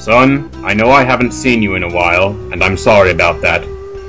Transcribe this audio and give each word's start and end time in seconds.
Son, 0.00 0.50
I 0.64 0.72
know 0.72 0.90
I 0.90 1.04
haven't 1.04 1.32
seen 1.32 1.60
you 1.60 1.74
in 1.74 1.82
a 1.82 1.92
while, 1.92 2.30
and 2.52 2.64
I'm 2.64 2.78
sorry 2.78 3.10
about 3.10 3.42
that. 3.42 3.60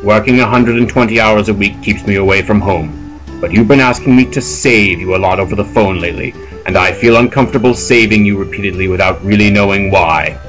Working 0.02 0.38
120 0.38 1.20
hours 1.20 1.50
a 1.50 1.54
week 1.54 1.84
keeps 1.84 2.08
me 2.08 2.16
away 2.16 2.44
from 2.44 2.62
home. 2.62 3.20
But 3.42 3.52
you've 3.52 3.68
been 3.68 3.82
asking 3.82 4.16
me 4.16 4.24
to 4.32 4.40
save 4.40 5.02
you 5.02 5.18
a 5.18 5.20
lot 5.20 5.38
over 5.38 5.54
the 5.54 5.66
phone 5.66 6.00
lately, 6.00 6.34
and 6.66 6.78
I 6.78 6.94
feel 6.94 7.18
uncomfortable 7.18 7.74
saving 7.74 8.26
you 8.26 8.38
repeatedly 8.38 8.88
without 8.88 9.22
really 9.22 9.52
knowing 9.52 9.92
why. 9.92 10.40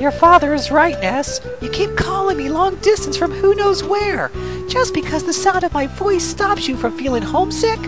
Your 0.00 0.12
father 0.12 0.54
is 0.54 0.70
right, 0.70 0.98
Ness. 1.02 1.42
You 1.60 1.68
keep 1.68 1.94
calling 1.94 2.38
me 2.38 2.48
long 2.48 2.76
distance 2.76 3.18
from 3.18 3.32
who 3.32 3.54
knows 3.54 3.84
where. 3.84 4.30
Just 4.66 4.94
because 4.94 5.24
the 5.24 5.34
sound 5.34 5.62
of 5.62 5.74
my 5.74 5.88
voice 5.88 6.24
stops 6.24 6.66
you 6.66 6.74
from 6.74 6.96
feeling 6.96 7.22
homesick? 7.22 7.80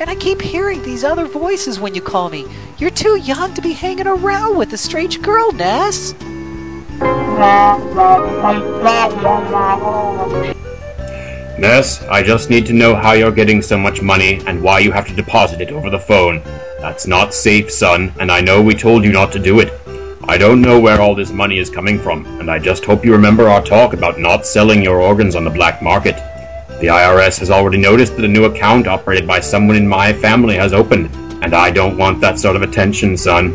And 0.00 0.08
I 0.08 0.14
keep 0.14 0.40
hearing 0.40 0.82
these 0.82 1.04
other 1.04 1.26
voices 1.26 1.78
when 1.78 1.94
you 1.94 2.00
call 2.00 2.30
me. 2.30 2.46
You're 2.78 2.88
too 2.88 3.16
young 3.16 3.52
to 3.52 3.60
be 3.60 3.74
hanging 3.74 4.06
around 4.06 4.56
with 4.56 4.72
a 4.72 4.78
strange 4.78 5.20
girl, 5.20 5.52
Ness. 5.52 6.14
Ness, 11.58 12.02
I 12.04 12.22
just 12.24 12.48
need 12.48 12.64
to 12.64 12.72
know 12.72 12.94
how 12.94 13.12
you're 13.12 13.30
getting 13.30 13.60
so 13.60 13.76
much 13.76 14.00
money 14.00 14.40
and 14.46 14.62
why 14.62 14.78
you 14.78 14.90
have 14.90 15.06
to 15.08 15.14
deposit 15.14 15.60
it 15.60 15.70
over 15.70 15.90
the 15.90 15.98
phone. 15.98 16.40
That's 16.80 17.06
not 17.06 17.34
safe, 17.34 17.70
son, 17.70 18.10
and 18.18 18.32
I 18.32 18.40
know 18.40 18.62
we 18.62 18.72
told 18.74 19.04
you 19.04 19.12
not 19.12 19.30
to 19.32 19.38
do 19.38 19.60
it. 19.60 19.70
I 20.24 20.38
don't 20.38 20.62
know 20.62 20.80
where 20.80 21.02
all 21.02 21.14
this 21.14 21.30
money 21.30 21.58
is 21.58 21.68
coming 21.68 21.98
from, 21.98 22.24
and 22.40 22.50
I 22.50 22.58
just 22.58 22.86
hope 22.86 23.04
you 23.04 23.12
remember 23.12 23.50
our 23.50 23.62
talk 23.62 23.92
about 23.92 24.18
not 24.18 24.46
selling 24.46 24.82
your 24.82 24.98
organs 24.98 25.36
on 25.36 25.44
the 25.44 25.50
black 25.50 25.82
market. 25.82 26.16
The 26.80 26.86
IRS 26.86 27.38
has 27.40 27.50
already 27.50 27.76
noticed 27.76 28.16
that 28.16 28.24
a 28.24 28.28
new 28.28 28.46
account 28.46 28.86
operated 28.86 29.26
by 29.26 29.40
someone 29.40 29.76
in 29.76 29.86
my 29.86 30.14
family 30.14 30.56
has 30.56 30.72
opened, 30.72 31.10
and 31.44 31.54
I 31.54 31.70
don't 31.70 31.98
want 31.98 32.22
that 32.22 32.38
sort 32.38 32.56
of 32.56 32.62
attention, 32.62 33.18
son. 33.18 33.52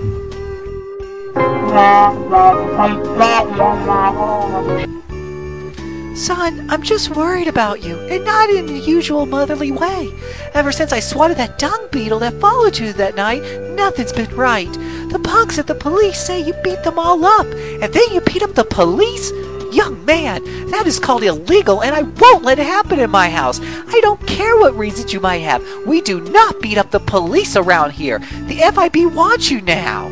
Son, 6.16 6.70
I'm 6.70 6.84
just 6.84 7.16
worried 7.16 7.48
about 7.48 7.84
you, 7.84 7.98
and 7.98 8.24
not 8.24 8.52
in 8.52 8.68
the 8.68 8.78
usual 8.78 9.26
motherly 9.26 9.72
way. 9.72 10.14
Ever 10.54 10.72
since 10.72 10.94
I 10.94 11.00
swatted 11.00 11.38
that 11.38 11.58
dung 11.58 11.88
beetle 11.92 12.20
that 12.20 12.40
followed 12.40 12.78
you 12.78 12.94
that 12.94 13.16
night, 13.16 13.42
nothing's 13.72 14.14
been 14.14 14.34
right. 14.36 14.72
The 15.10 15.20
punks 15.24 15.58
at 15.58 15.66
the 15.66 15.74
police 15.74 16.20
say 16.20 16.40
you 16.40 16.54
beat 16.64 16.84
them 16.84 17.00
all 17.00 17.26
up, 17.26 17.48
and 17.48 17.92
then 17.92 18.14
you 18.14 18.22
beat 18.22 18.44
up 18.44 18.54
the 18.54 18.66
police? 18.66 19.32
Young 19.76 20.06
man, 20.06 20.42
that 20.72 20.88
is 20.88 21.00
called 21.00 21.22
illegal, 21.22 21.84
and 21.84 21.94
I 21.94 22.04
won't 22.04 22.46
let 22.46 22.60
it 22.60 22.66
happen 22.66 22.98
in 22.98 23.10
my 23.10 23.30
house. 23.30 23.60
I 23.62 24.00
don't 24.00 24.26
care 24.26 24.56
what 24.56 24.74
reasons 24.78 25.12
you 25.12 25.20
might 25.20 25.40
have. 25.40 25.62
We 25.86 26.00
do 26.00 26.22
not 26.22 26.62
beat 26.62 26.78
up 26.78 26.92
the 26.92 27.02
police 27.02 27.58
around 27.58 27.92
here. 27.92 28.20
The 28.48 28.72
FIB 28.74 29.14
wants 29.14 29.52
you 29.52 29.60
now. 29.60 30.08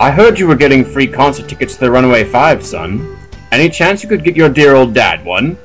I 0.00 0.10
heard 0.10 0.38
you 0.38 0.46
were 0.46 0.56
getting 0.56 0.82
free 0.82 1.06
concert 1.06 1.46
tickets 1.46 1.74
to 1.74 1.80
the 1.80 1.90
Runaway 1.90 2.24
Five, 2.24 2.64
son. 2.64 3.18
Any 3.52 3.68
chance 3.68 4.02
you 4.02 4.08
could 4.08 4.24
get 4.24 4.34
your 4.34 4.48
dear 4.48 4.76
old 4.76 4.94
dad 4.94 5.22
one? 5.26 5.58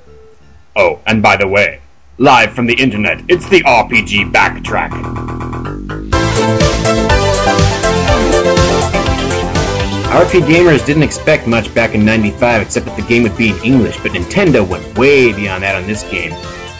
Oh, 0.75 0.99
and 1.07 1.23
by 1.23 1.37
the 1.37 1.47
way, 1.47 1.79
live 2.17 2.51
from 2.51 2.65
the 2.65 2.75
internet, 2.75 3.21
it's 3.29 3.47
the 3.47 3.61
RPG 3.61 4.33
Backtrack. 4.33 4.91
RP 10.09 10.41
gamers 10.41 10.83
didn't 10.85 11.03
expect 11.03 11.45
much 11.45 11.71
back 11.75 11.93
in 11.93 12.03
95 12.03 12.63
except 12.63 12.87
that 12.87 12.95
the 12.95 13.03
game 13.03 13.21
would 13.21 13.37
be 13.37 13.51
in 13.51 13.63
English, 13.63 13.95
but 14.01 14.11
Nintendo 14.11 14.67
went 14.67 14.97
way 14.97 15.31
beyond 15.31 15.61
that 15.61 15.75
on 15.75 15.85
this 15.85 16.01
game. 16.09 16.31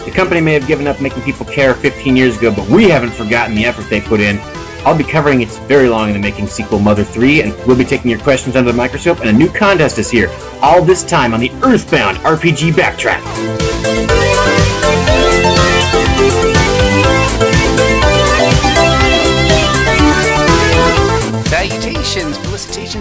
The 0.03 0.11
company 0.11 0.41
may 0.41 0.53
have 0.53 0.65
given 0.65 0.87
up 0.87 0.99
making 0.99 1.21
people 1.21 1.45
care 1.45 1.75
15 1.75 2.15
years 2.15 2.39
ago, 2.39 2.51
but 2.53 2.67
we 2.67 2.89
haven't 2.89 3.11
forgotten 3.11 3.55
the 3.55 3.65
effort 3.65 3.87
they 3.87 4.01
put 4.01 4.19
in. 4.19 4.39
I'll 4.83 4.97
be 4.97 5.03
covering 5.03 5.41
its 5.41 5.59
very 5.59 5.89
long 5.89 6.07
in 6.07 6.15
the 6.15 6.19
making 6.19 6.47
sequel 6.47 6.79
Mother 6.79 7.03
3, 7.03 7.43
and 7.43 7.67
we'll 7.67 7.77
be 7.77 7.85
taking 7.85 8.09
your 8.09 8.19
questions 8.19 8.55
under 8.55 8.71
the 8.71 8.77
microscope, 8.77 9.19
and 9.19 9.29
a 9.29 9.33
new 9.33 9.49
contest 9.49 9.99
is 9.99 10.09
here. 10.09 10.31
All 10.63 10.81
this 10.81 11.03
time 11.03 11.35
on 11.35 11.39
the 11.39 11.51
Earthbound 11.61 12.17
RPG 12.17 12.71
Backtrack. 12.71 14.78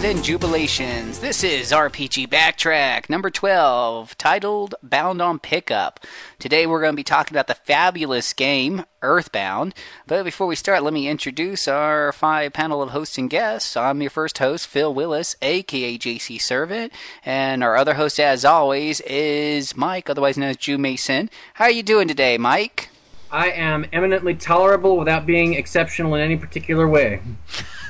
Felicitations, 0.01 0.05
and 0.05 0.41
jubilations. 0.41 1.21
This 1.21 1.43
is 1.43 1.73
RPG 1.73 2.29
Backtrack 2.29 3.11
number 3.11 3.31
12, 3.31 4.17
titled 4.17 4.75
Bound 4.83 5.21
on 5.21 5.39
Pickup. 5.39 6.01
Today 6.39 6.67
we're 6.67 6.81
going 6.81 6.93
to 6.93 6.97
be 6.97 7.03
talking 7.03 7.35
about 7.35 7.49
the 7.49 7.55
fabulous 7.55 8.33
game 8.33 8.85
Earthbound. 9.03 9.75
But 10.07 10.25
before 10.25 10.47
we 10.47 10.55
start, 10.55 10.83
let 10.83 10.93
me 10.93 11.09
introduce 11.09 11.67
our 11.67 12.13
five 12.13 12.53
panel 12.53 12.83
of 12.83 12.91
hosts 12.91 13.19
and 13.19 13.29
guests. 13.29 13.77
I'm 13.77 14.01
your 14.01 14.11
first 14.11 14.39
host, 14.39 14.69
Phil 14.69 14.93
Willis, 14.93 15.37
aka 15.43 15.99
JC 15.99 16.41
Servant, 16.41 16.93
and 17.25 17.65
our 17.65 17.77
other 17.77 17.95
host, 17.95 18.21
as 18.21 18.45
always, 18.45 19.01
is 19.01 19.77
Mike, 19.77 20.09
otherwise 20.09 20.39
known 20.39 20.51
as 20.51 20.57
Jew 20.57 20.79
Mason. 20.79 21.29
How 21.55 21.65
are 21.65 21.71
you 21.71 21.83
doing 21.83 22.09
today, 22.09 22.39
Mike? 22.39 22.91
I 23.31 23.51
am 23.51 23.85
eminently 23.93 24.35
tolerable 24.35 24.97
without 24.97 25.27
being 25.27 25.55
exceptional 25.55 26.15
in 26.15 26.21
any 26.21 26.37
particular 26.37 26.89
way. 26.89 27.21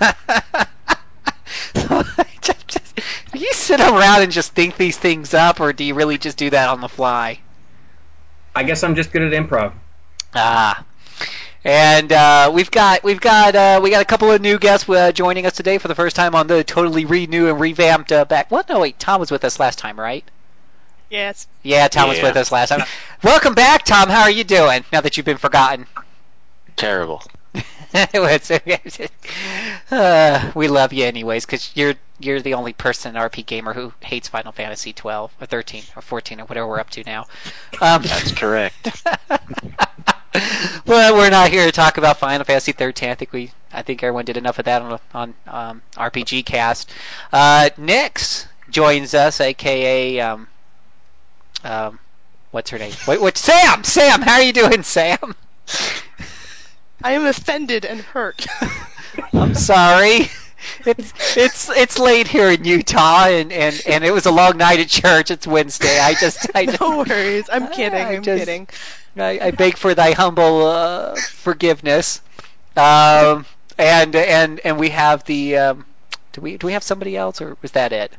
do 3.69 3.75
you 3.75 3.79
sit 3.79 3.93
around 3.93 4.23
and 4.23 4.33
just 4.33 4.55
think 4.55 4.77
these 4.77 4.97
things 4.97 5.35
up, 5.35 5.61
or 5.61 5.73
do 5.73 5.85
you 5.85 5.95
really 5.95 6.19
just 6.19 6.37
do 6.37 6.51
that 6.51 6.69
on 6.69 6.81
the 6.81 6.89
fly? 6.89 7.41
I 8.55 8.63
guess 8.63 8.83
I'm 8.83 8.95
just 8.95 9.13
good 9.13 9.23
at 9.23 9.33
improv. 9.33 9.75
Ah. 10.35 10.85
And 11.65 12.13
uh, 12.13 12.51
we've 12.55 12.71
got 12.71 13.05
we've 13.05 13.21
got 13.21 13.55
uh, 13.55 13.81
we 13.83 13.91
got 13.91 14.01
a 14.01 14.07
couple 14.07 14.31
of 14.31 14.41
new 14.41 14.59
guests 14.59 14.89
uh, 14.89 15.13
joining 15.13 15.45
us 15.45 15.55
today 15.55 15.77
for 15.77 15.89
the 15.89 15.95
first 15.95 16.17
time 16.17 16.35
on 16.35 16.47
the 16.47 16.65
totally 16.65 17.05
renew 17.05 17.49
and 17.49 17.61
revamped 17.61 18.11
uh, 18.11 18.25
back. 18.25 18.51
What? 18.51 18.69
No, 18.69 18.81
wait. 18.81 18.99
Tom 18.99 19.21
was 19.21 19.31
with 19.31 19.45
us 19.45 19.61
last 19.61 19.79
time, 19.79 19.99
right? 19.99 20.25
Yes. 21.11 21.47
Yeah, 21.63 21.89
Tom 21.89 22.09
was 22.09 22.23
with 22.23 22.37
us 22.37 22.53
last 22.53 22.69
time. 22.69 22.87
Welcome 23.23 23.55
back, 23.55 23.85
Tom. 23.85 24.09
How 24.09 24.23
are 24.23 24.31
you 24.31 24.45
doing 24.45 24.85
now 24.93 25.01
that 25.01 25.17
you've 25.17 25.27
been 25.27 25.39
forgotten? 25.39 25.87
Terrible. 26.77 27.23
Uh, 29.91 30.53
we 30.55 30.69
love 30.69 30.93
you 30.93 31.03
anyways, 31.07 31.47
because 31.47 31.71
you're 31.75 31.95
you're 32.19 32.41
the 32.41 32.55
only 32.55 32.73
person 32.73 33.15
in 33.15 33.23
RP 33.23 33.45
Gamer 33.47 33.75
who 33.75 33.93
hates 34.01 34.29
Final 34.29 34.53
Fantasy 34.53 34.93
12 34.93 35.33
or 35.41 35.47
13 35.47 35.85
or 35.97 36.03
14 36.03 36.41
or 36.41 36.45
whatever 36.45 36.67
we're 36.67 36.81
up 36.81 36.91
to 36.91 37.05
now. 37.05 37.27
Um, 37.81 38.03
That's 38.03 38.33
correct. 38.33 39.05
well, 40.87 41.15
we're 41.15 41.31
not 41.31 41.51
here 41.51 41.65
to 41.65 41.73
talk 41.73 41.97
about 41.97 42.19
Final 42.19 42.45
Fantasy 42.45 42.73
13. 42.73 43.11
I 43.11 43.15
think 43.15 43.33
we, 43.33 43.53
I 43.73 43.83
think 43.83 44.03
everyone 44.03 44.25
did 44.25 44.37
enough 44.37 44.59
of 44.59 44.65
that 44.65 44.83
on 44.83 45.01
on 45.15 45.35
um, 45.47 45.83
RPG 45.95 46.45
Cast. 46.45 46.91
Uh, 47.33 47.71
Nyx 47.79 48.47
joins 48.71 49.15
us, 49.15 49.41
aka 49.41 50.21
um, 50.21 50.49
um, 51.65 51.99
what's 52.51 52.71
her 52.71 52.79
name? 52.79 52.93
Wait, 53.07 53.21
what? 53.21 53.37
Sam. 53.37 53.85
Sam, 53.85 54.23
how 54.23 54.35
are 54.35 54.43
you 54.43 54.53
doing, 54.53 54.83
Sam? 54.83 55.35
I 57.03 57.13
am 57.13 57.27
offended 57.27 57.85
and 57.85 58.01
hurt. 58.01 58.47
I'm 59.33 59.55
sorry. 59.55 60.31
It's 60.85 61.13
it's 61.37 61.69
it's 61.71 61.99
late 61.99 62.29
here 62.29 62.51
in 62.51 62.65
Utah, 62.65 63.27
and, 63.27 63.53
and, 63.53 63.81
and 63.87 64.05
it 64.05 64.11
was 64.11 64.27
a 64.27 64.31
long 64.33 64.57
night 64.57 64.81
at 64.81 64.89
church. 64.89 65.31
It's 65.31 65.47
Wednesday. 65.47 65.99
I 66.01 66.15
just 66.15 66.49
I 66.55 66.67
just, 66.67 66.81
no 66.81 66.99
worries. 66.99 67.49
I'm 67.53 67.69
kidding. 67.73 67.95
I 68.01 68.17
I'm 68.17 68.23
just- 68.23 68.41
kidding. 68.41 68.69
I, 69.17 69.39
I 69.49 69.51
beg 69.51 69.77
for 69.77 69.95
thy 69.95 70.13
humble 70.13 70.65
uh, 70.67 71.17
forgiveness. 71.17 72.21
Um, 72.77 73.47
and 73.77 74.15
and 74.15 74.61
and 74.61 74.79
we 74.79 74.91
have 74.91 75.25
the 75.25 75.57
um, 75.57 75.87
do 76.33 76.41
we 76.41 76.57
do 76.57 76.67
we 76.69 76.73
have 76.73 76.83
somebody 76.85 77.17
else 77.17 77.41
or 77.41 77.57
was 77.63 77.73
that 77.73 77.93
it? 77.93 78.13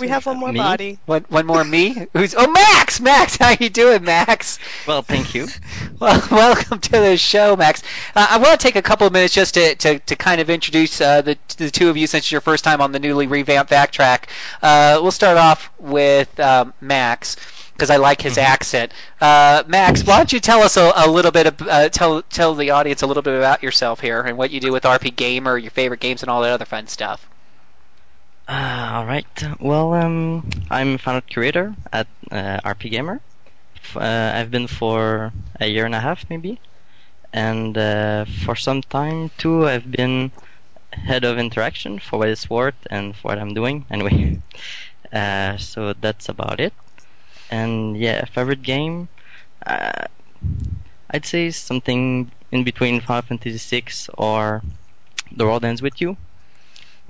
We 0.00 0.08
have 0.08 0.24
one 0.26 0.38
more 0.38 0.52
Me? 0.52 0.58
body. 0.58 0.98
One 1.06 1.24
one 1.28 1.46
more 1.46 1.64
me? 1.64 2.06
Who's 2.14 2.34
oh 2.36 2.50
Max? 2.50 3.00
Max, 3.00 3.36
how 3.40 3.54
you 3.60 3.68
doing, 3.68 4.02
Max? 4.04 4.58
Well, 4.86 5.02
thank 5.02 5.34
you. 5.34 5.48
Well, 6.00 6.20
welcome 6.32 6.80
to 6.80 6.90
the 6.90 7.16
show, 7.16 7.54
Max. 7.54 7.80
Uh, 8.16 8.26
I 8.30 8.36
want 8.36 8.58
to 8.58 8.66
take 8.66 8.74
a 8.74 8.82
couple 8.82 9.06
of 9.06 9.12
minutes 9.12 9.34
just 9.34 9.54
to, 9.54 9.76
to, 9.76 10.00
to 10.00 10.16
kind 10.16 10.40
of 10.40 10.50
introduce 10.50 11.00
uh, 11.00 11.22
the, 11.22 11.38
the 11.58 11.70
two 11.70 11.88
of 11.88 11.96
you 11.96 12.08
since 12.08 12.24
it's 12.24 12.32
your 12.32 12.40
first 12.40 12.64
time 12.64 12.80
on 12.80 12.90
the 12.90 12.98
newly 12.98 13.28
revamped 13.28 13.70
Backtrack. 13.70 14.24
Uh, 14.62 14.98
we'll 15.00 15.12
start 15.12 15.36
off 15.36 15.70
with 15.78 16.40
um, 16.40 16.74
Max 16.80 17.36
because 17.72 17.88
I 17.88 17.98
like 17.98 18.22
his 18.22 18.36
accent. 18.36 18.92
Uh, 19.20 19.62
Max, 19.68 20.04
why 20.04 20.16
don't 20.16 20.32
you 20.32 20.40
tell 20.40 20.60
us 20.62 20.76
a, 20.76 20.92
a 20.96 21.08
little 21.08 21.30
bit 21.30 21.46
of 21.46 21.62
uh, 21.62 21.88
tell 21.88 22.22
tell 22.22 22.54
the 22.56 22.70
audience 22.70 23.02
a 23.02 23.06
little 23.06 23.22
bit 23.22 23.36
about 23.36 23.62
yourself 23.62 24.00
here 24.00 24.22
and 24.22 24.36
what 24.36 24.50
you 24.50 24.58
do 24.58 24.72
with 24.72 24.82
RP 24.82 25.14
Gamer, 25.14 25.56
your 25.56 25.70
favorite 25.70 26.00
games, 26.00 26.22
and 26.22 26.30
all 26.30 26.42
that 26.42 26.50
other 26.50 26.64
fun 26.64 26.88
stuff. 26.88 27.28
Uh, 28.48 28.90
all 28.94 29.06
right. 29.06 29.26
Well, 29.60 29.94
um, 29.94 30.48
I'm 30.70 30.94
a 30.94 30.98
founder 30.98 31.20
curator 31.22 31.74
at 31.92 32.06
uh, 32.30 32.60
RP 32.64 32.90
Gamer. 32.90 33.20
Uh, 33.96 34.32
I've 34.34 34.50
been 34.50 34.66
for 34.66 35.32
a 35.60 35.66
year 35.66 35.84
and 35.84 35.94
a 35.94 36.00
half, 36.00 36.28
maybe, 36.30 36.60
and 37.32 37.76
uh, 37.78 38.24
for 38.26 38.56
some 38.56 38.82
time 38.82 39.30
too, 39.38 39.66
I've 39.66 39.90
been 39.90 40.32
head 40.92 41.24
of 41.24 41.38
interaction 41.38 41.98
for 41.98 42.18
what 42.20 42.28
it's 42.28 42.48
worth 42.50 42.86
and 42.90 43.16
for 43.16 43.28
what 43.30 43.38
I'm 43.38 43.54
doing. 43.54 43.86
Anyway, 43.90 44.40
uh, 45.12 45.56
so 45.58 45.92
that's 45.94 46.28
about 46.28 46.60
it. 46.60 46.74
And 47.50 47.96
yeah, 47.98 48.24
favorite 48.26 48.62
game. 48.62 49.08
Uh, 49.66 50.06
I'd 51.10 51.26
say 51.26 51.50
something 51.50 52.32
in 52.50 52.64
between 52.64 53.00
Final 53.00 53.22
Fantasy 53.22 53.58
VI 53.58 53.84
or 54.18 54.62
The 55.30 55.44
World 55.46 55.64
Ends 55.64 55.82
with 55.82 56.00
You. 56.00 56.16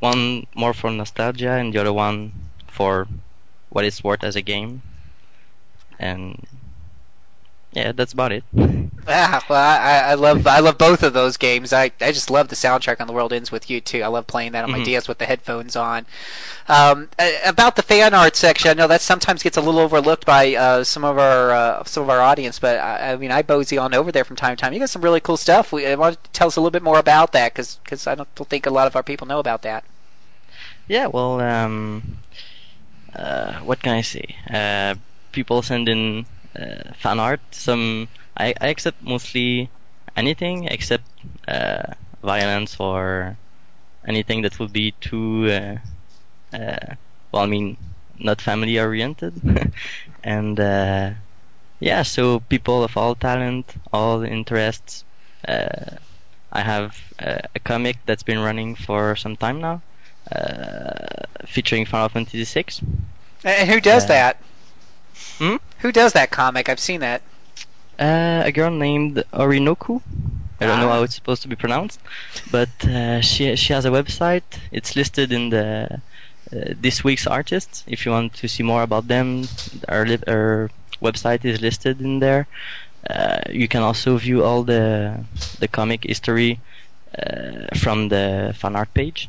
One 0.03 0.47
more 0.55 0.75
for 0.75 0.91
nostalgia, 0.91 1.53
and 1.53 1.73
the 1.73 1.79
other 1.81 1.93
one 1.93 2.33
for 2.67 3.07
what 3.71 3.85
it's 3.85 4.03
worth 4.03 4.25
as 4.25 4.37
a 4.37 4.43
game. 4.43 4.83
And 5.99 6.45
yeah, 7.73 7.93
that's 7.93 8.13
about 8.13 8.33
it. 8.33 8.45
Ah, 9.09 9.45
well, 9.49 9.59
I, 9.59 10.13
I 10.13 10.15
love 10.15 10.47
I 10.47 10.61
love 10.61 10.79
both 10.79 11.03
of 11.03 11.13
those 11.13 11.37
games. 11.37 11.73
I, 11.73 11.91
I 12.01 12.13
just 12.13 12.31
love 12.31 12.47
the 12.49 12.55
soundtrack 12.55 13.01
on 13.01 13.09
The 13.09 13.13
World 13.13 13.33
Ends 13.33 13.51
with 13.51 13.69
You 13.69 13.81
too. 13.81 14.01
I 14.03 14.07
love 14.07 14.29
playing 14.29 14.53
that 14.53 14.63
on 14.63 14.71
my 14.71 14.79
Mhm. 14.79 14.85
DS 14.85 15.09
with 15.09 15.19
the 15.19 15.25
headphones 15.27 15.75
on. 15.75 16.07
Um, 16.69 17.09
about 17.45 17.75
the 17.75 17.83
fan 17.83 18.15
art 18.15 18.37
section, 18.37 18.71
I 18.71 18.75
know 18.75 18.87
that 18.87 19.01
sometimes 19.01 19.43
gets 19.43 19.57
a 19.57 19.61
little 19.61 19.81
overlooked 19.81 20.25
by 20.25 20.55
uh, 20.55 20.85
some 20.85 21.03
of 21.05 21.19
our 21.19 21.51
uh, 21.51 21.85
some 21.85 22.05
of 22.05 22.11
our 22.11 22.21
audience, 22.21 22.61
but 22.61 22.79
I, 22.79 23.13
I 23.13 23.17
mean 23.17 23.33
I 23.33 23.43
bosey 23.43 23.77
on 23.83 23.93
over 23.93 24.13
there 24.13 24.25
from 24.25 24.37
time 24.37 24.55
to 24.57 24.61
time. 24.61 24.73
You 24.73 24.79
got 24.79 24.91
some 24.91 25.03
really 25.03 25.21
cool 25.21 25.37
stuff. 25.37 25.73
We, 25.73 25.85
I 25.85 25.97
want 25.97 26.23
to 26.23 26.31
tell 26.31 26.47
us 26.47 26.55
a 26.57 26.61
little 26.61 26.71
bit 26.71 26.83
more 26.85 27.01
about 27.01 27.33
that 27.33 27.55
because 27.55 28.07
I 28.07 28.15
don't 28.15 28.29
think 28.49 28.67
a 28.67 28.71
lot 28.71 28.87
of 28.87 28.95
our 28.95 29.03
people 29.03 29.27
know 29.27 29.41
about 29.41 29.63
that. 29.63 29.85
Yeah, 30.89 31.07
well, 31.07 31.41
um, 31.41 32.19
uh, 33.15 33.61
what 33.61 33.83
can 33.83 33.95
I 33.95 34.03
say? 34.03 34.37
Uh, 34.53 34.95
people 35.33 35.63
send 35.63 35.89
in 35.89 36.27
uh, 36.59 36.93
fan 36.95 37.21
art. 37.21 37.41
Some 37.53 38.09
I, 38.37 38.55
I 38.61 38.69
accept 38.69 39.03
mostly 39.03 39.71
anything 40.17 40.65
except 40.67 41.05
uh, 41.49 41.95
violence 42.23 42.77
or 42.81 43.39
anything 44.07 44.43
that 44.43 44.59
would 44.61 44.73
be 44.73 44.93
too, 45.01 45.49
uh, 45.51 45.77
uh, 46.57 46.95
well, 47.33 47.45
I 47.45 47.47
mean, 47.47 47.79
not 48.19 48.41
family 48.43 48.79
oriented. 48.79 49.41
and 50.25 50.61
uh, 50.61 51.13
yeah, 51.81 52.03
so 52.03 52.41
people 52.41 52.85
of 52.85 52.97
all 52.97 53.15
talent, 53.17 53.75
all 53.93 54.23
interests. 54.23 55.05
I 56.53 56.63
have 56.63 57.13
a 57.19 57.59
comic 57.65 57.99
that's 58.07 58.23
been 58.23 58.39
running 58.39 58.77
for 58.77 59.17
some 59.17 59.37
time 59.37 59.61
now 59.61 59.83
featuring 61.47 61.85
Final 61.87 62.09
Fantasy 62.09 62.45
VI. 62.45 62.65
And 63.45 63.69
who 63.71 63.81
does 63.81 64.05
Uh, 64.05 64.09
that? 64.09 64.37
Hmm? 65.39 65.57
Who 65.81 65.93
does 65.93 66.13
that 66.13 66.31
comic? 66.31 66.69
I've 66.69 66.81
seen 66.81 67.01
that. 67.01 67.23
Uh, 67.99 68.43
a 68.45 68.53
girl 68.53 68.71
named 68.71 69.23
Orinoku. 69.33 70.01
I 70.61 70.67
don't 70.67 70.79
know 70.81 70.89
Ah. 70.91 70.95
how 70.99 71.03
it's 71.03 71.15
supposed 71.17 71.43
to 71.43 71.49
be 71.49 71.57
pronounced, 71.57 71.99
but 72.51 72.69
uh, 72.85 73.21
she 73.21 73.57
she 73.57 73.73
has 73.73 73.85
a 73.85 73.91
website. 73.91 74.49
It's 74.71 74.95
listed 74.95 75.33
in 75.33 75.51
the 75.51 76.01
uh, 76.53 76.75
this 76.81 77.03
week's 77.03 77.27
artists. 77.27 77.83
If 77.87 78.07
you 78.07 78.13
want 78.13 78.35
to 78.35 78.47
see 78.49 78.63
more 78.63 78.83
about 78.83 79.09
them, 79.09 79.49
our 79.89 80.05
li- 80.07 80.23
our 80.29 80.71
website 81.03 81.45
is 81.45 81.61
listed 81.61 82.01
in 82.01 82.21
there. 82.21 82.47
Uh, 83.11 83.41
you 83.51 83.67
can 83.67 83.83
also 83.83 84.17
view 84.19 84.45
all 84.45 84.63
the 84.63 85.19
the 85.59 85.67
comic 85.69 86.05
history 86.05 86.61
uh, 87.19 87.67
from 87.83 88.09
the 88.09 88.55
fan 88.57 88.77
art 88.77 88.95
page. 88.95 89.29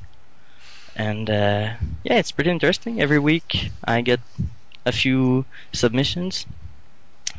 And 0.95 1.30
uh, 1.30 1.74
yeah, 2.04 2.18
it's 2.19 2.31
pretty 2.31 2.51
interesting. 2.51 3.01
Every 3.01 3.19
week 3.19 3.72
I 3.84 4.01
get 4.01 4.19
a 4.86 4.92
few 4.92 5.45
submissions, 5.72 6.45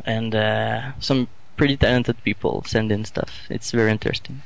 and 0.04 0.34
uh, 0.34 0.92
some 1.00 1.28
pretty 1.56 1.76
talented 1.76 2.22
people 2.24 2.64
send 2.66 2.90
in 2.90 3.04
stuff. 3.04 3.46
It's 3.48 3.70
very 3.70 3.90
interesting. 3.92 4.42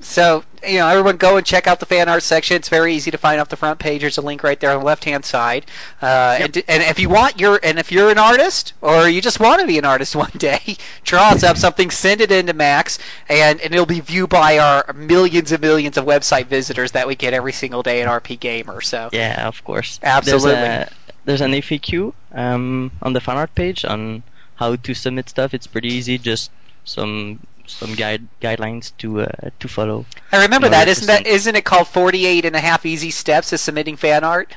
So, 0.00 0.44
you 0.66 0.78
know, 0.78 0.86
everyone 0.86 1.16
go 1.16 1.36
and 1.36 1.44
check 1.44 1.66
out 1.66 1.80
the 1.80 1.86
fan 1.86 2.08
art 2.08 2.22
section. 2.22 2.56
It's 2.56 2.68
very 2.68 2.94
easy 2.94 3.10
to 3.10 3.18
find 3.18 3.40
off 3.40 3.48
the 3.48 3.56
front 3.56 3.80
page. 3.80 4.02
There's 4.02 4.16
a 4.16 4.22
link 4.22 4.44
right 4.44 4.58
there 4.58 4.70
on 4.70 4.78
the 4.78 4.84
left 4.84 5.04
hand 5.04 5.24
side. 5.24 5.66
Uh, 6.00 6.38
and, 6.40 6.56
and 6.68 6.82
if 6.84 7.00
you 7.00 7.08
want 7.08 7.40
your, 7.40 7.58
and 7.64 7.78
if 7.80 7.90
you're 7.90 8.10
an 8.10 8.18
artist 8.18 8.74
or 8.80 9.08
you 9.08 9.20
just 9.20 9.40
want 9.40 9.60
to 9.60 9.66
be 9.66 9.76
an 9.76 9.84
artist 9.84 10.14
one 10.16 10.30
day, 10.36 10.76
draw 11.02 11.30
us 11.30 11.42
up 11.42 11.56
something, 11.56 11.90
send 11.90 12.20
it 12.20 12.30
into 12.30 12.52
Max, 12.52 12.98
and, 13.28 13.60
and 13.60 13.74
it'll 13.74 13.86
be 13.86 14.00
viewed 14.00 14.30
by 14.30 14.58
our 14.58 14.92
millions 14.92 15.50
and 15.50 15.60
millions 15.60 15.96
of 15.96 16.04
website 16.04 16.46
visitors 16.46 16.92
that 16.92 17.08
we 17.08 17.16
get 17.16 17.34
every 17.34 17.52
single 17.52 17.82
day 17.82 18.00
at 18.00 18.08
RP 18.08 18.38
Gamer. 18.38 18.80
So, 18.80 19.10
Yeah, 19.12 19.48
of 19.48 19.64
course. 19.64 19.98
Absolutely. 20.02 20.52
There's, 20.52 20.88
a, 20.88 20.92
there's 21.24 21.40
an 21.40 21.52
FAQ 21.52 22.14
um, 22.32 22.92
on 23.02 23.14
the 23.14 23.20
fan 23.20 23.36
art 23.36 23.54
page 23.56 23.84
on 23.84 24.22
how 24.56 24.76
to 24.76 24.94
submit 24.94 25.28
stuff. 25.28 25.54
It's 25.54 25.66
pretty 25.66 25.88
easy. 25.88 26.18
Just 26.18 26.50
some 26.84 27.40
some 27.68 27.94
guide 27.94 28.28
guidelines 28.40 28.92
to 28.98 29.22
uh, 29.22 29.50
to 29.58 29.68
follow. 29.68 30.06
I 30.32 30.42
remember 30.42 30.68
that. 30.68 30.88
Isn't 30.88 31.06
that, 31.06 31.26
isn't 31.26 31.54
it 31.54 31.64
called 31.64 31.88
48 31.88 32.44
and 32.44 32.56
a 32.56 32.60
half 32.60 32.84
easy 32.84 33.10
steps 33.10 33.50
to 33.50 33.58
submitting 33.58 33.96
fan 33.96 34.24
art? 34.24 34.56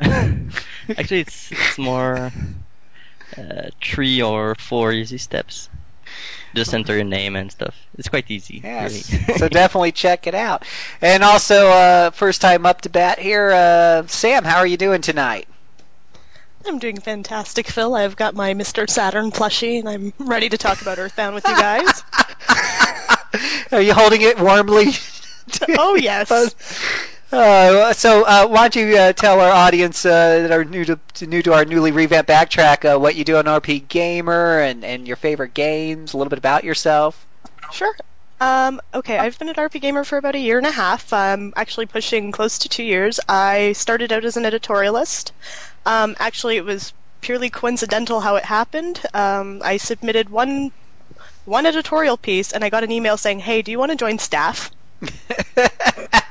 Actually, 0.00 1.20
it's 1.20 1.52
it's 1.52 1.78
more 1.78 2.32
uh, 3.36 3.70
three 3.82 4.20
or 4.20 4.54
four 4.56 4.92
easy 4.92 5.18
steps. 5.18 5.68
Just 6.54 6.74
enter 6.74 6.94
your 6.96 7.04
name 7.04 7.36
and 7.36 7.50
stuff. 7.52 7.76
It's 7.96 8.08
quite 8.08 8.28
easy. 8.30 8.60
Yes. 8.64 9.12
really. 9.12 9.34
so 9.38 9.48
definitely 9.60 9.92
check 9.92 10.26
it 10.26 10.34
out. 10.34 10.64
And 11.00 11.22
also, 11.22 11.68
uh, 11.68 12.10
first 12.10 12.40
time 12.40 12.66
up 12.66 12.80
to 12.82 12.88
bat 12.88 13.20
here, 13.20 13.52
uh, 13.52 14.06
Sam, 14.08 14.44
how 14.44 14.56
are 14.58 14.66
you 14.66 14.76
doing 14.76 15.00
tonight? 15.00 15.46
I'm 16.66 16.78
doing 16.78 17.00
fantastic, 17.00 17.66
Phil. 17.68 17.94
I've 17.94 18.16
got 18.16 18.34
my 18.34 18.54
Mr. 18.54 18.88
Saturn 18.88 19.30
plushie, 19.30 19.78
and 19.78 19.88
I'm 19.88 20.12
ready 20.18 20.48
to 20.48 20.58
talk 20.58 20.82
about 20.82 20.98
Earthbound 20.98 21.34
with 21.34 21.46
you 21.46 21.56
guys. 21.56 22.02
Are 23.72 23.80
you 23.80 23.94
holding 23.94 24.22
it 24.22 24.38
warmly? 24.38 24.92
oh, 25.78 25.94
yes. 25.96 26.54
Uh, 27.32 27.92
so, 27.92 28.24
uh, 28.26 28.44
why 28.44 28.68
don't 28.68 28.74
you 28.74 28.96
uh, 28.96 29.12
tell 29.12 29.38
our 29.38 29.52
audience 29.52 30.04
uh, 30.04 30.40
that 30.40 30.50
are 30.50 30.64
new 30.64 30.84
to, 30.84 30.98
to 31.14 31.28
new 31.28 31.40
to 31.40 31.52
our 31.52 31.64
newly 31.64 31.92
revamped 31.92 32.28
backtrack 32.28 32.84
uh, 32.84 32.98
what 32.98 33.14
you 33.14 33.22
do 33.24 33.36
on 33.36 33.44
RP 33.44 33.86
Gamer 33.86 34.58
and, 34.58 34.84
and 34.84 35.06
your 35.06 35.14
favorite 35.14 35.54
games, 35.54 36.12
a 36.12 36.16
little 36.16 36.28
bit 36.28 36.40
about 36.40 36.64
yourself. 36.64 37.24
Sure. 37.70 37.94
Um, 38.40 38.80
okay, 38.94 39.18
I've 39.18 39.38
been 39.38 39.48
at 39.48 39.56
RP 39.56 39.80
Gamer 39.80 40.02
for 40.02 40.16
about 40.16 40.34
a 40.34 40.40
year 40.40 40.58
and 40.58 40.66
a 40.66 40.72
half. 40.72 41.12
I'm 41.12 41.52
actually 41.54 41.86
pushing 41.86 42.32
close 42.32 42.58
to 42.58 42.68
two 42.68 42.82
years. 42.82 43.20
I 43.28 43.72
started 43.72 44.12
out 44.12 44.24
as 44.24 44.36
an 44.36 44.44
editorialist. 44.44 45.30
Um, 45.86 46.16
actually, 46.18 46.56
it 46.56 46.64
was 46.64 46.92
purely 47.20 47.50
coincidental 47.50 48.20
how 48.20 48.36
it 48.36 48.44
happened. 48.44 49.02
Um, 49.14 49.60
I 49.64 49.76
submitted 49.76 50.30
one 50.30 50.72
one 51.44 51.66
editorial 51.66 52.16
piece, 52.16 52.52
and 52.52 52.64
I 52.64 52.70
got 52.70 52.84
an 52.84 52.92
email 52.92 53.16
saying, 53.16 53.40
"Hey, 53.40 53.62
do 53.62 53.70
you 53.70 53.78
want 53.78 53.90
to 53.92 53.96
join 53.96 54.18
staff?" 54.18 54.70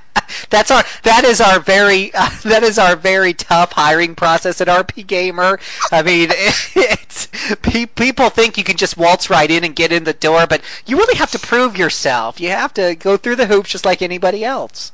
That's 0.49 0.71
our 0.71 0.83
that 1.03 1.23
is 1.25 1.41
our 1.41 1.59
very 1.59 2.13
uh, 2.13 2.29
that 2.43 2.63
is 2.63 2.79
our 2.79 2.95
very 2.95 3.33
tough 3.33 3.73
hiring 3.73 4.15
process 4.15 4.61
at 4.61 4.67
RP 4.67 5.05
Gamer. 5.05 5.59
I 5.91 6.01
mean, 6.01 6.29
it's 6.33 7.27
pe- 7.61 7.85
people 7.85 8.29
think 8.29 8.57
you 8.57 8.63
can 8.63 8.77
just 8.77 8.97
waltz 8.97 9.29
right 9.29 9.49
in 9.49 9.63
and 9.63 9.75
get 9.75 9.91
in 9.91 10.03
the 10.03 10.13
door, 10.13 10.47
but 10.47 10.61
you 10.85 10.97
really 10.97 11.17
have 11.17 11.31
to 11.31 11.39
prove 11.39 11.77
yourself. 11.77 12.39
You 12.39 12.49
have 12.49 12.73
to 12.75 12.95
go 12.95 13.17
through 13.17 13.35
the 13.35 13.47
hoops 13.47 13.69
just 13.69 13.85
like 13.85 14.01
anybody 14.01 14.43
else. 14.43 14.91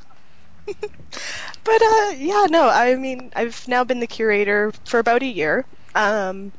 But 1.64 1.82
uh, 1.82 2.12
yeah, 2.18 2.46
no, 2.50 2.70
I 2.70 2.96
mean, 2.96 3.32
I've 3.36 3.68
now 3.68 3.84
been 3.84 4.00
the 4.00 4.08
curator 4.08 4.72
for 4.86 5.00
about 5.00 5.24
a 5.24 5.28
year. 5.28 5.66
Um, 5.96 6.54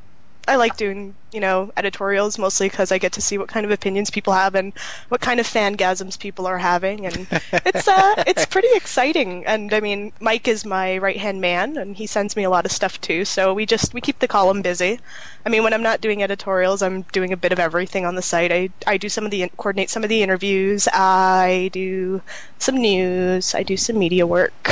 I 0.49 0.57
like 0.57 0.77
doing, 0.77 1.15
you 1.33 1.41
know, 1.41 1.73
editorials 1.77 2.39
mostly 2.39 2.69
because 2.69 2.93
I 2.93 2.99
get 2.99 3.13
to 3.13 3.21
see 3.21 3.37
what 3.37 3.49
kind 3.49 3.67
of 3.67 3.73
opinions 3.73 4.11
people 4.11 4.33
have 4.33 4.55
and 4.55 4.73
what 5.09 5.21
kind 5.21 5.41
of 5.41 5.47
fangasms 5.47 6.19
people 6.19 6.47
are 6.47 6.59
having, 6.59 7.05
and 7.05 7.27
it's 7.53 7.89
uh, 7.89 8.23
it's 8.27 8.47
pretty 8.47 8.69
exciting. 8.75 9.45
And 9.47 9.75
I 9.75 9.81
mean, 9.81 10.13
Mike 10.21 10.47
is 10.47 10.65
my 10.65 10.99
right 10.99 11.17
hand 11.17 11.41
man, 11.41 11.77
and 11.77 11.97
he 11.97 12.07
sends 12.07 12.37
me 12.37 12.45
a 12.45 12.51
lot 12.51 12.65
of 12.65 12.73
stuff 12.73 13.01
too. 13.01 13.25
So 13.25 13.53
we 13.55 13.67
just 13.67 13.93
we 13.93 14.01
keep 14.01 14.21
the 14.21 14.29
column 14.29 14.63
busy. 14.63 15.01
I 15.45 15.49
mean, 15.49 15.63
when 15.65 15.73
I'm 15.73 15.83
not 15.83 16.01
doing 16.01 16.23
editorials, 16.23 16.83
I'm 16.83 17.03
doing 17.13 17.33
a 17.33 17.37
bit 17.37 17.53
of 17.53 17.59
everything 17.59 18.05
on 18.07 18.15
the 18.15 18.23
site. 18.23 18.53
I 18.53 18.71
I 18.87 18.97
do 18.97 19.09
some 19.09 19.25
of 19.25 19.31
the 19.31 19.51
coordinate 19.57 19.91
some 19.91 20.05
of 20.05 20.09
the 20.09 20.23
interviews. 20.23 20.89
I 20.93 21.71
do 21.73 22.23
some 22.59 22.77
news. 22.77 23.55
I 23.55 23.63
do 23.63 23.77
some 23.77 23.99
media 23.99 24.27
work. 24.27 24.71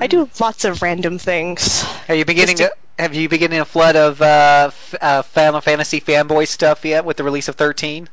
I 0.00 0.06
do 0.06 0.28
lots 0.40 0.64
of 0.64 0.82
random 0.82 1.18
things. 1.18 1.84
Are 2.08 2.14
you 2.14 2.24
beginning 2.24 2.56
Just 2.56 2.72
to 2.72 3.02
have 3.02 3.14
you 3.14 3.28
beginning 3.28 3.60
a 3.60 3.64
flood 3.64 3.96
of 3.96 4.22
uh, 4.22 4.66
f- 4.68 4.94
uh, 5.00 5.22
Final 5.22 5.60
Fantasy 5.60 6.00
fanboy 6.00 6.48
stuff 6.48 6.84
yet 6.84 7.04
with 7.04 7.16
the 7.16 7.24
release 7.24 7.48
of 7.48 7.56
13? 7.56 8.08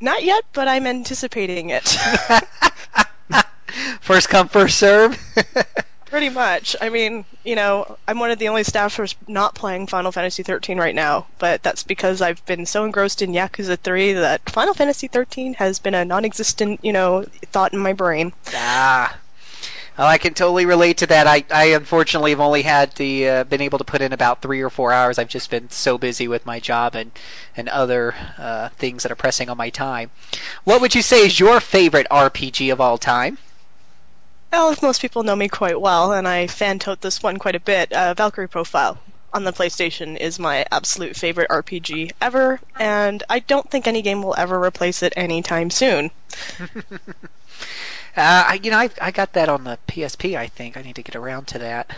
Not 0.00 0.24
yet, 0.24 0.44
but 0.52 0.68
I'm 0.68 0.86
anticipating 0.86 1.70
it. 1.70 1.88
First 4.00 4.28
come, 4.28 4.48
first 4.48 4.78
serve. 4.78 5.18
Pretty 6.06 6.28
much. 6.28 6.76
I 6.80 6.90
mean, 6.90 7.24
you 7.42 7.56
know, 7.56 7.96
I'm 8.06 8.18
one 8.18 8.30
of 8.30 8.38
the 8.38 8.48
only 8.48 8.64
staffers 8.64 9.14
not 9.28 9.54
playing 9.54 9.86
Final 9.86 10.12
Fantasy 10.12 10.42
13 10.42 10.76
right 10.76 10.94
now, 10.94 11.26
but 11.38 11.62
that's 11.62 11.82
because 11.82 12.20
I've 12.20 12.44
been 12.44 12.66
so 12.66 12.84
engrossed 12.84 13.22
in 13.22 13.32
Yakuza 13.32 13.78
3 13.78 14.12
that 14.12 14.50
Final 14.50 14.74
Fantasy 14.74 15.08
13 15.08 15.54
has 15.54 15.78
been 15.78 15.94
a 15.94 16.04
non-existent, 16.04 16.80
you 16.84 16.92
know, 16.92 17.24
thought 17.46 17.72
in 17.72 17.78
my 17.78 17.94
brain. 17.94 18.34
Ah. 18.54 19.16
Oh, 19.98 20.06
I 20.06 20.16
can 20.16 20.32
totally 20.32 20.64
relate 20.64 20.96
to 20.98 21.06
that. 21.08 21.26
I, 21.26 21.44
I 21.50 21.64
unfortunately 21.66 22.30
have 22.30 22.40
only 22.40 22.62
had 22.62 22.92
the 22.92 23.28
uh, 23.28 23.44
been 23.44 23.60
able 23.60 23.76
to 23.76 23.84
put 23.84 24.00
in 24.00 24.12
about 24.12 24.40
three 24.40 24.62
or 24.62 24.70
four 24.70 24.90
hours. 24.90 25.18
I've 25.18 25.28
just 25.28 25.50
been 25.50 25.68
so 25.68 25.98
busy 25.98 26.26
with 26.26 26.46
my 26.46 26.60
job 26.60 26.94
and 26.94 27.10
and 27.54 27.68
other 27.68 28.14
uh, 28.38 28.70
things 28.70 29.02
that 29.02 29.12
are 29.12 29.16
pressing 29.16 29.50
on 29.50 29.58
my 29.58 29.68
time. 29.68 30.10
What 30.64 30.80
would 30.80 30.94
you 30.94 31.02
say 31.02 31.26
is 31.26 31.38
your 31.38 31.60
favorite 31.60 32.06
RPG 32.10 32.72
of 32.72 32.80
all 32.80 32.96
time? 32.96 33.36
Well, 34.50 34.70
if 34.70 34.82
most 34.82 35.02
people 35.02 35.22
know 35.22 35.36
me 35.36 35.48
quite 35.48 35.80
well, 35.80 36.12
and 36.12 36.26
I 36.26 36.46
fan 36.46 36.78
tote 36.78 37.02
this 37.02 37.22
one 37.22 37.38
quite 37.38 37.54
a 37.54 37.60
bit, 37.60 37.92
uh, 37.92 38.14
Valkyrie 38.14 38.48
Profile. 38.48 38.98
on 39.34 39.44
the 39.44 39.52
PlayStation 39.52 40.16
is 40.16 40.38
my 40.38 40.64
absolute 40.70 41.16
favorite 41.16 41.48
RPG 41.48 42.12
ever, 42.20 42.60
and 42.78 43.22
I 43.30 43.38
don't 43.40 43.70
think 43.70 43.86
any 43.86 44.02
game 44.02 44.22
will 44.22 44.34
ever 44.36 44.62
replace 44.62 45.02
it 45.02 45.12
anytime 45.16 45.70
soon. 45.70 46.10
Uh, 48.16 48.44
I, 48.48 48.60
you 48.62 48.70
know, 48.70 48.78
I, 48.78 48.90
I 49.00 49.10
got 49.10 49.32
that 49.32 49.48
on 49.48 49.64
the 49.64 49.78
PSP. 49.88 50.36
I 50.36 50.46
think 50.46 50.76
I 50.76 50.82
need 50.82 50.96
to 50.96 51.02
get 51.02 51.16
around 51.16 51.46
to 51.48 51.58
that. 51.58 51.90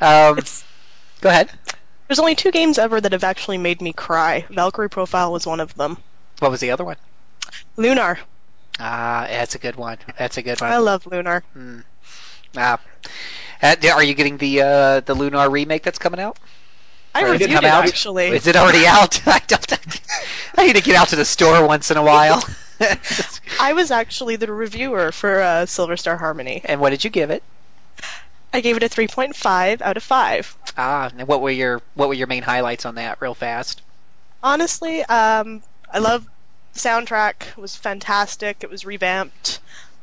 Um, 0.00 0.38
go 1.20 1.28
ahead. 1.28 1.50
there's 2.08 2.18
only 2.18 2.34
two 2.34 2.50
games 2.50 2.78
ever 2.78 3.00
that 3.00 3.12
have 3.12 3.24
actually 3.24 3.58
made 3.58 3.80
me 3.82 3.92
cry. 3.92 4.46
Valkyrie 4.50 4.88
Profile 4.90 5.32
was 5.32 5.46
one 5.46 5.60
of 5.60 5.74
them. 5.74 5.98
What 6.38 6.50
was 6.50 6.60
the 6.60 6.70
other 6.70 6.84
one? 6.84 6.96
Lunar. 7.76 8.20
Ah, 8.78 9.26
that's 9.28 9.54
a 9.54 9.58
good 9.58 9.76
one. 9.76 9.98
That's 10.18 10.36
a 10.36 10.42
good 10.42 10.60
one. 10.60 10.70
I 10.72 10.78
love 10.78 11.06
Lunar. 11.06 11.44
Ah. 12.56 12.78
Uh, 13.62 13.74
are 13.94 14.02
you 14.04 14.14
getting 14.14 14.36
the 14.36 14.60
uh, 14.60 15.00
the 15.00 15.14
Lunar 15.14 15.48
remake 15.48 15.82
that's 15.82 15.98
coming 15.98 16.20
out? 16.20 16.38
I 17.14 17.24
Or 17.24 17.32
reviewed 17.32 17.50
come 17.50 17.64
it 17.64 17.68
out? 17.68 17.86
actually. 17.86 18.28
Is 18.28 18.46
it 18.46 18.56
already 18.56 18.86
out? 18.86 19.26
I 19.26 19.40
don't. 19.46 19.72
I 20.58 20.66
need 20.66 20.76
to 20.76 20.82
get 20.82 20.96
out 20.96 21.08
to 21.08 21.16
the 21.16 21.24
store 21.24 21.66
once 21.66 21.90
in 21.90 21.96
a 21.96 22.02
while. 22.02 22.42
I 23.60 23.72
was 23.72 23.90
actually 23.90 24.36
the 24.36 24.52
reviewer 24.52 25.12
for 25.12 25.40
uh, 25.40 25.66
Silver 25.66 25.96
Star 25.96 26.18
Harmony. 26.18 26.60
and 26.64 26.80
what 26.80 26.90
did 26.90 27.04
you 27.04 27.10
give 27.10 27.30
it? 27.30 27.42
I 28.52 28.60
gave 28.60 28.76
it 28.76 28.82
a 28.82 28.88
3.5 28.88 29.80
out 29.82 29.96
of 29.96 30.02
5. 30.02 30.56
Ah, 30.78 31.10
and 31.16 31.28
what 31.28 31.40
were 31.40 31.50
your 31.50 31.82
what 31.94 32.08
were 32.08 32.14
your 32.14 32.26
main 32.26 32.44
highlights 32.44 32.86
on 32.86 32.94
that, 32.94 33.20
real 33.20 33.34
fast? 33.34 33.82
Honestly, 34.42 35.02
um, 35.04 35.62
I 35.92 35.98
love 35.98 36.26
the 36.72 36.78
soundtrack. 36.80 37.48
It 37.50 37.58
was 37.58 37.76
fantastic. 37.76 38.58
It 38.60 38.70
was 38.70 38.84
revamped. 38.84 39.60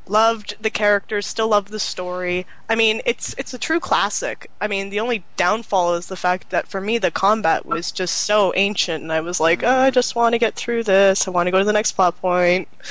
Loved 0.07 0.55
the 0.59 0.69
characters. 0.69 1.25
Still 1.25 1.49
love 1.49 1.69
the 1.69 1.79
story. 1.79 2.45
I 2.67 2.75
mean, 2.75 3.01
it's 3.05 3.33
it's 3.37 3.53
a 3.53 3.57
true 3.57 3.79
classic. 3.79 4.49
I 4.59 4.67
mean, 4.67 4.89
the 4.89 4.99
only 4.99 5.23
downfall 5.37 5.95
is 5.95 6.07
the 6.07 6.17
fact 6.17 6.49
that 6.49 6.67
for 6.67 6.81
me 6.81 6.97
the 6.97 7.11
combat 7.11 7.65
was 7.65 7.91
just 7.91 8.25
so 8.25 8.53
ancient, 8.55 9.01
and 9.01 9.13
I 9.13 9.21
was 9.21 9.39
like, 9.39 9.63
oh, 9.63 9.79
I 9.79 9.91
just 9.91 10.15
want 10.15 10.33
to 10.33 10.39
get 10.39 10.55
through 10.55 10.83
this. 10.83 11.27
I 11.27 11.31
want 11.31 11.47
to 11.47 11.51
go 11.51 11.59
to 11.59 11.65
the 11.65 11.73
next 11.73 11.93
plot 11.93 12.19
point. 12.19 12.67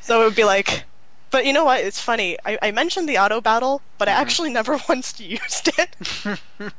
so 0.00 0.22
it 0.22 0.24
would 0.24 0.36
be 0.36 0.44
like, 0.44 0.84
but 1.32 1.46
you 1.46 1.52
know 1.52 1.64
what? 1.64 1.80
It's 1.80 2.00
funny. 2.00 2.36
I, 2.44 2.58
I 2.60 2.70
mentioned 2.70 3.08
the 3.08 3.18
auto 3.18 3.40
battle, 3.40 3.80
but 3.98 4.06
I 4.06 4.12
mm-hmm. 4.12 4.20
actually 4.20 4.52
never 4.52 4.78
once 4.88 5.18
used 5.18 5.70
it 5.78 5.96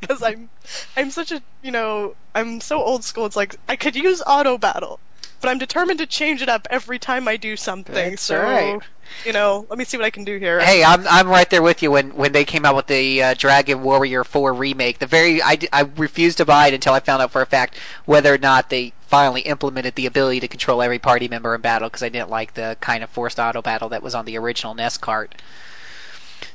because 0.00 0.22
I'm 0.22 0.48
I'm 0.96 1.10
such 1.10 1.30
a 1.30 1.42
you 1.62 1.70
know 1.70 2.14
I'm 2.34 2.60
so 2.60 2.82
old 2.82 3.04
school. 3.04 3.26
It's 3.26 3.36
like 3.36 3.56
I 3.68 3.76
could 3.76 3.94
use 3.94 4.22
auto 4.26 4.58
battle, 4.58 4.98
but 5.40 5.48
I'm 5.48 5.58
determined 5.58 5.98
to 6.00 6.06
change 6.06 6.42
it 6.42 6.48
up 6.48 6.66
every 6.70 6.98
time 6.98 7.28
I 7.28 7.36
do 7.36 7.56
something. 7.56 7.94
That's 7.94 8.22
so 8.22 8.38
alright. 8.38 8.82
you 9.24 9.32
know, 9.32 9.66
let 9.70 9.78
me 9.78 9.84
see 9.84 9.96
what 9.96 10.04
I 10.04 10.10
can 10.10 10.24
do 10.24 10.38
here. 10.38 10.60
Hey, 10.60 10.84
I'm 10.84 11.06
I'm 11.08 11.28
right 11.28 11.48
there 11.48 11.62
with 11.62 11.82
you 11.82 11.90
when 11.92 12.14
when 12.14 12.32
they 12.32 12.44
came 12.44 12.64
out 12.64 12.76
with 12.76 12.86
the 12.86 13.22
uh, 13.22 13.34
Dragon 13.34 13.82
Warrior 13.82 14.24
4 14.24 14.52
remake. 14.52 14.98
The 14.98 15.06
very 15.06 15.42
I, 15.42 15.58
I 15.72 15.82
refused 15.96 16.38
to 16.38 16.44
buy 16.44 16.68
it 16.68 16.74
until 16.74 16.94
I 16.94 17.00
found 17.00 17.22
out 17.22 17.30
for 17.30 17.42
a 17.42 17.46
fact 17.46 17.76
whether 18.04 18.32
or 18.34 18.38
not 18.38 18.70
they 18.70 18.92
finally 19.00 19.40
implemented 19.42 19.94
the 19.94 20.06
ability 20.06 20.40
to 20.40 20.48
control 20.48 20.82
every 20.82 20.98
party 20.98 21.28
member 21.28 21.54
in 21.54 21.60
battle 21.60 21.88
because 21.88 22.02
I 22.02 22.10
didn't 22.10 22.30
like 22.30 22.54
the 22.54 22.76
kind 22.80 23.02
of 23.02 23.08
forced 23.10 23.38
auto 23.38 23.62
battle 23.62 23.88
that 23.88 24.02
was 24.02 24.14
on 24.14 24.26
the 24.26 24.36
original 24.36 24.74
NES 24.74 24.98
cart. 24.98 25.34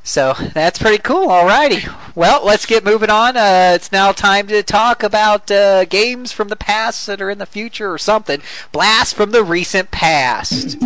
So 0.03 0.33
that's 0.53 0.79
pretty 0.79 0.97
cool. 0.97 1.29
Alrighty. 1.29 1.91
Well, 2.13 2.45
let's 2.45 2.65
get 2.65 2.83
moving 2.83 3.09
on. 3.09 3.37
Uh, 3.37 3.71
it's 3.73 3.91
now 3.91 4.11
time 4.11 4.47
to 4.47 4.61
talk 4.61 5.01
about 5.01 5.49
uh, 5.49 5.85
games 5.85 6.33
from 6.33 6.49
the 6.49 6.57
past 6.57 7.07
that 7.07 7.21
are 7.21 7.29
in 7.29 7.37
the 7.37 7.45
future 7.45 7.91
or 7.91 7.97
something. 7.97 8.41
Blast 8.71 9.15
from 9.15 9.31
the 9.31 9.43
recent 9.43 9.91
past. 9.91 10.77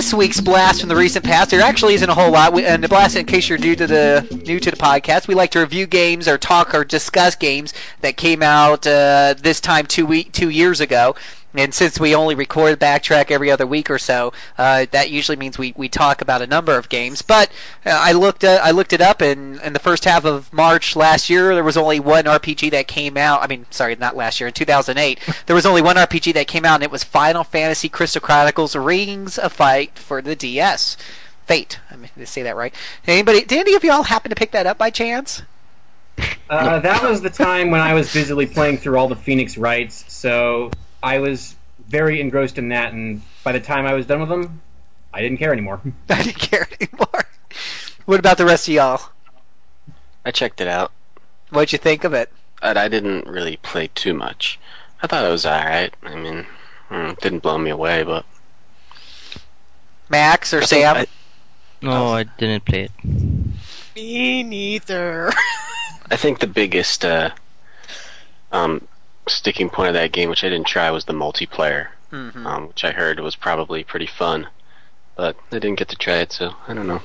This 0.00 0.14
week's 0.14 0.40
blast 0.40 0.80
from 0.80 0.88
the 0.88 0.96
recent 0.96 1.22
past, 1.22 1.50
there 1.50 1.60
actually 1.60 1.92
isn't 1.92 2.08
a 2.08 2.14
whole 2.14 2.30
lot. 2.30 2.54
We, 2.54 2.64
and 2.64 2.82
the 2.82 2.88
blast, 2.88 3.16
in 3.16 3.26
case 3.26 3.50
you're 3.50 3.58
new 3.58 3.76
to 3.76 3.86
the 3.86 4.42
new 4.46 4.58
to 4.58 4.70
the 4.70 4.76
podcast, 4.78 5.28
we 5.28 5.34
like 5.34 5.50
to 5.50 5.60
review 5.60 5.86
games 5.86 6.26
or 6.26 6.38
talk 6.38 6.74
or 6.74 6.84
discuss 6.86 7.34
games 7.34 7.74
that 8.00 8.16
came 8.16 8.42
out 8.42 8.86
uh, 8.86 9.34
this 9.36 9.60
time 9.60 9.84
two 9.84 10.06
week 10.06 10.32
two 10.32 10.48
years 10.48 10.80
ago. 10.80 11.14
And 11.52 11.74
since 11.74 11.98
we 11.98 12.14
only 12.14 12.34
record 12.34 12.78
backtrack 12.78 13.30
every 13.30 13.50
other 13.50 13.66
week 13.66 13.90
or 13.90 13.98
so, 13.98 14.32
uh, 14.56 14.86
that 14.92 15.10
usually 15.10 15.36
means 15.36 15.58
we, 15.58 15.74
we 15.76 15.88
talk 15.88 16.20
about 16.20 16.42
a 16.42 16.46
number 16.46 16.76
of 16.76 16.88
games. 16.88 17.22
But 17.22 17.50
uh, 17.84 17.90
I 17.90 18.12
looked 18.12 18.44
uh, 18.44 18.60
I 18.62 18.70
looked 18.70 18.92
it 18.92 19.00
up, 19.00 19.20
and 19.20 19.60
in 19.60 19.72
the 19.72 19.80
first 19.80 20.04
half 20.04 20.24
of 20.24 20.52
March 20.52 20.94
last 20.94 21.28
year, 21.28 21.54
there 21.54 21.64
was 21.64 21.76
only 21.76 21.98
one 21.98 22.24
RPG 22.24 22.70
that 22.70 22.86
came 22.86 23.16
out. 23.16 23.42
I 23.42 23.48
mean, 23.48 23.66
sorry, 23.70 23.96
not 23.96 24.16
last 24.16 24.40
year. 24.40 24.48
In 24.48 24.54
2008, 24.54 25.18
there 25.46 25.56
was 25.56 25.66
only 25.66 25.82
one 25.82 25.96
RPG 25.96 26.34
that 26.34 26.46
came 26.46 26.64
out, 26.64 26.76
and 26.76 26.84
it 26.84 26.90
was 26.90 27.02
Final 27.02 27.42
Fantasy 27.42 27.88
Crystal 27.88 28.20
Chronicles: 28.20 28.76
Rings 28.76 29.38
of 29.38 29.52
Fight 29.52 29.98
for 29.98 30.22
the 30.22 30.36
DS. 30.36 30.96
Fate. 31.46 31.80
I 31.90 31.96
mean, 31.96 32.10
did 32.14 32.22
I 32.22 32.24
say 32.26 32.42
that 32.42 32.54
right? 32.54 32.72
Anybody? 33.08 33.42
Did 33.42 33.58
any 33.58 33.74
of 33.74 33.82
y'all 33.82 34.04
happen 34.04 34.28
to 34.28 34.36
pick 34.36 34.52
that 34.52 34.66
up 34.66 34.78
by 34.78 34.90
chance? 34.90 35.42
Uh, 36.48 36.78
that 36.80 37.02
was 37.02 37.22
the 37.22 37.30
time 37.30 37.70
when 37.70 37.80
I 37.80 37.94
was 37.94 38.12
busily 38.12 38.46
playing 38.46 38.78
through 38.78 38.98
all 38.98 39.08
the 39.08 39.16
Phoenix 39.16 39.56
Wrights, 39.56 40.04
so 40.08 40.70
I 41.02 41.18
was 41.18 41.56
very 41.88 42.20
engrossed 42.20 42.58
in 42.58 42.68
that, 42.68 42.92
and 42.92 43.22
by 43.42 43.52
the 43.52 43.60
time 43.60 43.86
I 43.86 43.94
was 43.94 44.06
done 44.06 44.20
with 44.20 44.28
them, 44.28 44.60
I 45.12 45.20
didn't 45.20 45.38
care 45.38 45.52
anymore. 45.52 45.80
I 46.08 46.22
didn't 46.22 46.38
care 46.38 46.68
anymore. 46.80 47.24
What 48.04 48.20
about 48.20 48.38
the 48.38 48.44
rest 48.44 48.68
of 48.68 48.74
y'all? 48.74 49.00
I 50.24 50.30
checked 50.30 50.60
it 50.60 50.68
out, 50.68 50.92
What'd 51.50 51.72
you 51.72 51.78
think 51.78 52.04
of 52.04 52.12
it? 52.12 52.30
but 52.60 52.76
I 52.76 52.88
didn't 52.88 53.26
really 53.26 53.56
play 53.56 53.88
too 53.94 54.12
much. 54.12 54.60
I 55.02 55.06
thought 55.06 55.24
it 55.24 55.30
was 55.30 55.46
alright. 55.46 55.94
I 56.02 56.14
mean, 56.14 56.46
mm, 56.90 57.12
it 57.12 57.20
didn't 57.20 57.38
blow 57.38 57.56
me 57.56 57.70
away, 57.70 58.02
but 58.02 58.26
Max 60.10 60.52
or 60.52 60.58
I 60.60 60.64
Sam? 60.64 60.96
I, 60.96 61.06
No, 61.80 62.08
I 62.08 62.24
didn't 62.24 62.64
play 62.66 62.82
it. 62.84 62.90
Me 63.96 64.42
neither. 64.42 65.32
I 66.10 66.16
think 66.16 66.40
the 66.40 66.46
biggest 66.46 67.04
uh, 67.04 67.30
um, 68.52 68.86
sticking 69.28 69.70
point 69.70 69.88
of 69.88 69.94
that 69.94 70.12
game, 70.12 70.28
which 70.30 70.44
I 70.44 70.48
didn't 70.48 70.66
try, 70.66 70.90
was 70.90 71.04
the 71.04 71.12
multiplayer, 71.12 71.88
Mhm. 72.12 72.44
um, 72.46 72.68
which 72.68 72.84
I 72.84 72.92
heard 72.92 73.20
was 73.20 73.36
probably 73.36 73.84
pretty 73.84 74.06
fun. 74.06 74.48
But 75.16 75.36
I 75.52 75.58
didn't 75.58 75.78
get 75.78 75.88
to 75.88 75.96
try 75.96 76.14
it, 76.16 76.32
so 76.32 76.54
I 76.66 76.74
don't 76.74 76.86
know. 76.86 77.02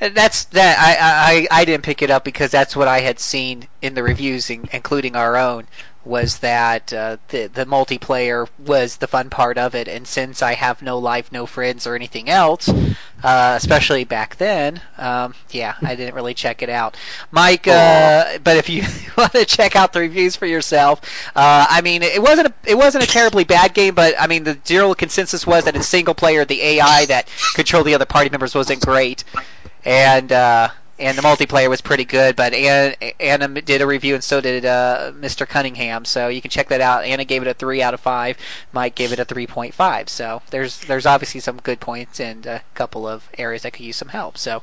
That's 0.00 0.44
that. 0.46 0.78
I, 0.78 1.46
I 1.52 1.60
I 1.60 1.64
didn't 1.64 1.84
pick 1.84 2.02
it 2.02 2.10
up 2.10 2.24
because 2.24 2.50
that's 2.50 2.74
what 2.74 2.88
I 2.88 3.00
had 3.00 3.20
seen 3.20 3.68
in 3.80 3.94
the 3.94 4.02
reviews, 4.02 4.50
including 4.50 5.14
our 5.14 5.36
own. 5.36 5.68
Was 6.04 6.38
that 6.38 6.92
uh, 6.92 7.18
the 7.28 7.46
the 7.46 7.64
multiplayer 7.64 8.48
was 8.58 8.96
the 8.96 9.06
fun 9.06 9.30
part 9.30 9.56
of 9.58 9.74
it? 9.74 9.88
And 9.88 10.06
since 10.06 10.42
I 10.42 10.54
have 10.54 10.82
no 10.82 10.98
life, 10.98 11.30
no 11.30 11.46
friends, 11.46 11.86
or 11.86 11.94
anything 11.94 12.28
else, 12.28 12.68
uh, 13.22 13.54
especially 13.56 14.04
back 14.04 14.36
then, 14.36 14.80
um, 14.98 15.34
yeah, 15.50 15.74
I 15.82 15.94
didn't 15.94 16.14
really 16.14 16.34
check 16.34 16.62
it 16.62 16.68
out. 16.68 16.96
Mike, 17.30 17.68
uh, 17.68 18.38
but 18.42 18.56
if 18.56 18.68
you 18.68 18.82
want 19.16 19.32
to 19.32 19.44
check 19.44 19.76
out 19.76 19.92
the 19.92 20.00
reviews 20.00 20.34
for 20.34 20.46
yourself, 20.46 21.00
uh, 21.36 21.66
I 21.68 21.80
mean, 21.82 22.02
it 22.02 22.20
wasn't 22.20 22.48
a, 22.48 22.54
it 22.66 22.76
wasn't 22.76 23.04
a 23.04 23.08
terribly 23.08 23.44
bad 23.44 23.74
game, 23.74 23.94
but 23.94 24.14
I 24.18 24.26
mean, 24.26 24.44
the 24.44 24.54
general 24.54 24.94
consensus 24.94 25.46
was 25.46 25.64
that 25.64 25.76
in 25.76 25.82
single 25.82 26.14
player, 26.14 26.44
the 26.44 26.62
AI 26.62 27.06
that 27.06 27.28
controlled 27.54 27.86
the 27.86 27.94
other 27.94 28.06
party 28.06 28.30
members 28.30 28.54
wasn't 28.54 28.84
great 28.84 29.24
and 29.84 30.32
uh, 30.32 30.68
and 30.98 31.16
the 31.16 31.22
multiplayer 31.22 31.68
was 31.68 31.80
pretty 31.80 32.04
good. 32.04 32.36
But 32.36 32.54
Anna, 32.54 33.48
did 33.60 33.80
a 33.80 33.86
review, 33.86 34.14
and 34.14 34.24
so 34.24 34.40
did 34.40 34.64
uh, 34.64 35.12
Mr. 35.14 35.48
Cunningham. 35.48 36.04
So 36.04 36.28
you 36.28 36.40
can 36.40 36.50
check 36.50 36.68
that 36.68 36.80
out. 36.80 37.04
Anna 37.04 37.24
gave 37.24 37.42
it 37.42 37.48
a 37.48 37.54
three 37.54 37.82
out 37.82 37.94
of 37.94 38.00
five. 38.00 38.36
Mike 38.72 38.94
gave 38.94 39.12
it 39.12 39.18
a 39.18 39.24
three 39.24 39.46
point 39.46 39.74
five. 39.74 40.08
So 40.08 40.42
there's 40.50 40.80
there's 40.80 41.06
obviously 41.06 41.40
some 41.40 41.58
good 41.58 41.80
points 41.80 42.20
and 42.20 42.46
a 42.46 42.62
couple 42.74 43.06
of 43.06 43.28
areas 43.38 43.62
that 43.62 43.72
could 43.72 43.86
use 43.86 43.96
some 43.96 44.08
help. 44.08 44.38
So. 44.38 44.62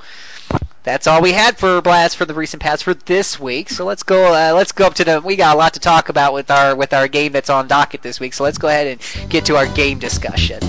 That's 0.82 1.08
all 1.08 1.22
we 1.22 1.34
had 1.34 1.58
for 1.58 1.82
blast 1.82 2.16
for 2.16 2.24
the 2.24 2.34
recent 2.34 2.64
past 2.64 2.86
for 2.86 2.94
this 2.94 3.38
week. 3.38 3.70
So 3.70 3.84
let's 3.84 4.02
go. 4.02 4.34
Uh, 4.34 4.54
let's 4.56 4.72
go 4.72 4.88
up 4.88 4.94
to 4.96 5.04
the. 5.04 5.22
We 5.22 5.36
got 5.36 5.56
a 5.56 5.58
lot 5.60 5.74
to 5.74 5.80
talk 5.80 6.08
about 6.08 6.34
with 6.34 6.50
our 6.50 6.74
with 6.74 6.94
our 6.94 7.10
game 7.10 7.34
that's 7.34 7.50
on 7.50 7.68
docket 7.68 8.02
this 8.02 8.20
week. 8.20 8.34
So 8.34 8.46
let's 8.46 8.58
go 8.58 8.70
ahead 8.70 8.88
and 8.88 9.30
get 9.30 9.46
to 9.48 9.58
our 9.58 9.68
game 9.68 10.00
discussion. 10.00 10.62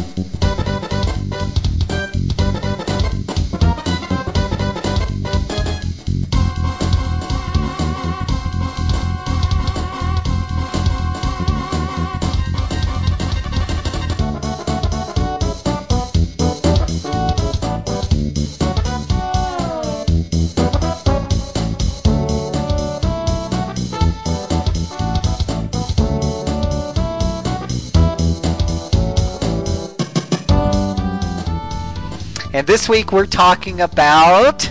This 32.70 32.88
week 32.88 33.10
we're 33.10 33.26
talking 33.26 33.80
about 33.80 34.70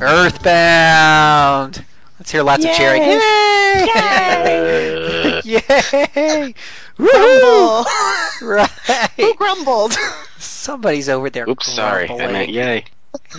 Earthbound. 0.00 1.84
Let's 2.18 2.32
hear 2.32 2.42
lots 2.42 2.64
of 2.64 2.72
cheering. 2.72 3.02
Yay! 3.02 3.86
Uh, 3.94 5.42
Yay! 5.44 6.54
Grumble. 6.96 7.84
Right. 8.42 8.68
Who 9.16 9.32
grumbled? 9.34 9.96
Somebody's 10.38 11.08
over 11.08 11.30
there. 11.30 11.48
oops, 11.48 11.72
sorry. 11.72 12.10
I 12.10 12.16
meant 12.32 12.50
yay. 12.50 12.84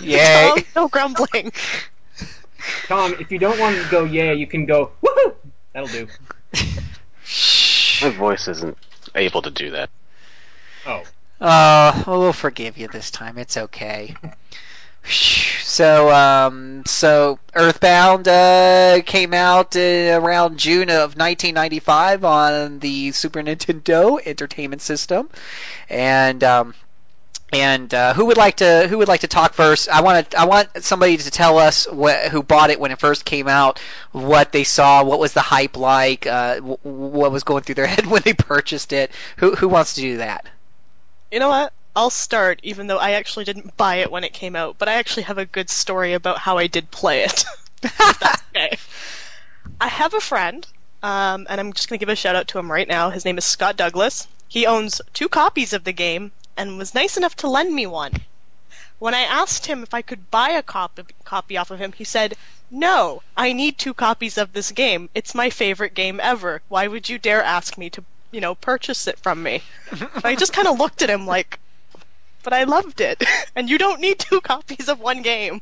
Yay! 0.00 0.52
Tom, 0.54 0.64
no 0.74 0.88
grumbling. 0.88 1.52
Tom, 2.86 3.14
if 3.20 3.30
you 3.30 3.38
don't 3.38 3.60
want 3.60 3.76
to 3.76 3.86
go 3.90 4.04
yeah, 4.04 4.32
you 4.32 4.46
can 4.46 4.64
go 4.64 4.90
woohoo. 5.04 5.34
That'll 5.74 5.88
do. 5.88 6.08
My 8.02 8.08
voice 8.08 8.48
isn't 8.48 8.78
able 9.14 9.42
to 9.42 9.50
do 9.50 9.70
that. 9.72 9.90
Oh, 10.86 11.02
Uh, 11.40 12.02
well, 12.06 12.32
forgive 12.32 12.76
you 12.76 12.88
this 12.88 13.10
time. 13.10 13.38
It's 13.38 13.56
okay. 13.56 14.14
So, 15.62 16.10
um, 16.12 16.82
so 16.84 17.38
Earthbound 17.54 18.26
uh, 18.28 19.00
came 19.06 19.32
out 19.32 19.74
uh, 19.76 20.20
around 20.20 20.58
June 20.58 20.90
of 20.90 21.16
1995 21.16 22.24
on 22.24 22.80
the 22.80 23.12
Super 23.12 23.40
Nintendo 23.40 24.20
Entertainment 24.26 24.82
System, 24.82 25.30
and 25.88 26.42
um, 26.44 26.74
and 27.52 27.94
uh, 27.94 28.14
who 28.14 28.26
would 28.26 28.36
like 28.36 28.56
to 28.56 28.88
who 28.90 28.98
would 28.98 29.08
like 29.08 29.20
to 29.20 29.28
talk 29.28 29.54
first? 29.54 29.88
I 29.88 30.02
want 30.02 30.30
to 30.30 30.38
I 30.40 30.44
want 30.44 30.68
somebody 30.82 31.16
to 31.16 31.30
tell 31.30 31.58
us 31.58 31.86
wh- 31.86 32.28
who 32.30 32.42
bought 32.42 32.70
it 32.70 32.80
when 32.80 32.90
it 32.90 32.98
first 33.00 33.24
came 33.24 33.48
out, 33.48 33.78
what 34.12 34.52
they 34.52 34.64
saw, 34.64 35.02
what 35.04 35.20
was 35.20 35.32
the 35.32 35.42
hype 35.42 35.76
like, 35.76 36.26
uh, 36.26 36.56
w- 36.56 36.78
what 36.82 37.32
was 37.32 37.44
going 37.44 37.62
through 37.62 37.76
their 37.76 37.86
head 37.94 38.06
when 38.06 38.22
they 38.22 38.34
purchased 38.34 38.92
it. 38.92 39.10
Who 39.38 39.54
who 39.56 39.68
wants 39.68 39.94
to 39.94 40.00
do 40.02 40.16
that? 40.18 40.48
You 41.30 41.40
know 41.40 41.48
what? 41.48 41.72
I'll 41.94 42.10
start, 42.10 42.60
even 42.62 42.86
though 42.86 42.98
I 42.98 43.10
actually 43.10 43.44
didn't 43.44 43.76
buy 43.76 43.96
it 43.96 44.10
when 44.10 44.24
it 44.24 44.32
came 44.32 44.54
out, 44.54 44.76
but 44.78 44.88
I 44.88 44.94
actually 44.94 45.24
have 45.24 45.38
a 45.38 45.44
good 45.44 45.68
story 45.68 46.12
about 46.12 46.38
how 46.38 46.58
I 46.58 46.66
did 46.66 46.90
play 46.90 47.24
it. 47.24 47.44
Okay. 48.56 48.76
I 49.80 49.86
have 49.86 50.14
a 50.14 50.20
friend, 50.20 50.66
um, 51.02 51.46
and 51.48 51.60
I'm 51.60 51.72
just 51.72 51.88
going 51.88 51.98
to 51.98 52.02
give 52.04 52.12
a 52.12 52.16
shout 52.16 52.34
out 52.34 52.48
to 52.48 52.58
him 52.58 52.72
right 52.72 52.88
now. 52.88 53.10
His 53.10 53.24
name 53.24 53.38
is 53.38 53.44
Scott 53.44 53.76
Douglas. 53.76 54.26
He 54.48 54.66
owns 54.66 55.00
two 55.12 55.28
copies 55.28 55.72
of 55.72 55.84
the 55.84 55.92
game 55.92 56.32
and 56.56 56.76
was 56.76 56.94
nice 56.94 57.16
enough 57.16 57.36
to 57.36 57.48
lend 57.48 57.74
me 57.74 57.86
one. 57.86 58.22
When 58.98 59.14
I 59.14 59.20
asked 59.20 59.66
him 59.66 59.84
if 59.84 59.94
I 59.94 60.02
could 60.02 60.28
buy 60.32 60.50
a 60.50 60.62
copy, 60.62 61.04
copy 61.24 61.56
off 61.56 61.70
of 61.70 61.78
him, 61.78 61.92
he 61.92 62.02
said, 62.02 62.34
No, 62.68 63.22
I 63.36 63.52
need 63.52 63.78
two 63.78 63.94
copies 63.94 64.36
of 64.36 64.54
this 64.54 64.72
game. 64.72 65.08
It's 65.14 65.36
my 65.36 65.50
favorite 65.50 65.94
game 65.94 66.18
ever. 66.20 66.62
Why 66.68 66.88
would 66.88 67.08
you 67.08 67.18
dare 67.18 67.44
ask 67.44 67.78
me 67.78 67.90
to, 67.90 68.04
you 68.30 68.40
know, 68.40 68.54
purchase 68.54 69.06
it 69.06 69.18
from 69.18 69.42
me? 69.42 69.62
I 70.24 70.34
just 70.34 70.52
kind 70.52 70.68
of 70.68 70.78
looked 70.78 71.02
at 71.02 71.10
him 71.10 71.26
like, 71.26 71.58
but 72.42 72.52
I 72.52 72.64
loved 72.64 73.00
it. 73.00 73.22
And 73.56 73.68
you 73.68 73.78
don't 73.78 74.00
need 74.00 74.20
two 74.20 74.40
copies 74.52 74.88
of 74.88 75.00
one 75.00 75.22
game. 75.22 75.60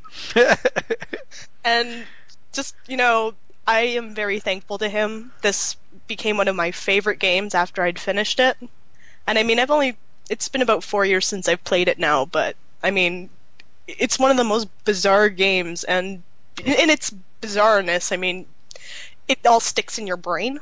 and 1.64 2.04
just, 2.52 2.74
you 2.86 2.96
know, 2.96 3.34
I 3.66 3.80
am 3.80 4.14
very 4.14 4.38
thankful 4.38 4.78
to 4.78 4.88
him. 4.88 5.32
This 5.40 5.76
became 6.06 6.36
one 6.36 6.48
of 6.48 6.56
my 6.56 6.70
favorite 6.70 7.18
games 7.18 7.54
after 7.54 7.82
I'd 7.82 7.98
finished 7.98 8.38
it. 8.38 8.56
And 9.26 9.38
I 9.38 9.42
mean, 9.42 9.58
I've 9.58 9.70
only, 9.70 9.96
it's 10.28 10.48
been 10.48 10.62
about 10.62 10.84
four 10.84 11.06
years 11.06 11.26
since 11.26 11.48
I've 11.48 11.64
played 11.64 11.88
it 11.88 11.98
now, 11.98 12.26
but 12.26 12.54
I 12.82 12.90
mean, 12.90 13.30
it's 13.88 14.18
one 14.18 14.30
of 14.30 14.36
the 14.36 14.44
most 14.44 14.68
bizarre 14.84 15.30
games. 15.30 15.84
And 15.84 16.22
in 16.62 16.90
its 16.90 17.14
bizarreness, 17.40 18.12
I 18.12 18.16
mean, 18.16 18.46
it 19.26 19.44
all 19.46 19.60
sticks 19.60 19.98
in 19.98 20.06
your 20.06 20.16
brain 20.16 20.60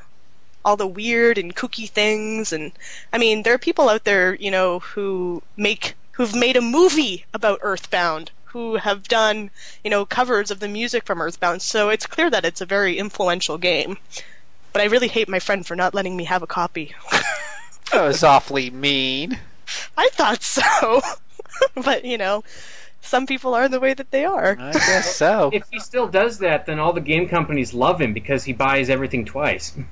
all 0.64 0.76
the 0.76 0.86
weird 0.86 1.38
and 1.38 1.54
kooky 1.54 1.88
things 1.88 2.52
and 2.52 2.72
I 3.12 3.18
mean 3.18 3.42
there 3.42 3.54
are 3.54 3.58
people 3.58 3.88
out 3.88 4.04
there, 4.04 4.34
you 4.36 4.50
know, 4.50 4.80
who 4.80 5.42
make 5.56 5.94
who've 6.12 6.34
made 6.34 6.56
a 6.56 6.60
movie 6.60 7.24
about 7.34 7.58
Earthbound, 7.62 8.30
who 8.44 8.76
have 8.76 9.08
done, 9.08 9.50
you 9.82 9.90
know, 9.90 10.06
covers 10.06 10.50
of 10.50 10.60
the 10.60 10.68
music 10.68 11.04
from 11.04 11.20
Earthbound. 11.20 11.60
So 11.60 11.88
it's 11.88 12.06
clear 12.06 12.30
that 12.30 12.44
it's 12.44 12.60
a 12.60 12.66
very 12.66 12.98
influential 12.98 13.58
game. 13.58 13.98
But 14.72 14.82
I 14.82 14.86
really 14.86 15.08
hate 15.08 15.28
my 15.28 15.38
friend 15.38 15.66
for 15.66 15.76
not 15.76 15.94
letting 15.94 16.16
me 16.16 16.24
have 16.24 16.42
a 16.42 16.46
copy. 16.46 16.94
That 17.92 18.06
was 18.06 18.24
awfully 18.24 18.70
mean. 18.70 19.38
I 19.96 20.08
thought 20.12 20.42
so. 20.42 21.00
but, 21.76 22.04
you 22.04 22.18
know, 22.18 22.42
some 23.00 23.26
people 23.26 23.54
are 23.54 23.68
the 23.68 23.78
way 23.78 23.94
that 23.94 24.10
they 24.10 24.24
are. 24.24 24.56
I 24.58 24.72
guess 24.72 25.14
so. 25.14 25.50
if 25.52 25.64
he 25.70 25.78
still 25.78 26.08
does 26.08 26.38
that, 26.38 26.66
then 26.66 26.78
all 26.78 26.92
the 26.92 27.00
game 27.00 27.28
companies 27.28 27.72
love 27.72 28.00
him 28.00 28.12
because 28.12 28.44
he 28.44 28.52
buys 28.52 28.90
everything 28.90 29.24
twice. 29.24 29.76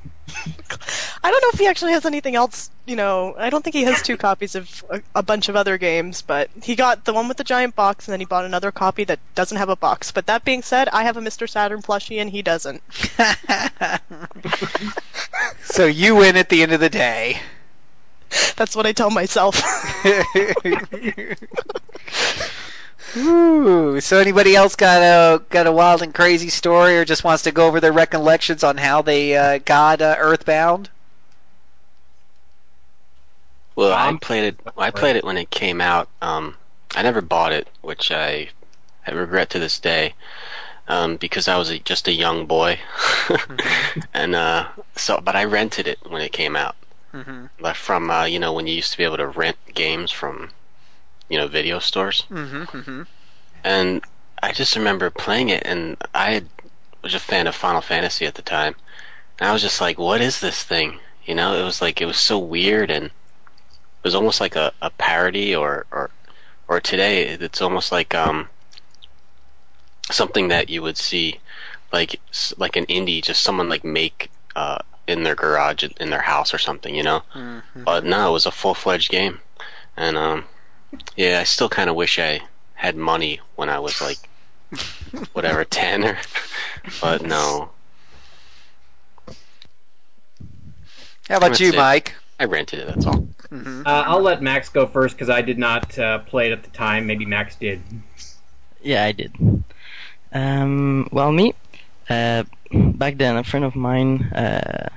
I 1.24 1.30
don't 1.30 1.42
know 1.42 1.50
if 1.52 1.58
he 1.58 1.66
actually 1.66 1.92
has 1.92 2.04
anything 2.04 2.34
else, 2.34 2.70
you 2.86 2.96
know, 2.96 3.34
I 3.38 3.50
don't 3.50 3.62
think 3.62 3.74
he 3.74 3.84
has 3.84 4.02
two 4.02 4.16
copies 4.16 4.54
of 4.54 4.84
a, 4.90 5.02
a 5.14 5.22
bunch 5.22 5.48
of 5.48 5.56
other 5.56 5.78
games, 5.78 6.22
but 6.22 6.50
he 6.62 6.74
got 6.74 7.04
the 7.04 7.12
one 7.12 7.28
with 7.28 7.36
the 7.36 7.44
giant 7.44 7.76
box 7.76 8.06
and 8.06 8.12
then 8.12 8.20
he 8.20 8.26
bought 8.26 8.44
another 8.44 8.72
copy 8.72 9.04
that 9.04 9.20
doesn't 9.34 9.58
have 9.58 9.68
a 9.68 9.76
box. 9.76 10.10
But 10.10 10.26
that 10.26 10.44
being 10.44 10.62
said, 10.62 10.88
I 10.88 11.04
have 11.04 11.16
a 11.16 11.20
Mr. 11.20 11.48
Saturn 11.48 11.82
plushie 11.82 12.20
and 12.20 12.30
he 12.30 12.42
doesn't. 12.42 12.82
so 15.64 15.86
you 15.86 16.16
win 16.16 16.36
at 16.36 16.48
the 16.48 16.62
end 16.62 16.72
of 16.72 16.80
the 16.80 16.90
day. 16.90 17.40
That's 18.56 18.74
what 18.74 18.86
I 18.86 18.92
tell 18.92 19.10
myself. 19.10 19.60
Ooh, 23.16 24.00
so 24.00 24.18
anybody 24.18 24.56
else 24.56 24.74
got 24.74 25.02
a 25.02 25.42
got 25.50 25.66
a 25.66 25.72
wild 25.72 26.02
and 26.02 26.14
crazy 26.14 26.48
story, 26.48 26.96
or 26.96 27.04
just 27.04 27.24
wants 27.24 27.42
to 27.42 27.52
go 27.52 27.66
over 27.66 27.80
their 27.80 27.92
recollections 27.92 28.64
on 28.64 28.78
how 28.78 29.02
they 29.02 29.36
uh, 29.36 29.58
got 29.58 30.00
uh, 30.00 30.16
Earthbound? 30.18 30.88
Well, 33.74 33.92
I 33.92 34.16
played 34.20 34.44
it. 34.44 34.60
I 34.76 34.90
played 34.90 35.16
it 35.16 35.24
when 35.24 35.36
it 35.36 35.50
came 35.50 35.80
out. 35.80 36.08
Um, 36.20 36.56
I 36.94 37.02
never 37.02 37.20
bought 37.20 37.52
it, 37.52 37.68
which 37.80 38.10
I, 38.10 38.50
I 39.06 39.12
regret 39.12 39.50
to 39.50 39.58
this 39.58 39.78
day, 39.78 40.14
um, 40.88 41.16
because 41.16 41.48
I 41.48 41.56
was 41.56 41.70
a, 41.70 41.78
just 41.78 42.08
a 42.08 42.12
young 42.12 42.46
boy, 42.46 42.80
and 44.14 44.34
uh, 44.34 44.68
so. 44.94 45.20
But 45.22 45.36
I 45.36 45.44
rented 45.44 45.86
it 45.86 45.98
when 46.08 46.22
it 46.22 46.32
came 46.32 46.56
out. 46.56 46.76
Mm-hmm. 47.12 47.46
Like 47.60 47.76
from 47.76 48.10
uh, 48.10 48.24
you 48.24 48.38
know 48.38 48.52
when 48.52 48.66
you 48.66 48.74
used 48.74 48.92
to 48.92 48.98
be 48.98 49.04
able 49.04 49.18
to 49.18 49.26
rent 49.26 49.56
games 49.74 50.10
from, 50.10 50.50
you 51.32 51.38
know, 51.38 51.48
video 51.48 51.78
stores. 51.78 52.24
Mm-hmm. 52.30 52.62
Mm-hmm. 52.64 53.02
and 53.64 54.02
I 54.42 54.52
just 54.52 54.76
remember 54.76 55.08
playing 55.08 55.48
it, 55.48 55.62
and 55.64 55.96
I 56.14 56.42
was 57.02 57.14
a 57.14 57.18
fan 57.18 57.46
of 57.46 57.54
Final 57.54 57.80
Fantasy 57.80 58.26
at 58.26 58.34
the 58.34 58.42
time, 58.42 58.74
and 59.38 59.48
I 59.48 59.52
was 59.52 59.62
just 59.62 59.80
like, 59.80 59.98
"What 59.98 60.20
is 60.20 60.40
this 60.40 60.62
thing?" 60.62 60.98
You 61.24 61.34
know, 61.34 61.54
it 61.54 61.64
was 61.64 61.80
like 61.80 62.02
it 62.02 62.06
was 62.06 62.18
so 62.18 62.38
weird, 62.38 62.90
and 62.90 63.06
it 63.06 63.12
was 64.02 64.14
almost 64.14 64.40
like 64.40 64.56
a, 64.56 64.72
a 64.82 64.90
parody, 64.90 65.54
or 65.54 65.86
or 65.90 66.10
or 66.68 66.80
today 66.80 67.28
it's 67.28 67.62
almost 67.62 67.92
like 67.92 68.14
um 68.14 68.48
something 70.10 70.48
that 70.48 70.68
you 70.68 70.82
would 70.82 70.98
see 70.98 71.40
like 71.92 72.20
like 72.58 72.76
an 72.76 72.86
indie, 72.86 73.22
just 73.22 73.42
someone 73.42 73.70
like 73.70 73.84
make 73.84 74.30
uh 74.54 74.78
in 75.06 75.22
their 75.22 75.34
garage 75.34 75.84
in 75.98 76.10
their 76.10 76.22
house 76.22 76.52
or 76.52 76.58
something, 76.58 76.94
you 76.94 77.02
know. 77.02 77.22
Mm-hmm. 77.34 77.84
But 77.84 78.04
no, 78.04 78.28
it 78.28 78.32
was 78.32 78.46
a 78.46 78.50
full 78.50 78.74
fledged 78.74 79.10
game, 79.10 79.40
and 79.96 80.16
um 80.18 80.44
yeah, 81.16 81.40
I 81.40 81.44
still 81.44 81.68
kind 81.68 81.90
of 81.90 81.96
wish 81.96 82.18
I 82.18 82.40
had 82.74 82.96
money 82.96 83.40
when 83.56 83.68
I 83.68 83.78
was 83.78 84.00
like 84.00 84.28
whatever 85.32 85.64
ten 85.64 86.04
or, 86.04 86.18
but 87.00 87.22
no, 87.22 87.70
How 91.28 91.38
about 91.38 91.48
That's 91.48 91.60
you, 91.60 91.68
it. 91.70 91.76
Mike? 91.76 92.14
I 92.40 92.44
rented 92.44 92.80
it. 92.80 92.86
That's 92.88 93.06
all. 93.06 93.26
Mm-hmm. 93.50 93.86
Uh, 93.86 94.02
I'll 94.06 94.20
let 94.20 94.42
Max 94.42 94.68
go 94.68 94.86
first 94.86 95.14
because 95.14 95.30
I 95.30 95.40
did 95.40 95.58
not 95.58 95.98
uh, 95.98 96.18
play 96.18 96.50
it 96.50 96.52
at 96.52 96.62
the 96.64 96.70
time. 96.70 97.06
Maybe 97.06 97.24
Max 97.24 97.56
did. 97.56 97.80
Yeah, 98.82 99.04
I 99.04 99.12
did. 99.12 99.32
Um, 100.32 101.08
well, 101.12 101.30
me, 101.30 101.54
uh, 102.10 102.44
back 102.72 103.16
then, 103.16 103.36
a 103.36 103.44
friend 103.44 103.64
of 103.64 103.76
mine, 103.76 104.24
uh, 104.32 104.88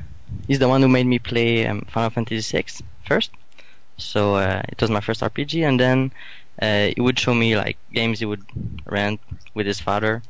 he's 0.48 0.60
the 0.60 0.68
one 0.68 0.82
who 0.82 0.90
made 0.90 1.06
me 1.06 1.20
play 1.20 1.68
um, 1.68 1.86
Final 1.90 2.10
Fantasy 2.10 2.58
VI 2.58 2.66
first. 3.06 3.32
So 3.98 4.36
uh, 4.36 4.62
it 4.68 4.80
was 4.82 4.90
my 4.90 5.00
first 5.02 5.22
RPG, 5.22 5.68
and 5.68 5.80
then 5.80 6.12
uh, 6.62 6.92
he 6.96 7.02
would 7.02 7.20
show 7.20 7.34
me 7.34 7.56
like 7.56 7.78
games 7.94 8.20
he 8.20 8.26
would 8.26 8.44
rent 8.86 9.20
with 9.54 9.66
his 9.68 9.80
father. 9.80 10.22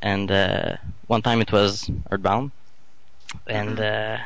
And 0.00 0.30
uh, 0.30 0.76
one 1.06 1.22
time 1.22 1.40
it 1.40 1.52
was 1.52 1.90
Earthbound, 2.10 2.52
and 3.46 3.80
uh, 3.80 4.18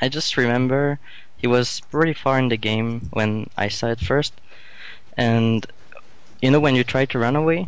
I 0.00 0.08
just 0.08 0.36
remember 0.36 0.98
he 1.36 1.46
was 1.46 1.80
pretty 1.90 2.14
far 2.14 2.38
in 2.38 2.48
the 2.48 2.56
game 2.56 3.08
when 3.12 3.48
I 3.56 3.68
saw 3.68 3.88
it 3.88 4.00
first, 4.00 4.34
and 5.16 5.66
you 6.40 6.50
know 6.50 6.60
when 6.60 6.74
you 6.74 6.84
try 6.84 7.04
to 7.06 7.18
run 7.18 7.36
away, 7.36 7.66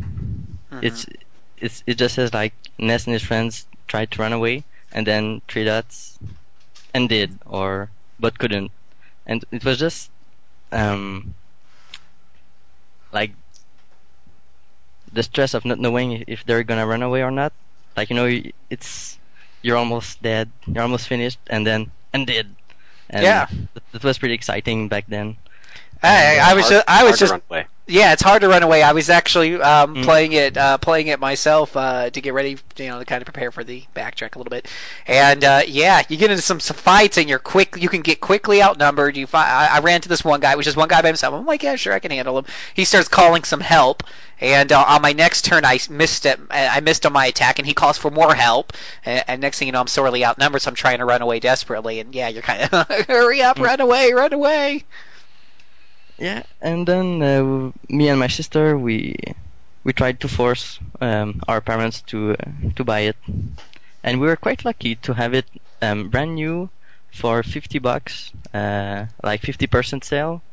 it's 0.81 1.05
it's 1.57 1.83
it 1.87 1.95
just 1.97 2.15
says 2.15 2.33
like 2.33 2.53
Ness 2.79 3.05
and 3.05 3.13
his 3.13 3.23
friends 3.23 3.67
tried 3.87 4.11
to 4.11 4.21
run 4.21 4.33
away 4.33 4.63
and 4.91 5.05
then 5.07 5.41
three 5.47 5.63
dots 5.65 6.17
and 6.93 7.09
did 7.09 7.37
or 7.45 7.89
but 8.19 8.39
couldn't. 8.39 8.71
And 9.25 9.45
it 9.51 9.63
was 9.63 9.79
just 9.79 10.09
um 10.71 11.33
like 13.11 13.31
the 15.11 15.23
stress 15.23 15.53
of 15.53 15.65
not 15.65 15.79
knowing 15.79 16.23
if 16.27 16.43
they're 16.45 16.63
gonna 16.63 16.85
run 16.87 17.01
away 17.01 17.21
or 17.23 17.31
not. 17.31 17.53
Like 17.95 18.09
you 18.09 18.15
know 18.15 18.29
it's 18.69 19.19
you're 19.61 19.77
almost 19.77 20.21
dead 20.21 20.49
you're 20.67 20.81
almost 20.83 21.07
finished 21.07 21.39
and 21.47 21.65
then 21.67 21.91
and 22.13 22.25
did 22.25 22.55
and 23.09 23.23
Yeah. 23.23 23.47
that 23.91 24.03
was 24.03 24.17
pretty 24.17 24.33
exciting 24.33 24.87
back 24.87 25.05
then 25.07 25.37
I, 26.03 26.39
I 26.39 26.53
was 26.53 26.63
Hard- 26.63 26.71
just, 26.73 26.85
I 26.87 27.03
was 27.03 27.19
just. 27.19 27.33
Yeah, 27.87 28.13
it's 28.13 28.21
hard 28.21 28.41
to 28.43 28.47
run 28.47 28.63
away. 28.63 28.83
I 28.83 28.93
was 28.93 29.09
actually 29.09 29.55
um, 29.55 29.95
Mm. 29.95 30.03
playing 30.05 30.31
it, 30.31 30.55
uh, 30.55 30.77
playing 30.77 31.07
it 31.07 31.19
myself 31.19 31.75
uh, 31.75 32.09
to 32.09 32.21
get 32.21 32.33
ready, 32.33 32.57
you 32.77 32.87
know, 32.87 32.99
to 32.99 33.03
kind 33.05 33.21
of 33.21 33.25
prepare 33.25 33.51
for 33.51 33.65
the 33.65 33.83
backtrack 33.93 34.35
a 34.35 34.37
little 34.39 34.49
bit. 34.51 34.69
And 35.07 35.43
uh, 35.43 35.61
yeah, 35.67 36.03
you 36.07 36.15
get 36.15 36.31
into 36.31 36.41
some, 36.41 36.59
fights, 36.59 37.17
and 37.17 37.27
you're 37.27 37.39
quick. 37.39 37.75
You 37.77 37.89
can 37.89 37.99
get 38.01 38.21
quickly 38.21 38.63
outnumbered. 38.63 39.17
You, 39.17 39.27
I, 39.33 39.67
I 39.73 39.79
ran 39.79 39.99
to 40.01 40.07
this 40.09 40.23
one 40.23 40.39
guy, 40.39 40.55
which 40.55 40.67
is 40.67 40.75
one 40.77 40.87
guy 40.87 41.01
by 41.01 41.09
himself. 41.09 41.33
I'm 41.33 41.45
like, 41.45 41.63
yeah, 41.63 41.75
sure, 41.75 41.91
I 41.91 41.99
can 41.99 42.11
handle 42.11 42.37
him. 42.37 42.45
He 42.73 42.85
starts 42.85 43.09
calling 43.09 43.43
some 43.43 43.59
help, 43.61 44.03
and 44.39 44.71
uh, 44.71 44.85
on 44.87 45.01
my 45.01 45.11
next 45.11 45.43
turn, 45.43 45.65
I 45.65 45.77
missed 45.89 46.25
it. 46.25 46.39
I 46.49 46.79
missed 46.79 47.05
on 47.05 47.11
my 47.11 47.25
attack, 47.25 47.59
and 47.59 47.67
he 47.67 47.73
calls 47.73 47.97
for 47.97 48.09
more 48.09 48.35
help. 48.35 48.71
And, 49.03 49.23
and 49.27 49.41
next 49.41 49.59
thing 49.59 49.67
you 49.67 49.73
know, 49.73 49.81
I'm 49.81 49.87
sorely 49.87 50.23
outnumbered, 50.23 50.61
so 50.61 50.69
I'm 50.69 50.75
trying 50.75 50.99
to 50.99 51.05
run 51.05 51.21
away 51.21 51.41
desperately. 51.41 51.99
And 51.99 52.15
yeah, 52.15 52.29
you're 52.29 52.41
kind 52.43 52.69
of 52.71 52.87
hurry 53.07 53.41
up, 53.41 53.59
run 53.59 53.81
away, 53.81 54.13
run 54.13 54.31
away. 54.31 54.85
Yeah, 56.21 56.43
and 56.61 56.87
then 56.87 57.23
uh, 57.23 57.71
me 57.89 58.07
and 58.07 58.19
my 58.19 58.27
sister 58.27 58.77
we 58.77 59.15
we 59.83 59.91
tried 59.91 60.19
to 60.19 60.27
force 60.27 60.79
um, 61.01 61.41
our 61.47 61.61
parents 61.61 62.01
to 62.13 62.33
uh, 62.37 62.69
to 62.75 62.83
buy 62.83 62.99
it, 63.09 63.17
and 64.03 64.21
we 64.21 64.27
were 64.27 64.35
quite 64.35 64.63
lucky 64.63 64.93
to 65.01 65.13
have 65.15 65.33
it 65.33 65.47
um, 65.81 66.09
brand 66.09 66.35
new 66.35 66.69
for 67.11 67.41
50 67.41 67.79
bucks, 67.79 68.31
uh, 68.53 69.07
like 69.23 69.41
50% 69.41 70.03
sale 70.03 70.43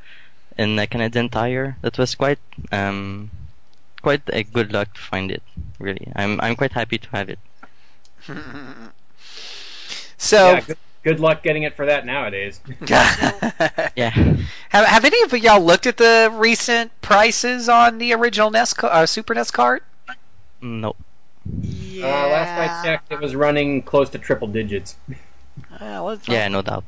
in 0.56 0.78
a 0.78 0.86
Canadian 0.86 1.28
Tire. 1.28 1.76
That 1.82 1.98
was 1.98 2.14
quite 2.14 2.40
um, 2.72 3.30
quite 4.00 4.22
a 4.32 4.44
good 4.44 4.72
luck 4.72 4.94
to 4.94 5.00
find 5.00 5.30
it. 5.30 5.42
Really, 5.78 6.10
I'm 6.16 6.40
I'm 6.40 6.56
quite 6.56 6.72
happy 6.72 6.96
to 6.96 7.08
have 7.10 7.28
it. 7.28 7.38
So. 10.20 10.50
Yeah, 10.50 10.60
good, 10.62 10.78
good 11.08 11.20
luck 11.20 11.42
getting 11.42 11.62
it 11.62 11.74
for 11.74 11.86
that 11.86 12.04
nowadays. 12.04 12.60
Yeah. 13.96 14.10
Have, 14.68 14.86
have 14.86 15.04
any 15.04 15.22
of 15.22 15.32
y'all 15.32 15.60
looked 15.64 15.86
at 15.86 15.96
the 15.96 16.30
recent 16.32 16.92
prices 17.00 17.68
on 17.68 17.98
the 17.98 18.12
original 18.12 18.50
NES 18.50 18.74
ca- 18.74 18.88
uh, 18.88 19.06
Super 19.06 19.34
NES 19.34 19.50
cart? 19.50 19.82
No. 20.60 20.94
Yeah. 21.60 22.04
Uh, 22.06 22.28
last 22.28 22.82
I 22.82 22.84
checked, 22.84 23.10
it 23.12 23.20
was 23.20 23.34
running 23.34 23.82
close 23.82 24.10
to 24.10 24.18
triple 24.18 24.46
digits. 24.48 24.96
Uh, 25.80 26.02
let's 26.02 26.28
Yeah, 26.28 26.46
no 26.48 26.60
doubt. 26.62 26.84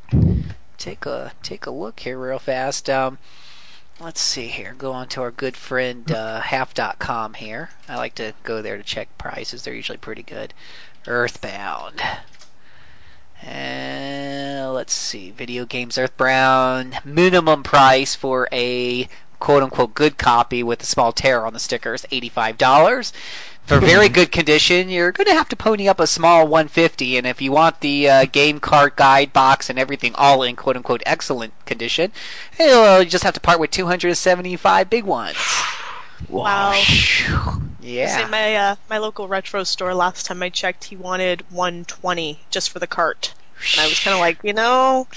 take 0.79 1.07
a 1.07 1.33
take 1.43 1.65
a 1.67 1.71
look 1.71 2.01
here 2.01 2.19
real 2.19 2.39
fast. 2.39 2.89
Um, 2.91 3.19
let's 3.99 4.21
see 4.21 4.49
here. 4.49 4.75
Go 4.77 4.93
on 4.93 5.09
to 5.09 5.23
our 5.23 5.31
good 5.31 5.57
friend 5.57 6.11
uh, 6.13 6.41
half.com 6.41 7.35
here. 7.35 7.71
I 7.89 7.97
like 7.97 8.15
to 8.17 8.35
go 8.45 8.61
there 8.63 8.77
to 8.77 8.83
check 8.83 9.09
prices. 9.19 9.63
They're 9.63 9.75
usually 9.75 9.99
pretty 9.99 10.23
good. 10.23 10.53
Earthbound. 11.07 12.03
Uh, 13.47 14.71
let's 14.73 14.93
see. 14.93 15.31
Video 15.31 15.65
games 15.65 15.97
Earthbound. 15.97 16.99
Minimum 17.05 17.63
price 17.63 18.15
for 18.15 18.49
a 18.53 19.09
quote 19.39 19.63
unquote 19.63 19.95
good 19.95 20.19
copy 20.19 20.63
with 20.63 20.83
a 20.83 20.87
small 20.87 21.13
tear 21.13 21.47
on 21.47 21.55
the 21.55 21.59
sticker 21.59 21.95
is 21.95 22.07
$85. 22.13 23.13
For 23.65 23.81
very 23.81 24.09
good 24.09 24.31
condition, 24.31 24.91
you're 24.91 25.13
going 25.13 25.27
to 25.27 25.35
have 25.35 25.49
to 25.49 25.57
pony 25.57 25.89
up 25.89 26.01
a 26.01 26.07
small 26.07 26.47
150 26.47 27.17
and 27.17 27.27
if 27.27 27.41
you 27.41 27.53
want 27.53 27.81
the 27.81 28.09
uh, 28.09 28.25
game 28.27 28.61
cart 28.61 28.97
guide 28.97 29.33
box 29.33 29.71
and 29.71 29.79
everything 29.79 30.15
all 30.17 30.43
in 30.43 30.57
quote 30.57 30.77
unquote 30.77 31.03
excellent 31.07 31.55
condition, 31.65 32.13
you'll 32.59 33.05
just 33.05 33.25
have 33.25 33.35
to 33.35 33.41
part 33.41 33.59
with 33.59 33.71
275 33.71 34.91
big 34.91 35.05
ones. 35.05 35.37
Wow. 36.29 36.73
Yeah. 37.81 38.09
Say 38.09 38.29
my 38.29 38.55
uh, 38.55 38.77
my 38.89 38.99
local 38.99 39.27
retro 39.27 39.65
store 39.65 39.95
last 39.95 40.27
time 40.27 40.43
I 40.43 40.49
checked, 40.51 40.85
he 40.85 40.97
wanted 40.97 41.45
120 41.51 42.41
just 42.51 42.71
for 42.71 42.79
the 42.79 42.87
cart, 42.87 43.35
and 43.73 43.81
I 43.81 43.89
was 43.89 43.99
kind 44.01 44.15
of 44.15 44.21
like, 44.21 44.39
you 44.43 44.53
know, 44.53 45.09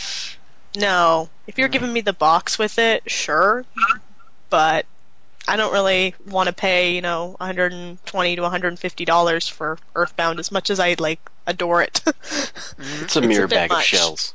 no. 0.75 1.29
If 1.45 1.57
you're 1.57 1.67
mm. 1.67 1.73
giving 1.73 1.93
me 1.93 2.01
the 2.01 2.13
box 2.13 2.57
with 2.57 2.79
it, 2.79 3.09
sure, 3.09 3.65
but 4.49 4.85
I 5.47 5.57
don't 5.57 5.73
really 5.73 6.15
want 6.25 6.47
to 6.47 6.53
pay, 6.53 6.95
you 6.95 7.01
know, 7.01 7.35
120 7.39 8.35
to 8.35 8.41
150 8.41 9.05
dollars 9.05 9.47
for 9.47 9.77
Earthbound 9.95 10.39
as 10.39 10.51
much 10.51 10.69
as 10.69 10.79
I 10.79 10.95
like 10.99 11.19
adore 11.45 11.81
it. 11.81 12.01
Mm. 12.73 13.03
It's 13.03 13.15
a 13.15 13.21
mere 13.21 13.45
a 13.45 13.47
bit 13.47 13.69
bag 13.69 13.71
of 13.71 13.83
shells. 13.83 14.33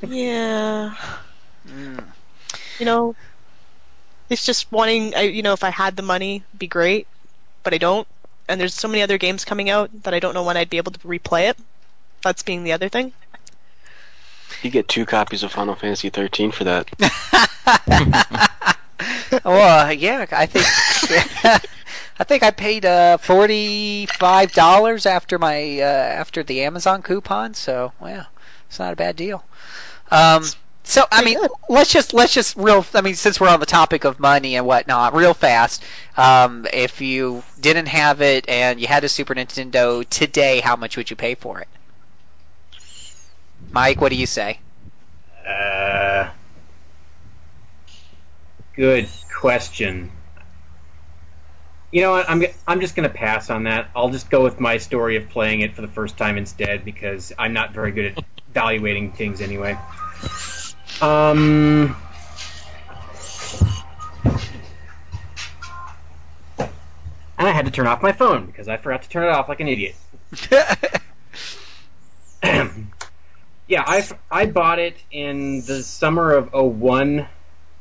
yeah. 0.00 0.94
Mm. 1.68 2.04
You 2.78 2.86
know, 2.86 3.14
it's 4.30 4.46
just 4.46 4.70
wanting, 4.72 5.14
I- 5.14 5.22
you 5.22 5.42
know, 5.42 5.52
if 5.52 5.62
I 5.64 5.70
had 5.70 5.96
the 5.96 6.02
money, 6.02 6.36
it'd 6.48 6.58
be 6.58 6.66
great, 6.66 7.06
but 7.62 7.74
I 7.74 7.78
don't. 7.78 8.06
And 8.48 8.60
there's 8.60 8.74
so 8.74 8.88
many 8.88 9.02
other 9.02 9.18
games 9.18 9.44
coming 9.44 9.68
out 9.70 9.90
that 10.02 10.14
I 10.14 10.18
don't 10.18 10.34
know 10.34 10.42
when 10.42 10.56
I'd 10.56 10.70
be 10.70 10.76
able 10.78 10.92
to 10.92 10.98
replay 11.00 11.48
it. 11.50 11.58
That's 12.22 12.42
being 12.42 12.64
the 12.64 12.72
other 12.72 12.88
thing. 12.88 13.12
You 14.62 14.70
get 14.70 14.88
two 14.88 15.06
copies 15.06 15.42
of 15.42 15.52
Final 15.52 15.74
Fantasy 15.74 16.10
13 16.10 16.50
for 16.52 16.64
that. 16.64 16.90
Well, 19.44 19.92
yeah, 19.92 20.26
I 20.32 20.44
think 20.46 20.66
I 22.18 22.24
think 22.24 22.42
I 22.42 22.50
paid 22.50 22.84
uh, 22.84 23.16
forty 23.16 24.06
five 24.06 24.52
dollars 24.52 25.06
after 25.06 25.38
my 25.38 25.78
uh, 25.80 25.84
after 25.84 26.42
the 26.42 26.62
Amazon 26.62 27.00
coupon. 27.00 27.54
So, 27.54 27.92
well, 28.00 28.26
it's 28.68 28.78
not 28.78 28.92
a 28.92 28.96
bad 28.96 29.16
deal. 29.16 29.44
Um, 30.10 30.44
so, 30.82 31.04
I 31.12 31.22
mean, 31.22 31.38
let's 31.68 31.92
just 31.92 32.14
let's 32.14 32.32
just 32.32 32.56
real. 32.56 32.84
I 32.94 33.00
mean, 33.00 33.14
since 33.14 33.38
we're 33.38 33.48
on 33.48 33.60
the 33.60 33.66
topic 33.66 34.04
of 34.04 34.18
money 34.18 34.56
and 34.56 34.66
whatnot, 34.66 35.14
real 35.14 35.34
fast. 35.34 35.84
Um, 36.16 36.66
if 36.72 37.00
you 37.00 37.44
didn't 37.60 37.86
have 37.86 38.20
it 38.20 38.48
and 38.48 38.80
you 38.80 38.86
had 38.86 39.04
a 39.04 39.08
Super 39.08 39.34
Nintendo 39.34 40.08
today, 40.08 40.60
how 40.60 40.76
much 40.76 40.96
would 40.96 41.10
you 41.10 41.16
pay 41.16 41.34
for 41.34 41.60
it? 41.60 41.68
Mike, 43.70 44.00
what 44.00 44.10
do 44.10 44.16
you 44.16 44.26
say? 44.26 44.58
Uh, 45.46 46.30
good 48.74 49.08
question. 49.38 50.10
You 51.92 52.02
know 52.02 52.12
what? 52.12 52.28
I'm 52.28 52.42
I'm 52.66 52.80
just 52.80 52.96
gonna 52.96 53.08
pass 53.08 53.50
on 53.50 53.64
that. 53.64 53.90
I'll 53.94 54.10
just 54.10 54.30
go 54.30 54.42
with 54.42 54.60
my 54.60 54.78
story 54.78 55.16
of 55.16 55.28
playing 55.28 55.60
it 55.60 55.74
for 55.74 55.82
the 55.82 55.88
first 55.88 56.16
time 56.16 56.38
instead 56.38 56.84
because 56.84 57.32
I'm 57.38 57.52
not 57.52 57.72
very 57.72 57.92
good 57.92 58.16
at 58.16 58.24
evaluating 58.50 59.12
things 59.12 59.40
anyway. 59.40 59.76
Um. 61.00 61.96
And 67.38 67.48
I 67.48 67.52
had 67.52 67.64
to 67.64 67.70
turn 67.70 67.86
off 67.86 68.02
my 68.02 68.12
phone 68.12 68.44
because 68.44 68.68
I 68.68 68.76
forgot 68.76 69.02
to 69.02 69.08
turn 69.08 69.24
it 69.24 69.30
off 69.30 69.48
like 69.48 69.60
an 69.60 69.68
idiot. 69.68 69.96
yeah, 73.66 73.82
I, 73.86 74.06
I 74.30 74.44
bought 74.44 74.78
it 74.78 75.02
in 75.10 75.62
the 75.64 75.82
summer 75.82 76.32
of 76.32 76.52
01. 76.52 77.26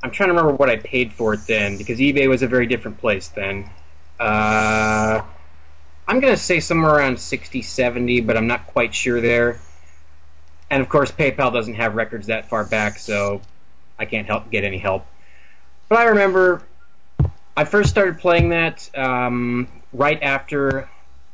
I'm 0.01 0.11
trying 0.11 0.29
to 0.29 0.33
remember 0.33 0.53
what 0.53 0.69
I 0.69 0.77
paid 0.77 1.11
for 1.11 1.33
it 1.33 1.41
then 1.45 1.77
because 1.77 1.99
eBay 1.99 2.29
was 2.29 2.41
a 2.41 2.47
very 2.47 2.67
different 2.67 2.99
place 2.99 3.27
then. 3.27 3.69
Uh, 4.17 5.21
I'm 6.07 6.19
going 6.19 6.33
to 6.33 6.41
say 6.41 6.59
somewhere 6.61 6.95
around 6.95 7.19
60, 7.19 7.61
70, 7.61 8.21
but 8.21 8.37
I'm 8.37 8.47
not 8.47 8.65
quite 8.67 8.95
sure 8.95 9.19
there. 9.19 9.59
And 10.69 10.81
of 10.81 10.89
course, 10.89 11.11
PayPal 11.11 11.51
doesn't 11.51 11.75
have 11.75 11.95
records 11.95 12.27
that 12.27 12.47
far 12.47 12.63
back, 12.63 12.99
so 12.99 13.41
I 13.97 14.05
can't 14.05 14.27
help 14.27 14.49
get 14.51 14.63
any 14.63 14.77
help. 14.77 15.05
But 15.87 15.99
I 15.99 16.03
remember 16.05 16.63
I 17.57 17.65
first 17.65 17.89
started 17.89 18.19
playing 18.19 18.49
that 18.49 18.89
um, 18.95 19.67
right 19.91 20.21
after 20.21 20.89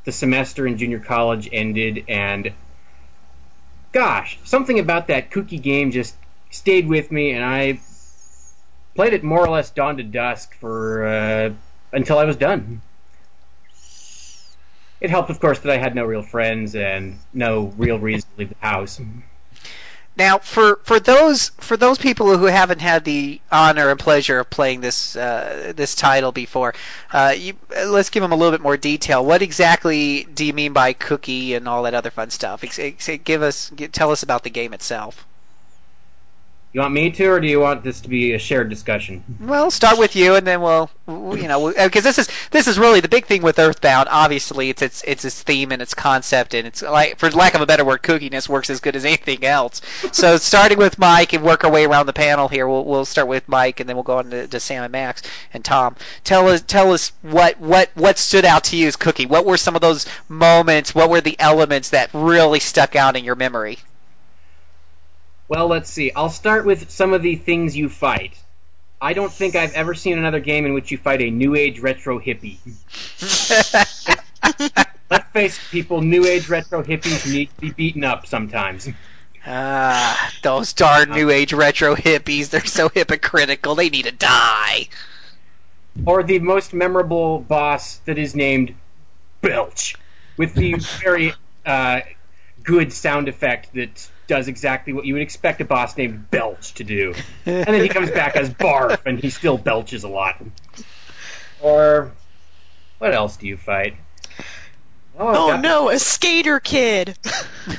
the 0.06 0.12
semester 0.12 0.66
in 0.66 0.78
junior 0.78 1.00
college 1.00 1.50
ended, 1.52 2.06
and 2.08 2.54
gosh, 3.92 4.40
something 4.44 4.80
about 4.80 5.08
that 5.08 5.30
kooky 5.30 5.62
game 5.62 5.92
just 5.92 6.16
stayed 6.50 6.88
with 6.88 7.12
me, 7.12 7.32
and 7.32 7.44
I 7.44 7.80
played 8.96 9.14
it 9.14 9.24
more 9.24 9.42
or 9.46 9.50
less 9.50 9.70
dawn 9.70 9.98
to 9.98 10.04
dusk 10.04 10.56
for 10.56 11.06
uh, 11.06 11.54
until 11.92 12.18
I 12.18 12.24
was 12.26 12.38
done. 12.38 12.82
It 15.02 15.10
helped, 15.10 15.30
of 15.30 15.40
course, 15.40 15.60
that 15.60 15.72
I 15.72 15.78
had 15.78 15.94
no 15.94 16.06
real 16.06 16.24
friends 16.24 16.76
and 16.76 17.20
no 17.34 17.74
real 17.78 18.00
reason 18.00 18.30
to 18.32 18.40
leave 18.40 18.50
the 18.50 18.66
house. 18.66 19.00
Now, 20.18 20.38
for, 20.38 20.80
for 20.84 21.00
those 21.00 21.50
for 21.58 21.76
those 21.76 21.98
people 21.98 22.38
who 22.38 22.46
haven't 22.46 22.80
had 22.80 23.04
the 23.04 23.42
honor 23.52 23.90
and 23.90 24.00
pleasure 24.00 24.40
of 24.40 24.50
playing 24.50 24.80
this 24.80 25.18
uh, 25.18 25.74
this 25.76 25.94
title 25.94 26.32
before, 26.32 26.74
uh, 27.12 27.34
you, 27.38 27.56
let's 27.70 28.10
give 28.10 28.22
them 28.22 28.32
a 28.32 28.36
little 28.36 28.54
bit 28.54 28.62
more 28.62 28.78
detail. 28.78 29.26
What 29.26 29.42
exactly 29.42 30.24
do 30.34 30.46
you 30.46 30.54
mean 30.54 30.72
by 30.72 30.94
cookie 30.94 31.54
and 31.54 31.68
all 31.68 31.84
that 31.84 31.94
other 31.94 32.12
fun 32.12 32.30
stuff? 32.30 32.64
Give 33.26 33.42
us 33.42 33.74
tell 33.92 34.12
us 34.12 34.24
about 34.24 34.44
the 34.44 34.50
game 34.50 34.74
itself. 34.74 35.26
You 36.76 36.82
want 36.82 36.94
me 36.94 37.10
to, 37.10 37.26
or 37.28 37.40
do 37.40 37.48
you 37.48 37.62
want 37.62 37.86
this 37.86 38.02
to 38.02 38.10
be 38.10 38.34
a 38.34 38.38
shared 38.38 38.70
discussion? 38.70 39.24
Well, 39.40 39.72
start 39.72 39.98
with 39.98 40.14
you, 40.14 40.36
and 40.36 40.46
then 40.46 40.60
we'll, 40.60 40.90
you 41.08 41.48
know, 41.48 41.70
because 41.70 42.06
uh, 42.06 42.10
this 42.10 42.18
is 42.18 42.30
this 42.52 42.68
is 42.68 42.78
really 42.78 43.00
the 43.00 43.08
big 43.08 43.28
thing 43.28 43.42
with 43.42 43.58
Earthbound. 43.58 44.10
Obviously, 44.12 44.70
it's 44.70 44.82
its 44.82 45.02
it's 45.08 45.24
its 45.24 45.42
theme 45.42 45.72
and 45.72 45.82
its 45.82 45.94
concept, 45.94 46.54
and 46.54 46.68
it's 46.68 46.82
like, 46.82 47.18
for 47.18 47.32
lack 47.32 47.54
of 47.54 47.62
a 47.62 47.66
better 47.66 47.86
word, 47.86 48.02
kookiness 48.02 48.50
works 48.50 48.70
as 48.70 48.82
good 48.82 48.94
as 48.94 49.06
anything 49.06 49.46
else. 49.46 49.82
So, 50.12 50.36
starting 50.52 50.78
with 50.78 51.00
Mike 51.00 51.32
and 51.32 51.46
work 51.46 51.64
our 51.64 51.72
way 51.72 51.86
around 51.86 52.08
the 52.08 52.14
panel 52.14 52.50
here. 52.50 52.68
We'll 52.68 52.84
we'll 52.84 53.06
start 53.06 53.30
with 53.30 53.48
Mike, 53.48 53.80
and 53.80 53.88
then 53.88 53.96
we'll 53.96 54.04
go 54.04 54.18
on 54.18 54.32
to, 54.32 54.46
to 54.46 54.60
Sam 54.60 54.84
and 54.84 54.92
Max 54.92 55.24
and 55.54 55.64
Tom. 55.64 55.96
Tell 56.26 56.50
us 56.50 56.62
tell 56.62 56.92
us 56.92 57.14
what 57.22 57.58
what 57.58 57.92
what 57.94 58.18
stood 58.18 58.44
out 58.44 58.66
to 58.66 58.76
you 58.76 58.90
as 58.90 58.98
Cookie. 58.98 59.26
What 59.26 59.46
were 59.46 59.56
some 59.56 59.76
of 59.76 59.82
those 59.82 60.06
moments? 60.28 60.94
What 60.94 61.10
were 61.10 61.22
the 61.22 61.40
elements 61.40 61.90
that 61.92 62.10
really 62.12 62.60
stuck 62.60 62.98
out 62.98 63.16
in 63.16 63.24
your 63.24 63.36
memory? 63.36 63.80
Well, 65.48 65.68
let's 65.68 65.90
see. 65.90 66.12
I'll 66.16 66.30
start 66.30 66.66
with 66.66 66.90
some 66.90 67.14
of 67.14 67.22
the 67.22 67.36
things 67.36 67.78
you 67.78 67.90
fight. 67.90 68.40
I 69.02 69.14
don't 69.14 69.32
think 69.32 69.56
I've 69.56 69.74
ever 69.74 69.94
seen 69.94 70.18
another 70.18 70.40
game 70.40 70.66
in 70.66 70.74
which 70.74 70.90
you 70.90 70.98
fight 70.98 71.22
a 71.22 71.30
new 71.30 71.56
age 71.56 71.80
retro 71.80 72.20
hippie. 72.20 72.58
Let's 75.12 75.30
face 75.30 75.58
it, 75.58 75.64
people, 75.70 76.02
new 76.02 76.26
age 76.26 76.50
retro 76.50 76.82
hippies 76.82 77.32
need 77.32 77.50
to 77.50 77.62
be 77.62 77.72
beaten 77.72 78.04
up 78.04 78.26
sometimes. 78.26 78.90
Ah, 79.46 80.32
those 80.42 80.74
darn 80.74 81.12
new 81.12 81.30
age 81.30 81.54
retro 81.54 81.96
hippies. 81.96 82.50
They're 82.50 82.66
so 82.66 82.90
hypocritical. 82.90 83.76
They 83.76 83.90
need 83.90 84.06
to 84.06 84.12
die. 84.12 84.88
Or 86.06 86.24
the 86.24 86.40
most 86.40 86.74
memorable 86.74 87.40
boss 87.40 87.98
that 88.06 88.18
is 88.18 88.36
named 88.36 88.74
Belch, 89.42 89.96
with 90.38 90.56
the 90.56 90.76
very 91.04 91.34
uh, 91.66 92.02
good 92.64 92.92
sound 92.92 93.28
effect 93.28 93.74
that 93.76 94.10
does 94.28 94.48
exactly 94.48 94.94
what 94.94 95.06
you 95.06 95.14
would 95.14 95.22
expect 95.22 95.62
a 95.62 95.66
boss 95.66 95.96
named 95.98 96.30
Belch 96.32 96.74
to 96.74 96.84
do. 96.84 97.14
And 97.46 97.66
then 97.66 97.82
he 97.82 97.90
comes 97.90 98.10
back 98.12 98.36
as 98.36 98.50
Barf, 98.50 99.00
and 99.06 99.20
he 99.20 99.30
still 99.30 99.58
belches 99.58 100.04
a 100.04 100.08
lot. 100.08 100.42
Or 101.62 102.12
what 102.98 103.14
else 103.14 103.38
do 103.38 103.48
you 103.48 103.58
fight? 103.58 103.96
Oh, 105.18 105.54
Oh 105.54 105.58
no, 105.62 105.90
a 105.90 106.00
skater 106.00 106.60
kid! 106.60 107.18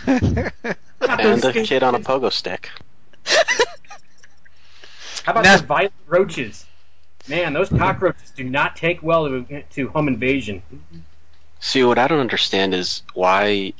And 1.09 1.44
a 1.44 1.52
kid 1.52 1.82
on 1.82 1.94
a 1.94 2.00
pogo 2.00 2.32
stick. 2.32 2.70
How 5.24 5.32
about 5.32 5.44
Now- 5.44 5.52
those 5.56 5.61
violent 5.61 5.92
roaches? 6.06 6.66
Man, 7.28 7.52
those 7.52 7.68
cockroaches 7.68 8.30
do 8.30 8.44
not 8.44 8.76
take 8.76 9.02
well 9.02 9.26
to, 9.28 9.62
to 9.62 9.88
home 9.88 10.09
invasion. 10.09 10.62
See, 11.61 11.82
what 11.85 11.98
I 11.98 12.06
don't 12.09 12.20
understand 12.20 12.72
is 12.72 13.02
why 13.14 13.72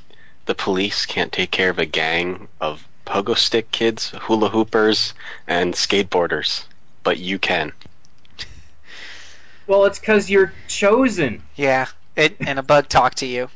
the 0.47 0.55
police 0.55 1.05
can't 1.07 1.33
take 1.33 1.51
care 1.51 1.71
of 1.71 1.79
a 1.79 1.87
gang 1.87 2.49
of 2.61 2.87
pogo 3.05 3.37
stick 3.37 3.71
kids, 3.71 4.11
hula 4.23 4.51
hoopers, 4.51 5.13
and 5.47 5.75
skateboarders, 5.75 6.65
but 7.03 7.19
you 7.19 7.39
can. 7.39 7.73
Well, 9.67 9.85
it's 9.85 9.99
because 9.99 10.31
you're 10.31 10.53
chosen. 10.69 11.43
Yeah, 11.57 11.89
it, 12.17 12.37
and 12.41 12.59
a 12.59 12.63
bug 12.63 12.89
talked 12.89 13.19
to 13.19 13.27
you. 13.27 13.49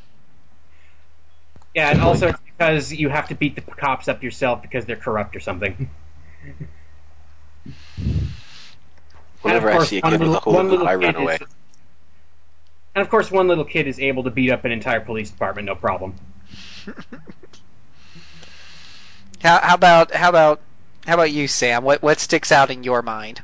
Yeah, 1.75 1.91
and 1.91 2.01
also 2.01 2.29
it's 2.29 2.41
because 2.41 2.93
you 2.93 3.09
have 3.11 3.29
to 3.29 3.35
beat 3.35 3.55
the 3.55 3.61
cops 3.61 4.09
up 4.09 4.23
yourself 4.25 4.61
because 4.61 4.85
they're 4.87 4.97
corrupt 4.97 5.37
or 5.37 5.41
something. 5.41 5.89
Whenever 9.43 9.71
I 9.71 9.85
see 9.85 9.99
a 9.99 10.03
kid 10.03 10.21
with 10.21 10.35
a 10.35 10.41
hula 10.41 10.65
hoop, 10.65 10.87
I 10.87 10.95
run 10.97 11.15
away. 11.15 11.35
is- 11.37 11.41
and 12.93 13.03
of 13.03 13.09
course, 13.09 13.31
one 13.31 13.47
little 13.47 13.65
kid 13.65 13.87
is 13.87 14.01
able 14.01 14.25
to 14.25 14.31
beat 14.31 14.51
up 14.51 14.65
an 14.65 14.73
entire 14.73 14.99
police 15.01 15.31
department, 15.31 15.67
no 15.67 15.77
problem. 15.77 16.15
How, 19.43 19.59
how 19.63 19.75
about 19.75 20.13
how 20.13 20.29
about 20.29 20.61
how 21.07 21.15
about 21.15 21.33
you, 21.33 21.49
Sam? 21.49 21.83
What 21.83 22.03
what 22.03 22.21
sticks 22.21 22.53
out 22.53 22.71
in 22.71 22.85
your 22.85 23.01
mind? 23.01 23.41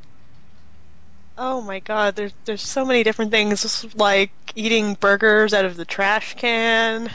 Oh 1.39 1.61
my 1.63 1.81
god, 1.81 2.17
there's 2.17 2.35
there's 2.45 2.63
so 2.63 2.85
many 2.85 3.03
different 3.03 3.31
things 3.31 3.87
like 3.95 4.31
eating 4.55 4.95
burgers 4.95 5.55
out 5.55 5.65
of 5.65 5.77
the 5.77 5.85
trash 5.87 6.35
can. 6.35 7.11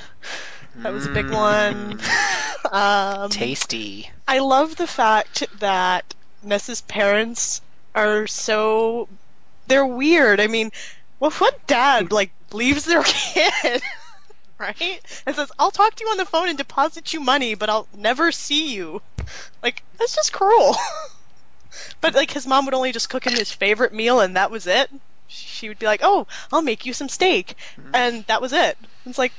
That 0.77 0.93
was 0.93 1.05
a 1.05 1.12
big 1.12 1.29
one. 1.29 1.99
um, 2.71 3.29
Tasty. 3.29 4.10
I 4.27 4.39
love 4.39 4.77
the 4.77 4.88
fact 4.88 5.43
that 5.60 6.15
Ness's 6.41 6.81
parents 6.81 7.62
are 7.93 8.25
so 8.25 9.10
they're 9.67 9.86
weird. 9.86 10.39
I 10.39 10.47
mean, 10.47 10.71
well, 11.19 11.31
what 11.31 11.67
dad 11.67 12.12
like 12.12 12.31
leaves 12.51 12.86
their 12.86 13.03
kid, 13.05 13.81
right? 14.62 15.02
And 15.26 15.36
says, 15.36 15.52
"I'll 15.60 15.71
talk 15.71 15.95
to 15.95 16.04
you 16.04 16.10
on 16.10 16.17
the 16.17 16.26
phone 16.26 16.50
and 16.50 16.58
deposit 16.58 17.13
you 17.13 17.19
money, 17.19 17.56
but 17.56 17.69
I'll 17.69 17.88
never 17.95 18.32
see 18.32 18.74
you." 18.74 19.02
Like 19.62 19.84
that's 19.97 20.15
just 20.15 20.34
cruel. 20.34 20.76
but 22.02 22.15
like 22.15 22.32
his 22.32 22.47
mom 22.47 22.65
would 22.65 22.74
only 22.74 22.91
just 22.91 23.10
cook 23.10 23.26
him 23.26 23.34
his 23.34 23.52
favorite 23.52 23.93
meal, 23.93 24.19
and 24.19 24.36
that 24.36 24.52
was 24.52 24.67
it. 24.67 24.89
She 25.28 25.67
would 25.67 25.80
be 25.80 25.86
like, 25.86 26.02
"Oh, 26.04 26.28
I'll 26.52 26.62
make 26.62 26.86
you 26.86 26.93
some 26.93 27.10
steak," 27.10 27.56
mm-hmm. 27.80 27.95
and 27.95 28.26
that 28.28 28.41
was 28.41 28.54
it. 28.54 28.78
It's 29.06 29.17
like, 29.17 29.34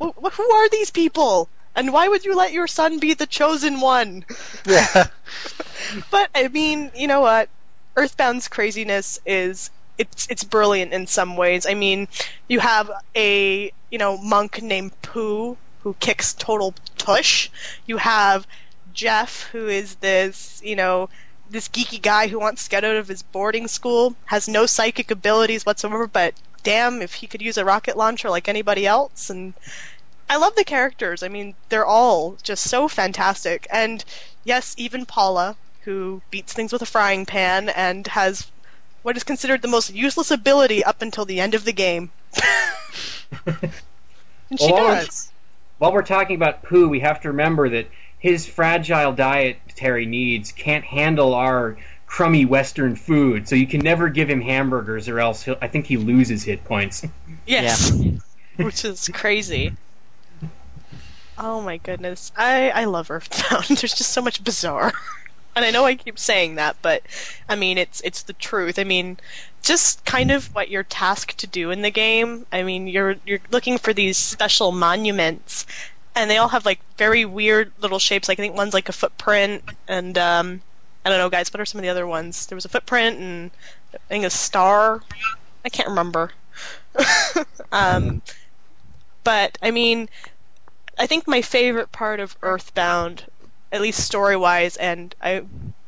wh- 0.00 0.16
wh- 0.22 0.32
who 0.32 0.50
are 0.52 0.68
these 0.68 0.90
people? 0.90 1.48
And 1.76 1.92
why 1.92 2.06
would 2.06 2.24
you 2.24 2.36
let 2.36 2.52
your 2.52 2.68
son 2.68 3.00
be 3.00 3.14
the 3.14 3.26
chosen 3.26 3.80
one? 3.80 4.24
Yeah. 4.64 5.08
But 6.10 6.30
I 6.34 6.48
mean, 6.48 6.90
you 6.94 7.06
know 7.06 7.20
what? 7.20 7.48
Earthbound's 7.96 8.48
craziness 8.48 9.20
is 9.26 9.70
it's 9.98 10.26
it's 10.28 10.44
brilliant 10.44 10.92
in 10.92 11.06
some 11.06 11.36
ways. 11.36 11.66
I 11.66 11.74
mean, 11.74 12.08
you 12.48 12.60
have 12.60 12.90
a 13.16 13.72
you 13.94 13.98
know 13.98 14.16
monk 14.18 14.60
named 14.60 14.90
Poo 15.02 15.56
who 15.84 15.94
kicks 16.00 16.34
total 16.34 16.74
tush. 16.98 17.48
You 17.86 17.98
have 17.98 18.44
Jeff 18.92 19.50
who 19.52 19.68
is 19.68 19.94
this 20.06 20.60
you 20.64 20.74
know 20.74 21.08
this 21.48 21.68
geeky 21.68 22.02
guy 22.02 22.26
who 22.26 22.40
wants 22.40 22.64
to 22.64 22.70
get 22.70 22.82
out 22.82 22.96
of 22.96 23.06
his 23.06 23.22
boarding 23.22 23.68
school, 23.68 24.16
has 24.24 24.48
no 24.48 24.66
psychic 24.66 25.12
abilities 25.12 25.64
whatsoever, 25.64 26.08
but 26.08 26.34
damn 26.64 27.00
if 27.02 27.14
he 27.14 27.28
could 27.28 27.40
use 27.40 27.56
a 27.56 27.64
rocket 27.64 27.96
launcher 27.96 28.28
like 28.28 28.48
anybody 28.48 28.84
else 28.84 29.30
and 29.30 29.54
I 30.28 30.38
love 30.38 30.56
the 30.56 30.64
characters. 30.64 31.22
I 31.22 31.28
mean, 31.28 31.54
they're 31.68 31.86
all 31.86 32.36
just 32.42 32.68
so 32.68 32.88
fantastic. 32.88 33.64
And 33.70 34.04
yes, 34.42 34.74
even 34.76 35.06
Paula, 35.06 35.54
who 35.84 36.20
beats 36.32 36.52
things 36.52 36.72
with 36.72 36.82
a 36.82 36.86
frying 36.86 37.26
pan 37.26 37.68
and 37.68 38.08
has 38.08 38.50
what 39.02 39.16
is 39.16 39.22
considered 39.22 39.62
the 39.62 39.68
most 39.68 39.94
useless 39.94 40.32
ability 40.32 40.82
up 40.82 41.00
until 41.00 41.24
the 41.24 41.38
end 41.38 41.54
of 41.54 41.64
the 41.64 41.72
game. 41.72 42.10
and 44.50 44.58
she 44.60 44.72
Well, 44.72 44.72
does. 44.72 45.32
While 45.78 45.92
we're 45.92 46.02
talking 46.02 46.36
about 46.36 46.62
poo, 46.64 46.88
we 46.88 47.00
have 47.00 47.20
to 47.22 47.28
remember 47.28 47.68
that 47.70 47.88
his 48.18 48.46
fragile 48.46 49.12
dietary 49.12 50.06
needs 50.06 50.52
can't 50.52 50.84
handle 50.84 51.34
our 51.34 51.78
crummy 52.06 52.44
Western 52.44 52.96
food, 52.96 53.48
so 53.48 53.56
you 53.56 53.66
can 53.66 53.82
never 53.82 54.08
give 54.08 54.30
him 54.30 54.40
hamburgers, 54.42 55.08
or 55.08 55.20
else 55.20 55.44
he'll, 55.44 55.56
I 55.62 55.68
think 55.68 55.86
he 55.86 55.96
loses 55.96 56.44
hit 56.44 56.64
points. 56.64 57.04
Yes. 57.46 57.92
Which 58.58 58.84
is 58.84 59.08
crazy. 59.12 59.74
Oh 61.36 61.60
my 61.62 61.78
goodness. 61.78 62.30
I, 62.36 62.70
I 62.70 62.84
love 62.84 63.10
Earthbound. 63.10 63.64
There's 63.68 63.94
just 63.94 64.12
so 64.12 64.22
much 64.22 64.44
bizarre. 64.44 64.92
And 65.56 65.64
I 65.64 65.70
know 65.70 65.84
I 65.84 65.94
keep 65.96 66.18
saying 66.18 66.56
that, 66.56 66.76
but 66.82 67.02
I 67.48 67.54
mean 67.56 67.78
it's 67.78 68.00
it's 68.02 68.22
the 68.24 68.32
truth. 68.34 68.78
I 68.78 68.84
mean, 68.84 69.18
just 69.64 70.04
kind 70.04 70.30
of 70.30 70.54
what 70.54 70.68
you're 70.68 70.84
tasked 70.84 71.38
to 71.38 71.46
do 71.46 71.70
in 71.70 71.82
the 71.82 71.90
game. 71.90 72.46
I 72.52 72.62
mean, 72.62 72.86
you're 72.86 73.16
you're 73.26 73.40
looking 73.50 73.78
for 73.78 73.92
these 73.92 74.16
special 74.16 74.72
monuments 74.72 75.66
and 76.14 76.30
they 76.30 76.36
all 76.36 76.48
have 76.48 76.64
like 76.64 76.80
very 76.96 77.24
weird 77.24 77.72
little 77.80 77.98
shapes. 77.98 78.28
Like 78.28 78.38
I 78.38 78.42
think 78.42 78.56
one's 78.56 78.74
like 78.74 78.88
a 78.88 78.92
footprint 78.92 79.64
and 79.88 80.16
um 80.18 80.60
I 81.04 81.10
don't 81.10 81.18
know 81.18 81.30
guys, 81.30 81.52
what 81.52 81.60
are 81.60 81.66
some 81.66 81.78
of 81.78 81.82
the 81.82 81.88
other 81.88 82.06
ones? 82.06 82.46
There 82.46 82.56
was 82.56 82.64
a 82.64 82.68
footprint 82.68 83.18
and 83.18 83.50
I 83.94 83.98
think 84.08 84.24
a 84.24 84.30
star. 84.30 85.02
I 85.64 85.68
can't 85.68 85.88
remember. 85.88 86.32
um, 87.72 88.22
but 89.24 89.58
I 89.62 89.70
mean, 89.70 90.08
I 90.98 91.06
think 91.06 91.26
my 91.26 91.42
favorite 91.42 91.90
part 91.90 92.20
of 92.20 92.36
Earthbound, 92.42 93.24
at 93.72 93.80
least 93.80 94.00
story 94.00 94.36
wise, 94.36 94.76
and 94.76 95.14
I 95.20 95.44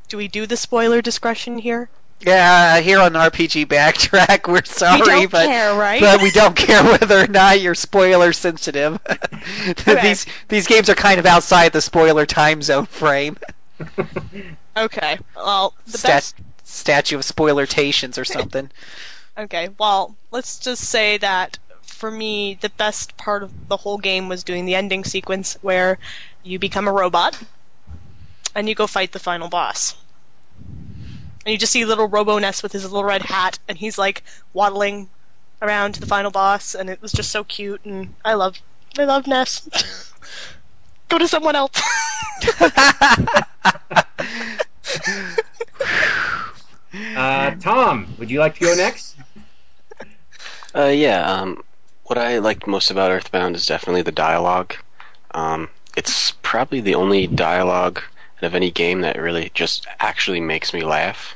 do 0.09 0.17
we 0.17 0.29
do 0.29 0.47
the 0.47 0.57
spoiler 0.57 1.03
discretion 1.03 1.59
here? 1.59 1.89
Yeah, 2.21 2.81
here 2.81 2.99
on 2.99 3.13
RPG 3.13 3.67
Backtrack, 3.67 4.49
we're 4.53 4.65
sorry, 4.65 5.01
we 5.01 5.07
don't 5.07 5.31
but 5.31 5.47
care, 5.47 5.75
right? 5.79 6.01
but 6.01 6.23
we 6.23 6.31
don't 6.31 6.57
care 6.57 6.83
whether 6.83 7.21
or 7.25 7.27
not 7.27 7.61
you're 7.61 7.75
spoiler 7.75 8.33
sensitive. 8.33 8.99
these 10.03 10.27
these 10.49 10.67
games 10.67 10.89
are 10.89 10.95
kind 10.95 11.21
of 11.21 11.27
outside 11.27 11.73
the 11.73 11.81
spoiler 11.81 12.25
time 12.27 12.63
zone 12.63 12.87
frame. 12.87 13.37
okay, 14.77 15.19
well, 15.37 15.75
the 15.87 15.99
Stat- 15.99 16.11
best. 16.11 16.37
statue 16.65 17.17
of 17.17 17.23
spoilertations 17.23 18.19
or 18.19 18.25
something. 18.25 18.71
Okay, 19.39 19.69
well, 19.79 20.17
let's 20.31 20.59
just 20.59 20.85
say 20.85 21.19
that 21.19 21.59
for 21.83 22.11
me, 22.11 22.59
the 22.61 22.71
best 22.71 23.17
part 23.19 23.43
of 23.43 23.69
the 23.69 23.77
whole 23.79 23.99
game 23.99 24.29
was 24.29 24.43
doing 24.43 24.65
the 24.65 24.75
ending 24.75 25.05
sequence 25.05 25.59
where 25.61 25.99
you 26.43 26.59
become 26.59 26.89
a 26.89 26.93
robot 26.93 27.43
and 28.55 28.69
you 28.69 28.75
go 28.75 28.87
fight 28.87 29.13
the 29.13 29.19
final 29.19 29.49
boss. 29.49 29.97
And 31.47 31.53
you 31.53 31.59
just 31.59 31.73
see 31.73 31.85
little 31.85 32.09
Robo 32.09 32.41
Ness 32.41 32.61
with 32.61 32.73
his 32.73 32.83
little 32.83 33.05
red 33.05 33.23
hat, 33.23 33.61
and 33.69 33.79
he's 33.79 33.99
like 33.99 34.25
waddling 34.53 35.09
around 35.63 35.93
to 35.93 36.01
the 36.01 36.07
final 36.07 36.33
boss, 36.33 36.75
and 36.75 36.91
it 36.91 37.01
was 37.01 37.13
just 37.13 37.31
so 37.31 37.45
cute. 37.45 37.85
And 37.85 38.13
I 38.25 38.35
love, 38.35 38.59
I 38.99 39.05
love 39.05 39.29
Ness. 39.29 40.13
go 41.09 41.19
to 41.19 41.29
someone 41.29 41.55
else. 41.55 41.81
Uh, 47.15 47.51
Tom, 47.57 48.15
would 48.19 48.31
you 48.31 48.39
like 48.39 48.55
to 48.55 48.61
go 48.61 48.75
next? 48.75 49.17
Uh, 50.75 50.87
yeah. 50.87 51.31
Um, 51.31 51.63
what 52.05 52.19
I 52.19 52.39
liked 52.39 52.67
most 52.67 52.91
about 52.91 53.11
Earthbound 53.11 53.57
is 53.57 53.67
definitely 53.67 54.03
the 54.03 54.13
dialogue. 54.13 54.75
Um, 55.33 55.69
it's 55.97 56.33
probably 56.43 56.81
the 56.81 56.95
only 56.95 57.27
dialogue 57.27 58.03
of 58.43 58.55
any 58.55 58.71
game 58.71 59.01
that 59.01 59.21
really 59.21 59.51
just 59.55 59.87
actually 60.01 60.41
makes 60.41 60.73
me 60.73 60.83
laugh. 60.83 61.36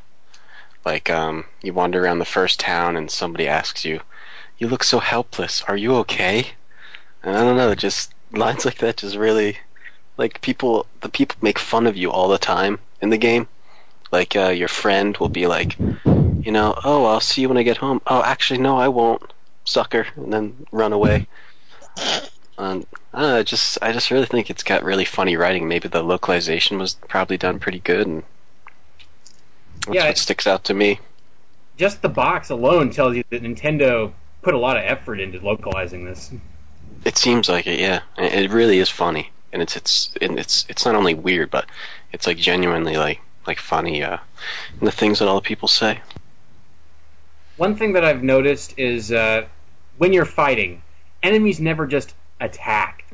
Like, 0.84 1.10
um, 1.10 1.44
you 1.62 1.72
wander 1.74 2.02
around 2.02 2.18
the 2.20 2.24
first 2.24 2.60
town 2.60 2.96
and 2.96 3.10
somebody 3.10 3.46
asks 3.46 3.84
you, 3.84 4.00
"You 4.58 4.68
look 4.68 4.82
so 4.84 4.98
helpless. 5.00 5.62
Are 5.68 5.76
you 5.76 5.94
okay?" 5.96 6.52
And 7.22 7.36
I 7.36 7.42
don't 7.42 7.56
know, 7.56 7.74
just 7.74 8.14
lines 8.32 8.64
like 8.64 8.78
that 8.78 8.98
just 8.98 9.16
really, 9.16 9.58
like 10.16 10.40
people, 10.40 10.86
the 11.00 11.08
people 11.08 11.36
make 11.42 11.58
fun 11.58 11.86
of 11.86 11.96
you 11.96 12.10
all 12.10 12.28
the 12.28 12.38
time 12.38 12.78
in 13.02 13.10
the 13.10 13.18
game, 13.18 13.48
Like 14.12 14.34
uh, 14.34 14.48
your 14.48 14.68
friend 14.68 15.16
will 15.18 15.28
be 15.28 15.46
like, 15.46 15.78
you 15.78 16.50
know, 16.50 16.74
oh, 16.84 17.04
I'll 17.04 17.20
see 17.20 17.42
you 17.42 17.48
when 17.48 17.58
I 17.58 17.62
get 17.62 17.76
home. 17.78 18.00
Oh, 18.06 18.22
actually, 18.22 18.58
no, 18.58 18.76
I 18.76 18.88
won't, 18.88 19.32
sucker, 19.64 20.06
and 20.16 20.32
then 20.32 20.66
run 20.72 20.92
away. 20.92 21.28
Um, 22.58 22.86
I 23.14 23.20
don't 23.22 23.30
know, 23.30 23.42
just 23.42 23.78
I 23.80 23.92
just 23.92 24.10
really 24.10 24.26
think 24.26 24.50
it's 24.50 24.62
got 24.62 24.82
really 24.82 25.04
funny 25.04 25.36
writing. 25.36 25.68
Maybe 25.68 25.88
the 25.88 26.02
localization 26.02 26.78
was 26.78 26.94
probably 27.08 27.36
done 27.38 27.58
pretty 27.58 27.80
good, 27.80 28.06
and 28.06 28.22
that's 29.86 30.04
Yeah, 30.04 30.06
what 30.06 30.18
sticks 30.18 30.46
out 30.46 30.64
to 30.64 30.74
me. 30.74 31.00
Just 31.76 32.00
the 32.02 32.08
box 32.08 32.48
alone 32.48 32.90
tells 32.90 33.16
you 33.16 33.24
that 33.30 33.42
Nintendo 33.42 34.14
put 34.42 34.54
a 34.54 34.58
lot 34.58 34.76
of 34.76 34.84
effort 34.84 35.18
into 35.18 35.40
localizing 35.40 36.04
this. 36.04 36.32
It 37.04 37.18
seems 37.18 37.46
like 37.46 37.66
it, 37.66 37.78
yeah. 37.78 38.00
It 38.16 38.50
really 38.50 38.78
is 38.78 38.88
funny, 38.88 39.32
and 39.52 39.60
it's 39.60 39.76
it's 39.76 40.14
and 40.20 40.38
it's 40.38 40.64
it's 40.68 40.86
not 40.86 40.94
only 40.94 41.12
weird, 41.12 41.50
but 41.50 41.66
it's 42.10 42.26
like 42.26 42.38
genuinely 42.38 42.96
like 42.96 43.20
like 43.46 43.58
funny. 43.58 44.02
Uh, 44.02 44.18
and 44.78 44.86
the 44.88 44.92
things 44.92 45.18
that 45.18 45.28
all 45.28 45.36
the 45.36 45.40
people 45.42 45.68
say. 45.68 46.00
One 47.56 47.76
thing 47.76 47.92
that 47.92 48.04
I've 48.04 48.22
noticed 48.22 48.74
is 48.78 49.12
uh, 49.12 49.46
when 49.96 50.12
you're 50.12 50.24
fighting, 50.24 50.82
enemies 51.22 51.60
never 51.60 51.86
just 51.86 52.14
attack. 52.40 53.04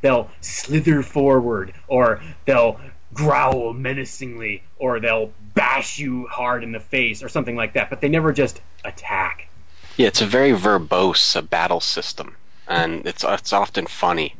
They'll 0.00 0.30
slither 0.40 1.02
forward, 1.02 1.74
or 1.86 2.20
they'll 2.44 2.80
growl 3.14 3.72
menacingly, 3.72 4.64
or 4.76 4.98
they'll 5.00 5.32
bash 5.54 5.98
you 5.98 6.26
hard 6.28 6.62
in 6.64 6.72
the 6.72 6.80
face, 6.80 7.22
or 7.22 7.28
something 7.28 7.56
like 7.56 7.72
that. 7.74 7.90
But 7.90 8.00
they 8.00 8.08
never 8.08 8.32
just 8.32 8.60
attack. 8.84 9.48
Yeah, 9.96 10.08
it's 10.08 10.22
a 10.22 10.26
very 10.26 10.52
verbose 10.52 11.36
uh, 11.36 11.42
battle 11.42 11.80
system, 11.80 12.36
and 12.66 13.06
it's 13.06 13.24
it's 13.24 13.52
often 13.52 13.86
funny 13.86 14.34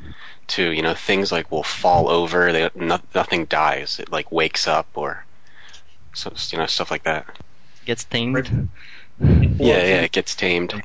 too. 0.46 0.70
You 0.70 0.82
know, 0.82 0.94
things 0.94 1.30
like 1.32 1.50
will 1.50 1.62
fall 1.62 2.08
over, 2.08 2.52
they, 2.52 2.70
no, 2.74 3.00
nothing 3.14 3.44
dies. 3.46 3.98
It 3.98 4.10
like 4.10 4.32
wakes 4.32 4.66
up, 4.66 4.86
or 4.94 5.24
so 6.14 6.32
you 6.50 6.58
know 6.58 6.66
stuff 6.66 6.90
like 6.90 7.02
that. 7.04 7.26
Gets 7.84 8.04
tamed. 8.04 8.68
Yeah, 9.20 9.56
yeah, 9.58 10.02
it 10.02 10.12
gets 10.12 10.34
tamed. 10.34 10.82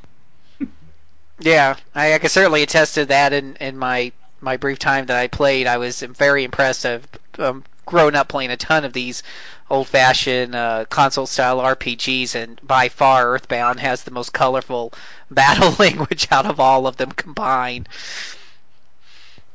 Yeah, 1.40 1.76
I, 1.94 2.14
I 2.14 2.20
can 2.20 2.30
certainly 2.30 2.64
attest 2.64 2.96
to 2.96 3.06
that. 3.06 3.34
In 3.34 3.56
in 3.58 3.78
my 3.78 4.12
my 4.42 4.58
brief 4.58 4.80
time 4.80 5.06
that 5.06 5.18
I 5.18 5.28
played, 5.28 5.68
I 5.68 5.78
was 5.78 6.02
very 6.02 6.44
impressed. 6.44 6.86
I've 6.86 7.08
um, 7.40 7.64
grown 7.88 8.14
up 8.16 8.28
playing 8.28 8.52
a 8.52 8.58
ton 8.58 8.86
of 8.86 8.94
these 8.94 9.24
old-fashioned 9.72 10.54
uh, 10.54 10.86
console-style 10.90 11.60
RPGs, 11.60 12.36
and 12.36 12.62
by 12.62 12.88
far, 12.88 13.32
Earthbound 13.32 13.80
has 13.80 14.04
the 14.04 14.12
most 14.12 14.32
colorful 14.32 14.94
battle 15.32 15.72
language 15.80 16.28
out 16.30 16.46
of 16.46 16.60
all 16.60 16.86
of 16.86 16.98
them 16.98 17.12
combined. 17.12 17.90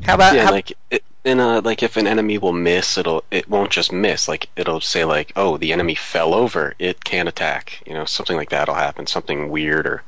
How 0.03 0.17
about 0.17 0.35
yeah, 0.35 0.47
how, 0.47 0.51
like 0.51 0.73
it, 0.91 1.05
in 1.25 1.39
a 1.39 1.61
like 1.61 1.83
if 1.83 1.97
an 1.97 2.07
enemy 2.07 2.39
will 2.39 2.53
miss, 2.53 2.99
it'll 2.99 3.23
it 3.31 3.49
won't 3.49 3.71
just 3.71 3.93
miss. 3.93 4.27
Like 4.27 4.49
it'll 4.57 4.81
say 4.81 5.05
like, 5.05 5.33
oh, 5.37 5.57
the 5.57 5.73
enemy 5.73 5.95
fell 5.95 6.35
over, 6.35 6.75
it 6.79 7.05
can't 7.05 7.29
attack. 7.29 7.83
You 7.87 7.95
know, 7.95 8.05
something 8.05 8.37
like 8.37 8.51
that'll 8.51 8.75
happen. 8.75 9.07
Something 9.07 9.49
weird 9.49 9.87
or 9.87 10.03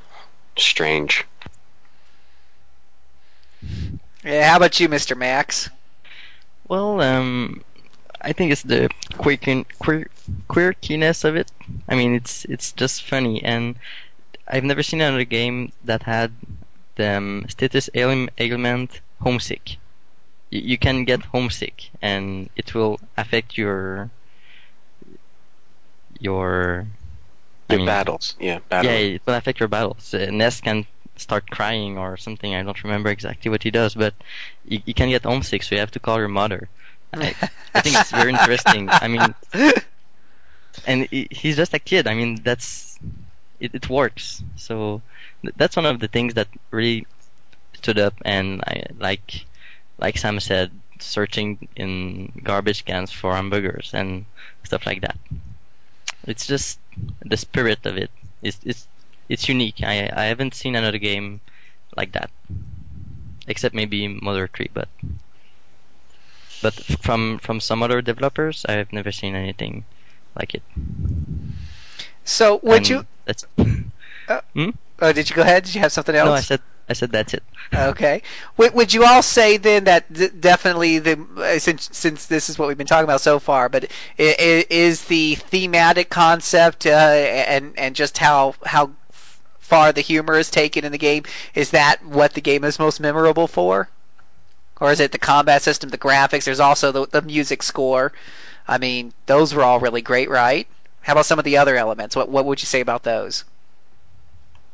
strange. 0.56 1.24
yeah, 4.24 4.50
how 4.50 4.56
about 4.56 4.80
you, 4.80 4.88
Mister 4.88 5.14
Max? 5.14 5.70
Well, 6.66 7.00
um, 7.00 7.62
I 8.24 8.32
think 8.32 8.52
it's 8.52 8.62
the 8.62 8.88
quirkin, 9.14 9.66
queer, 9.78 10.08
quirkiness 10.48 11.24
of 11.24 11.36
it. 11.36 11.50
I 11.88 11.94
mean, 11.94 12.14
it's 12.14 12.44
it's 12.46 12.72
just 12.72 13.02
funny, 13.04 13.42
and 13.44 13.76
I've 14.48 14.64
never 14.64 14.82
seen 14.82 15.00
another 15.00 15.24
game 15.24 15.72
that 15.84 16.04
had 16.04 16.32
the 16.96 17.16
um, 17.18 17.46
status 17.48 17.90
ailment 17.94 19.00
homesick. 19.20 19.78
Y- 20.52 20.60
you 20.72 20.78
can 20.78 21.04
get 21.04 21.26
homesick, 21.34 21.90
and 22.02 22.50
it 22.56 22.74
will 22.74 23.00
affect 23.16 23.58
your 23.58 24.10
your. 26.20 26.86
I 27.70 27.74
Your 27.74 27.78
mean, 27.78 27.86
battles, 27.86 28.36
yeah, 28.38 28.58
battle. 28.68 28.92
yeah, 28.92 28.98
it 29.16 29.22
will 29.26 29.34
affect 29.34 29.58
your 29.58 29.68
battles. 29.68 30.12
Uh, 30.14 30.28
Ness 30.30 30.60
can 30.60 30.86
start 31.16 31.50
crying 31.50 31.96
or 31.96 32.16
something. 32.16 32.54
I 32.54 32.62
don't 32.62 32.84
remember 32.84 33.08
exactly 33.10 33.50
what 33.50 33.62
he 33.62 33.70
does, 33.70 33.94
but 33.94 34.14
you, 34.66 34.80
you 34.84 34.94
can 34.94 35.08
get 35.08 35.22
homesick, 35.24 35.62
so 35.62 35.74
you 35.74 35.80
have 35.80 35.90
to 35.92 35.98
call 36.00 36.18
your 36.18 36.28
mother. 36.28 36.68
I, 37.22 37.80
think 37.80 37.96
it's 37.98 38.10
very 38.10 38.30
interesting. 38.30 38.88
I 38.90 39.08
mean, 39.08 39.34
and 40.86 41.06
he, 41.10 41.28
he's 41.30 41.56
just 41.56 41.74
a 41.74 41.78
kid. 41.78 42.06
I 42.06 42.14
mean, 42.14 42.40
that's 42.42 42.98
it, 43.60 43.74
it 43.74 43.88
works. 43.88 44.42
So 44.56 45.02
th- 45.42 45.54
that's 45.56 45.76
one 45.76 45.86
of 45.86 46.00
the 46.00 46.08
things 46.08 46.34
that 46.34 46.48
really 46.70 47.06
stood 47.74 47.98
up. 47.98 48.14
And 48.24 48.62
I 48.66 48.84
like, 48.98 49.46
like 49.98 50.18
Sam 50.18 50.40
said, 50.40 50.70
searching 50.98 51.68
in 51.76 52.32
garbage 52.42 52.84
cans 52.84 53.12
for 53.12 53.34
hamburgers 53.34 53.90
and 53.92 54.26
stuff 54.64 54.86
like 54.86 55.00
that. 55.02 55.18
It's 56.26 56.46
just 56.46 56.78
the 57.24 57.36
spirit 57.36 57.84
of 57.84 57.96
it. 57.96 58.10
It's 58.42 58.58
it's 58.64 58.88
it's 59.28 59.48
unique. 59.48 59.82
I 59.82 60.10
I 60.14 60.24
haven't 60.24 60.54
seen 60.54 60.74
another 60.74 60.98
game 60.98 61.40
like 61.96 62.12
that, 62.12 62.30
except 63.46 63.74
maybe 63.74 64.08
Mother 64.08 64.48
Three, 64.48 64.70
but 64.72 64.88
but 66.64 66.74
from 67.06 67.38
from 67.38 67.60
some 67.60 67.82
other 67.84 68.00
developers, 68.02 68.64
I've 68.68 68.92
never 68.92 69.12
seen 69.12 69.34
anything 69.36 69.84
like 70.34 70.54
it. 70.54 70.62
So, 72.24 72.58
would 72.62 72.78
And 72.78 72.88
you? 72.88 73.06
That's 73.24 73.46
Hmm. 74.54 74.70
Oh, 75.02 75.12
did 75.12 75.28
you 75.28 75.36
go 75.36 75.42
ahead? 75.42 75.64
Did 75.64 75.74
you 75.74 75.80
have 75.82 75.92
something 75.92 76.14
else? 76.16 76.28
no, 76.28 76.32
I 76.32 76.40
said 76.40 76.60
I 76.88 76.92
said 76.94 77.12
that's 77.12 77.34
it. 77.34 77.42
Okay. 77.74 78.22
Would, 78.56 78.74
would 78.74 78.94
you 78.94 79.04
all 79.04 79.22
say 79.22 79.56
then 79.56 79.84
that 79.84 80.12
d- 80.12 80.28
definitely 80.28 80.98
the 80.98 81.16
uh, 81.36 81.58
since 81.58 81.88
since 81.92 82.26
this 82.26 82.48
is 82.48 82.58
what 82.58 82.68
we've 82.68 82.78
been 82.78 82.86
talking 82.86 83.04
about 83.04 83.20
so 83.20 83.38
far, 83.38 83.68
but 83.68 83.84
i- 84.18 84.36
i- 84.38 84.66
is 84.70 85.06
the 85.06 85.34
thematic 85.36 86.08
concept 86.10 86.86
uh, 86.86 86.90
and 86.90 87.72
and 87.76 87.96
just 87.96 88.18
how 88.18 88.54
how 88.66 88.92
far 89.58 89.92
the 89.92 90.02
humor 90.02 90.34
is 90.38 90.50
taken 90.50 90.84
in 90.84 90.92
the 90.92 90.98
game 90.98 91.24
is 91.54 91.70
that 91.70 92.04
what 92.04 92.34
the 92.34 92.40
game 92.40 92.62
is 92.64 92.78
most 92.78 93.00
memorable 93.00 93.46
for, 93.48 93.88
or 94.84 94.92
is 94.92 95.00
it 95.00 95.12
the 95.12 95.18
combat 95.18 95.62
system, 95.62 95.88
the 95.88 95.96
graphics? 95.96 96.44
There's 96.44 96.60
also 96.60 96.92
the 96.92 97.06
the 97.06 97.22
music 97.22 97.62
score. 97.62 98.12
I 98.68 98.76
mean, 98.76 99.14
those 99.24 99.54
were 99.54 99.62
all 99.62 99.80
really 99.80 100.02
great, 100.02 100.28
right? 100.28 100.66
How 101.02 101.12
about 101.14 101.24
some 101.24 101.38
of 101.38 101.44
the 101.46 101.56
other 101.56 101.76
elements? 101.76 102.14
What 102.14 102.28
what 102.28 102.44
would 102.44 102.60
you 102.60 102.66
say 102.66 102.80
about 102.80 103.02
those? 103.02 103.44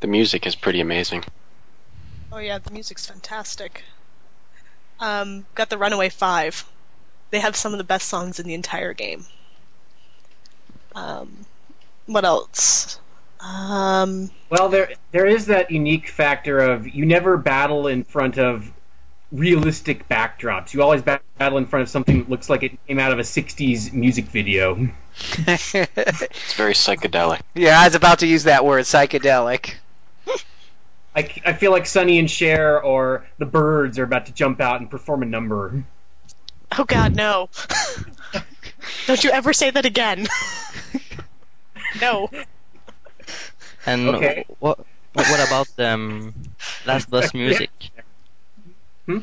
The 0.01 0.09
music 0.09 0.47
is 0.49 0.57
pretty 0.57 0.81
amazing. 0.81 1.25
Oh 2.33 2.39
yeah, 2.39 2.59
the 2.59 2.73
music's 2.73 3.07
fantastic. 3.07 3.85
Um, 4.99 5.47
got 5.55 5.71
the 5.71 5.79
Runaway 5.79 6.09
Five. 6.09 6.65
They 7.31 7.39
have 7.39 7.55
some 7.55 7.73
of 7.73 7.79
the 7.79 7.85
best 7.85 8.09
songs 8.09 8.41
in 8.41 8.47
the 8.49 8.55
entire 8.55 8.93
game. 8.93 9.27
Um, 10.97 11.47
what 12.07 12.25
else? 12.25 12.99
Um, 13.39 14.33
Well, 14.51 14.69
there 14.69 14.91
there 15.13 15.27
is 15.27 15.47
that 15.47 15.71
unique 15.71 16.09
factor 16.09 16.59
of 16.59 16.89
you 16.89 17.07
never 17.07 17.37
battle 17.37 17.87
in 17.87 18.03
front 18.03 18.39
of 18.39 18.73
realistic 19.33 20.09
backdrops. 20.09 20.75
You 20.75 20.83
always 20.83 21.03
battle 21.03 21.59
in 21.59 21.67
front 21.67 21.83
of 21.83 21.89
something 21.89 22.19
that 22.19 22.29
looks 22.31 22.49
like 22.51 22.63
it 22.63 22.73
came 22.87 22.99
out 22.99 23.13
of 23.13 23.19
a 23.19 23.23
'60s 23.23 23.93
music 23.93 24.27
video. 24.27 24.89
It's 25.43 26.55
very 26.55 26.73
psychedelic. 26.73 27.41
yeah, 27.55 27.81
I 27.81 27.85
was 27.87 27.95
about 27.95 28.19
to 28.21 28.27
use 28.27 28.45
that 28.45 28.65
word, 28.65 28.85
psychedelic. 28.85 29.75
I, 31.17 31.29
I 31.45 31.53
feel 31.53 31.73
like 31.73 31.87
Sonny 31.87 32.19
and 32.21 32.31
Cher 32.31 32.81
or 32.81 33.27
the 33.39 33.45
Byrds 33.47 33.99
are 33.99 34.05
about 34.05 34.27
to 34.27 34.33
jump 34.33 34.61
out 34.61 34.81
and 34.81 34.89
perform 34.91 35.23
a 35.23 35.27
number. 35.27 35.83
oh 36.79 36.85
God, 36.85 37.17
no! 37.17 37.51
Don't 39.07 39.23
you 39.25 39.31
ever 39.31 39.53
say 39.53 39.71
that 39.71 39.85
again. 39.85 40.29
no. 42.01 42.31
And 43.87 44.09
Okay. 44.09 44.45
what 44.61 44.79
what 45.13 45.27
what 45.29 45.47
about 45.47 45.67
the 45.77 45.89
um, 45.89 46.35
last 46.87 47.11
boss 47.11 47.35
music? 47.35 47.71
Hmm? 49.11 49.19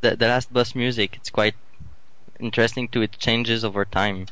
The 0.00 0.16
the 0.16 0.26
last 0.26 0.52
boss 0.52 0.74
music. 0.74 1.16
It's 1.16 1.30
quite 1.30 1.54
interesting 2.40 2.88
too. 2.88 3.02
It 3.02 3.18
changes 3.18 3.64
over 3.64 3.84
time. 3.84 4.26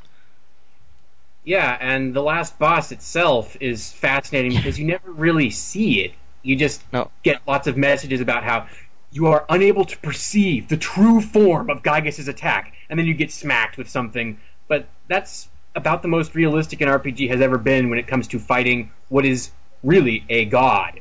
Yeah, 1.45 1.77
and 1.81 2.15
the 2.15 2.23
last 2.23 2.59
boss 2.59 2.93
itself 2.93 3.57
is 3.61 3.93
fascinating 3.93 4.53
because 4.55 4.79
you 4.79 4.87
never 4.87 5.11
really 5.11 5.51
see 5.51 6.01
it. 6.01 6.13
You 6.43 6.57
just 6.57 6.83
No. 6.93 7.11
get 7.23 7.41
lots 7.47 7.67
of 7.67 7.77
messages 7.77 8.21
about 8.21 8.45
how 8.45 8.67
you 9.13 9.27
are 9.27 9.45
unable 9.49 9.85
to 9.85 9.99
perceive 9.99 10.69
the 10.69 10.77
true 10.77 11.21
form 11.21 11.69
of 11.69 11.83
Giygas's 11.83 12.29
attack, 12.29 12.75
and 12.89 12.99
then 12.99 13.07
you 13.07 13.15
get 13.15 13.31
smacked 13.33 13.77
with 13.77 13.89
something. 13.89 14.39
But 14.69 14.89
that's 15.09 15.49
about 15.75 16.03
the 16.03 16.09
most 16.09 16.35
realistic 16.35 16.81
an 16.81 16.89
RPG 16.89 17.29
has 17.29 17.41
ever 17.41 17.59
been 17.59 17.91
when 17.91 17.99
it 17.99 18.07
comes 18.07 18.27
to 18.29 18.39
fighting 18.39 18.91
what 19.09 19.25
is 19.25 19.51
really 19.83 20.25
a 20.29 20.45
god. 20.45 21.01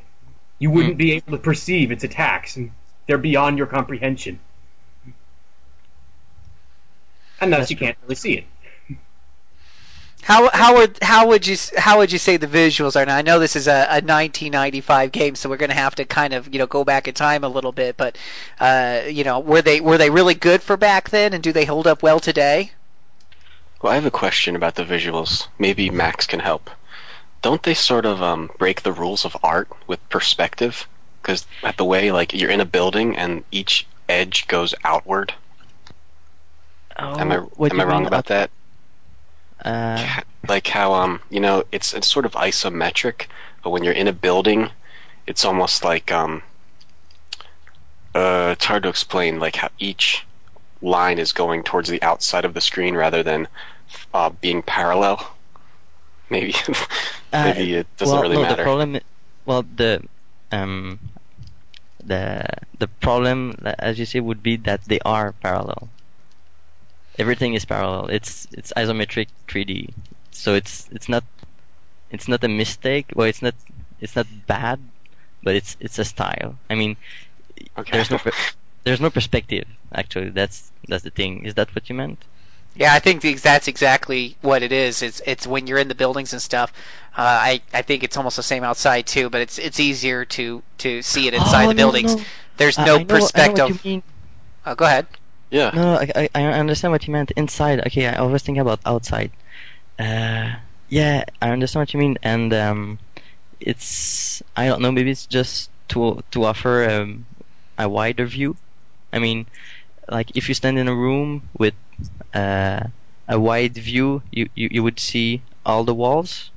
You 0.58 0.70
wouldn't 0.70 0.98
be 0.98 1.12
able 1.12 1.32
to 1.32 1.38
perceive 1.38 1.90
its 1.90 2.04
attacks. 2.04 2.58
They're 3.10 3.18
beyond 3.18 3.58
your 3.58 3.66
comprehension. 3.66 4.38
And 7.40 7.52
thus 7.52 7.68
you 7.68 7.76
can't 7.76 7.98
really 8.02 8.14
see 8.14 8.34
it. 8.34 8.44
How 10.22 10.48
how 10.50 10.76
would 10.76 10.96
how 11.02 11.26
would 11.26 11.44
you 11.44 11.56
how 11.76 11.98
would 11.98 12.12
you 12.12 12.18
say 12.18 12.36
the 12.36 12.46
visuals 12.46 12.94
are 12.94 13.04
now? 13.04 13.16
I 13.16 13.22
know 13.22 13.40
this 13.40 13.56
is 13.56 13.66
a, 13.66 13.88
a 13.90 13.98
1995 13.98 15.10
game, 15.10 15.34
so 15.34 15.48
we're 15.48 15.56
going 15.56 15.70
to 15.70 15.74
have 15.74 15.96
to 15.96 16.04
kind 16.04 16.32
of 16.32 16.54
you 16.54 16.60
know 16.60 16.68
go 16.68 16.84
back 16.84 17.08
in 17.08 17.14
time 17.14 17.42
a 17.42 17.48
little 17.48 17.72
bit. 17.72 17.96
But 17.96 18.16
uh, 18.60 19.00
you 19.08 19.24
know, 19.24 19.40
were 19.40 19.60
they 19.60 19.80
were 19.80 19.98
they 19.98 20.08
really 20.08 20.34
good 20.34 20.62
for 20.62 20.76
back 20.76 21.10
then, 21.10 21.32
and 21.32 21.42
do 21.42 21.52
they 21.52 21.64
hold 21.64 21.88
up 21.88 22.04
well 22.04 22.20
today? 22.20 22.70
Well, 23.82 23.90
I 23.90 23.96
have 23.96 24.06
a 24.06 24.12
question 24.12 24.54
about 24.54 24.76
the 24.76 24.84
visuals. 24.84 25.48
Maybe 25.58 25.90
Max 25.90 26.28
can 26.28 26.38
help. 26.38 26.70
Don't 27.42 27.64
they 27.64 27.74
sort 27.74 28.06
of 28.06 28.22
um, 28.22 28.50
break 28.56 28.82
the 28.82 28.92
rules 28.92 29.24
of 29.24 29.36
art 29.42 29.68
with 29.88 30.08
perspective? 30.10 30.86
Because 31.22 31.46
at 31.62 31.76
the 31.76 31.84
way, 31.84 32.12
like 32.12 32.32
you're 32.32 32.50
in 32.50 32.60
a 32.60 32.64
building 32.64 33.16
and 33.16 33.44
each 33.50 33.86
edge 34.08 34.46
goes 34.48 34.74
outward. 34.84 35.34
Oh, 36.98 37.18
am 37.18 37.32
I 37.32 37.36
what 37.38 37.72
am 37.72 37.80
I 37.80 37.84
wrong 37.84 38.06
about 38.06 38.26
that? 38.26 38.50
Uh, 39.64 40.20
Like 40.48 40.68
how 40.68 40.94
um 40.94 41.20
you 41.30 41.40
know 41.40 41.64
it's 41.72 41.92
it's 41.92 42.06
sort 42.08 42.24
of 42.26 42.32
isometric, 42.32 43.26
but 43.62 43.70
when 43.70 43.84
you're 43.84 43.92
in 43.92 44.08
a 44.08 44.12
building, 44.12 44.70
it's 45.26 45.44
almost 45.44 45.84
like 45.84 46.10
um 46.10 46.42
uh 48.14 48.50
it's 48.52 48.64
hard 48.66 48.82
to 48.82 48.88
explain 48.88 49.38
like 49.38 49.56
how 49.56 49.68
each 49.78 50.26
line 50.82 51.18
is 51.18 51.32
going 51.32 51.62
towards 51.62 51.88
the 51.88 52.02
outside 52.02 52.44
of 52.44 52.54
the 52.54 52.60
screen 52.60 52.94
rather 52.96 53.22
than 53.22 53.48
uh, 54.14 54.30
being 54.30 54.62
parallel. 54.62 55.36
Maybe 56.30 56.54
Uh, 57.32 57.54
maybe 57.54 57.74
it 57.74 57.86
doesn't 57.96 58.18
well, 58.18 58.20
really 58.20 58.36
no, 58.36 58.42
matter. 58.42 58.56
The 58.56 58.62
problem, 58.62 58.98
well, 59.46 59.62
the 59.62 60.02
um, 60.50 60.98
the 62.04 62.44
the 62.78 62.88
problem, 62.88 63.56
as 63.78 63.98
you 63.98 64.06
say, 64.06 64.20
would 64.20 64.42
be 64.42 64.56
that 64.56 64.84
they 64.84 65.00
are 65.00 65.32
parallel. 65.32 65.88
Everything 67.18 67.54
is 67.54 67.64
parallel. 67.64 68.06
It's 68.06 68.48
it's 68.52 68.72
isometric 68.76 69.28
3D, 69.48 69.92
so 70.30 70.54
it's 70.54 70.88
it's 70.92 71.08
not 71.08 71.24
it's 72.10 72.28
not 72.28 72.44
a 72.44 72.48
mistake. 72.48 73.12
Well, 73.14 73.28
it's 73.28 73.42
not 73.42 73.54
it's 74.00 74.16
not 74.16 74.26
bad, 74.46 74.80
but 75.42 75.54
it's 75.54 75.76
it's 75.80 75.98
a 75.98 76.04
style. 76.04 76.56
I 76.68 76.74
mean, 76.74 76.96
okay. 77.78 77.92
there's 77.92 78.10
no 78.10 78.18
there's 78.84 79.00
no 79.00 79.10
perspective. 79.10 79.66
Actually, 79.92 80.30
that's 80.30 80.72
that's 80.88 81.04
the 81.04 81.10
thing. 81.10 81.44
Is 81.44 81.54
that 81.54 81.74
what 81.74 81.88
you 81.88 81.94
meant? 81.94 82.24
Yeah, 82.80 82.94
I 82.94 82.98
think 82.98 83.20
that's 83.42 83.68
exactly 83.68 84.36
what 84.40 84.62
it 84.62 84.72
is. 84.72 85.02
It's 85.02 85.20
it's 85.26 85.46
when 85.46 85.66
you're 85.66 85.78
in 85.78 85.88
the 85.88 85.94
buildings 85.94 86.32
and 86.32 86.40
stuff. 86.40 86.72
Uh, 87.16 87.20
I 87.52 87.60
I 87.74 87.82
think 87.82 88.02
it's 88.02 88.16
almost 88.16 88.36
the 88.36 88.42
same 88.42 88.64
outside 88.64 89.06
too, 89.06 89.28
but 89.28 89.40
it's 89.42 89.58
it's 89.58 89.78
easier 89.78 90.24
to 90.24 90.62
to 90.78 91.02
see 91.02 91.28
it 91.28 91.34
inside 91.34 91.66
Oh, 91.66 91.68
the 91.68 91.74
buildings. 91.74 92.16
no. 92.16 92.22
There's 92.56 92.78
I- 92.78 92.84
no 92.86 92.94
I 92.94 92.98
know- 92.98 93.00
I 93.00 93.02
know 93.04 93.14
perspective. 93.20 93.70
what 93.70 93.84
you 93.84 93.90
mean. 93.90 94.02
Oh, 94.66 94.74
go 94.74 94.84
ahead. 94.86 95.06
yeah. 95.50 95.70
No, 95.74 95.82
no, 95.82 95.94
I, 96.00 96.08
I, 96.16 96.28
I 96.34 96.58
understand 96.58 96.92
what 96.92 97.06
you 97.06 97.12
meant. 97.12 97.30
Inside, 97.36 97.80
okay, 97.86 98.06
I 98.06 98.22
was 98.22 98.42
thinking 98.42 98.60
about 98.60 98.80
outside. 98.86 99.30
Uh, 99.98 100.56
yeah, 100.88 101.24
I 101.42 101.50
understand 101.50 101.82
what 101.82 101.92
you 101.94 102.00
mean, 102.00 102.16
and 102.22 102.52
um, 102.54 102.98
it's 103.60 104.42
I 104.56 104.66
don't 104.68 104.80
know, 104.80 104.92
maybe 104.92 105.10
it's 105.10 105.26
just 105.26 105.70
to 105.88 106.22
to 106.30 106.44
offer 106.44 106.88
um, 106.88 107.26
a 107.78 107.88
wider 107.88 108.24
view. 108.26 108.56
I 109.12 109.18
mean, 109.18 109.46
like 110.08 110.34
if 110.36 110.48
you 110.48 110.54
stand 110.54 110.78
in 110.78 110.88
a 110.88 110.94
room 110.94 111.48
with 111.58 111.74
uh, 111.74 111.89
a 112.34 113.40
wide 113.40 113.74
view, 113.76 114.22
you, 114.30 114.48
you 114.54 114.68
you 114.70 114.82
would 114.82 115.00
see 115.00 115.42
all 115.64 115.84
the 115.84 115.94
walls, 115.94 116.50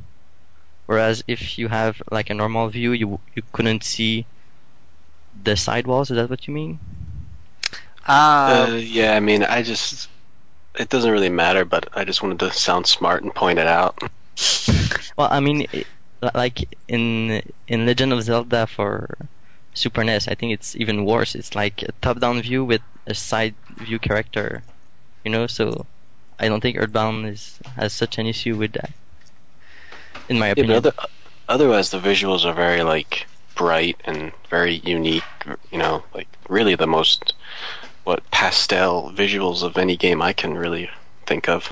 whereas 0.86 1.24
if 1.28 1.58
you 1.58 1.70
have 1.70 2.02
like 2.12 2.30
a 2.30 2.34
normal 2.34 2.70
view, 2.70 2.92
you 2.94 3.20
you 3.36 3.44
couldn't 3.54 3.84
see 3.84 4.28
the 5.34 5.56
side 5.56 5.86
walls. 5.88 6.10
Is 6.10 6.16
that 6.18 6.30
what 6.30 6.48
you 6.48 6.54
mean? 6.54 6.80
Uh, 8.46 8.68
Uh, 8.68 8.78
yeah, 8.82 9.16
I 9.16 9.20
mean, 9.20 9.44
I 9.44 9.62
just 9.64 10.10
it 10.80 10.90
doesn't 10.90 11.12
really 11.12 11.30
matter, 11.30 11.66
but 11.66 11.88
I 11.96 12.06
just 12.06 12.22
wanted 12.24 12.40
to 12.40 12.52
sound 12.54 12.88
smart 12.88 13.24
and 13.24 13.34
point 13.34 13.60
it 13.60 13.68
out. 13.68 13.98
Well, 15.18 15.28
I 15.32 15.40
mean, 15.40 15.68
i- 15.74 15.86
like 16.34 16.74
in 16.88 17.42
in 17.68 17.86
Legend 17.86 18.14
of 18.14 18.24
Zelda 18.24 18.66
for 18.68 19.30
Super 19.74 20.02
NES, 20.04 20.28
I 20.28 20.36
think 20.36 20.54
it's 20.54 20.76
even 20.76 21.06
worse. 21.06 21.36
It's 21.36 21.56
like 21.56 21.82
a 21.84 21.92
top-down 22.02 22.42
view 22.42 22.64
with 22.66 22.82
a 23.08 23.14
side 23.16 23.56
view 23.78 24.00
character, 24.00 24.64
you 25.24 25.32
know. 25.32 25.48
So 25.48 25.86
I 26.40 26.48
don't 26.48 26.62
think 26.62 26.78
Earthbound 26.78 27.26
is 27.28 27.60
has 27.76 27.94
such 27.94 28.18
an 28.18 28.26
issue 28.26 28.56
with 28.56 28.74
that, 28.74 28.92
in 30.30 30.40
my 30.40 30.48
opinion. 30.48 30.82
but 30.82 30.96
other, 30.96 31.08
otherwise, 31.50 31.90
the 31.90 32.00
visuals 32.00 32.46
are 32.46 32.54
very 32.54 32.84
like 32.84 33.28
bright 33.56 33.98
and 34.06 34.32
very 34.50 34.76
unique. 34.84 35.24
You 35.72 35.78
know, 35.78 36.04
like 36.14 36.28
really 36.50 36.76
the 36.76 36.88
most 36.88 37.34
what 38.04 38.30
pastel 38.32 39.12
visuals 39.16 39.64
of 39.64 39.78
any 39.78 39.96
game 39.96 40.22
I 40.22 40.34
can 40.34 40.56
really 40.58 40.90
think 41.26 41.48
of. 41.48 41.72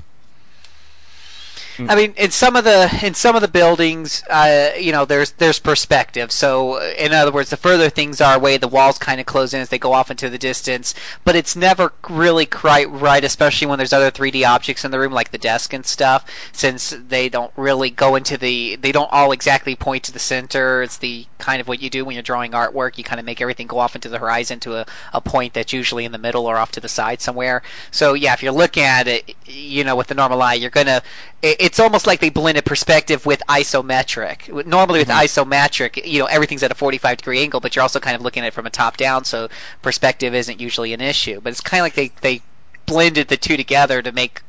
I 1.78 1.94
mean, 1.96 2.14
in 2.16 2.30
some 2.30 2.56
of 2.56 2.64
the 2.64 3.00
in 3.02 3.14
some 3.14 3.34
of 3.34 3.42
the 3.42 3.48
buildings, 3.48 4.22
uh, 4.30 4.70
you 4.78 4.92
know, 4.92 5.04
there's 5.04 5.32
there's 5.32 5.58
perspective. 5.58 6.30
So, 6.32 6.74
uh, 6.74 6.92
in 6.98 7.12
other 7.12 7.32
words, 7.32 7.50
the 7.50 7.56
further 7.56 7.88
things 7.88 8.20
are 8.20 8.36
away, 8.36 8.56
the 8.56 8.68
walls 8.68 8.98
kind 8.98 9.20
of 9.20 9.26
close 9.26 9.54
in 9.54 9.60
as 9.60 9.68
they 9.70 9.78
go 9.78 9.92
off 9.92 10.10
into 10.10 10.28
the 10.28 10.38
distance. 10.38 10.94
But 11.24 11.36
it's 11.36 11.56
never 11.56 11.92
really 12.08 12.46
quite 12.46 12.90
right, 12.90 13.24
especially 13.24 13.66
when 13.66 13.78
there's 13.78 13.92
other 13.92 14.10
3D 14.10 14.46
objects 14.46 14.84
in 14.84 14.90
the 14.90 14.98
room, 14.98 15.12
like 15.12 15.30
the 15.30 15.38
desk 15.38 15.72
and 15.72 15.86
stuff. 15.86 16.28
Since 16.52 16.90
they 16.90 17.28
don't 17.28 17.52
really 17.56 17.90
go 17.90 18.14
into 18.16 18.36
the, 18.36 18.76
they 18.76 18.92
don't 18.92 19.12
all 19.12 19.32
exactly 19.32 19.74
point 19.74 20.04
to 20.04 20.12
the 20.12 20.18
center. 20.18 20.82
It's 20.82 20.98
the 20.98 21.26
kind 21.38 21.60
of 21.60 21.68
what 21.68 21.82
you 21.82 21.90
do 21.90 22.04
when 22.04 22.14
you're 22.14 22.22
drawing 22.22 22.52
artwork. 22.52 22.98
You 22.98 23.04
kind 23.04 23.18
of 23.20 23.26
make 23.26 23.40
everything 23.40 23.66
go 23.66 23.78
off 23.78 23.94
into 23.94 24.08
the 24.08 24.18
horizon 24.18 24.60
to 24.60 24.76
a, 24.76 24.86
a 25.12 25.20
point 25.20 25.54
that's 25.54 25.72
usually 25.72 26.04
in 26.04 26.12
the 26.12 26.18
middle 26.18 26.46
or 26.46 26.56
off 26.56 26.70
to 26.72 26.80
the 26.80 26.88
side 26.88 27.20
somewhere. 27.20 27.62
So, 27.90 28.14
yeah, 28.14 28.34
if 28.34 28.42
you're 28.42 28.52
looking 28.52 28.84
at 28.84 29.08
it, 29.08 29.34
you 29.46 29.84
know, 29.84 29.96
with 29.96 30.08
the 30.08 30.14
normal 30.14 30.42
eye, 30.42 30.54
you're 30.54 30.70
gonna 30.70 31.02
it- 31.42 31.56
it's 31.62 31.78
almost 31.78 32.06
like 32.06 32.20
they 32.20 32.28
blended 32.28 32.64
perspective 32.64 33.24
with 33.24 33.40
isometric. 33.48 34.66
Normally 34.66 34.98
with 34.98 35.08
isometric, 35.08 36.04
you 36.04 36.18
know, 36.18 36.26
everything's 36.26 36.62
at 36.62 36.72
a 36.72 36.74
45 36.74 37.18
degree 37.18 37.40
angle, 37.40 37.60
but 37.60 37.74
you're 37.76 37.82
also 37.82 38.00
kind 38.00 38.16
of 38.16 38.22
looking 38.22 38.42
at 38.42 38.48
it 38.48 38.54
from 38.54 38.66
a 38.66 38.70
top 38.70 38.96
down, 38.96 39.24
so 39.24 39.48
perspective 39.80 40.34
isn't 40.34 40.60
usually 40.60 40.92
an 40.92 41.00
issue. 41.00 41.40
But 41.40 41.50
it's 41.52 41.60
kind 41.60 41.80
of 41.80 41.84
like 41.84 41.94
they, 41.94 42.08
they 42.20 42.42
blended 42.86 43.28
the 43.28 43.36
two 43.36 43.56
together 43.56 44.02
to 44.02 44.10
make 44.12 44.42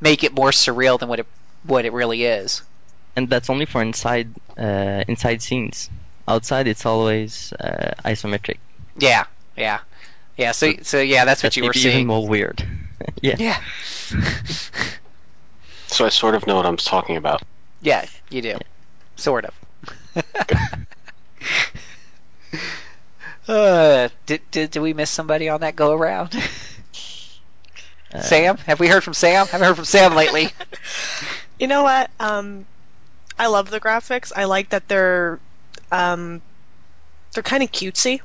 make 0.00 0.24
it 0.24 0.34
more 0.34 0.50
surreal 0.50 0.98
than 0.98 1.08
what 1.08 1.20
it 1.20 1.26
what 1.62 1.84
it 1.84 1.92
really 1.92 2.24
is. 2.24 2.62
and 3.16 3.28
that's 3.28 3.48
only 3.50 3.66
for 3.66 3.82
inside 3.82 4.28
uh, 4.58 5.04
inside 5.08 5.42
scenes. 5.42 5.90
Outside, 6.28 6.68
it's 6.68 6.86
always 6.86 7.52
uh, 7.54 7.92
isometric. 8.04 8.58
Yeah, 8.96 9.24
yeah, 9.56 9.80
yeah. 10.36 10.52
So 10.52 10.72
so 10.82 11.00
yeah, 11.00 11.24
that's 11.24 11.42
what 11.42 11.54
That's 11.54 11.56
you 11.56 11.64
were 11.64 11.72
maybe 11.74 11.88
even 11.88 12.06
more 12.06 12.26
weird. 12.28 12.66
yeah. 13.22 13.36
Yeah, 13.38 13.60
So 15.90 16.06
I 16.06 16.08
sort 16.08 16.34
of 16.34 16.46
know 16.46 16.56
what 16.56 16.66
I'm 16.66 16.76
talking 16.76 17.16
about. 17.16 17.42
yeah, 17.82 18.06
you 18.30 18.42
do, 18.42 18.56
sort 19.16 19.44
of. 19.44 19.54
uh, 23.48 24.08
did, 24.26 24.40
did 24.50 24.70
did 24.70 24.80
we 24.80 24.92
miss 24.92 25.10
somebody 25.10 25.48
on 25.48 25.60
that 25.60 25.76
go 25.76 25.92
around? 25.92 26.36
Uh, 28.12 28.20
Sam, 28.22 28.56
have 28.66 28.80
we 28.80 28.88
heard 28.88 29.04
from 29.04 29.14
Sam? 29.14 29.46
Haven't 29.46 29.66
heard 29.66 29.76
from 29.76 29.84
Sam 29.84 30.14
lately. 30.14 30.48
You 31.60 31.66
know 31.66 31.82
what? 31.82 32.10
Um, 32.18 32.66
I 33.38 33.46
love 33.46 33.70
the 33.70 33.80
graphics. 33.80 34.32
I 34.34 34.44
like 34.44 34.70
that 34.70 34.88
they're 34.88 35.38
um, 35.92 36.42
they're 37.32 37.42
kind 37.42 37.62
of 37.62 37.70
cutesy. 37.70 38.20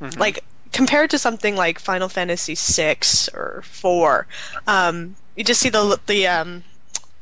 Mm-hmm. 0.00 0.20
Like 0.20 0.44
compared 0.72 1.10
to 1.10 1.18
something 1.18 1.56
like 1.56 1.78
Final 1.78 2.08
Fantasy 2.08 2.54
VI 2.54 2.98
or 3.32 3.62
four, 3.64 4.26
um, 4.66 5.16
you 5.36 5.44
just 5.44 5.60
see 5.60 5.70
the 5.70 5.98
the 6.06 6.26
um, 6.26 6.64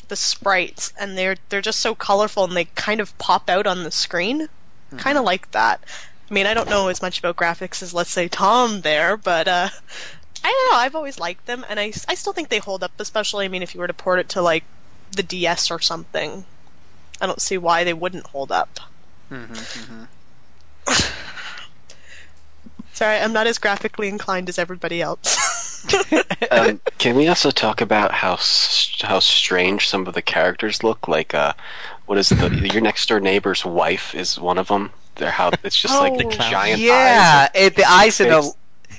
the 0.08 0.16
sprites, 0.16 0.92
and 0.98 1.16
they're 1.16 1.36
they're 1.48 1.60
just 1.60 1.80
so 1.80 1.94
colorful, 1.94 2.44
and 2.44 2.56
they 2.56 2.66
kind 2.74 3.00
of 3.00 3.16
pop 3.18 3.48
out 3.48 3.66
on 3.66 3.84
the 3.84 3.90
screen. 3.90 4.48
Hmm. 4.90 4.96
Kind 4.96 5.18
of 5.18 5.24
like 5.24 5.50
that. 5.52 5.80
I 6.30 6.34
mean, 6.34 6.46
I 6.46 6.54
don't 6.54 6.70
know 6.70 6.88
as 6.88 7.02
much 7.02 7.18
about 7.18 7.36
graphics 7.36 7.82
as 7.82 7.94
let's 7.94 8.10
say 8.10 8.28
Tom 8.28 8.80
there, 8.80 9.16
but 9.16 9.46
uh, 9.46 9.68
I 10.44 10.48
don't 10.48 10.70
know. 10.72 10.78
I've 10.78 10.94
always 10.94 11.18
liked 11.18 11.46
them, 11.46 11.64
and 11.68 11.78
I, 11.78 11.92
I 12.08 12.14
still 12.14 12.32
think 12.32 12.48
they 12.48 12.58
hold 12.58 12.82
up. 12.82 12.92
Especially, 12.98 13.44
I 13.44 13.48
mean, 13.48 13.62
if 13.62 13.74
you 13.74 13.80
were 13.80 13.86
to 13.86 13.94
port 13.94 14.18
it 14.18 14.28
to 14.30 14.42
like 14.42 14.64
the 15.12 15.22
DS 15.22 15.70
or 15.70 15.80
something, 15.80 16.44
I 17.20 17.26
don't 17.26 17.40
see 17.40 17.58
why 17.58 17.84
they 17.84 17.94
wouldn't 17.94 18.26
hold 18.26 18.50
up. 18.52 18.80
Mm-hmm, 19.30 19.54
mm-hmm. 19.54 20.04
Sorry, 22.96 23.18
I'm 23.18 23.32
not 23.34 23.46
as 23.46 23.58
graphically 23.58 24.08
inclined 24.08 24.48
as 24.48 24.58
everybody 24.58 25.00
else. 25.02 25.36
Um, 26.50 26.80
can 26.98 27.14
we 27.14 27.28
also 27.28 27.52
talk 27.52 27.80
about 27.80 28.10
how 28.10 28.30
how 29.02 29.20
strange 29.20 29.88
some 29.88 30.06
of 30.08 30.14
the 30.14 30.22
characters 30.22 30.82
look? 30.82 31.06
Like, 31.06 31.32
uh, 31.32 31.52
what 32.06 32.18
is 32.18 32.30
the 32.30 32.48
your 32.72 32.80
next 32.82 33.08
door 33.08 33.20
neighbor's 33.20 33.64
wife 33.64 34.12
is 34.12 34.36
one 34.40 34.58
of 34.58 34.66
them. 34.66 34.90
They're 35.14 35.30
how 35.30 35.52
it's 35.62 35.78
just 35.78 35.94
like 36.00 36.18
the 36.18 36.26
Oh, 36.26 36.30
giant 36.30 36.80
yeah, 36.80 37.48
eyes. 37.54 37.62
it, 37.62 37.76
the 37.76 37.84
eyes 37.88 38.20
and 38.20 38.30
the 38.32 38.52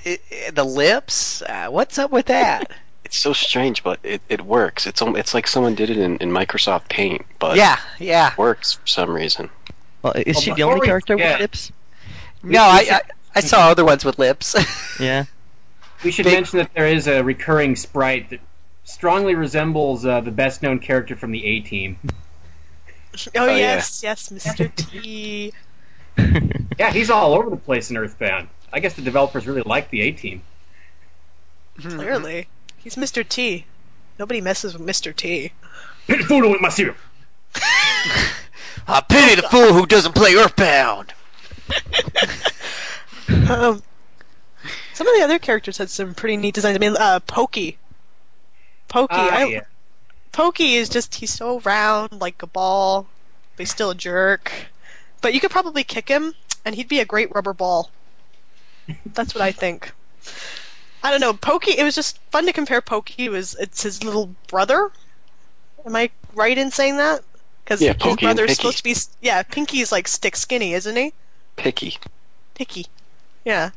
it, 0.06 0.22
it- 0.32 0.56
the 0.56 0.64
lips. 0.64 1.42
Uh, 1.42 1.68
what's 1.68 1.98
up 1.98 2.12
with 2.12 2.28
that? 2.28 2.72
It's 3.04 3.18
so 3.18 3.34
strange, 3.34 3.84
but 3.84 4.00
it, 4.04 4.22
it 4.30 4.42
works. 4.46 4.88
It's 4.88 5.02
it's 5.02 5.34
like 5.34 5.48
someone 5.48 5.76
did 5.76 5.90
it 5.90 5.98
in, 5.98 6.16
in 6.20 6.30
Microsoft 6.32 6.88
Paint, 6.88 7.26
but 7.40 7.58
yeah, 7.58 7.80
yeah. 8.00 8.32
it 8.32 8.38
works 8.38 8.74
for 8.74 8.88
some 8.88 9.10
reason. 9.10 9.50
Well, 10.04 10.14
is 10.14 10.36
Well, 10.38 10.42
she 10.42 10.54
the 10.54 10.64
only 10.64 10.86
character 10.88 11.16
forget- 11.16 11.34
with 11.34 11.42
lips? 11.42 11.72
No, 12.44 12.62
I, 12.62 12.86
I 12.92 13.02
I 13.38 13.40
saw 13.42 13.70
other 13.70 13.86
ones 13.86 14.04
with 14.04 14.18
lips. 14.20 14.56
Yeah. 15.00 15.26
We 16.04 16.10
should 16.12 16.26
Big- 16.26 16.34
mention 16.34 16.58
that 16.60 16.74
there 16.74 16.88
is 16.88 17.08
a 17.08 17.24
recurring 17.24 17.76
sprite 17.76 18.30
that 18.32 18.40
strongly 18.84 19.36
resembles 19.36 20.06
uh, 20.06 20.22
the 20.22 20.32
best 20.32 20.64
known 20.64 20.80
character 20.80 21.16
from 21.16 21.32
the 21.32 21.46
A 21.46 21.60
Team. 21.60 22.00
oh, 23.36 23.46
yeah. 23.46 23.56
yes, 23.58 24.02
yes, 24.04 24.30
Mr. 24.30 24.74
T. 24.76 25.54
Yeah, 26.80 26.92
he's 26.92 27.10
all 27.12 27.34
over 27.34 27.50
the 27.50 27.58
place 27.58 27.90
in 27.92 27.98
Earthbound. 27.98 28.50
I 28.74 28.80
guess 28.80 28.94
the 28.96 29.02
developers 29.04 29.46
really 29.48 29.62
like 29.64 29.90
the 29.92 30.02
A 30.02 30.12
Team. 30.12 30.42
Clearly, 31.80 32.48
he's 32.78 32.96
Mr. 32.96 33.28
T. 33.28 33.66
Nobody 34.20 34.42
messes 34.42 34.78
with 34.78 34.88
Mr. 34.88 35.16
T. 35.16 35.52
Pit 36.08 36.22
food 36.26 36.50
with 36.50 36.62
my 36.62 36.70
cereal. 36.70 36.96
I 38.88 39.02
pity 39.08 39.42
the 39.42 39.48
fool 39.48 39.74
who 39.74 39.86
doesn't 39.86 40.16
play 40.16 40.36
Earthbound. 40.36 41.14
Um, 43.30 43.82
some 44.94 45.08
of 45.08 45.16
the 45.16 45.22
other 45.24 45.40
characters 45.40 45.78
had 45.78 45.90
some 45.90 46.14
pretty 46.14 46.38
neat 46.38 46.56
designs. 46.56 46.76
I 46.76 46.80
mean, 46.80 46.96
uh, 46.98 47.20
Pokey. 47.22 47.78
Pokey. 48.88 49.16
Ah, 49.16 49.38
I, 49.38 49.46
yeah. 49.46 49.62
Pokey 50.32 50.76
is 50.76 50.90
just, 50.90 51.16
he's 51.16 51.34
so 51.34 51.60
round, 51.62 52.20
like 52.22 52.42
a 52.42 52.48
ball, 52.48 53.08
but 53.56 53.64
he's 53.64 53.72
still 53.72 53.90
a 53.90 53.96
jerk. 53.96 54.52
But 55.22 55.34
you 55.34 55.40
could 55.40 55.52
probably 55.52 55.84
kick 55.84 56.08
him, 56.10 56.34
and 56.64 56.76
he'd 56.76 56.88
be 56.88 57.00
a 57.00 57.06
great 57.06 57.34
rubber 57.34 57.54
ball. 57.54 57.90
That's 59.14 59.34
what 59.36 59.42
I 59.42 59.52
think. 59.52 59.92
I 61.04 61.12
don't 61.12 61.22
know, 61.22 61.34
Pokey, 61.34 61.72
it 61.78 61.84
was 61.84 61.96
just 61.96 62.20
fun 62.32 62.46
to 62.46 62.54
compare 62.54 62.82
Pokey 62.82 63.26
to 63.28 63.32
his, 63.34 63.56
it's 63.56 63.84
his 63.84 64.04
little 64.04 64.34
brother. 64.48 64.92
Am 65.86 65.96
I 65.96 66.10
right 66.34 66.58
in 66.58 66.72
saying 66.72 66.98
that? 66.98 67.24
Because 67.64 67.82
Yeah, 67.82 67.94
his 67.94 68.02
Pokey 68.02 68.26
and 68.26 68.36
brother's 68.36 68.52
Picky. 68.52 68.56
supposed 68.56 68.78
to 68.78 68.84
be, 68.84 68.96
yeah, 69.22 69.44
Picky's 69.44 69.92
like 69.92 70.08
stick 70.08 70.36
skinny, 70.36 70.74
isn't 70.74 70.96
he? 70.96 71.14
Picky. 71.56 71.98
Picky. 72.56 72.88
Yeah. 73.46 73.72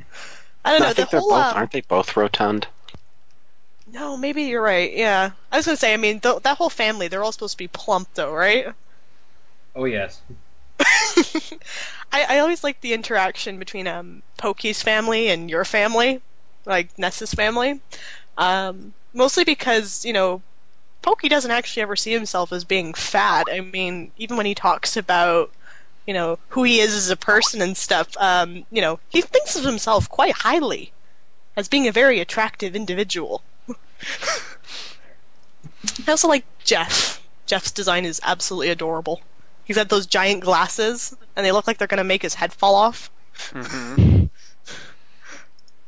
I 0.65 0.73
don't 0.73 0.83
know, 0.83 0.89
I 0.89 0.93
think 0.93 1.11
the 1.11 1.11
they're 1.11 1.21
whole, 1.21 1.31
both. 1.31 1.53
uh, 1.53 1.55
Aren't 1.55 1.73
they 1.73 1.81
both 1.83 2.17
rotund? 2.17 2.69
No, 3.87 4.17
maybe 4.17 4.43
you're 4.45 4.63
right. 4.63 4.93
Yeah, 4.93 5.33
I 5.53 5.57
was 5.57 5.67
gonna 5.67 5.77
say. 5.77 5.93
I 5.93 5.97
mean, 5.97 6.21
th- 6.21 6.43
that 6.43 6.57
whole 6.59 6.71
family—they're 6.71 7.23
all 7.25 7.33
supposed 7.33 7.53
to 7.55 7.59
be 7.59 7.69
plump, 7.69 8.09
though, 8.15 8.33
right? 8.33 8.69
Oh 9.75 9.85
yes. 9.85 10.23
I, 12.13 12.27
I 12.29 12.39
always 12.39 12.65
like 12.65 12.81
the 12.81 12.93
interaction 12.93 13.59
between 13.59 13.87
um 13.87 14.23
Pokey's 14.39 14.83
family 14.83 15.29
and 15.29 15.51
your 15.51 15.65
family, 15.65 16.21
like 16.67 16.97
Ness's 16.99 17.35
family. 17.35 17.81
Um, 18.39 18.95
mostly 19.15 19.45
because 19.45 20.05
you 20.05 20.13
know, 20.13 20.43
Pokey 21.03 21.29
doesn't 21.29 21.51
actually 21.51 21.83
ever 21.83 21.97
see 21.97 22.13
himself 22.13 22.53
as 22.53 22.65
being 22.65 22.95
fat. 22.95 23.49
I 23.53 23.61
mean, 23.61 24.13
even 24.17 24.37
when 24.37 24.47
he 24.47 24.55
talks 24.55 24.97
about 24.97 25.51
you 26.07 26.15
know 26.15 26.39
who 26.49 26.63
he 26.65 26.81
is 26.81 26.95
as 26.95 27.11
a 27.11 27.17
person 27.17 27.61
and 27.61 27.77
stuff, 27.77 28.17
um, 28.19 28.65
you 28.71 28.81
know, 28.81 28.99
he 29.09 29.21
thinks 29.21 29.57
of 29.57 29.65
himself 29.65 30.09
quite 30.09 30.33
highly 30.33 30.93
as 31.57 31.69
being 31.69 31.87
a 31.87 31.93
very 31.93 32.21
attractive 32.21 32.75
individual. 32.75 33.43
I 36.07 36.11
also 36.11 36.29
like 36.29 36.45
Jeff. 36.65 37.23
Jeff's 37.47 37.71
design 37.73 38.05
is 38.05 38.21
absolutely 38.23 38.69
adorable. 38.71 39.21
He's 39.65 39.77
got 39.77 39.89
those 39.89 40.07
giant 40.07 40.43
glasses, 40.43 41.17
and 41.37 41.45
they 41.45 41.53
look 41.53 41.67
like 41.67 41.79
they're 41.79 41.89
gonna 41.89 42.05
make 42.05 42.23
his 42.23 42.35
head 42.35 42.53
fall 42.53 42.75
off. 42.75 43.11
Mm-hmm. 43.51 44.27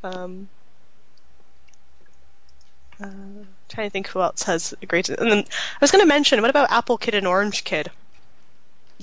Um, 0.05 0.49
uh, 3.01 3.07
trying 3.69 3.87
to 3.87 3.91
think 3.91 4.09
who 4.09 4.21
else 4.21 4.43
has 4.43 4.75
a 4.83 4.87
great. 4.87 5.09
And 5.09 5.31
then 5.31 5.39
I 5.39 5.79
was 5.81 5.93
gonna 5.93 6.07
mention, 6.07 6.41
what 6.41 6.51
about 6.51 6.73
Apple 6.73 6.99
Kid 6.99 7.15
and 7.15 7.25
Orange 7.25 7.63
Kid? 7.63 7.93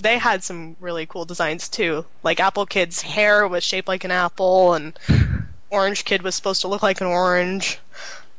They 0.01 0.17
had 0.17 0.43
some 0.43 0.75
really 0.79 1.05
cool 1.05 1.25
designs 1.25 1.67
too. 1.69 2.05
Like 2.23 2.39
Apple 2.39 2.65
Kid's 2.65 3.01
hair 3.01 3.47
was 3.47 3.63
shaped 3.63 3.87
like 3.87 4.03
an 4.03 4.11
apple, 4.11 4.73
and 4.73 4.97
Orange 5.69 6.05
Kid 6.05 6.21
was 6.21 6.35
supposed 6.35 6.61
to 6.61 6.67
look 6.67 6.83
like 6.83 7.01
an 7.01 7.07
orange. 7.07 7.79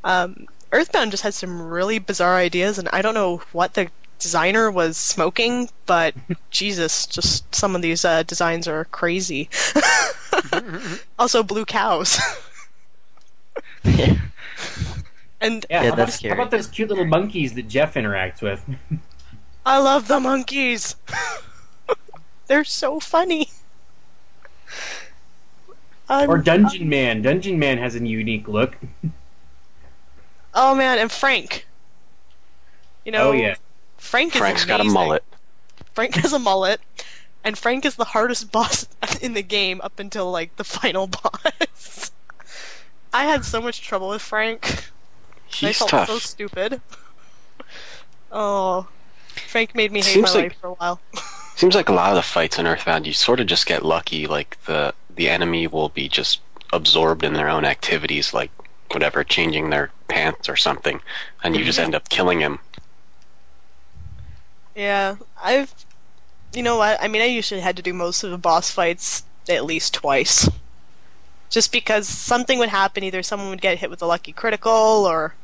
Um, 0.04 0.46
Earthbound 0.72 1.10
just 1.10 1.22
had 1.22 1.34
some 1.34 1.60
really 1.60 1.98
bizarre 1.98 2.36
ideas, 2.36 2.78
and 2.78 2.88
I 2.92 3.02
don't 3.02 3.14
know 3.14 3.42
what 3.52 3.74
the 3.74 3.90
designer 4.18 4.70
was 4.70 4.96
smoking, 4.96 5.68
but 5.86 6.14
Jesus, 6.50 7.06
just 7.06 7.52
some 7.54 7.74
of 7.74 7.82
these 7.82 8.04
uh, 8.04 8.22
designs 8.22 8.68
are 8.68 8.84
crazy. 8.86 9.48
also, 11.18 11.42
blue 11.42 11.64
cows. 11.64 12.20
yeah. 13.84 14.16
And 15.42 15.64
Yeah, 15.70 15.84
Yeah, 15.84 15.90
how, 15.90 15.96
that's 15.96 16.10
about, 16.10 16.18
scary. 16.18 16.34
how 16.36 16.42
about 16.42 16.50
those 16.50 16.66
cute 16.66 16.90
little 16.90 17.06
monkeys 17.06 17.54
that 17.54 17.66
Jeff 17.66 17.94
interacts 17.94 18.42
with? 18.42 18.62
I 19.64 19.78
love 19.78 20.06
the 20.06 20.20
monkeys. 20.20 20.96
They're 22.50 22.64
so 22.64 22.98
funny. 22.98 23.48
Um, 26.08 26.28
or 26.28 26.38
Dungeon 26.38 26.88
Man. 26.88 27.22
Dungeon 27.22 27.60
Man 27.60 27.78
has 27.78 27.94
a 27.94 28.04
unique 28.04 28.48
look. 28.48 28.76
oh 30.54 30.74
man, 30.74 30.98
and 30.98 31.12
Frank. 31.12 31.68
You 33.04 33.12
know, 33.12 33.28
Oh 33.28 33.32
yeah. 33.32 33.54
Frank 33.98 34.34
is 34.34 34.38
Frank's 34.40 34.64
got 34.64 34.80
a 34.80 34.84
mullet. 34.84 35.22
Frank 35.94 36.16
has 36.16 36.32
a 36.32 36.40
mullet, 36.40 36.80
and 37.44 37.56
Frank 37.56 37.84
is 37.84 37.94
the 37.94 38.06
hardest 38.06 38.50
boss 38.52 38.88
in 39.22 39.34
the 39.34 39.42
game 39.42 39.80
up 39.84 40.00
until 40.00 40.28
like 40.32 40.56
the 40.56 40.64
final 40.64 41.06
boss. 41.06 42.10
I 43.12 43.26
had 43.26 43.44
so 43.44 43.60
much 43.62 43.80
trouble 43.80 44.08
with 44.08 44.22
Frank. 44.22 44.90
He's 45.46 45.68
I 45.68 45.72
felt 45.72 45.90
tough. 45.90 46.08
so 46.08 46.18
stupid. 46.18 46.80
Oh, 48.32 48.86
Frank 49.48 49.74
made 49.76 49.90
me 49.92 50.00
hate 50.00 50.14
Seems 50.14 50.34
my 50.34 50.40
like- 50.40 50.50
life 50.52 50.60
for 50.60 50.66
a 50.68 50.72
while. 50.74 51.00
Seems 51.60 51.74
like 51.74 51.90
a 51.90 51.92
lot 51.92 52.08
of 52.08 52.16
the 52.16 52.22
fights 52.22 52.58
in 52.58 52.66
Earthbound, 52.66 53.06
you 53.06 53.12
sort 53.12 53.38
of 53.38 53.46
just 53.46 53.66
get 53.66 53.84
lucky. 53.84 54.26
Like 54.26 54.56
the 54.64 54.94
the 55.14 55.28
enemy 55.28 55.66
will 55.66 55.90
be 55.90 56.08
just 56.08 56.40
absorbed 56.72 57.22
in 57.22 57.34
their 57.34 57.50
own 57.50 57.66
activities, 57.66 58.32
like 58.32 58.50
whatever, 58.90 59.22
changing 59.24 59.68
their 59.68 59.90
pants 60.08 60.48
or 60.48 60.56
something, 60.56 61.02
and 61.44 61.54
you 61.54 61.62
just 61.62 61.78
mm-hmm. 61.78 61.84
end 61.84 61.94
up 61.94 62.08
killing 62.08 62.40
him. 62.40 62.60
Yeah, 64.74 65.16
I've. 65.38 65.74
You 66.54 66.62
know 66.62 66.78
what? 66.78 66.96
I 66.98 67.08
mean, 67.08 67.20
I 67.20 67.26
usually 67.26 67.60
had 67.60 67.76
to 67.76 67.82
do 67.82 67.92
most 67.92 68.24
of 68.24 68.30
the 68.30 68.38
boss 68.38 68.70
fights 68.70 69.24
at 69.46 69.66
least 69.66 69.92
twice. 69.92 70.48
Just 71.50 71.72
because 71.72 72.08
something 72.08 72.58
would 72.58 72.70
happen, 72.70 73.04
either 73.04 73.22
someone 73.22 73.50
would 73.50 73.60
get 73.60 73.76
hit 73.76 73.90
with 73.90 74.00
a 74.00 74.06
lucky 74.06 74.32
critical, 74.32 74.72
or. 74.72 75.34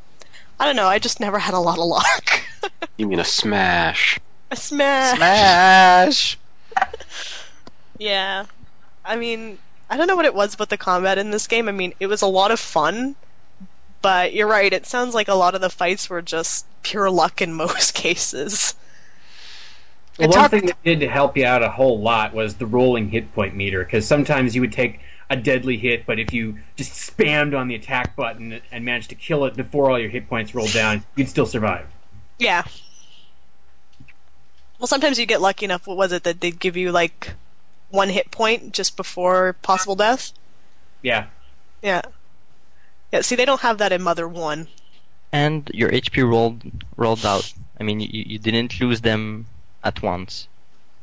I 0.59 0.65
don't 0.65 0.77
know, 0.77 0.89
I 0.89 0.99
just 0.99 1.21
never 1.21 1.39
had 1.39 1.53
a 1.53 1.59
lot 1.59 1.79
of 1.79 1.85
luck. 1.85 2.43
You 2.97 3.07
mean 3.07 3.21
a 3.21 3.25
smash? 3.25 4.19
A 4.51 4.57
smash! 4.57 5.17
Smash. 5.17 6.39
Yeah. 7.99 8.45
I 9.05 9.17
mean, 9.17 9.59
I 9.89 9.97
don't 9.97 10.07
know 10.07 10.17
what 10.17 10.27
it 10.27 10.35
was 10.35 10.55
about 10.55 10.69
the 10.69 10.77
combat 10.77 11.17
in 11.19 11.31
this 11.31 11.47
game. 11.47 11.69
I 11.69 11.73
mean, 11.73 11.95
it 12.01 12.09
was 12.09 12.21
a 12.23 12.27
lot 12.27 12.51
of 12.51 12.61
fun, 12.61 13.17
but 14.03 14.35
you're 14.35 14.47
right, 14.49 14.73
it 14.73 14.85
sounds 14.85 15.15
like 15.15 15.29
a 15.29 15.35
lot 15.35 15.55
of 15.55 15.61
the 15.61 15.71
fights 15.71 16.11
were 16.11 16.23
just 16.23 16.67
pure 16.83 17.11
luck 17.11 17.41
in 17.41 17.53
most 17.55 17.95
cases. 17.95 18.75
Well, 20.19 20.29
one 20.29 20.39
talk- 20.39 20.51
thing 20.51 20.67
that 20.67 20.83
did 20.83 21.01
help 21.03 21.37
you 21.37 21.47
out 21.47 21.63
a 21.63 21.71
whole 21.71 22.01
lot 22.01 22.35
was 22.35 22.57
the 22.57 22.67
rolling 22.67 23.09
hit 23.11 23.33
point 23.35 23.55
meter, 23.55 23.85
because 23.85 24.07
sometimes 24.07 24.55
you 24.55 24.61
would 24.61 24.73
take 24.73 25.01
a 25.31 25.37
deadly 25.37 25.77
hit, 25.77 26.07
but 26.07 26.19
if 26.19 26.33
you 26.33 26.59
just 26.77 26.93
spammed 26.93 27.59
on 27.59 27.69
the 27.69 27.75
attack 27.75 28.15
button 28.15 28.61
and 28.71 28.85
managed 28.85 29.09
to 29.11 29.15
kill 29.17 29.45
it 29.45 29.57
before 29.57 29.91
all 29.91 29.99
your 29.99 30.11
hit 30.11 30.29
points 30.29 30.55
rolled 30.55 30.73
down, 30.73 31.05
you'd 31.17 31.29
still 31.29 31.47
survive. 31.47 31.87
Yeah. 32.39 32.65
Well, 34.79 34.87
sometimes 34.87 35.19
you 35.19 35.27
get 35.27 35.41
lucky 35.41 35.65
enough. 35.65 35.87
What 35.87 35.97
was 35.97 36.13
it 36.13 36.23
that 36.25 36.41
they'd 36.41 36.59
give 36.59 36.77
you 36.77 36.93
like 36.93 37.35
one 37.91 38.09
hit 38.11 38.31
point 38.31 38.73
just 38.73 38.97
before 38.97 39.55
possible 39.63 39.97
death? 39.97 40.33
Yeah. 41.03 41.27
Yeah. 41.83 42.03
Yeah. 43.13 43.21
See, 43.23 43.37
they 43.37 43.45
don't 43.45 43.61
have 43.63 43.79
that 43.79 43.93
in 43.93 44.03
Mother 44.03 44.29
One. 44.29 44.69
And 45.33 45.71
your 45.75 45.91
HP 45.91 46.29
rolled 46.29 46.63
rolled 46.97 47.25
out. 47.25 47.53
I 47.81 47.83
mean, 47.83 48.01
you, 48.01 48.09
you 48.13 48.39
didn't 48.39 48.81
lose 48.81 49.01
them 49.03 49.47
at 49.83 50.03
once. 50.03 50.49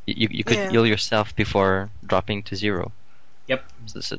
You, 0.06 0.16
you, 0.18 0.28
you 0.32 0.44
could 0.44 0.58
Yeah. 0.58 0.70
heal 0.72 0.86
yourself 0.86 1.36
before 1.36 1.90
dropping 2.06 2.44
to 2.44 2.56
zero. 2.56 2.92
Yep. 3.48 3.66
So, 3.88 4.00
so 4.02 4.18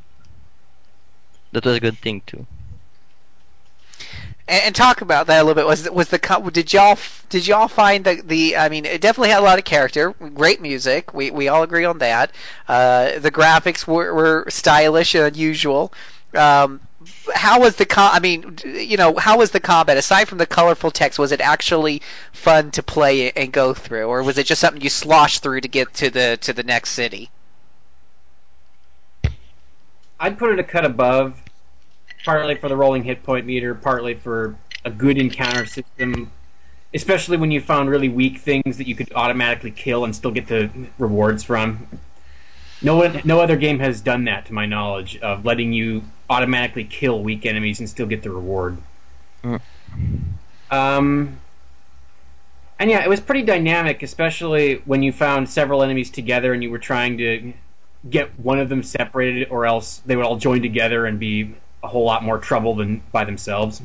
that 1.52 1.64
was 1.64 1.76
a 1.76 1.80
good 1.80 1.98
thing 1.98 2.22
too. 2.26 2.46
And, 4.46 4.74
talk 4.74 5.00
about 5.00 5.26
that 5.28 5.40
a 5.40 5.44
little 5.44 5.54
bit. 5.54 5.66
Was 5.66 5.90
was 5.90 6.08
the 6.08 6.50
did 6.52 6.72
y'all 6.72 6.98
did 7.30 7.46
y'all 7.46 7.68
find 7.68 8.04
the 8.04 8.20
the? 8.22 8.56
I 8.56 8.68
mean, 8.68 8.84
it 8.84 9.00
definitely 9.00 9.30
had 9.30 9.40
a 9.40 9.44
lot 9.44 9.58
of 9.58 9.64
character. 9.64 10.12
Great 10.12 10.60
music. 10.60 11.14
We 11.14 11.30
we 11.30 11.48
all 11.48 11.62
agree 11.62 11.86
on 11.86 11.96
that. 11.98 12.30
Uh, 12.68 13.18
the 13.18 13.30
graphics 13.30 13.86
were, 13.86 14.12
were 14.12 14.44
stylish 14.50 15.14
and 15.14 15.24
unusual. 15.24 15.94
Um, 16.34 16.80
how 17.34 17.60
was 17.60 17.76
the 17.76 17.86
com- 17.86 18.10
I 18.12 18.20
mean, 18.20 18.58
you 18.64 18.96
know, 18.96 19.16
how 19.16 19.38
was 19.38 19.52
the 19.52 19.60
combat 19.60 19.96
aside 19.96 20.28
from 20.28 20.38
the 20.38 20.46
colorful 20.46 20.90
text? 20.90 21.18
Was 21.18 21.32
it 21.32 21.40
actually 21.40 22.02
fun 22.32 22.70
to 22.72 22.82
play 22.82 23.30
and 23.32 23.52
go 23.52 23.72
through, 23.72 24.06
or 24.06 24.22
was 24.22 24.36
it 24.36 24.46
just 24.46 24.60
something 24.60 24.82
you 24.82 24.90
sloshed 24.90 25.42
through 25.42 25.62
to 25.62 25.68
get 25.68 25.94
to 25.94 26.10
the 26.10 26.38
to 26.42 26.52
the 26.52 26.62
next 26.62 26.90
city? 26.90 27.30
I'd 30.20 30.38
put 30.38 30.50
it 30.52 30.58
a 30.58 30.64
cut 30.64 30.84
above, 30.84 31.42
partly 32.24 32.54
for 32.54 32.68
the 32.68 32.76
rolling 32.76 33.04
hit 33.04 33.22
point 33.22 33.46
meter, 33.46 33.74
partly 33.74 34.14
for 34.14 34.56
a 34.84 34.90
good 34.90 35.18
encounter 35.18 35.66
system, 35.66 36.30
especially 36.92 37.36
when 37.36 37.50
you 37.50 37.60
found 37.60 37.90
really 37.90 38.08
weak 38.08 38.38
things 38.38 38.76
that 38.78 38.86
you 38.86 38.94
could 38.94 39.12
automatically 39.14 39.70
kill 39.70 40.04
and 40.04 40.14
still 40.14 40.30
get 40.30 40.46
the 40.48 40.70
rewards 40.98 41.42
from. 41.42 41.86
No 42.82 42.96
one, 42.96 43.20
no 43.24 43.40
other 43.40 43.56
game 43.56 43.78
has 43.78 44.00
done 44.00 44.24
that, 44.24 44.46
to 44.46 44.52
my 44.52 44.66
knowledge, 44.66 45.16
of 45.18 45.44
letting 45.44 45.72
you 45.72 46.04
automatically 46.28 46.84
kill 46.84 47.22
weak 47.22 47.46
enemies 47.46 47.80
and 47.80 47.88
still 47.88 48.06
get 48.06 48.22
the 48.22 48.30
reward. 48.30 48.78
Mm. 49.42 49.60
Um, 50.70 51.38
and 52.78 52.90
yeah, 52.90 53.02
it 53.02 53.08
was 53.08 53.20
pretty 53.20 53.42
dynamic, 53.42 54.02
especially 54.02 54.82
when 54.84 55.02
you 55.02 55.12
found 55.12 55.48
several 55.48 55.82
enemies 55.82 56.10
together 56.10 56.52
and 56.52 56.62
you 56.62 56.70
were 56.70 56.78
trying 56.78 57.16
to 57.18 57.52
get 58.10 58.38
one 58.38 58.58
of 58.58 58.68
them 58.68 58.82
separated, 58.82 59.48
or 59.48 59.64
else 59.64 60.02
they 60.04 60.16
would 60.16 60.26
all 60.26 60.36
join 60.36 60.60
together 60.60 61.06
and 61.06 61.18
be 61.18 61.54
a 61.84 61.86
whole 61.86 62.04
lot 62.04 62.24
more 62.24 62.38
trouble 62.38 62.74
than 62.74 63.02
by 63.12 63.24
themselves. 63.24 63.82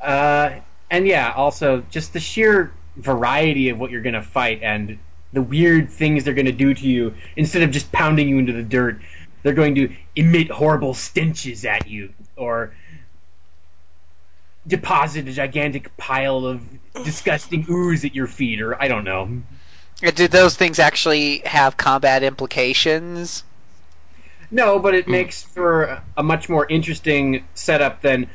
Uh, 0.00 0.50
and 0.90 1.06
yeah, 1.06 1.32
also 1.34 1.82
just 1.90 2.12
the 2.12 2.20
sheer 2.20 2.72
variety 2.96 3.68
of 3.70 3.78
what 3.78 3.90
you're 3.90 4.02
going 4.02 4.14
to 4.14 4.22
fight 4.22 4.60
and 4.62 4.98
the 5.32 5.42
weird 5.42 5.88
things 5.88 6.24
they're 6.24 6.34
going 6.34 6.46
to 6.46 6.52
do 6.52 6.74
to 6.74 6.86
you 6.86 7.14
instead 7.36 7.62
of 7.62 7.70
just 7.70 7.90
pounding 7.92 8.28
you 8.28 8.38
into 8.38 8.52
the 8.52 8.62
dirt. 8.62 9.00
They're 9.42 9.54
going 9.54 9.74
to 9.76 9.94
emit 10.14 10.50
horrible 10.50 10.92
stenches 10.92 11.64
at 11.64 11.88
you 11.88 12.12
or 12.36 12.74
deposit 14.66 15.26
a 15.26 15.32
gigantic 15.32 15.96
pile 15.96 16.44
of 16.44 16.62
disgusting 17.04 17.64
ooze 17.70 18.04
at 18.04 18.14
your 18.14 18.26
feet 18.26 18.60
or 18.60 18.80
I 18.80 18.88
don't 18.88 19.04
know. 19.04 19.42
Did 20.00 20.30
those 20.32 20.56
things 20.56 20.78
actually 20.78 21.38
have 21.46 21.76
combat 21.76 22.22
implications? 22.22 23.44
No, 24.50 24.78
but 24.78 24.94
it 24.94 25.06
makes 25.06 25.42
for 25.42 26.02
a 26.16 26.22
much 26.22 26.48
more 26.48 26.66
interesting 26.68 27.44
setup 27.54 28.02
than 28.02 28.28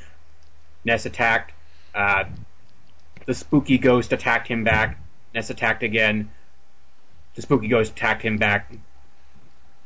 Ness 0.86 1.06
attacked. 1.06 1.52
Uh, 1.94 2.26
the 3.26 3.34
spooky 3.34 3.78
ghost 3.78 4.14
attacked 4.14 4.48
him 4.48 4.64
back. 4.64 5.00
Ness 5.34 5.50
attacked 5.50 5.84
again. 5.84 6.32
The 7.36 7.42
spooky 7.42 7.68
ghost 7.68 7.92
attacked 7.92 8.22
him 8.22 8.38
back. 8.38 8.72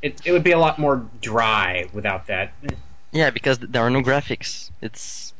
It 0.01 0.21
it 0.23 0.31
would 0.31 0.43
be 0.43 0.51
a 0.51 0.59
lot 0.59 0.77
more 0.77 1.07
dry 1.19 1.89
without 1.93 2.27
that. 2.27 2.53
Yeah, 3.11 3.31
because 3.31 3.57
there 3.59 3.81
are 3.81 3.89
no 3.89 4.01
graphics. 4.01 4.69
It's 4.81 5.33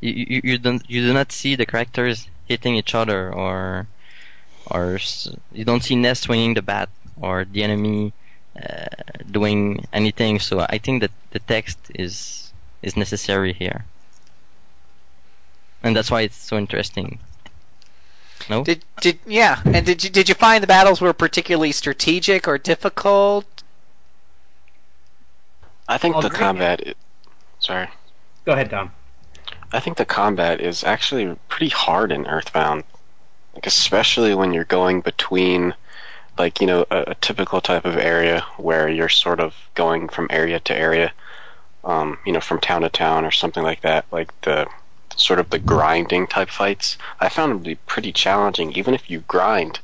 you, 0.00 0.12
you, 0.12 0.40
you 0.44 0.58
don't 0.58 0.88
you 0.88 1.02
do 1.02 1.12
not 1.12 1.32
see 1.32 1.56
the 1.56 1.66
characters 1.66 2.28
hitting 2.46 2.76
each 2.76 2.94
other 2.94 3.32
or 3.32 3.88
or 4.70 4.98
you 5.52 5.64
don't 5.64 5.82
see 5.82 5.96
Ness 5.96 6.20
swinging 6.20 6.54
the 6.54 6.62
bat 6.62 6.88
or 7.20 7.44
the 7.44 7.62
enemy 7.62 8.12
Uh, 8.56 8.86
doing 9.30 9.84
anything. 9.92 10.38
So 10.40 10.60
I 10.70 10.78
think 10.78 11.02
that 11.02 11.10
the 11.30 11.40
text 11.40 11.78
is 11.94 12.52
is 12.82 12.96
necessary 12.96 13.52
here, 13.52 13.84
and 15.82 15.94
that's 15.94 16.10
why 16.10 16.22
it's 16.22 16.36
so 16.36 16.56
interesting. 16.56 17.18
No, 18.48 18.64
Did 18.64 18.84
did 19.00 19.18
yeah? 19.26 19.60
And 19.66 19.84
did 19.84 20.04
you 20.04 20.10
did 20.10 20.28
you 20.28 20.34
find 20.34 20.62
the 20.62 20.66
battles 20.66 21.00
were 21.00 21.12
particularly 21.12 21.72
strategic 21.72 22.46
or 22.48 22.56
difficult? 22.58 23.62
I 25.88 25.98
think 25.98 26.14
Well, 26.14 26.22
the 26.22 26.30
great. 26.30 26.38
combat. 26.40 26.80
i- 26.86 26.94
Sorry. 27.58 27.88
Go 28.44 28.52
ahead, 28.52 28.70
Tom. 28.70 28.92
I 29.72 29.80
think 29.80 29.96
the 29.96 30.04
combat 30.04 30.60
is 30.60 30.84
actually 30.84 31.36
pretty 31.48 31.70
hard 31.70 32.12
in 32.12 32.26
Earthbound, 32.26 32.84
like 33.54 33.66
especially 33.66 34.34
when 34.34 34.52
you're 34.52 34.64
going 34.64 35.00
between, 35.00 35.74
like 36.38 36.60
you 36.60 36.66
know, 36.66 36.86
a, 36.90 37.04
a 37.08 37.14
typical 37.16 37.60
type 37.60 37.84
of 37.84 37.96
area 37.96 38.44
where 38.56 38.88
you're 38.88 39.08
sort 39.08 39.40
of 39.40 39.54
going 39.74 40.08
from 40.08 40.26
area 40.30 40.60
to 40.60 40.74
area, 40.74 41.12
um, 41.84 42.18
you 42.26 42.32
know, 42.32 42.40
from 42.40 42.60
town 42.60 42.82
to 42.82 42.88
town 42.88 43.24
or 43.24 43.30
something 43.30 43.62
like 43.62 43.80
that. 43.82 44.04
Like 44.10 44.38
the 44.42 44.66
sort 45.16 45.38
of 45.38 45.50
the 45.50 45.58
grinding 45.58 46.26
type 46.26 46.50
fights, 46.50 46.98
I 47.20 47.28
found 47.28 47.50
them 47.50 47.58
to 47.60 47.70
be 47.70 47.74
pretty 47.86 48.12
challenging, 48.12 48.72
even 48.72 48.94
if 48.94 49.10
you 49.10 49.20
grind. 49.20 49.80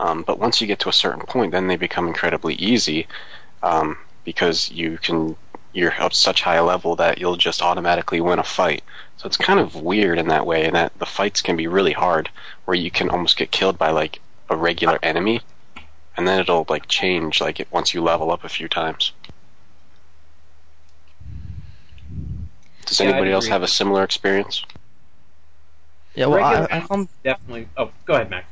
Um, 0.00 0.22
but 0.22 0.40
once 0.40 0.60
you 0.60 0.66
get 0.66 0.80
to 0.80 0.88
a 0.88 0.92
certain 0.92 1.24
point, 1.26 1.52
then 1.52 1.68
they 1.68 1.76
become 1.76 2.08
incredibly 2.08 2.54
easy, 2.54 3.06
um, 3.62 3.98
because 4.24 4.70
you 4.70 4.98
can 4.98 5.36
you're 5.72 5.92
at 5.92 6.14
such 6.14 6.42
high 6.42 6.60
level 6.60 6.94
that 6.96 7.18
you'll 7.18 7.36
just 7.36 7.60
automatically 7.60 8.20
win 8.20 8.38
a 8.38 8.44
fight. 8.44 8.82
So 9.16 9.26
it's 9.26 9.36
kind 9.36 9.58
of 9.58 9.74
weird 9.74 10.18
in 10.18 10.28
that 10.28 10.46
way, 10.46 10.64
in 10.64 10.74
that 10.74 10.96
the 10.98 11.06
fights 11.06 11.42
can 11.42 11.56
be 11.56 11.66
really 11.66 11.92
hard, 11.92 12.30
where 12.64 12.76
you 12.76 12.90
can 12.90 13.10
almost 13.10 13.36
get 13.36 13.50
killed 13.50 13.76
by 13.76 13.90
like 13.90 14.20
a 14.48 14.56
regular 14.56 14.98
enemy, 15.02 15.40
and 16.16 16.26
then 16.26 16.40
it'll 16.40 16.66
like 16.68 16.88
change 16.88 17.40
like 17.40 17.60
it 17.60 17.68
once 17.72 17.94
you 17.94 18.02
level 18.02 18.30
up 18.32 18.44
a 18.44 18.48
few 18.48 18.68
times. 18.68 19.12
Does 22.86 23.00
Yeah, 23.00 23.06
anybody 23.10 23.30
else 23.30 23.48
have 23.48 23.62
a 23.62 23.68
similar 23.68 24.02
experience? 24.04 24.64
yeah, 26.14 26.26
well, 26.26 26.42
I, 26.42 26.66
I 26.70 26.80
found 26.80 27.08
Definitely. 27.24 27.68
Oh, 27.76 27.90
go 28.04 28.14
ahead, 28.14 28.30
Max. 28.30 28.46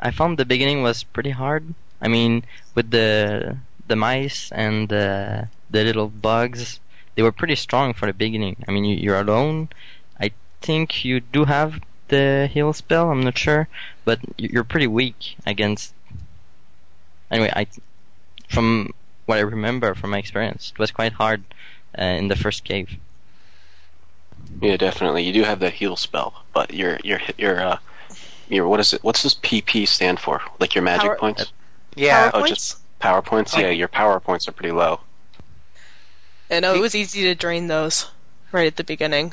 I 0.00 0.10
found 0.10 0.38
the 0.38 0.44
beginning 0.44 0.82
was 0.82 1.02
pretty 1.02 1.30
hard. 1.30 1.74
I 2.00 2.08
mean, 2.08 2.44
with 2.74 2.90
the 2.90 3.58
the 3.86 3.96
mice 3.96 4.50
and 4.52 4.88
the 4.90 5.48
the 5.70 5.84
little 5.84 6.08
bugs, 6.08 6.80
they 7.14 7.22
were 7.22 7.32
pretty 7.32 7.54
strong 7.56 7.94
for 7.94 8.06
the 8.06 8.12
beginning. 8.12 8.56
I 8.68 8.72
mean, 8.72 8.84
you, 8.84 8.96
you're 8.96 9.18
alone. 9.20 9.68
I 10.20 10.32
think 10.60 11.04
you 11.04 11.20
do 11.20 11.44
have 11.46 11.80
the 12.08 12.48
heal 12.52 12.72
spell. 12.74 13.10
I'm 13.10 13.22
not 13.22 13.38
sure, 13.38 13.68
but 14.04 14.20
you're 14.36 14.64
pretty 14.64 14.86
weak 14.88 15.36
against. 15.46 15.94
Anyway, 17.32 17.50
I 17.56 17.66
from 18.48 18.92
what 19.26 19.38
I 19.38 19.40
remember 19.40 19.94
from 19.94 20.10
my 20.10 20.18
experience, 20.18 20.72
it 20.74 20.78
was 20.78 20.90
quite 20.90 21.14
hard 21.14 21.42
uh, 21.98 22.02
in 22.04 22.28
the 22.28 22.36
first 22.36 22.62
cave. 22.64 22.98
Yeah, 24.60 24.76
definitely. 24.76 25.24
You 25.24 25.32
do 25.32 25.42
have 25.44 25.58
that 25.60 25.74
heal 25.74 25.96
spell, 25.96 26.44
but 26.52 26.72
your 26.74 26.98
your 27.02 27.20
your 27.38 27.60
uh 27.60 27.78
your 28.48 28.68
what 28.68 28.80
is 28.80 28.92
it? 28.92 29.02
What's 29.02 29.22
this 29.22 29.34
PP 29.34 29.88
stand 29.88 30.20
for? 30.20 30.42
Like 30.60 30.74
your 30.74 30.82
magic 30.84 31.06
Power- 31.06 31.16
points? 31.16 31.52
Yeah. 31.96 32.30
Oh, 32.32 32.42
PowerPoints? 32.42 32.48
just 32.48 32.98
power 32.98 33.22
points. 33.22 33.56
Yeah, 33.56 33.70
your 33.70 33.88
power 33.88 34.20
points 34.20 34.46
are 34.46 34.52
pretty 34.52 34.72
low. 34.72 35.00
I 36.50 36.60
know 36.60 36.74
it 36.74 36.80
was 36.80 36.94
easy 36.94 37.22
to 37.22 37.34
drain 37.34 37.68
those 37.68 38.10
right 38.52 38.66
at 38.66 38.76
the 38.76 38.84
beginning. 38.84 39.32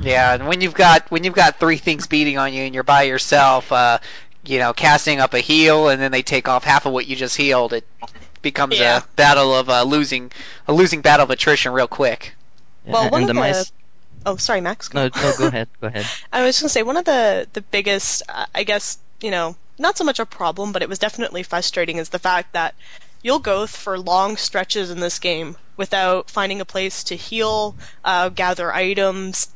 Yeah, 0.00 0.34
and 0.34 0.46
when 0.46 0.60
you've 0.60 0.74
got 0.74 1.10
when 1.10 1.24
you've 1.24 1.34
got 1.34 1.58
three 1.60 1.76
things 1.76 2.06
beating 2.06 2.38
on 2.38 2.52
you 2.54 2.62
and 2.62 2.74
you're 2.74 2.82
by 2.82 3.02
yourself, 3.02 3.70
uh, 3.72 3.98
you 4.46 4.58
know, 4.58 4.72
casting 4.72 5.20
up 5.20 5.34
a 5.34 5.38
heal 5.40 5.88
and 5.88 6.00
then 6.00 6.12
they 6.12 6.22
take 6.22 6.48
off 6.48 6.64
half 6.64 6.86
of 6.86 6.92
what 6.92 7.06
you 7.06 7.16
just 7.16 7.36
healed, 7.36 7.72
it 7.72 7.86
becomes 8.42 8.78
Yeah. 8.78 8.98
a 8.98 9.02
battle 9.16 9.54
of 9.54 9.68
uh, 9.70 9.82
losing 9.84 10.30
a 10.68 10.72
losing 10.72 11.00
battle 11.00 11.24
of 11.24 11.30
attrition 11.30 11.72
real 11.72 11.88
quick. 11.88 12.34
Well, 12.84 13.10
one 13.10 13.22
of 13.22 13.28
the 13.28 13.34
the- 13.34 13.40
mice. 13.40 13.72
Oh, 14.26 14.36
sorry, 14.36 14.60
Max. 14.62 14.92
No, 14.94 15.04
no, 15.14 15.32
go 15.36 15.46
ahead, 15.48 15.68
go 15.82 15.86
ahead. 15.88 16.06
I 16.32 16.42
was 16.44 16.58
going 16.58 16.66
to 16.66 16.72
say 16.72 16.82
one 16.82 16.96
of 16.96 17.04
the 17.04 17.46
the 17.52 17.60
biggest, 17.60 18.22
uh, 18.28 18.46
I 18.54 18.64
guess, 18.64 18.98
you 19.20 19.30
know, 19.30 19.56
not 19.78 19.98
so 19.98 20.04
much 20.04 20.18
a 20.18 20.24
problem, 20.26 20.72
but 20.72 20.82
it 20.82 20.88
was 20.88 20.98
definitely 20.98 21.42
frustrating 21.42 21.96
is 21.98 22.08
the 22.10 22.18
fact 22.18 22.52
that 22.52 22.74
you'll 23.22 23.38
go 23.38 23.66
for 23.66 23.98
long 23.98 24.36
stretches 24.36 24.90
in 24.90 25.00
this 25.00 25.18
game 25.18 25.56
without 25.76 26.30
finding 26.30 26.60
a 26.60 26.64
place 26.64 27.02
to 27.04 27.16
heal, 27.16 27.74
uh, 28.04 28.28
gather 28.30 28.72
items, 28.72 29.48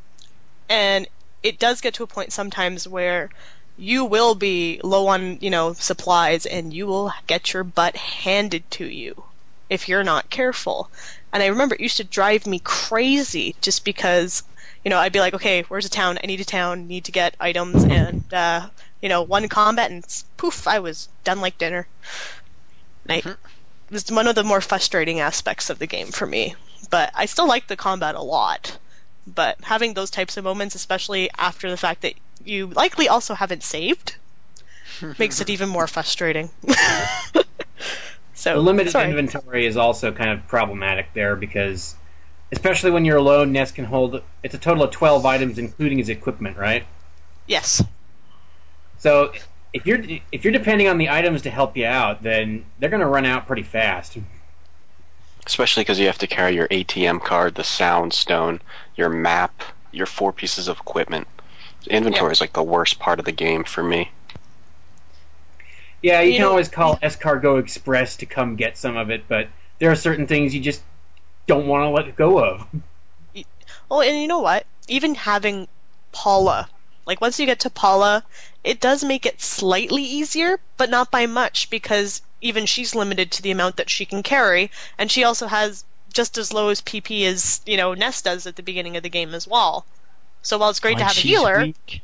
and 0.69 1.07
it 1.43 1.59
does 1.59 1.81
get 1.81 1.95
to 1.95 2.03
a 2.03 2.07
point 2.07 2.33
sometimes 2.33 2.87
where 2.89 3.31
you 3.79 4.05
will 4.05 4.35
be 4.35 4.81
low 4.83 5.07
on, 5.07 5.39
you 5.41 5.49
know, 5.49 5.73
supplies 5.73 6.45
and 6.45 6.75
you 6.75 6.87
will 6.87 7.13
get 7.29 7.53
your 7.53 7.63
butt 7.63 7.97
handed 7.97 8.69
to 8.73 8.85
you 8.85 9.23
if 9.71 9.89
you're 9.89 10.05
not 10.05 10.31
careful. 10.31 10.91
And 11.33 11.43
I 11.43 11.47
remember 11.47 11.77
it 11.77 11.81
used 11.81 11.97
to 11.99 12.05
drive 12.05 12.47
me 12.47 12.59
crazy 12.59 13.55
just 13.61 13.85
because, 13.85 14.43
you 14.85 14.91
know, 14.91 14.99
I'd 14.99 15.13
be 15.13 15.21
like, 15.21 15.35
okay, 15.35 15.63
where's 15.69 15.87
a 15.87 15.91
town? 15.91 16.19
I 16.23 16.27
need 16.27 16.41
a 16.41 16.45
town, 16.45 16.89
need 16.89 17.05
to 17.05 17.13
get 17.13 17.37
items, 17.39 17.85
and, 17.85 18.25
uh, 18.35 18.71
you 19.01 19.09
know, 19.09 19.23
one 19.23 19.49
combat 19.49 19.91
and 19.91 20.05
poof, 20.37 20.67
I 20.67 20.81
was 20.81 21.09
done 21.23 21.41
like 21.41 21.57
dinner. 21.59 21.87
And 23.07 23.13
I, 23.13 23.31
it 23.31 23.37
was 23.93 24.11
one 24.11 24.27
of 24.27 24.35
the 24.35 24.43
more 24.43 24.61
frustrating 24.61 25.21
aspects 25.21 25.71
of 25.71 25.79
the 25.79 25.87
game 25.87 26.09
for 26.09 26.27
me. 26.27 26.57
But 26.91 27.13
I 27.15 27.27
still 27.27 27.47
like 27.47 27.69
the 27.69 27.77
combat 27.77 28.17
a 28.17 28.23
lot. 28.23 28.79
But 29.27 29.59
having 29.65 29.95
those 29.95 30.11
types 30.11 30.37
of 30.37 30.45
moments, 30.45 30.75
especially 30.75 31.31
after 31.37 31.71
the 31.71 31.77
fact 31.77 32.01
that 32.03 32.15
you 32.49 32.69
likely 32.69 33.09
also 33.09 33.35
haven't 33.35 33.63
saved, 33.63 34.17
makes 35.19 35.41
it 35.41 35.51
even 35.51 35.69
more 35.69 35.87
frustrating. 35.87 36.51
so 38.35 38.55
The 38.55 38.61
limited 38.61 38.91
sorry. 38.91 39.11
inventory 39.11 39.67
is 39.67 39.77
also 39.77 40.13
kind 40.13 40.31
of 40.31 40.47
problematic 40.49 41.13
there 41.15 41.37
because, 41.37 41.95
especially 42.53 42.91
when 42.91 43.05
you're 43.05 43.19
alone, 43.19 43.53
Ness 43.53 43.71
can 43.73 43.85
hold. 43.85 44.23
It's 44.43 44.55
a 44.55 44.59
total 44.59 44.85
of 44.85 44.91
twelve 44.91 45.27
items, 45.27 45.59
including 45.59 45.99
his 45.99 46.09
equipment, 46.09 46.57
right? 46.57 46.85
Yes. 47.47 47.83
So 48.99 49.33
if 49.73 49.87
you're 49.87 50.01
if 50.33 50.45
you're 50.45 50.53
depending 50.53 50.89
on 50.89 50.99
the 50.99 51.09
items 51.11 51.43
to 51.43 51.51
help 51.51 51.77
you 51.77 51.87
out, 51.87 52.23
then 52.23 52.65
they're 52.79 52.91
going 52.91 53.01
to 53.01 53.07
run 53.07 53.27
out 53.27 53.47
pretty 53.47 53.63
fast. 53.63 54.19
Especially 55.47 55.83
because 55.83 55.99
you 55.99 56.07
have 56.07 56.19
to 56.19 56.27
carry 56.27 56.55
your 56.55 56.69
ATM 56.69 57.23
card, 57.23 57.55
the 57.55 57.65
sound 57.65 58.13
stone, 58.13 58.61
your 58.97 59.09
map, 59.09 59.63
your 59.93 60.05
four 60.05 60.31
pieces 60.33 60.69
of 60.69 60.79
equipment. 60.79 61.27
Inventory 61.89 62.33
is 62.33 62.41
like 62.41 62.53
the 62.53 62.63
worst 62.63 62.99
part 62.99 63.19
of 63.19 63.25
the 63.25 63.33
game 63.33 63.65
for 63.65 63.83
me. 63.83 64.11
Yeah, 66.03 66.21
you, 66.21 66.29
You 66.31 66.37
can 66.37 66.43
know- 66.43 66.51
always 66.51 66.69
call 66.69 66.97
Escargot 66.99 67.59
Express 67.61 68.17
to 68.17 68.27
come 68.27 68.57
get 68.57 68.77
some 68.79 68.97
of 68.97 69.11
it, 69.11 69.25
but 69.29 69.49
there 69.79 69.91
are 69.91 69.97
certain 69.97 70.27
things 70.27 70.55
you 70.55 70.61
just 70.61 70.83
don't 71.47 71.67
want 71.67 71.83
to 71.85 71.89
let 71.91 72.15
go 72.17 72.39
of. 72.39 72.67
Well, 73.89 74.03
and 74.03 74.21
you 74.21 74.29
know 74.29 74.39
what? 74.41 74.67
Even 74.87 75.15
having 75.15 75.67
Paula, 76.13 76.69
like 77.07 77.21
once 77.21 77.41
you 77.41 77.47
get 77.47 77.59
to 77.61 77.71
Paula, 77.71 78.25
it 78.63 78.81
does 78.81 79.03
make 79.03 79.25
it 79.27 79.41
slightly 79.41 80.03
easier, 80.03 80.61
but 80.77 80.91
not 80.91 81.11
by 81.11 81.27
much 81.27 81.71
because 81.71 82.23
even 82.41 82.67
she's 82.67 82.95
limited 82.95 83.31
to 83.33 83.43
the 83.43 83.51
amount 83.51 83.77
that 83.77 83.91
she 83.91 84.05
can 84.05 84.23
carry, 84.23 84.71
and 84.99 85.11
she 85.11 85.25
also 85.25 85.47
has 85.47 85.85
just 86.13 86.39
as 86.39 86.53
low 86.53 86.69
as 86.69 86.81
PP 86.81 87.25
as 87.25 87.61
you 87.67 87.77
know 87.77 87.95
Ness 87.95 88.23
does 88.23 88.47
at 88.47 88.57
the 88.57 88.63
beginning 88.63 88.97
of 88.97 89.03
the 89.03 89.09
game 89.09 89.35
as 89.35 89.49
well. 89.49 89.85
So 90.43 90.59
while 90.59 90.71
it's 90.71 90.81
great 90.81 90.99
to 90.99 91.05
have 91.05 91.17
a 91.17 91.21
healer, 91.21 91.63
weak. 91.63 92.01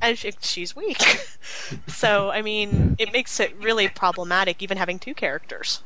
and 0.00 0.18
she, 0.18 0.32
she's 0.40 0.76
weak, 0.76 1.02
so 1.88 2.30
I 2.30 2.42
mean, 2.42 2.96
it 2.98 3.12
makes 3.12 3.40
it 3.40 3.54
really 3.60 3.88
problematic 3.88 4.62
even 4.62 4.76
having 4.78 4.98
two 4.98 5.14
characters, 5.14 5.82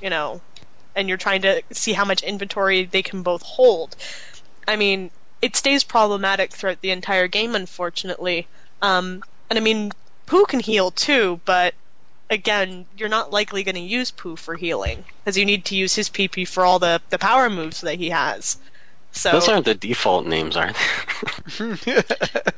you 0.00 0.10
know, 0.10 0.40
and 0.94 1.08
you're 1.08 1.18
trying 1.18 1.42
to 1.42 1.62
see 1.72 1.92
how 1.92 2.04
much 2.04 2.22
inventory 2.22 2.84
they 2.84 3.02
can 3.02 3.22
both 3.22 3.42
hold. 3.42 3.96
I 4.66 4.76
mean, 4.76 5.10
it 5.40 5.56
stays 5.56 5.84
problematic 5.84 6.52
throughout 6.52 6.80
the 6.80 6.90
entire 6.90 7.28
game, 7.28 7.54
unfortunately. 7.54 8.46
Um, 8.80 9.22
and 9.50 9.58
I 9.58 9.62
mean, 9.62 9.92
Poo 10.26 10.44
can 10.46 10.60
heal 10.60 10.90
too, 10.90 11.40
but 11.44 11.74
again, 12.30 12.86
you're 12.96 13.08
not 13.08 13.30
likely 13.30 13.62
going 13.62 13.74
to 13.74 13.80
use 13.80 14.10
Poo 14.10 14.36
for 14.36 14.54
healing 14.54 15.04
because 15.18 15.36
you 15.36 15.44
need 15.44 15.64
to 15.66 15.76
use 15.76 15.94
his 15.94 16.08
PP 16.08 16.48
for 16.48 16.64
all 16.64 16.78
the, 16.78 17.02
the 17.10 17.18
power 17.18 17.50
moves 17.50 17.80
that 17.82 17.98
he 17.98 18.10
has. 18.10 18.56
So 19.12 19.32
Those 19.32 19.48
aren't 19.48 19.66
the 19.66 19.74
default 19.74 20.26
names, 20.26 20.56
are 20.56 20.72
they? 20.72 21.76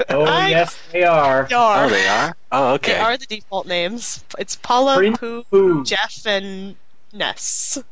Oh 0.09 0.25
I- 0.25 0.49
yes, 0.49 0.79
they 0.93 1.03
are. 1.03 1.47
they 1.49 1.57
are. 1.57 1.85
oh, 1.85 1.89
they 1.89 2.07
are. 2.07 2.37
Oh, 2.53 2.79
They 2.79 2.97
are 2.97 3.17
the 3.17 3.27
default 3.27 3.67
names. 3.67 4.23
It's 4.39 4.55
Paula, 4.55 4.97
Prince 4.97 5.19
Poo, 5.19 5.43
Poo. 5.51 5.85
Jeff, 5.85 6.25
and 6.25 6.77
Ness. 7.13 7.83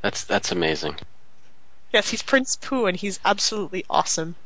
That's 0.00 0.24
that's 0.24 0.50
amazing. 0.50 0.96
Yes, 1.92 2.08
he's 2.08 2.22
Prince 2.22 2.56
Poo, 2.56 2.86
and 2.86 2.96
he's 2.96 3.20
absolutely 3.24 3.84
awesome. 3.90 4.36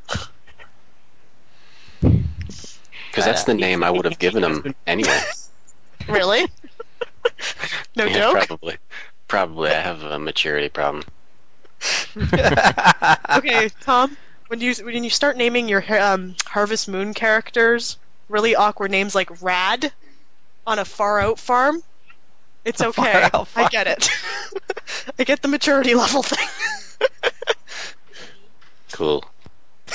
Because 2.01 3.25
that's 3.25 3.45
the 3.45 3.53
uh, 3.53 3.57
name 3.57 3.85
I 3.85 3.91
would 3.91 4.05
have 4.05 4.19
given 4.19 4.43
him 4.43 4.75
anyway. 4.87 5.21
Really? 6.09 6.47
no 7.97 8.05
yeah, 8.05 8.13
joke. 8.15 8.47
probably. 8.47 8.77
Probably. 9.29 9.71
I 9.71 9.81
have 9.81 10.03
a 10.03 10.19
maturity 10.19 10.69
problem. 10.69 11.05
okay, 13.37 13.70
Tom. 13.81 14.16
When 14.49 14.61
you 14.61 14.74
when 14.85 15.03
you 15.03 15.11
start 15.11 15.37
naming 15.37 15.68
your 15.68 15.85
um, 16.01 16.37
Harvest 16.47 16.89
Moon 16.89 17.14
characters 17.14 17.99
really 18.29 18.55
awkward 18.55 18.91
names 18.91 19.14
like 19.14 19.43
Rad 19.43 19.93
on 20.66 20.79
a 20.79 20.85
far 20.85 21.20
out 21.20 21.39
farm, 21.39 21.83
it's 22.64 22.81
okay. 22.81 23.29
out 23.33 23.49
I 23.57 23.68
get 23.68 23.87
it. 23.87 24.09
I 25.18 25.24
get 25.24 25.43
the 25.43 25.49
maturity 25.49 25.95
level 25.95 26.22
thing. 26.22 26.49
Cool. 28.97 29.24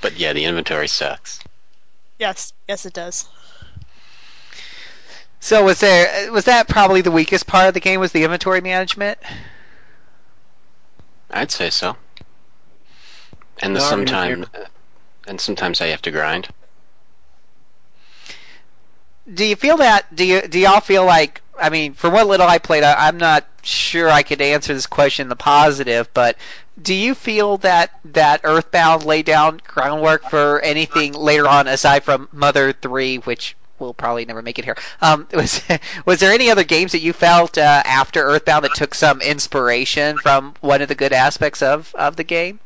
but 0.00 0.16
yeah, 0.16 0.32
the 0.32 0.44
inventory 0.44 0.86
sucks. 0.86 1.40
yes, 2.18 2.52
yes, 2.68 2.86
it 2.86 2.92
does. 2.92 3.28
So 5.40 5.64
was 5.64 5.80
there 5.80 6.32
was 6.32 6.44
that 6.44 6.68
probably 6.68 7.00
the 7.00 7.10
weakest 7.10 7.46
part 7.46 7.68
of 7.68 7.74
the 7.74 7.80
game 7.80 8.00
was 8.00 8.12
the 8.12 8.24
inventory 8.24 8.60
management? 8.60 9.18
I'd 11.30 11.50
say 11.50 11.70
so. 11.70 11.96
And 13.60 13.74
the 13.74 13.80
No, 13.80 13.86
I'm 13.86 14.04
gonna 14.04 14.08
sometime, 14.08 14.46
uh, 14.54 14.66
and 15.26 15.40
sometimes 15.40 15.80
I 15.80 15.86
have 15.86 16.02
to 16.02 16.10
grind. 16.10 16.48
Do 19.32 19.44
you 19.44 19.56
feel 19.56 19.76
that? 19.78 20.14
Do 20.14 20.24
you 20.24 20.42
do 20.42 20.58
y'all 20.58 20.80
feel 20.80 21.04
like? 21.04 21.42
I 21.58 21.70
mean, 21.70 21.94
for 21.94 22.10
what 22.10 22.26
little 22.26 22.46
I 22.46 22.58
played, 22.58 22.82
I, 22.84 23.08
I'm 23.08 23.16
not 23.16 23.46
sure 23.62 24.08
I 24.08 24.22
could 24.22 24.40
answer 24.40 24.74
this 24.74 24.86
question 24.86 25.24
in 25.24 25.28
the 25.28 25.36
positive. 25.36 26.08
But 26.12 26.36
do 26.80 26.94
you 26.94 27.14
feel 27.14 27.56
that 27.58 27.98
that 28.04 28.40
Earthbound 28.44 29.04
laid 29.04 29.26
down 29.26 29.60
groundwork 29.66 30.28
for 30.28 30.60
anything 30.60 31.12
later 31.12 31.48
on 31.48 31.66
aside 31.66 32.04
from 32.04 32.28
Mother 32.30 32.72
Three, 32.72 33.16
which 33.16 33.56
will 33.78 33.94
probably 33.94 34.24
never 34.24 34.42
make 34.42 34.58
it 34.58 34.64
here? 34.64 34.76
Um, 35.00 35.26
was 35.34 35.62
was 36.04 36.20
there 36.20 36.32
any 36.32 36.50
other 36.50 36.64
games 36.64 36.92
that 36.92 37.00
you 37.00 37.12
felt 37.12 37.56
uh, 37.58 37.82
after 37.84 38.22
Earthbound 38.22 38.64
that 38.64 38.74
took 38.74 38.94
some 38.94 39.20
inspiration 39.20 40.18
from 40.18 40.54
one 40.60 40.82
of 40.82 40.88
the 40.88 40.94
good 40.94 41.12
aspects 41.12 41.62
of 41.62 41.94
of 41.94 42.16
the 42.16 42.24
game? 42.24 42.60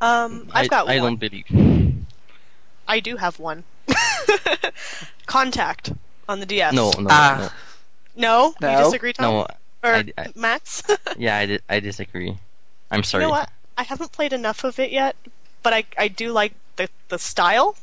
Um, 0.00 0.48
I've 0.52 0.68
got 0.70 0.88
I 0.88 0.98
one. 1.00 1.16
don't 1.18 1.20
believe. 1.20 2.04
I 2.88 2.98
do 3.00 3.16
have 3.16 3.38
one. 3.38 3.64
Contact 5.26 5.92
on 6.28 6.40
the 6.40 6.46
DS. 6.46 6.72
No, 6.72 6.90
no, 6.98 7.06
Ah. 7.10 7.54
No? 8.16 8.54
No? 8.60 8.70
You 8.78 8.84
disagree, 8.84 9.12
Tom? 9.12 9.24
no, 9.24 9.38
no. 9.40 9.46
or 9.88 9.94
I- 9.96 10.12
I- 10.18 10.32
Max? 10.34 10.82
Yeah, 11.16 11.36
I, 11.36 11.46
di- 11.46 11.58
I 11.68 11.80
disagree. 11.80 12.36
I'm 12.90 13.02
sorry. 13.02 13.22
You 13.24 13.28
know 13.28 13.32
what? 13.32 13.50
I 13.78 13.84
haven't 13.84 14.12
played 14.12 14.32
enough 14.32 14.64
of 14.64 14.78
it 14.78 14.90
yet, 14.90 15.16
but 15.62 15.72
I 15.72 15.84
I 15.96 16.08
do 16.08 16.30
like 16.32 16.52
the 16.76 16.88
the 17.08 17.18
style 17.18 17.76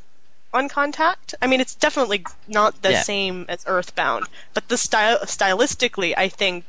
on 0.52 0.68
Contact. 0.68 1.34
I 1.40 1.46
mean, 1.46 1.60
it's 1.60 1.74
definitely 1.74 2.24
not 2.48 2.82
the 2.82 2.92
Yeah. 2.92 3.02
same 3.02 3.46
as 3.48 3.64
Earthbound, 3.66 4.26
but 4.54 4.68
the 4.68 4.76
style 4.76 5.18
stylistically, 5.24 6.14
I 6.16 6.28
think 6.28 6.64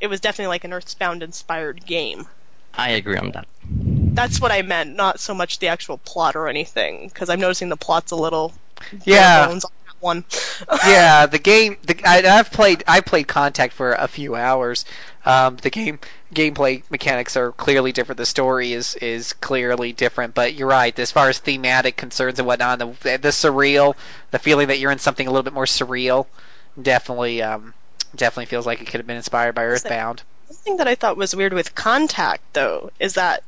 it 0.00 0.08
was 0.08 0.20
definitely 0.20 0.48
like 0.48 0.64
an 0.64 0.72
Earthbound 0.72 1.22
inspired 1.22 1.86
game. 1.86 2.26
I 2.74 2.90
agree 2.90 3.16
on 3.16 3.30
that. 3.32 3.46
That's 4.14 4.40
what 4.40 4.52
I 4.52 4.62
meant, 4.62 4.96
not 4.96 5.20
so 5.20 5.34
much 5.34 5.58
the 5.58 5.68
actual 5.68 5.98
plot 5.98 6.36
or 6.36 6.48
anything, 6.48 7.08
because 7.08 7.30
I'm 7.30 7.40
noticing 7.40 7.68
the 7.68 7.76
plot's 7.76 8.10
a 8.12 8.16
little 8.16 8.52
Yeah. 9.04 9.58
Bare 10.02 10.14
bones 10.14 10.24
on 10.68 10.76
that 10.76 10.82
one. 10.82 10.86
yeah, 10.86 11.26
the 11.26 11.38
game. 11.38 11.76
The, 11.82 12.00
I, 12.04 12.38
I've 12.38 12.50
played. 12.50 12.84
I 12.86 13.00
played 13.00 13.28
Contact 13.28 13.72
for 13.72 13.92
a 13.92 14.08
few 14.08 14.34
hours. 14.34 14.84
Um, 15.24 15.56
the 15.56 15.70
game 15.70 15.98
gameplay 16.34 16.82
mechanics 16.90 17.36
are 17.36 17.52
clearly 17.52 17.92
different. 17.92 18.16
The 18.16 18.26
story 18.26 18.72
is 18.72 18.94
is 18.96 19.32
clearly 19.34 19.92
different. 19.92 20.34
But 20.34 20.54
you're 20.54 20.68
right. 20.68 20.98
As 20.98 21.12
far 21.12 21.28
as 21.28 21.38
thematic 21.38 21.96
concerns 21.96 22.38
and 22.38 22.46
whatnot, 22.46 22.78
the 22.78 22.86
the 23.02 23.28
surreal, 23.28 23.94
the 24.30 24.38
feeling 24.38 24.68
that 24.68 24.78
you're 24.78 24.92
in 24.92 24.98
something 24.98 25.26
a 25.26 25.30
little 25.30 25.42
bit 25.42 25.52
more 25.52 25.64
surreal, 25.64 26.26
definitely 26.80 27.42
um, 27.42 27.74
definitely 28.14 28.46
feels 28.46 28.66
like 28.66 28.80
it 28.80 28.86
could 28.86 29.00
have 29.00 29.06
been 29.06 29.16
inspired 29.16 29.54
by 29.54 29.64
Earthbound. 29.64 30.22
One 30.48 30.58
thing 30.58 30.76
that 30.78 30.88
I 30.88 30.94
thought 30.94 31.16
was 31.16 31.34
weird 31.34 31.54
with 31.54 31.74
Contact, 31.74 32.42
though, 32.52 32.90
is 33.00 33.14
that 33.14 33.42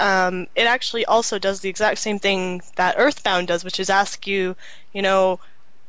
um, 0.00 0.46
it 0.54 0.66
actually 0.66 1.04
also 1.04 1.38
does 1.38 1.60
the 1.60 1.68
exact 1.68 1.98
same 1.98 2.18
thing 2.18 2.62
that 2.76 2.94
Earthbound 2.98 3.48
does, 3.48 3.64
which 3.64 3.80
is 3.80 3.90
ask 3.90 4.26
you, 4.26 4.56
you 4.92 5.02
know, 5.02 5.40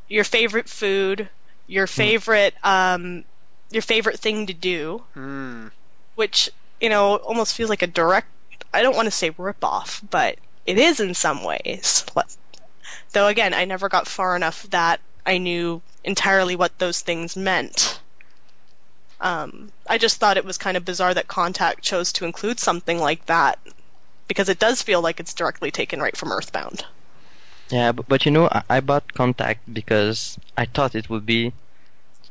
your 0.07 0.23
favorite 0.23 0.69
food, 0.69 1.29
your 1.67 1.87
favorite, 1.87 2.53
um, 2.63 3.23
your 3.71 3.81
favorite 3.81 4.19
thing 4.19 4.45
to 4.45 4.53
do, 4.53 5.03
Hmm. 5.13 5.67
which 6.15 6.49
you 6.79 6.89
know 6.89 7.15
almost 7.17 7.55
feels 7.55 7.69
like 7.69 7.81
a 7.81 7.87
direct. 7.87 8.27
I 8.73 8.81
don't 8.81 8.95
want 8.95 9.05
to 9.05 9.11
say 9.11 9.31
ripoff, 9.31 10.01
but 10.09 10.37
it 10.65 10.77
is 10.77 10.99
in 10.99 11.13
some 11.13 11.43
ways. 11.43 12.05
Though 13.13 13.27
again, 13.27 13.53
I 13.53 13.65
never 13.65 13.89
got 13.89 14.07
far 14.07 14.35
enough 14.35 14.63
that 14.63 14.99
I 15.25 15.37
knew 15.37 15.81
entirely 16.03 16.55
what 16.55 16.77
those 16.79 17.01
things 17.01 17.35
meant. 17.35 17.99
Um, 19.21 19.71
I 19.87 19.97
just 19.97 20.17
thought 20.17 20.37
it 20.37 20.45
was 20.45 20.57
kind 20.57 20.75
of 20.75 20.85
bizarre 20.85 21.13
that 21.13 21.27
Contact 21.27 21.81
chose 21.81 22.11
to 22.13 22.25
include 22.25 22.59
something 22.59 22.99
like 22.99 23.25
that 23.27 23.57
because 24.27 24.49
it 24.49 24.59
does 24.59 24.81
feel 24.81 25.01
like 25.01 25.19
it's 25.19 25.33
directly 25.33 25.71
taken 25.71 26.01
right 26.01 26.17
from 26.17 26.31
Earthbound. 26.31 26.85
Yeah, 27.69 27.91
but, 27.91 28.07
but 28.07 28.25
you 28.25 28.31
know, 28.31 28.47
I, 28.51 28.63
I 28.69 28.79
bought 28.79 29.13
Contact 29.13 29.73
because 29.73 30.37
I 30.57 30.65
thought 30.65 30.95
it 30.95 31.09
would 31.09 31.25
be 31.25 31.53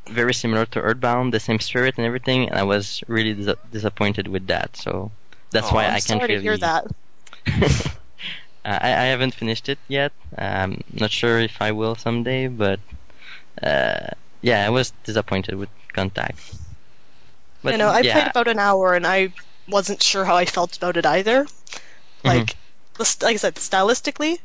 very 0.09 0.35
similar 0.35 0.66
to 0.66 0.80
Earthbound, 0.80 1.32
the 1.32 1.41
same 1.41 1.61
spirit 1.61 1.97
and 1.99 2.07
everything, 2.07 2.49
and 2.49 2.59
I 2.59 2.62
was 2.64 3.03
really 3.09 3.35
dis- 3.35 3.57
disappointed 3.70 4.28
with 4.28 4.47
that. 4.49 4.76
So 4.76 5.12
that's 5.51 5.70
Oh, 5.70 5.72
why 5.72 5.87
I'm 5.87 5.95
I 5.95 6.01
can't 6.01 6.22
sorry 6.22 6.28
really. 6.28 6.45
hear 6.49 6.57
that. 6.59 6.87
I, 8.64 8.76
I 9.05 9.05
haven't 9.12 9.35
finished 9.35 9.68
it 9.68 9.78
yet. 9.89 10.12
I'm 10.37 10.82
not 10.93 11.11
sure 11.11 11.39
if 11.41 11.61
I 11.61 11.72
will 11.72 11.95
someday, 11.97 12.49
but 12.49 12.80
uh, 13.62 14.09
yeah, 14.43 14.66
I 14.66 14.70
was 14.70 14.93
disappointed 15.05 15.57
with 15.57 15.70
Contact. 15.93 16.39
But 17.62 17.74
you 17.74 17.78
know, 17.78 17.91
I 17.91 18.03
yeah, 18.03 18.12
played 18.12 18.28
about 18.28 18.49
an 18.49 18.59
hour 18.59 18.95
and 18.95 19.07
I 19.07 19.32
wasn't 19.68 20.03
sure 20.03 20.24
how 20.26 20.37
I 20.37 20.45
felt 20.47 20.76
about 20.76 20.97
it 20.97 21.07
either. 21.07 21.47
Mm-hmm. 22.24 22.28
Like, 22.28 22.57
like 22.99 23.35
I 23.35 23.37
said, 23.37 23.57
stylistically, 23.57 24.39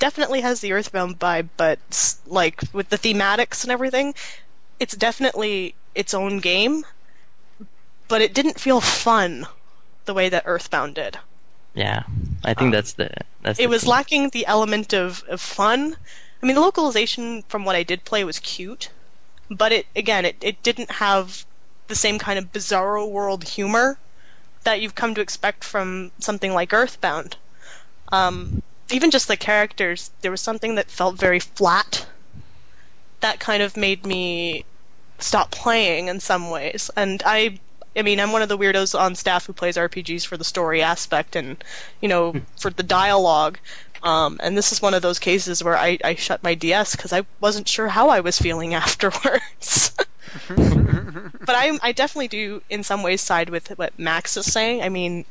definitely 0.00 0.40
has 0.40 0.60
the 0.60 0.72
Earthbound 0.72 1.20
vibe, 1.20 1.50
but 1.56 1.78
like 2.26 2.62
with 2.72 2.88
the 2.88 2.98
thematics 2.98 3.62
and 3.62 3.70
everything, 3.70 4.14
it's 4.80 4.96
definitely 4.96 5.76
its 5.94 6.12
own 6.12 6.40
game. 6.40 6.84
But 8.08 8.22
it 8.22 8.34
didn't 8.34 8.58
feel 8.58 8.80
fun 8.80 9.46
the 10.06 10.14
way 10.14 10.28
that 10.28 10.42
Earthbound 10.46 10.96
did. 10.96 11.18
yeah, 11.74 12.02
I 12.42 12.54
think 12.54 12.72
that's 12.72 12.94
the 12.94 13.08
that's. 13.42 13.60
It 13.60 13.64
the 13.64 13.68
was 13.68 13.86
lacking 13.86 14.30
the 14.30 14.46
element 14.46 14.92
of, 14.92 15.22
of 15.28 15.40
fun. 15.40 15.96
I 16.42 16.46
mean, 16.46 16.56
the 16.56 16.60
localization 16.62 17.42
from 17.42 17.64
what 17.64 17.76
I 17.76 17.84
did 17.84 18.04
play 18.04 18.24
was 18.24 18.40
cute, 18.40 18.90
but 19.48 19.70
it 19.70 19.86
again, 19.94 20.24
it, 20.24 20.36
it 20.40 20.60
didn't 20.64 20.90
have 20.92 21.44
the 21.86 21.94
same 21.94 22.18
kind 22.18 22.38
of 22.38 22.52
bizarro 22.52 23.08
world 23.08 23.44
humor 23.44 23.98
that 24.64 24.80
you've 24.80 24.94
come 24.94 25.14
to 25.14 25.20
expect 25.20 25.62
from 25.62 26.10
something 26.18 26.52
like 26.52 26.72
Earthbound. 26.72 27.36
Um, 28.10 28.62
even 28.92 29.10
just 29.10 29.28
the 29.28 29.36
characters, 29.36 30.10
there 30.20 30.30
was 30.30 30.40
something 30.40 30.74
that 30.74 30.90
felt 30.90 31.16
very 31.16 31.40
flat. 31.40 32.06
That 33.20 33.40
kind 33.40 33.62
of 33.62 33.76
made 33.76 34.06
me 34.06 34.64
stop 35.18 35.50
playing 35.50 36.08
in 36.08 36.20
some 36.20 36.50
ways, 36.50 36.90
and 36.96 37.22
I. 37.24 37.58
I 37.96 38.02
mean, 38.02 38.20
I'm 38.20 38.30
one 38.30 38.40
of 38.40 38.48
the 38.48 38.56
weirdos 38.56 38.96
on 38.96 39.16
staff 39.16 39.46
who 39.46 39.52
plays 39.52 39.76
RPGs 39.76 40.24
for 40.24 40.36
the 40.36 40.44
story 40.44 40.80
aspect 40.80 41.34
and, 41.34 41.62
you 42.00 42.08
know, 42.08 42.36
for 42.56 42.70
the 42.70 42.84
dialogue. 42.84 43.58
Um, 44.04 44.38
and 44.44 44.56
this 44.56 44.70
is 44.70 44.80
one 44.80 44.94
of 44.94 45.02
those 45.02 45.18
cases 45.18 45.62
where 45.64 45.76
I, 45.76 45.98
I 46.04 46.14
shut 46.14 46.44
my 46.44 46.54
DS 46.54 46.94
because 46.94 47.12
I 47.12 47.26
wasn't 47.40 47.66
sure 47.68 47.88
how 47.88 48.08
I 48.08 48.20
was 48.20 48.38
feeling 48.38 48.74
afterwards. 48.84 49.92
but 50.48 51.56
I, 51.56 51.78
I 51.82 51.90
definitely 51.90 52.28
do, 52.28 52.62
in 52.70 52.84
some 52.84 53.02
ways, 53.02 53.20
side 53.20 53.50
with 53.50 53.76
what 53.76 53.98
Max 53.98 54.36
is 54.36 54.46
saying. 54.46 54.82
I 54.82 54.88
mean, 54.88 55.24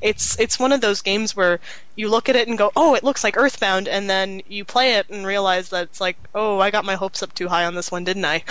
it's 0.00 0.38
it's 0.38 0.58
one 0.58 0.72
of 0.72 0.80
those 0.80 1.02
games 1.02 1.34
where 1.34 1.60
you 1.96 2.08
look 2.08 2.28
at 2.28 2.36
it 2.36 2.48
and 2.48 2.58
go, 2.58 2.70
"Oh, 2.76 2.94
it 2.94 3.04
looks 3.04 3.24
like 3.24 3.36
Earthbound," 3.36 3.88
and 3.88 4.08
then 4.08 4.42
you 4.46 4.64
play 4.64 4.94
it 4.94 5.08
and 5.08 5.26
realize 5.26 5.70
that 5.70 5.84
it's 5.84 6.00
like, 6.00 6.16
"Oh, 6.34 6.60
I 6.60 6.70
got 6.70 6.84
my 6.84 6.94
hopes 6.94 7.22
up 7.22 7.34
too 7.34 7.48
high 7.48 7.64
on 7.64 7.74
this 7.74 7.90
one, 7.90 8.04
didn't 8.04 8.24
I?" 8.24 8.44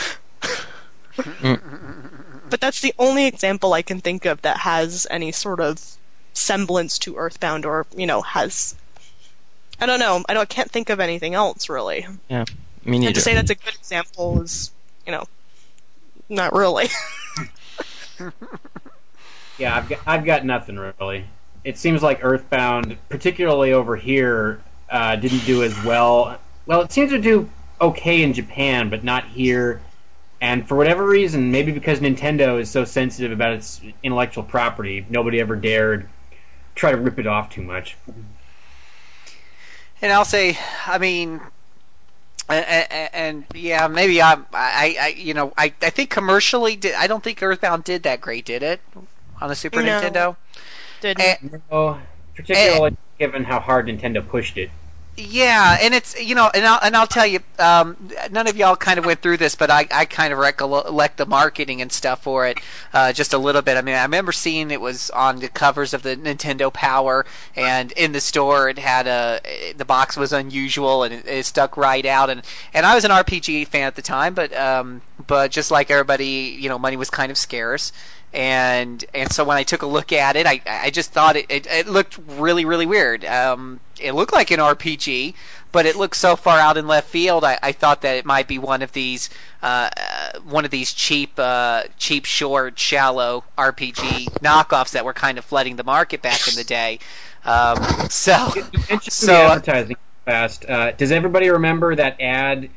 but 2.50 2.62
that's 2.62 2.82
the 2.82 2.94
only 3.00 3.26
example 3.26 3.74
I 3.74 3.82
can 3.82 4.02
think 4.02 4.26
of 4.26 4.42
that 4.42 4.58
has 4.58 5.08
any 5.10 5.32
sort 5.32 5.60
of 5.60 5.82
semblance 6.34 7.00
to 7.00 7.16
Earthbound, 7.16 7.66
or 7.66 7.86
you 7.96 8.06
know, 8.06 8.22
has. 8.22 8.76
I 9.80 9.86
don't 9.86 10.00
know. 10.00 10.24
I 10.28 10.34
don't. 10.34 10.42
I 10.42 10.46
can't 10.46 10.72
think 10.72 10.90
of 10.90 11.00
anything 11.00 11.34
else 11.34 11.70
really. 11.70 12.06
Yeah, 12.30 12.46
me 12.84 13.06
And 13.06 13.16
to 13.16 13.22
say 13.22 13.34
that's 13.34 13.52
a 13.52 13.56
good 13.56 13.76
example 13.76 14.42
is, 14.42 14.72
you 15.06 15.12
know, 15.12 15.26
not 16.30 16.54
really. 16.54 16.88
Yeah, 19.58 19.76
I've 19.76 19.90
got, 19.90 20.00
I've 20.06 20.26
got 20.26 20.46
nothing 20.46 20.78
really. 20.78 21.26
It 21.68 21.78
seems 21.78 22.02
like 22.02 22.24
Earthbound, 22.24 22.96
particularly 23.10 23.74
over 23.74 23.98
here, 23.98 24.62
uh, 24.90 25.18
didn't 25.18 25.46
do 25.46 25.64
as 25.64 25.84
well. 25.84 26.40
Well, 26.66 26.80
it 26.80 26.94
seems 26.94 27.12
to 27.12 27.20
do 27.20 27.50
okay 27.82 28.24
in 28.24 28.32
Japan, 28.32 28.90
but 28.90 29.04
not 29.04 29.26
here. 29.26 29.82
And 30.40 30.66
for 30.66 30.78
whatever 30.78 31.06
reason, 31.06 31.52
maybe 31.52 31.74
because 31.74 32.00
Nintendo 32.00 32.58
is 32.58 32.72
so 32.72 32.86
sensitive 32.86 33.34
about 33.34 33.52
its 33.52 33.82
intellectual 34.02 34.46
property, 34.46 35.06
nobody 35.10 35.42
ever 35.42 35.58
dared 35.58 36.08
try 36.74 36.92
to 36.92 36.98
rip 36.98 37.20
it 37.20 37.28
off 37.28 37.50
too 37.50 37.64
much. 37.64 37.98
And 40.02 40.14
I'll 40.14 40.24
say, 40.24 40.58
I 40.86 40.98
mean, 41.00 41.42
and, 42.48 43.12
and 43.14 43.46
yeah, 43.54 43.88
maybe 43.88 44.22
I'm, 44.22 44.46
I, 44.54 44.96
I, 45.02 45.08
you 45.10 45.34
know, 45.34 45.52
I, 45.58 45.74
I 45.82 45.90
think 45.90 46.12
commercially, 46.12 46.78
did, 46.78 46.96
I 46.96 47.08
don't 47.08 47.26
think 47.26 47.44
Earthbound 47.44 47.84
did 47.84 48.04
that 48.04 48.22
great, 48.22 48.46
did 48.46 48.64
it, 48.64 48.80
on 49.42 49.50
the 49.50 49.56
Super 49.56 49.82
No. 49.82 50.00
Nintendo? 50.00 50.38
Did 51.02 51.20
Eh, 51.20 51.36
No, 51.72 52.00
particularly 52.36 52.98
given 53.20 53.44
how 53.46 53.60
hard 53.60 53.88
Nintendo 53.88 54.28
pushed 54.28 54.58
it. 54.58 54.70
Yeah, 55.20 55.80
and 55.82 55.96
it's 55.96 56.20
you 56.22 56.36
know, 56.36 56.52
and 56.54 56.64
I'll 56.64 56.80
and 56.84 56.96
I'll 56.96 57.08
tell 57.08 57.26
you, 57.26 57.40
um, 57.58 57.98
none 58.30 58.46
of 58.46 58.56
y'all 58.56 58.76
kind 58.76 59.00
of 59.00 59.06
went 59.06 59.24
through 59.24 59.38
this, 59.38 59.56
but 59.56 59.72
I, 59.72 59.88
I 59.92 60.06
kind 60.06 60.32
of 60.32 60.38
recollect 60.38 61.18
the 61.18 61.26
marketing 61.26 61.82
and 61.82 61.92
stuff 61.92 62.22
for 62.22 62.46
it 62.46 62.60
uh, 62.94 63.12
just 63.14 63.34
a 63.34 63.40
little 63.40 63.64
bit. 63.64 63.78
I 63.78 63.82
mean, 63.82 63.96
I 63.96 64.04
remember 64.04 64.32
seeing 64.32 64.70
it 64.70 64.80
was 64.80 65.10
on 65.10 65.40
the 65.40 65.48
covers 65.48 65.96
of 65.96 66.04
the 66.04 66.16
Nintendo 66.16 66.72
Power, 66.72 67.26
and 67.56 67.92
in 67.94 68.12
the 68.12 68.22
store 68.22 68.70
it 68.70 68.78
had 68.78 69.08
a 69.08 69.74
the 69.76 69.86
box 69.86 70.18
was 70.18 70.32
unusual 70.32 71.02
and 71.02 71.16
it, 71.16 71.26
it 71.26 71.46
stuck 71.48 71.78
right 71.78 72.06
out, 72.06 72.30
and 72.30 72.44
and 72.72 72.86
I 72.86 72.94
was 72.94 73.04
an 73.04 73.10
RPG 73.10 73.70
fan 73.70 73.88
at 73.88 73.96
the 73.96 74.04
time, 74.04 74.36
but 74.36 74.56
um, 74.56 75.02
but 75.26 75.50
just 75.50 75.72
like 75.72 75.90
everybody, 75.90 76.56
you 76.60 76.70
know, 76.70 76.78
money 76.78 76.96
was 76.96 77.10
kind 77.10 77.32
of 77.32 77.40
scarce. 77.40 77.92
And 78.34 79.04
and 79.14 79.32
so 79.32 79.44
when 79.44 79.58
I 79.58 79.64
took 79.64 79.82
a 79.82 79.88
look 79.88 80.12
at 80.12 80.36
it, 80.36 80.46
I 80.46 80.62
I 80.68 80.90
just 80.90 81.12
thought 81.12 81.36
it, 81.36 81.46
it, 81.50 81.66
it 81.68 81.88
looked 81.88 82.20
really 82.28 82.66
really 82.66 82.86
weird. 82.86 83.26
Um, 83.26 83.80
it 84.00 84.14
looked 84.14 84.34
like 84.34 84.52
an 84.52 84.60
RPG, 84.60 85.34
but 85.72 85.86
it 85.86 85.96
looked 85.96 86.18
so 86.18 86.36
far 86.36 86.60
out 86.60 86.78
in 86.78 86.88
left 86.88 87.10
field. 87.10 87.44
I, 87.44 87.58
I 87.64 87.72
thought 87.72 88.02
that 88.02 88.16
it 88.18 88.26
might 88.26 88.48
be 88.48 88.60
one 88.60 88.82
of 88.82 88.92
these 88.94 89.30
uh, 89.62 89.90
one 90.44 90.66
of 90.66 90.72
these 90.72 90.94
cheap 90.94 91.34
uh, 91.38 91.84
cheap 91.98 92.26
short 92.26 92.78
shallow 92.78 93.46
RPG 93.58 94.40
knockoffs 94.42 94.92
that 94.92 95.06
were 95.06 95.14
kind 95.14 95.38
of 95.38 95.46
flooding 95.46 95.78
the 95.78 95.84
market 95.84 96.22
back 96.22 96.48
in 96.48 96.56
the 96.56 96.64
day. 96.64 97.00
Um, 97.46 98.10
so 98.10 98.54
So, 99.10 99.34
uh, 99.48 99.56
advertising 99.56 99.98
fast. 100.26 100.66
Uh, 100.70 100.92
does 100.92 101.12
everybody 101.12 101.50
remember 101.50 101.96
that 101.96 102.20
ad? 102.20 102.70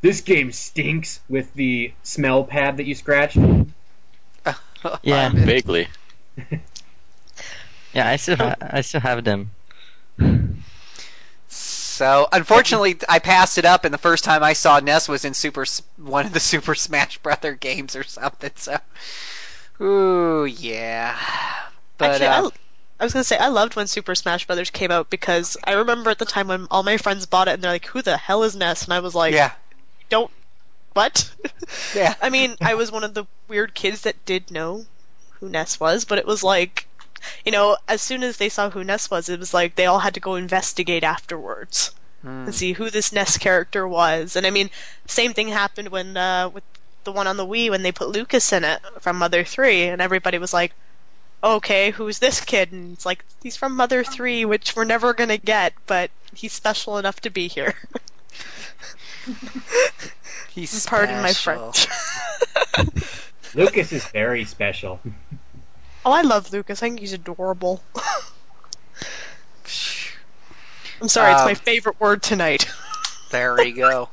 This 0.00 0.20
game 0.20 0.52
stinks 0.52 1.20
with 1.28 1.52
the 1.54 1.94
smell 2.02 2.44
pad 2.44 2.76
that 2.76 2.84
you 2.86 2.94
scratch. 2.94 3.38
Yeah, 5.02 5.30
Vaguely. 5.32 5.88
yeah. 7.92 8.08
I 8.08 8.16
still 8.16 8.36
ha- 8.36 8.56
I 8.60 8.80
still 8.80 9.00
have 9.00 9.24
them. 9.24 9.50
So 11.48 12.28
unfortunately, 12.32 12.96
I 13.08 13.20
passed 13.20 13.56
it 13.56 13.64
up, 13.64 13.84
and 13.84 13.94
the 13.94 13.98
first 13.98 14.24
time 14.24 14.42
I 14.42 14.52
saw 14.52 14.80
Ness 14.80 15.08
was 15.08 15.24
in 15.24 15.32
Super 15.32 15.64
one 15.96 16.26
of 16.26 16.32
the 16.32 16.40
Super 16.52 16.74
Smash 16.74 17.18
Brother 17.18 17.54
games 17.54 17.94
or 17.94 18.02
something. 18.02 18.50
So, 18.56 18.78
ooh 19.80 20.44
yeah. 20.44 21.16
But 21.96 22.20
Actually, 22.20 22.26
uh, 22.26 22.42
I, 22.42 22.50
I 22.98 23.04
was 23.04 23.12
gonna 23.12 23.24
say 23.24 23.38
I 23.38 23.48
loved 23.48 23.76
when 23.76 23.86
Super 23.86 24.14
Smash 24.16 24.46
Brothers 24.46 24.70
came 24.70 24.90
out 24.90 25.08
because 25.08 25.56
I 25.64 25.72
remember 25.72 26.10
at 26.10 26.18
the 26.18 26.24
time 26.24 26.48
when 26.48 26.66
all 26.70 26.82
my 26.82 26.96
friends 26.96 27.26
bought 27.26 27.46
it 27.46 27.52
and 27.52 27.62
they're 27.62 27.70
like, 27.70 27.86
"Who 27.86 28.02
the 28.02 28.16
hell 28.16 28.42
is 28.42 28.56
Ness?" 28.56 28.84
And 28.84 28.92
I 28.92 28.98
was 28.98 29.14
like, 29.14 29.32
yeah, 29.32 29.52
"Don't 30.08 30.32
what?" 30.94 31.30
yeah. 31.94 32.14
I 32.22 32.30
mean, 32.30 32.56
I 32.60 32.74
was 32.74 32.90
one 32.90 33.04
of 33.04 33.14
the 33.14 33.26
weird 33.48 33.74
kids 33.74 34.00
that 34.02 34.24
did 34.24 34.50
know 34.50 34.86
who 35.40 35.48
Ness 35.48 35.78
was, 35.78 36.04
but 36.04 36.18
it 36.18 36.26
was 36.26 36.42
like, 36.42 36.86
you 37.44 37.52
know, 37.52 37.76
as 37.86 38.00
soon 38.00 38.22
as 38.22 38.38
they 38.38 38.48
saw 38.48 38.70
who 38.70 38.82
Ness 38.82 39.10
was, 39.10 39.28
it 39.28 39.38
was 39.38 39.52
like 39.52 39.74
they 39.74 39.86
all 39.86 39.98
had 40.00 40.14
to 40.14 40.20
go 40.20 40.34
investigate 40.36 41.04
afterwards 41.04 41.92
Hmm. 42.22 42.44
and 42.46 42.54
see 42.54 42.72
who 42.72 42.88
this 42.88 43.12
Ness 43.12 43.36
character 43.36 43.86
was. 43.86 44.34
And 44.34 44.46
I 44.46 44.50
mean, 44.50 44.70
same 45.06 45.34
thing 45.34 45.48
happened 45.48 45.88
when 45.90 46.16
uh, 46.16 46.48
with 46.48 46.64
the 47.04 47.12
one 47.12 47.26
on 47.26 47.36
the 47.36 47.44
Wii 47.46 47.68
when 47.68 47.82
they 47.82 47.92
put 47.92 48.08
Lucas 48.08 48.50
in 48.50 48.64
it 48.64 48.80
from 48.98 49.18
Mother 49.18 49.44
Three, 49.44 49.82
and 49.82 50.00
everybody 50.00 50.38
was 50.38 50.54
like, 50.54 50.72
"Okay, 51.42 51.90
who's 51.90 52.20
this 52.20 52.40
kid?" 52.40 52.72
And 52.72 52.94
it's 52.94 53.04
like 53.04 53.22
he's 53.42 53.58
from 53.58 53.76
Mother 53.76 54.02
Three, 54.02 54.46
which 54.46 54.74
we're 54.74 54.84
never 54.84 55.12
gonna 55.12 55.36
get, 55.36 55.74
but 55.86 56.10
he's 56.34 56.54
special 56.54 56.96
enough 56.96 57.20
to 57.20 57.28
be 57.30 57.46
here. 57.46 57.74
He's 60.54 60.86
Pardon 60.86 61.20
my. 61.22 61.32
French. 61.32 61.88
Lucas 63.54 63.92
is 63.92 64.04
very 64.06 64.44
special. 64.44 65.00
Oh, 66.04 66.12
I 66.12 66.22
love 66.22 66.52
Lucas. 66.52 66.82
I 66.82 66.86
think 66.88 67.00
he's 67.00 67.12
adorable. 67.12 67.82
I'm 71.00 71.08
sorry, 71.08 71.32
it's 71.32 71.40
Um, 71.40 71.46
my 71.48 71.54
favorite 71.54 71.98
word 72.00 72.22
tonight. 72.22 72.68
There 73.30 73.54
we 73.56 73.72
go. 73.72 74.10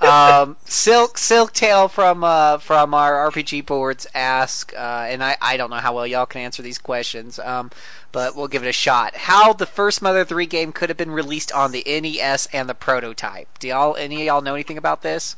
um, 0.00 0.56
Silk 0.64 1.16
Silktail 1.16 1.88
from 1.88 2.24
uh, 2.24 2.58
from 2.58 2.92
our 2.92 3.30
RPG 3.30 3.64
boards 3.66 4.06
ask, 4.14 4.72
uh, 4.74 5.06
and 5.08 5.22
I, 5.22 5.36
I 5.40 5.56
don't 5.56 5.70
know 5.70 5.76
how 5.76 5.94
well 5.94 6.06
y'all 6.06 6.26
can 6.26 6.40
answer 6.40 6.62
these 6.62 6.78
questions, 6.78 7.38
um, 7.38 7.70
but 8.10 8.34
we'll 8.34 8.48
give 8.48 8.64
it 8.64 8.68
a 8.68 8.72
shot. 8.72 9.14
How 9.14 9.52
the 9.52 9.66
first 9.66 10.02
Mother 10.02 10.24
Three 10.24 10.46
game 10.46 10.72
could 10.72 10.88
have 10.90 10.98
been 10.98 11.12
released 11.12 11.52
on 11.52 11.70
the 11.70 11.84
NES 11.86 12.46
and 12.52 12.68
the 12.68 12.74
prototype? 12.74 13.58
Do 13.60 13.68
y'all 13.68 13.94
any 13.96 14.16
of 14.16 14.22
y'all 14.26 14.40
know 14.42 14.54
anything 14.54 14.78
about 14.78 15.02
this? 15.02 15.36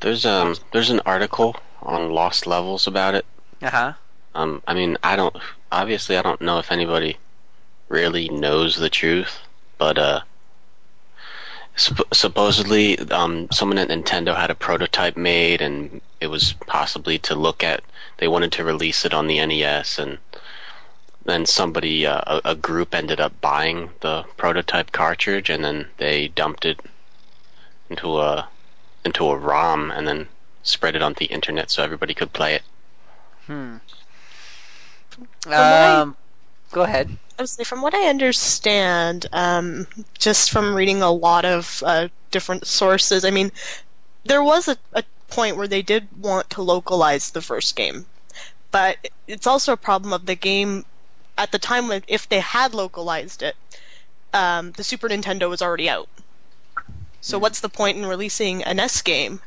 There's 0.00 0.24
um 0.24 0.56
there's 0.72 0.90
an 0.90 1.00
article 1.04 1.56
on 1.82 2.10
Lost 2.10 2.46
Levels 2.46 2.86
about 2.86 3.14
it. 3.14 3.26
Uh 3.62 3.70
huh. 3.70 3.92
Um, 4.34 4.62
I 4.66 4.74
mean, 4.74 4.96
I 5.02 5.16
don't 5.16 5.36
obviously 5.70 6.16
I 6.16 6.22
don't 6.22 6.40
know 6.40 6.58
if 6.58 6.72
anybody 6.72 7.18
really 7.88 8.28
knows 8.28 8.76
the 8.76 8.88
truth, 8.88 9.40
but 9.76 9.98
uh, 9.98 10.20
supp- 11.76 12.14
supposedly 12.14 12.98
um 13.10 13.48
someone 13.50 13.78
at 13.78 13.88
Nintendo 13.88 14.36
had 14.36 14.50
a 14.50 14.54
prototype 14.54 15.16
made, 15.16 15.60
and 15.60 16.00
it 16.20 16.28
was 16.28 16.54
possibly 16.66 17.18
to 17.18 17.34
look 17.34 17.62
at. 17.62 17.82
They 18.18 18.28
wanted 18.28 18.52
to 18.52 18.64
release 18.64 19.04
it 19.04 19.14
on 19.14 19.26
the 19.26 19.44
NES, 19.44 19.98
and 19.98 20.18
then 21.24 21.44
somebody 21.44 22.06
uh, 22.06 22.20
a, 22.26 22.52
a 22.52 22.54
group 22.54 22.94
ended 22.94 23.20
up 23.20 23.38
buying 23.40 23.90
the 24.00 24.24
prototype 24.38 24.92
cartridge, 24.92 25.50
and 25.50 25.62
then 25.62 25.88
they 25.98 26.28
dumped 26.28 26.64
it 26.64 26.80
into 27.90 28.18
a 28.18 28.48
into 29.04 29.26
a 29.28 29.36
ROM, 29.36 29.90
and 29.90 30.06
then 30.06 30.28
spread 30.62 30.94
it 30.94 31.02
on 31.02 31.14
the 31.14 31.26
internet 31.26 31.70
so 31.70 31.82
everybody 31.82 32.14
could 32.14 32.32
play 32.32 32.54
it. 32.54 32.62
I- 35.46 36.00
Um, 36.02 36.16
go 36.72 36.82
ahead. 36.82 37.18
I 37.38 37.42
was 37.42 37.52
say, 37.52 37.64
from 37.64 37.80
what 37.82 37.94
I 37.94 38.08
understand, 38.08 39.26
um, 39.32 39.86
just 40.18 40.50
from 40.50 40.74
reading 40.74 41.00
a 41.02 41.10
lot 41.10 41.44
of 41.44 41.82
uh, 41.86 42.08
different 42.30 42.66
sources, 42.66 43.24
I 43.24 43.30
mean, 43.30 43.50
there 44.24 44.42
was 44.42 44.68
a, 44.68 44.76
a 44.92 45.02
point 45.28 45.56
where 45.56 45.66
they 45.68 45.80
did 45.82 46.08
want 46.20 46.50
to 46.50 46.62
localize 46.62 47.30
the 47.30 47.40
first 47.40 47.76
game, 47.76 48.04
but 48.70 48.98
it's 49.26 49.46
also 49.46 49.72
a 49.72 49.76
problem 49.78 50.12
of 50.12 50.26
the 50.26 50.34
game 50.34 50.84
at 51.38 51.50
the 51.52 51.58
time 51.58 51.88
when 51.88 52.02
if 52.06 52.28
they 52.28 52.40
had 52.40 52.74
localized 52.74 53.42
it, 53.42 53.56
um, 54.34 54.72
the 54.72 54.84
Super 54.84 55.08
Nintendo 55.08 55.48
was 55.48 55.62
already 55.62 55.88
out. 55.88 56.08
So 57.20 57.38
what's 57.38 57.60
the 57.60 57.68
point 57.68 57.98
in 57.98 58.06
releasing 58.06 58.62
a 58.64 58.72
NES 58.74 59.02
game 59.02 59.40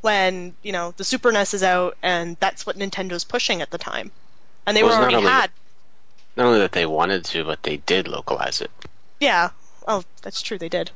when 0.00 0.54
you 0.62 0.72
know 0.72 0.92
the 0.96 1.04
Super 1.04 1.32
NES 1.32 1.54
is 1.54 1.62
out 1.62 1.96
and 2.02 2.36
that's 2.40 2.66
what 2.66 2.76
Nintendo's 2.78 3.24
pushing 3.24 3.60
at 3.62 3.70
the 3.70 3.78
time, 3.78 4.10
and 4.66 4.76
they 4.76 4.82
Well, 4.82 4.90
were 4.90 4.94
it's 4.94 4.98
not 4.98 5.02
already 5.04 5.16
only- 5.16 5.30
had 5.30 5.50
Not 6.36 6.46
only 6.46 6.58
that 6.60 6.72
they 6.72 6.86
wanted 6.86 7.24
to, 7.26 7.44
but 7.44 7.62
they 7.62 7.78
did 7.78 8.06
localize 8.08 8.60
it. 8.60 8.70
Yeah. 9.20 9.50
Oh, 9.88 10.02
that's 10.22 10.42
true. 10.42 10.58
They 10.58 10.68
did. 10.68 10.90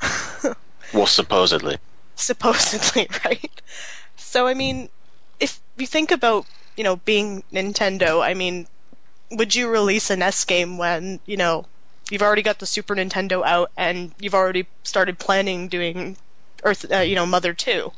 Well, 0.92 1.06
supposedly. 1.08 1.78
Supposedly, 2.14 3.08
right? 3.24 3.60
So, 4.16 4.46
I 4.46 4.54
mean, 4.54 4.90
if 5.40 5.58
you 5.76 5.88
think 5.88 6.12
about, 6.12 6.46
you 6.76 6.84
know, 6.84 6.96
being 6.96 7.42
Nintendo, 7.52 8.22
I 8.22 8.34
mean, 8.34 8.68
would 9.32 9.56
you 9.56 9.68
release 9.68 10.08
a 10.10 10.16
NES 10.16 10.44
game 10.44 10.78
when, 10.78 11.18
you 11.26 11.36
know, 11.36 11.66
you've 12.10 12.22
already 12.22 12.42
got 12.42 12.58
the 12.58 12.66
Super 12.66 12.94
Nintendo 12.94 13.44
out 13.44 13.70
and 13.76 14.12
you've 14.20 14.34
already 14.34 14.66
started 14.82 15.18
planning 15.18 15.68
doing 15.68 16.16
Earth, 16.62 16.90
uh, 16.92 16.98
you 16.98 17.14
know, 17.14 17.26
Mother 17.26 17.52
2? 17.52 17.92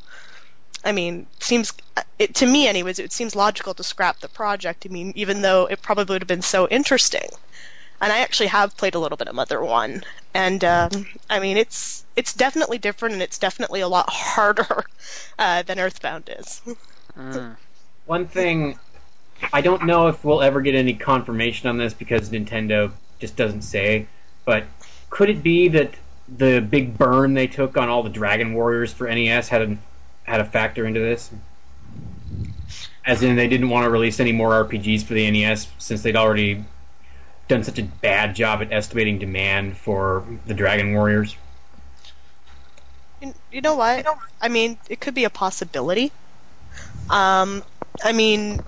I 0.84 0.92
mean, 0.92 1.26
seems 1.40 1.72
it 2.18 2.34
to 2.36 2.46
me, 2.46 2.68
anyways. 2.68 2.98
It 2.98 3.12
seems 3.12 3.34
logical 3.34 3.74
to 3.74 3.82
scrap 3.82 4.20
the 4.20 4.28
project. 4.28 4.86
I 4.86 4.92
mean, 4.92 5.12
even 5.16 5.42
though 5.42 5.66
it 5.66 5.82
probably 5.82 6.14
would 6.14 6.22
have 6.22 6.28
been 6.28 6.42
so 6.42 6.68
interesting, 6.68 7.28
and 8.00 8.12
I 8.12 8.18
actually 8.18 8.46
have 8.48 8.76
played 8.76 8.94
a 8.94 9.00
little 9.00 9.16
bit 9.16 9.26
of 9.26 9.34
Mother 9.34 9.64
One, 9.64 10.04
and 10.32 10.62
um, 10.62 11.06
I 11.28 11.40
mean, 11.40 11.56
it's 11.56 12.04
it's 12.14 12.32
definitely 12.32 12.78
different, 12.78 13.14
and 13.14 13.22
it's 13.22 13.38
definitely 13.38 13.80
a 13.80 13.88
lot 13.88 14.06
harder 14.10 14.84
uh, 15.38 15.62
than 15.62 15.80
Earthbound 15.80 16.30
is. 16.38 16.62
One 18.04 18.28
thing 18.28 18.78
I 19.52 19.60
don't 19.60 19.86
know 19.86 20.06
if 20.06 20.24
we'll 20.24 20.42
ever 20.42 20.60
get 20.60 20.74
any 20.74 20.94
confirmation 20.94 21.68
on 21.68 21.78
this 21.78 21.94
because 21.94 22.30
Nintendo 22.30 22.92
just 23.18 23.36
doesn't 23.36 23.62
say. 23.62 24.06
But 24.44 24.64
could 25.10 25.30
it 25.30 25.42
be 25.42 25.68
that 25.68 25.94
the 26.28 26.60
big 26.60 26.98
burn 26.98 27.34
they 27.34 27.46
took 27.46 27.76
on 27.76 27.88
all 27.88 28.02
the 28.02 28.10
Dragon 28.10 28.54
Warriors 28.54 28.92
for 28.92 29.06
NES 29.06 29.48
had 29.48 29.62
a, 29.62 29.78
had 30.24 30.40
a 30.40 30.44
factor 30.44 30.86
into 30.86 31.00
this? 31.00 31.30
As 33.04 33.22
in, 33.22 33.36
they 33.36 33.48
didn't 33.48 33.68
want 33.68 33.84
to 33.84 33.90
release 33.90 34.18
any 34.18 34.32
more 34.32 34.50
RPGs 34.64 35.04
for 35.04 35.14
the 35.14 35.30
NES 35.30 35.68
since 35.78 36.02
they'd 36.02 36.16
already 36.16 36.64
done 37.48 37.62
such 37.62 37.78
a 37.78 37.84
bad 37.84 38.34
job 38.34 38.60
at 38.62 38.72
estimating 38.72 39.18
demand 39.18 39.76
for 39.76 40.24
the 40.46 40.54
Dragon 40.54 40.92
Warriors. 40.92 41.36
You, 43.50 43.60
know 43.60 43.76
what? 43.76 44.04
I 44.40 44.48
mean, 44.48 44.78
it 44.90 45.00
could 45.00 45.14
be 45.14 45.24
a 45.24 45.30
possibility. 45.30 46.12
Um, 47.08 47.62
I 48.04 48.12
mean, 48.12 48.60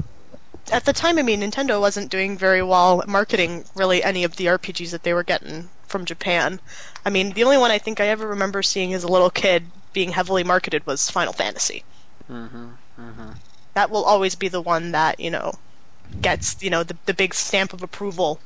at 0.71 0.85
the 0.85 0.93
time, 0.93 1.19
I 1.19 1.23
mean, 1.23 1.41
Nintendo 1.41 1.81
wasn't 1.81 2.11
doing 2.11 2.37
very 2.37 2.63
well 2.63 3.03
marketing 3.07 3.65
really 3.75 4.03
any 4.03 4.25
of 4.25 4.37
the 4.37 4.47
RPGs 4.47 4.91
that 4.91 5.03
they 5.03 5.15
were 5.15 5.23
getting 5.23 5.69
from 5.87 6.05
Japan. 6.05 6.61
I 7.05 7.11
mean, 7.11 7.33
the 7.33 7.45
only 7.45 7.59
one 7.59 7.71
I 7.71 7.79
think 7.79 8.01
I 8.01 8.09
ever 8.09 8.27
remember 8.27 8.63
seeing 8.63 8.93
as 8.95 9.05
a 9.05 9.09
little 9.09 9.31
kid 9.31 9.71
being 9.93 10.13
heavily 10.13 10.45
marketed 10.45 10.87
was 10.87 11.11
Final 11.11 11.33
Fantasy. 11.33 11.85
Mm-hmm. 12.31 12.69
Mm-hmm. 12.99 13.31
That 13.75 13.91
will 13.91 14.05
always 14.05 14.35
be 14.35 14.49
the 14.49 14.61
one 14.61 14.93
that, 14.93 15.19
you 15.21 15.31
know, 15.31 15.53
gets, 16.21 16.63
you 16.63 16.71
know, 16.71 16.83
the, 16.83 16.97
the 17.07 17.15
big 17.15 17.35
stamp 17.35 17.73
of 17.73 17.83
approval. 17.83 18.41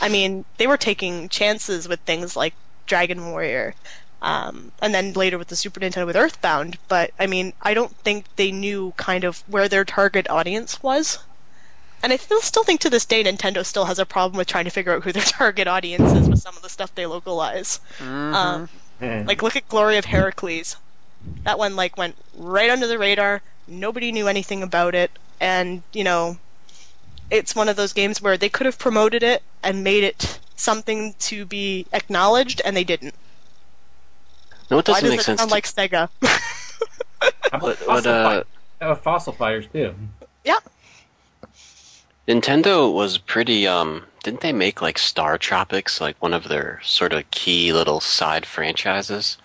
I 0.00 0.08
mean, 0.16 0.44
they 0.56 0.66
were 0.66 0.76
taking 0.76 1.28
chances 1.28 1.88
with 1.88 2.00
things 2.00 2.36
like 2.36 2.54
Dragon 2.86 3.30
Warrior, 3.30 3.74
um, 4.20 4.72
and 4.82 4.92
then 4.92 5.12
later 5.12 5.38
with 5.38 5.48
the 5.48 5.56
Super 5.56 5.80
Nintendo 5.80 6.06
with 6.06 6.16
Earthbound, 6.16 6.78
but 6.88 7.12
I 7.18 7.26
mean, 7.26 7.52
I 7.62 7.74
don't 7.74 7.94
think 7.98 8.24
they 8.36 8.50
knew 8.50 8.92
kind 8.96 9.24
of 9.24 9.44
where 9.46 9.68
their 9.68 9.84
target 9.84 10.28
audience 10.28 10.82
was. 10.82 11.18
And 12.02 12.12
I 12.12 12.16
still 12.16 12.40
still 12.40 12.62
think 12.64 12.80
to 12.80 12.90
this 12.90 13.04
day 13.04 13.24
Nintendo 13.24 13.64
still 13.66 13.86
has 13.86 13.98
a 13.98 14.06
problem 14.06 14.38
with 14.38 14.46
trying 14.46 14.64
to 14.64 14.70
figure 14.70 14.94
out 14.94 15.02
who 15.02 15.12
their 15.12 15.22
target 15.26 15.66
audience 15.66 16.12
is 16.12 16.28
with 16.28 16.38
some 16.38 16.56
of 16.56 16.62
the 16.62 16.68
stuff 16.68 16.94
they 16.94 17.06
localize. 17.06 17.80
Um, 18.00 18.68
like 19.00 19.42
look 19.42 19.56
at 19.56 19.68
Glory 19.68 19.96
of 19.98 20.04
Heracles. 20.06 20.76
That 21.44 21.58
one 21.58 21.74
like 21.76 21.96
went 21.96 22.16
right 22.36 22.70
under 22.70 22.86
the 22.86 22.98
radar. 22.98 23.42
Nobody 23.66 24.12
knew 24.12 24.28
anything 24.28 24.62
about 24.62 24.94
it, 24.94 25.10
and 25.40 25.82
you 25.92 26.04
know, 26.04 26.38
it's 27.30 27.54
one 27.54 27.68
of 27.68 27.76
those 27.76 27.92
games 27.92 28.22
where 28.22 28.36
they 28.38 28.48
could 28.48 28.64
have 28.66 28.78
promoted 28.78 29.22
it 29.22 29.42
and 29.62 29.82
made 29.84 30.04
it 30.04 30.38
something 30.56 31.14
to 31.18 31.44
be 31.44 31.86
acknowledged, 31.92 32.62
and 32.64 32.76
they 32.76 32.84
didn't. 32.84 33.14
No, 34.70 34.78
it 34.78 34.88
Why 34.88 35.00
doesn't 35.00 35.02
does 35.04 35.10
make 35.10 35.20
it 35.20 35.24
sense. 35.24 35.40
sound 35.40 35.50
to- 35.50 35.54
like 35.54 35.64
Sega? 35.64 36.08
How 37.50 37.58
about 37.58 37.76
Fossil 37.76 37.86
what, 37.86 38.06
uh, 38.06 38.44
Fi- 38.80 38.84
uh, 38.86 38.94
Fossil 38.94 39.32
Fighters 39.32 39.66
too. 39.72 39.94
yeah, 40.44 40.58
Nintendo 42.28 42.92
was 42.92 43.16
pretty. 43.16 43.66
Um, 43.66 44.04
didn't 44.22 44.42
they 44.42 44.52
make 44.52 44.82
like 44.82 44.98
Star 44.98 45.38
Tropics 45.38 45.98
like 45.98 46.20
one 46.20 46.34
of 46.34 46.48
their 46.48 46.78
sort 46.84 47.14
of 47.14 47.30
key 47.30 47.72
little 47.72 48.00
side 48.00 48.44
franchises? 48.44 49.38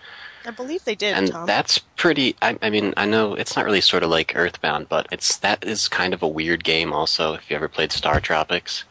I 0.45 0.51
believe 0.51 0.84
they 0.84 0.95
did. 0.95 1.15
and 1.15 1.31
Tom. 1.31 1.45
that's 1.45 1.77
pretty. 1.77 2.36
I, 2.41 2.57
I 2.61 2.69
mean, 2.69 2.93
I 2.97 3.05
know 3.05 3.36
it's 3.36 3.55
not 3.55 3.63
really 3.63 3.79
sort 3.79 4.03
of 4.03 4.09
like 4.09 4.34
Earthbound, 4.36 4.89
but 4.89 5.07
it's 5.09 5.38
that 5.38 5.63
is 5.63 5.88
kind 5.88 6.13
of 6.13 6.21
a 6.21 6.27
weird 6.27 6.65
game. 6.65 6.91
Also, 6.91 7.34
if 7.36 7.49
you 7.49 7.55
ever 7.55 7.69
played 7.69 7.93
Star 7.93 8.19
Tropics, 8.19 8.84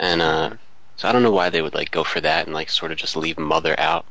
and 0.00 0.20
uh, 0.20 0.54
so 0.96 1.08
I 1.08 1.12
don't 1.12 1.22
know 1.22 1.30
why 1.30 1.50
they 1.50 1.62
would 1.62 1.74
like 1.74 1.92
go 1.92 2.02
for 2.02 2.20
that 2.20 2.46
and 2.46 2.54
like 2.54 2.68
sort 2.68 2.90
of 2.90 2.98
just 2.98 3.16
leave 3.16 3.38
Mother 3.38 3.78
out. 3.78 4.06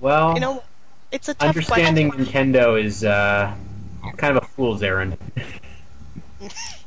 Well, 0.00 0.34
you 0.34 0.40
know, 0.40 0.62
it's 1.10 1.30
a 1.30 1.34
tough 1.34 1.48
understanding 1.48 2.10
question. 2.10 2.52
Nintendo 2.52 2.82
is 2.82 3.04
uh, 3.04 3.54
kind 4.18 4.36
of 4.36 4.44
a 4.44 4.46
fool's 4.46 4.82
errand. 4.82 5.16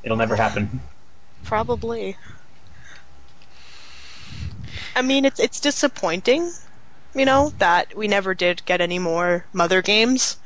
It'll 0.03 0.17
never 0.17 0.35
happen. 0.35 0.81
Probably. 1.43 2.17
I 4.95 5.01
mean, 5.01 5.25
it's 5.25 5.39
it's 5.39 5.59
disappointing, 5.59 6.51
you 7.15 7.25
know, 7.25 7.53
that 7.59 7.95
we 7.95 8.07
never 8.07 8.33
did 8.33 8.65
get 8.65 8.81
any 8.81 8.99
more 8.99 9.45
Mother 9.53 9.81
games. 9.81 10.37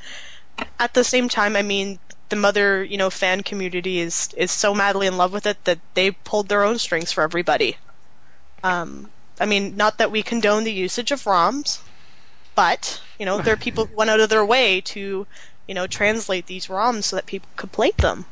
At 0.79 0.93
the 0.93 1.03
same 1.03 1.27
time, 1.27 1.55
I 1.55 1.61
mean, 1.61 1.99
the 2.29 2.35
Mother, 2.35 2.83
you 2.83 2.97
know, 2.97 3.09
fan 3.09 3.41
community 3.43 3.99
is 3.99 4.29
is 4.37 4.51
so 4.51 4.73
madly 4.73 5.07
in 5.07 5.17
love 5.17 5.33
with 5.33 5.45
it 5.45 5.63
that 5.65 5.79
they 5.93 6.11
pulled 6.11 6.47
their 6.47 6.63
own 6.63 6.79
strings 6.79 7.11
for 7.11 7.23
everybody. 7.23 7.77
Um, 8.63 9.11
I 9.39 9.45
mean, 9.45 9.75
not 9.75 9.97
that 9.97 10.11
we 10.11 10.23
condone 10.23 10.63
the 10.63 10.73
usage 10.73 11.11
of 11.11 11.23
ROMs, 11.23 11.79
but 12.55 13.01
you 13.19 13.25
know, 13.25 13.41
there 13.41 13.53
are 13.53 13.57
people 13.57 13.85
who 13.85 13.95
went 13.95 14.09
out 14.09 14.19
of 14.19 14.29
their 14.29 14.45
way 14.45 14.81
to, 14.81 15.27
you 15.67 15.75
know, 15.75 15.87
translate 15.87 16.47
these 16.47 16.67
ROMs 16.67 17.05
so 17.05 17.15
that 17.15 17.25
people 17.25 17.49
could 17.55 17.71
play 17.71 17.91
them. 17.97 18.25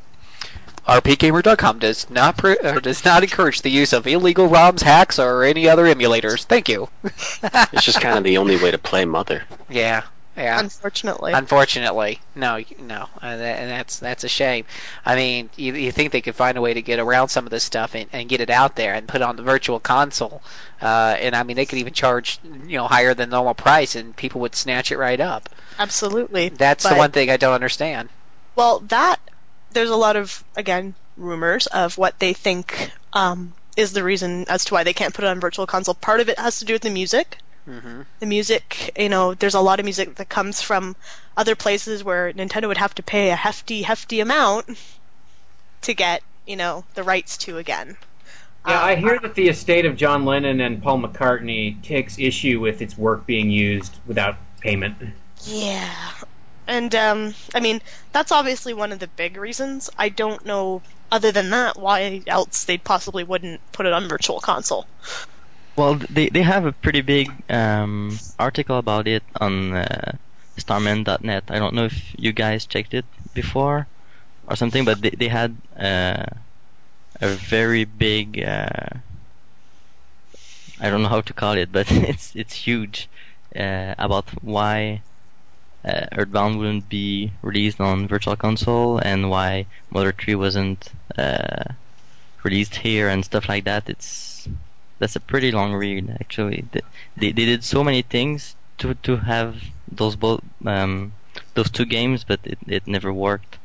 RPGamer.com 0.86 1.78
does 1.78 2.10
not 2.10 2.36
pr- 2.36 2.54
or 2.62 2.80
does 2.80 3.04
not 3.04 3.22
encourage 3.22 3.62
the 3.62 3.70
use 3.70 3.92
of 3.92 4.06
illegal 4.06 4.48
ROMs, 4.48 4.82
hacks, 4.82 5.18
or 5.18 5.42
any 5.42 5.68
other 5.68 5.84
emulators. 5.84 6.44
Thank 6.44 6.68
you. 6.68 6.88
It's 7.72 7.84
just 7.84 8.00
kind 8.00 8.18
of 8.18 8.24
the 8.24 8.38
only 8.38 8.56
way 8.56 8.70
to 8.70 8.78
play 8.78 9.04
Mother. 9.04 9.44
Yeah, 9.68 10.04
yeah. 10.36 10.60
Unfortunately. 10.60 11.32
Unfortunately, 11.32 12.20
no, 12.34 12.60
no, 12.78 13.08
uh, 13.22 13.26
and 13.26 13.70
that's 13.70 13.98
that's 13.98 14.24
a 14.24 14.28
shame. 14.28 14.64
I 15.04 15.16
mean, 15.16 15.50
you, 15.56 15.74
you 15.74 15.92
think 15.92 16.12
they 16.12 16.20
could 16.20 16.34
find 16.34 16.58
a 16.58 16.60
way 16.60 16.74
to 16.74 16.82
get 16.82 16.98
around 16.98 17.28
some 17.28 17.44
of 17.44 17.50
this 17.50 17.64
stuff 17.64 17.94
and, 17.94 18.08
and 18.12 18.28
get 18.28 18.40
it 18.40 18.50
out 18.50 18.76
there 18.76 18.94
and 18.94 19.08
put 19.08 19.20
it 19.20 19.24
on 19.24 19.36
the 19.36 19.42
virtual 19.42 19.80
console, 19.80 20.42
uh, 20.82 21.16
and 21.18 21.34
I 21.34 21.42
mean 21.42 21.56
they 21.56 21.66
could 21.66 21.78
even 21.78 21.92
charge 21.92 22.40
you 22.44 22.78
know 22.78 22.86
higher 22.88 23.14
than 23.14 23.30
normal 23.30 23.54
price 23.54 23.94
and 23.94 24.16
people 24.16 24.40
would 24.40 24.54
snatch 24.54 24.90
it 24.92 24.98
right 24.98 25.20
up. 25.20 25.48
Absolutely. 25.78 26.48
That's 26.50 26.88
the 26.88 26.94
one 26.94 27.10
thing 27.10 27.30
I 27.30 27.36
don't 27.36 27.54
understand. 27.54 28.08
Well, 28.56 28.80
that 28.80 29.18
there's 29.74 29.90
a 29.90 29.96
lot 29.96 30.16
of 30.16 30.42
again 30.56 30.94
rumors 31.16 31.66
of 31.68 31.98
what 31.98 32.18
they 32.18 32.32
think 32.32 32.90
um, 33.12 33.52
is 33.76 33.92
the 33.92 34.02
reason 34.02 34.44
as 34.48 34.64
to 34.64 34.74
why 34.74 34.82
they 34.82 34.92
can't 34.92 35.14
put 35.14 35.24
it 35.24 35.28
on 35.28 35.40
virtual 35.40 35.66
console. 35.66 35.94
Part 35.94 36.20
of 36.20 36.28
it 36.28 36.38
has 36.38 36.58
to 36.58 36.64
do 36.64 36.72
with 36.72 36.82
the 36.82 36.90
music. 36.90 37.38
Mm-hmm. 37.68 38.02
The 38.20 38.26
music, 38.26 38.92
you 38.98 39.08
know, 39.08 39.34
there's 39.34 39.54
a 39.54 39.60
lot 39.60 39.78
of 39.78 39.84
music 39.84 40.16
that 40.16 40.28
comes 40.28 40.60
from 40.60 40.96
other 41.36 41.54
places 41.54 42.04
where 42.04 42.32
Nintendo 42.32 42.68
would 42.68 42.76
have 42.76 42.94
to 42.96 43.02
pay 43.02 43.30
a 43.30 43.36
hefty, 43.36 43.82
hefty 43.82 44.20
amount 44.20 44.78
to 45.82 45.94
get, 45.94 46.22
you 46.46 46.56
know, 46.56 46.84
the 46.94 47.02
rights 47.02 47.36
to 47.38 47.56
again. 47.56 47.96
Yeah, 48.66 48.80
Um, 48.80 48.84
I 48.84 48.94
hear 48.96 49.18
that 49.18 49.34
the 49.34 49.48
estate 49.48 49.86
of 49.86 49.96
John 49.96 50.24
Lennon 50.24 50.60
and 50.60 50.82
Paul 50.82 51.00
McCartney 51.00 51.82
takes 51.82 52.18
issue 52.18 52.60
with 52.60 52.82
its 52.82 52.98
work 52.98 53.26
being 53.26 53.50
used 53.50 53.98
without 54.06 54.36
payment. 54.60 54.96
Yeah. 55.44 55.94
And 56.66 56.94
um 56.94 57.34
I 57.54 57.60
mean, 57.60 57.80
that's 58.12 58.32
obviously 58.32 58.74
one 58.74 58.92
of 58.92 58.98
the 58.98 59.08
big 59.08 59.36
reasons. 59.36 59.90
I 59.98 60.08
don't 60.08 60.44
know 60.44 60.82
other 61.10 61.30
than 61.30 61.50
that 61.50 61.78
why 61.78 62.22
else 62.26 62.64
they 62.64 62.78
possibly 62.78 63.22
wouldn't 63.24 63.60
put 63.72 63.86
it 63.86 63.92
on 63.92 64.08
virtual 64.08 64.40
console. 64.40 64.86
Well, 65.76 65.96
they 66.08 66.28
they 66.28 66.42
have 66.42 66.64
a 66.64 66.72
pretty 66.72 67.00
big 67.00 67.30
um, 67.50 68.18
article 68.38 68.78
about 68.78 69.08
it 69.08 69.24
on 69.40 69.74
uh, 69.74 70.12
Starman.net. 70.56 71.44
I 71.48 71.58
don't 71.58 71.74
know 71.74 71.84
if 71.84 72.14
you 72.16 72.32
guys 72.32 72.64
checked 72.66 72.94
it 72.94 73.04
before 73.34 73.86
or 74.46 74.56
something, 74.56 74.84
but 74.84 75.02
they 75.02 75.10
they 75.10 75.28
had 75.28 75.56
uh, 75.78 76.26
a 77.20 77.28
very 77.28 77.84
big. 77.84 78.42
Uh, 78.42 79.02
I 80.80 80.90
don't 80.90 81.02
know 81.02 81.08
how 81.08 81.20
to 81.22 81.32
call 81.32 81.54
it, 81.54 81.72
but 81.72 81.90
it's 82.12 82.34
it's 82.36 82.54
huge 82.66 83.08
uh, 83.56 83.94
about 83.98 84.30
why 84.42 85.02
uh, 85.84 86.06
Earthbound 86.12 86.58
wouldn't 86.58 86.88
be 86.88 87.32
released 87.42 87.80
on 87.80 88.08
Virtual 88.08 88.36
Console 88.36 88.98
and 88.98 89.30
why 89.30 89.66
Mother 89.90 90.12
3 90.12 90.34
wasn't 90.34 90.90
uh, 91.18 91.64
released 92.42 92.76
here 92.76 93.08
and 93.08 93.24
stuff 93.24 93.48
like 93.48 93.64
that. 93.64 93.88
It's 93.88 94.48
that's 94.98 95.16
a 95.16 95.20
pretty 95.20 95.50
long 95.50 95.74
read 95.74 96.16
actually. 96.20 96.64
They 96.72 97.32
they, 97.32 97.32
did 97.32 97.64
so 97.64 97.82
many 97.84 98.02
things 98.02 98.56
to 98.78 98.94
to 98.94 99.16
have 99.16 99.56
those 99.90 100.16
both 100.16 100.42
um, 100.64 101.12
those 101.54 101.70
two 101.70 101.84
games, 101.84 102.24
but 102.24 102.40
it, 102.44 102.58
it 102.66 102.86
never 102.86 103.12
worked. 103.12 103.58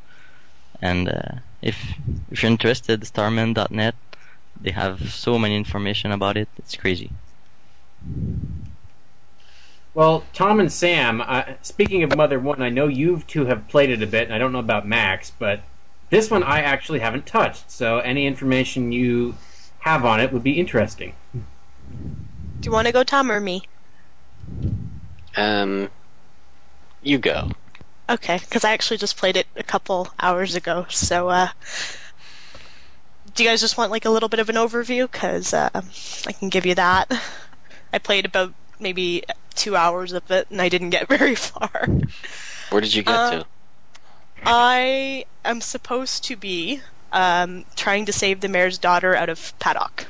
And 0.82 1.08
uh, 1.08 1.32
if 1.62 1.94
if 2.30 2.42
you're 2.42 2.50
interested, 2.50 3.06
Starman.net, 3.06 3.94
they 4.60 4.72
have 4.72 5.12
so 5.12 5.38
many 5.38 5.56
information 5.56 6.12
about 6.12 6.36
it. 6.36 6.48
It's 6.58 6.76
crazy. 6.76 7.10
Well, 9.92 10.24
Tom 10.32 10.60
and 10.60 10.70
Sam, 10.70 11.20
uh, 11.20 11.42
speaking 11.62 12.04
of 12.04 12.16
Mother 12.16 12.38
1, 12.38 12.62
I 12.62 12.68
know 12.68 12.86
you 12.86 13.22
two 13.26 13.46
have 13.46 13.66
played 13.66 13.90
it 13.90 14.02
a 14.02 14.06
bit, 14.06 14.24
and 14.24 14.34
I 14.34 14.38
don't 14.38 14.52
know 14.52 14.60
about 14.60 14.86
Max, 14.86 15.32
but 15.36 15.62
this 16.10 16.30
one 16.30 16.44
I 16.44 16.60
actually 16.60 17.00
haven't 17.00 17.26
touched, 17.26 17.70
so 17.70 17.98
any 17.98 18.26
information 18.26 18.92
you 18.92 19.34
have 19.80 20.04
on 20.04 20.20
it 20.20 20.32
would 20.32 20.44
be 20.44 20.60
interesting. 20.60 21.14
Do 22.60 22.66
you 22.66 22.70
want 22.70 22.86
to 22.86 22.92
go 22.92 23.02
Tom 23.02 23.32
or 23.32 23.40
me? 23.40 23.62
Um, 25.36 25.88
you 27.02 27.18
go. 27.18 27.50
Okay, 28.08 28.38
because 28.38 28.64
I 28.64 28.72
actually 28.72 28.98
just 28.98 29.16
played 29.16 29.36
it 29.36 29.46
a 29.56 29.62
couple 29.62 30.08
hours 30.20 30.54
ago. 30.54 30.86
So, 30.88 31.30
uh, 31.30 31.48
do 33.34 33.42
you 33.42 33.48
guys 33.48 33.60
just 33.60 33.76
want 33.78 33.90
like 33.90 34.04
a 34.04 34.10
little 34.10 34.28
bit 34.28 34.40
of 34.40 34.48
an 34.48 34.56
overview? 34.56 35.10
Because 35.10 35.54
uh, 35.54 35.70
I 36.26 36.32
can 36.32 36.48
give 36.48 36.66
you 36.66 36.74
that. 36.76 37.10
I 37.92 37.98
played 37.98 38.24
about 38.24 38.52
maybe 38.80 39.22
two 39.54 39.76
hours 39.76 40.12
of 40.12 40.30
it, 40.30 40.48
and 40.50 40.60
I 40.60 40.68
didn't 40.68 40.90
get 40.90 41.08
very 41.18 41.34
far. 41.34 41.86
Where 42.70 42.80
did 42.80 42.94
you 42.94 43.02
get 43.02 43.14
Uh, 43.14 43.30
to? 43.30 43.46
I 44.44 45.24
am 45.44 45.60
supposed 45.60 46.24
to 46.24 46.36
be 46.36 46.80
um, 47.12 47.64
trying 47.76 48.06
to 48.06 48.12
save 48.12 48.40
the 48.40 48.48
mayor's 48.48 48.78
daughter 48.78 49.14
out 49.14 49.28
of 49.28 49.52
paddock. 49.58 50.06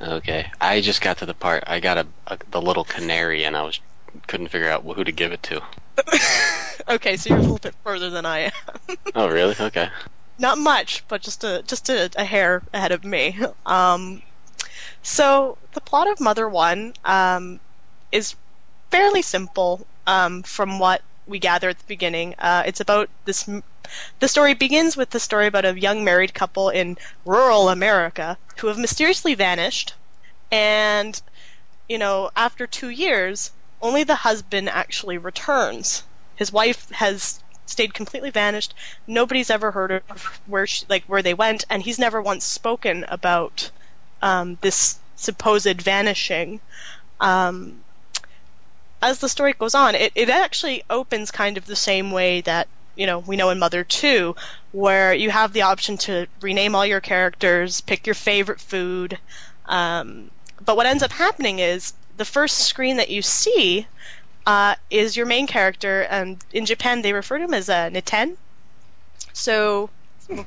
Okay, 0.00 0.50
I 0.60 0.80
just 0.80 1.00
got 1.02 1.18
to 1.18 1.26
the 1.26 1.34
part. 1.34 1.62
I 1.66 1.78
got 1.80 1.98
a, 1.98 2.06
a 2.26 2.38
the 2.50 2.60
little 2.62 2.84
canary, 2.84 3.44
and 3.44 3.56
I 3.56 3.62
was 3.62 3.80
couldn't 4.26 4.48
figure 4.48 4.68
out 4.68 4.82
who 4.84 5.04
to 5.04 5.12
give 5.12 5.30
it 5.32 5.42
to. 5.44 5.62
okay, 6.88 7.16
so 7.16 7.28
you're 7.30 7.38
a 7.38 7.42
little 7.42 7.58
bit 7.58 7.74
further 7.84 8.10
than 8.10 8.24
I 8.26 8.38
am. 8.40 8.52
Oh, 9.14 9.28
really? 9.28 9.54
Okay. 9.60 9.88
Not 10.38 10.56
much, 10.58 11.04
but 11.08 11.20
just 11.20 11.44
a 11.44 11.62
just 11.66 11.88
a, 11.90 12.10
a 12.16 12.24
hair 12.24 12.62
ahead 12.72 12.92
of 12.92 13.04
me. 13.04 13.38
Um, 13.66 14.22
so 15.02 15.58
the 15.72 15.80
plot 15.80 16.08
of 16.08 16.20
Mother 16.20 16.48
One 16.48 16.94
um, 17.04 17.60
is 18.12 18.34
fairly 18.90 19.22
simple 19.22 19.86
um, 20.06 20.42
from 20.42 20.78
what 20.78 21.02
we 21.26 21.38
gather 21.38 21.68
at 21.68 21.78
the 21.78 21.84
beginning. 21.86 22.34
Uh, 22.38 22.62
it's 22.66 22.80
about 22.80 23.08
this. 23.24 23.48
The 24.18 24.28
story 24.28 24.54
begins 24.54 24.96
with 24.96 25.10
the 25.10 25.20
story 25.20 25.46
about 25.46 25.64
a 25.64 25.78
young 25.78 26.04
married 26.04 26.34
couple 26.34 26.68
in 26.68 26.98
rural 27.24 27.68
America 27.68 28.36
who 28.58 28.66
have 28.66 28.78
mysteriously 28.78 29.34
vanished, 29.34 29.94
and 30.50 31.20
you 31.88 31.98
know, 31.98 32.30
after 32.36 32.66
two 32.66 32.90
years, 32.90 33.50
only 33.80 34.04
the 34.04 34.16
husband 34.26 34.68
actually 34.68 35.18
returns. 35.18 36.04
His 36.36 36.52
wife 36.52 36.90
has 36.90 37.40
stayed 37.66 37.94
completely 37.94 38.30
vanished. 38.30 38.74
Nobody's 39.06 39.50
ever 39.50 39.70
heard 39.72 40.02
of 40.08 40.40
where 40.46 40.66
she, 40.66 40.84
like 40.88 41.04
where 41.04 41.22
they 41.22 41.34
went, 41.34 41.64
and 41.70 41.82
he's 41.82 41.98
never 41.98 42.20
once 42.20 42.44
spoken 42.44 43.04
about 43.08 43.70
um, 44.22 44.58
this 44.60 44.98
supposed 45.16 45.80
vanishing. 45.82 46.60
Um, 47.20 47.82
as 49.02 49.18
the 49.18 49.28
story 49.28 49.54
goes 49.54 49.74
on, 49.74 49.94
it, 49.94 50.12
it 50.14 50.28
actually 50.28 50.82
opens 50.90 51.30
kind 51.30 51.56
of 51.56 51.66
the 51.66 51.76
same 51.76 52.10
way 52.10 52.40
that 52.42 52.68
you 52.96 53.06
know 53.06 53.18
we 53.18 53.36
know 53.36 53.50
in 53.50 53.58
Mother 53.58 53.84
Two, 53.84 54.36
where 54.72 55.14
you 55.14 55.30
have 55.30 55.52
the 55.52 55.62
option 55.62 55.96
to 55.98 56.26
rename 56.40 56.74
all 56.74 56.86
your 56.86 57.00
characters, 57.00 57.80
pick 57.80 58.06
your 58.06 58.14
favorite 58.14 58.60
food. 58.60 59.18
Um, 59.66 60.30
but 60.64 60.76
what 60.76 60.86
ends 60.86 61.02
up 61.02 61.12
happening 61.12 61.58
is 61.58 61.94
the 62.16 62.24
first 62.24 62.58
screen 62.58 62.96
that 62.96 63.08
you 63.08 63.22
see 63.22 63.86
uh, 64.46 64.74
is 64.90 65.16
your 65.16 65.26
main 65.26 65.46
character, 65.46 66.02
and 66.02 66.44
in 66.52 66.66
Japan 66.66 67.02
they 67.02 67.12
refer 67.12 67.38
to 67.38 67.44
him 67.44 67.54
as 67.54 67.68
a 67.68 67.74
uh, 67.74 67.90
Ninten. 67.90 68.36
So, 69.32 69.90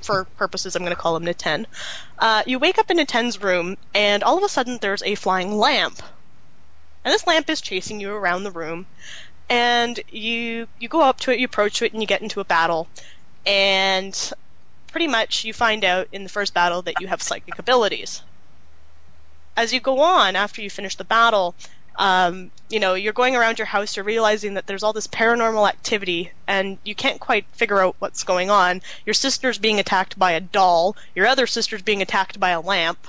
for 0.02 0.26
purposes, 0.26 0.76
I'm 0.76 0.84
going 0.84 0.96
to 0.96 1.02
call 1.02 1.16
him 1.16 1.26
Ninten. 1.26 1.66
Uh, 2.20 2.44
you 2.46 2.60
wake 2.60 2.78
up 2.78 2.90
in 2.92 2.98
Ninten's 2.98 3.42
room, 3.42 3.78
and 3.94 4.24
all 4.24 4.38
of 4.38 4.44
a 4.44 4.50
sudden 4.50 4.80
there's 4.82 5.04
a 5.04 5.16
flying 5.16 5.58
lamp 5.58 6.02
and 7.04 7.14
this 7.14 7.28
lamp 7.28 7.50
is 7.50 7.62
chasing 7.62 8.00
you 8.00 8.12
around 8.12 8.44
the 8.44 8.52
room. 8.52 8.86
And 9.50 10.00
you 10.10 10.68
you 10.80 10.88
go 10.88 11.02
up 11.02 11.20
to 11.22 11.32
it, 11.32 11.40
you 11.40 11.46
approach 11.46 11.82
it, 11.82 11.92
and 11.92 12.02
you 12.02 12.08
get 12.08 12.22
into 12.22 12.40
a 12.40 12.46
battle. 12.46 12.88
And 13.46 14.32
pretty 14.88 15.08
much 15.08 15.44
you 15.44 15.54
find 15.54 15.84
out 15.84 16.08
in 16.12 16.24
the 16.24 16.30
first 16.30 16.54
battle 16.54 16.82
that 16.84 17.02
you 17.02 17.08
have 17.08 17.22
psychic 17.22 17.60
abilities. 17.60 18.22
As 19.56 19.74
you 19.74 19.80
go 19.80 20.00
on, 20.00 20.36
after 20.36 20.62
you 20.62 20.70
finish 20.70 20.96
the 20.96 21.04
battle, 21.04 21.56
um, 21.98 22.52
you 22.70 22.80
know, 22.80 22.94
you're 22.96 23.14
going 23.14 23.36
around 23.36 23.60
your 23.60 23.68
house, 23.68 23.96
you're 23.96 24.06
realizing 24.06 24.56
that 24.56 24.68
there's 24.68 24.84
all 24.84 24.94
this 24.94 25.08
paranormal 25.08 25.68
activity, 25.68 26.32
and 26.48 26.78
you 26.84 26.96
can't 26.96 27.20
quite 27.20 27.46
figure 27.54 27.82
out 27.82 27.96
what's 28.00 28.24
going 28.24 28.50
on. 28.50 28.82
Your 29.06 29.14
sister's 29.14 29.58
being 29.58 29.80
attacked 29.80 30.18
by 30.18 30.32
a 30.32 30.39
doll, 30.39 30.96
your 31.16 31.28
other 31.28 31.46
sister's 31.48 31.82
being 31.82 32.02
attacked 32.02 32.39
by 32.39 32.50
a 32.50 32.62
lamp, 32.62 33.08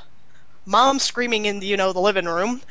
mom 0.66 0.98
screaming 0.98 1.46
in, 1.46 1.60
the, 1.60 1.66
you 1.66 1.76
know, 1.76 1.92
the 1.92 2.00
living 2.00 2.26
room, 2.26 2.62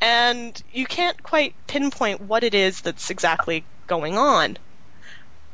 and 0.00 0.62
you 0.72 0.86
can't 0.86 1.22
quite 1.22 1.54
pinpoint 1.66 2.20
what 2.20 2.42
it 2.42 2.54
is 2.54 2.80
that's 2.80 3.10
exactly 3.10 3.64
going 3.86 4.16
on. 4.16 4.58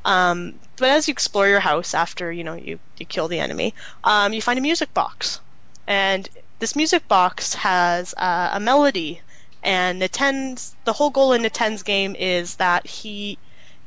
Um, 0.04 0.54
but 0.76 0.88
as 0.88 1.08
you 1.08 1.12
explore 1.12 1.48
your 1.48 1.60
house 1.60 1.92
after 1.92 2.32
you 2.32 2.42
know 2.44 2.54
you, 2.54 2.78
you 2.96 3.04
kill 3.04 3.28
the 3.28 3.40
enemy, 3.40 3.74
um, 4.04 4.32
you 4.32 4.40
find 4.40 4.58
a 4.58 4.62
music 4.62 4.94
box, 4.94 5.40
and 5.86 6.28
this 6.60 6.74
music 6.74 7.06
box 7.08 7.54
has 7.54 8.14
uh, 8.16 8.50
a 8.52 8.60
melody. 8.60 9.20
And 9.62 10.00
Ninten's 10.00 10.76
the 10.84 10.94
whole 10.94 11.10
goal 11.10 11.32
in 11.32 11.42
Ninten's 11.42 11.82
game 11.82 12.14
is 12.18 12.56
that 12.56 12.86
he 12.86 13.38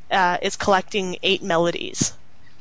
uh, 0.09 0.37
is 0.41 0.55
collecting 0.55 1.17
eight 1.23 1.41
melodies 1.41 2.13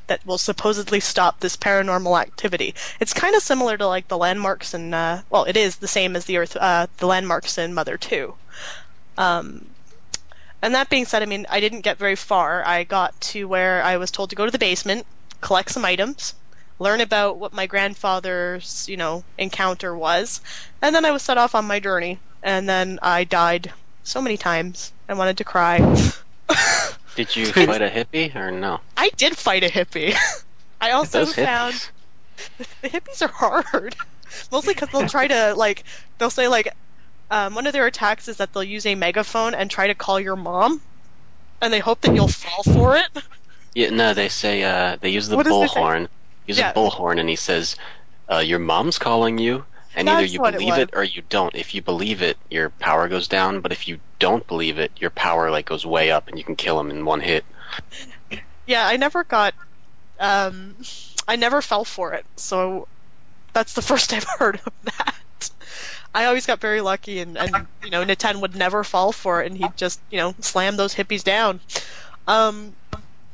that 0.06 0.26
will 0.26 0.38
supposedly 0.38 0.98
stop 0.98 1.38
this 1.38 1.56
paranormal 1.56 2.20
activity. 2.20 2.74
It's 2.98 3.12
kind 3.12 3.34
of 3.36 3.42
similar 3.42 3.76
to 3.76 3.86
like 3.86 4.08
the 4.08 4.18
landmarks 4.18 4.74
in 4.74 4.92
uh, 4.92 5.22
well, 5.30 5.44
it 5.44 5.56
is 5.56 5.76
the 5.76 5.88
same 5.88 6.16
as 6.16 6.24
the 6.24 6.36
Earth, 6.36 6.56
uh, 6.56 6.88
the 6.98 7.06
landmarks 7.06 7.58
in 7.58 7.74
Mother 7.74 7.96
Two. 7.96 8.34
Um, 9.16 9.66
and 10.62 10.74
that 10.74 10.90
being 10.90 11.04
said, 11.04 11.22
I 11.22 11.26
mean, 11.26 11.46
I 11.48 11.61
didn't 11.61 11.82
get 11.82 11.96
very 11.96 12.16
far. 12.16 12.66
I 12.66 12.84
got 12.84 13.18
to 13.32 13.46
where 13.46 13.82
I 13.82 13.96
was 13.96 14.11
told 14.11 14.30
to 14.30 14.36
go 14.36 14.44
to 14.44 14.50
the 14.50 14.58
basement, 14.58 15.06
collect 15.40 15.70
some 15.70 15.84
items, 15.84 16.34
learn 16.78 17.00
about 17.00 17.38
what 17.38 17.52
my 17.52 17.66
grandfather's, 17.66 18.88
you 18.88 18.96
know, 18.96 19.24
encounter 19.38 19.96
was, 19.96 20.40
and 20.82 20.94
then 20.94 21.04
I 21.04 21.12
was 21.12 21.22
set 21.22 21.38
off 21.38 21.54
on 21.54 21.66
my 21.66 21.78
journey. 21.78 22.18
And 22.43 22.68
then 22.68 22.99
I 23.03 23.24
died 23.24 23.72
so 24.03 24.20
many 24.20 24.36
times. 24.36 24.93
I 25.09 25.14
wanted 25.14 25.36
to 25.38 25.45
cry. 25.45 25.78
Did 27.16 27.34
you 27.36 27.47
fight 27.47 27.82
a 27.82 27.88
hippie 27.88 28.34
or 28.34 28.51
no? 28.51 28.80
I 28.97 29.11
did 29.16 29.36
fight 29.36 29.64
a 29.64 29.68
hippie. 29.68 30.14
I 30.80 30.93
also 30.93 31.18
Those 31.24 31.34
found 31.34 31.74
hippies. 31.74 31.91
the 32.82 32.88
hippies 32.88 33.22
are 33.22 33.28
hard. 33.32 33.97
Mostly 34.53 34.74
because 34.74 34.88
they'll 34.91 35.09
try 35.09 35.26
to 35.26 35.55
like 35.55 35.84
they'll 36.18 36.30
say 36.30 36.49
like 36.49 36.72
um, 37.30 37.55
one 37.55 37.66
of 37.66 37.72
their 37.72 37.86
attacks 37.86 38.28
is 38.28 38.36
that 38.38 38.53
they'll 38.53 38.62
use 38.62 38.86
a 38.86 38.95
megaphone 38.95 39.55
and 39.55 39.70
try 39.70 39.86
to 39.86 39.95
call 39.95 40.18
your 40.20 40.36
mom, 40.36 40.80
and 41.61 41.72
they 41.72 41.78
hope 41.80 42.01
that 42.03 42.14
you'll 42.14 42.28
fall 42.28 42.62
for 42.62 42.97
it. 42.97 43.07
Yeah, 43.74 43.91
no, 43.91 44.14
they 44.14 44.28
say 44.28 44.62
uh, 44.64 44.97
they 45.01 45.11
use 45.11 45.28
the 45.28 45.36
What 45.36 45.47
does 45.47 45.70
it 45.70 45.70
say? 45.70 45.80
bullhorn. 45.80 46.09
Use 46.47 46.59
Yeah. 46.59 46.70
a 46.70 46.74
bullhorn, 46.74 47.20
and 47.20 47.28
he 47.28 47.36
says, 47.36 47.76
uh, 48.32 48.38
"Your 48.38 48.59
mom's 48.59 48.99
calling 48.99 49.38
you." 49.38 49.66
And 49.95 50.09
either 50.09 50.24
you 50.24 50.41
what 50.41 50.55
it 50.55 50.59
believe 50.59 50.78
it 50.78 50.91
or 50.93 51.03
you 51.03 51.22
don't. 51.28 51.55
If 51.55 51.74
you 51.74 51.82
believe 51.82 52.22
it, 52.22 52.38
your 52.49 52.70
power 52.70 53.09
goes 53.09 53.26
down. 53.26 53.61
But 53.61 53.72
if 53.72 53.88
you 53.88 53.99
don't 54.18 54.47
believe 54.47 54.78
it, 54.78 54.93
your 54.99 55.11
power 55.11 55.51
like 55.51 55.66
goes 55.66 55.84
way 55.84 56.11
up, 56.11 56.28
and 56.28 56.38
you 56.38 56.45
can 56.45 56.57
kill 56.57 56.78
him 56.78 56.91
in 56.91 57.05
one 57.05 57.20
hit. 57.20 57.45
Yeah, 58.66 58.86
I 58.86 58.97
never 58.97 59.24
got. 59.24 59.55
Um, 60.20 60.76
I 61.26 61.36
never 61.36 61.62
fell 61.62 61.84
for 61.84 62.12
it, 62.12 62.24
so 62.36 62.86
that's 63.53 63.74
the 63.74 63.82
first 63.91 64.12
I've 64.12 64.26
heard 64.38 64.61
of 64.66 64.72
that. 64.84 65.51
I 66.14 66.24
always 66.24 66.47
got 66.47 66.61
very 66.61 66.80
lucky, 66.80 67.20
and, 67.20 67.38
and 67.38 67.66
you 67.82 67.91
know, 67.91 68.05
Ninten 68.05 68.41
would 68.41 68.57
never 68.57 68.82
fall 68.84 69.12
for 69.12 69.43
it, 69.43 69.51
and 69.51 69.59
he'd 69.59 69.76
just 69.76 70.01
you 70.11 70.18
know 70.18 70.34
slam 70.41 70.76
those 70.76 70.95
hippies 70.95 71.24
down. 71.24 71.61
Um, 72.26 72.74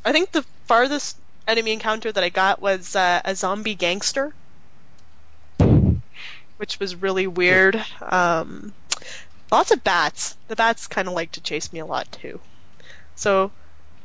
I 0.05 0.13
think 0.13 0.33
the 0.33 0.45
farthest 0.67 1.19
enemy 1.49 1.73
encounter 1.73 2.13
that 2.13 2.23
I 2.23 2.29
got 2.29 2.61
was 2.61 2.95
uh, 2.95 3.21
a 3.25 3.35
zombie 3.35 3.75
gangster, 3.75 4.35
which 6.57 6.81
was 6.81 6.97
really 6.97 7.27
weird. 7.27 7.85
Um, 8.03 8.75
lots 9.51 9.71
of 9.71 9.85
bats. 9.85 10.37
The 10.49 10.57
bats 10.57 10.87
kind 10.87 11.09
of 11.09 11.15
like 11.15 11.33
to 11.33 11.41
chase 11.41 11.73
me 11.73 11.81
a 11.81 11.87
lot 11.87 12.11
too. 12.13 12.41
So 13.15 13.51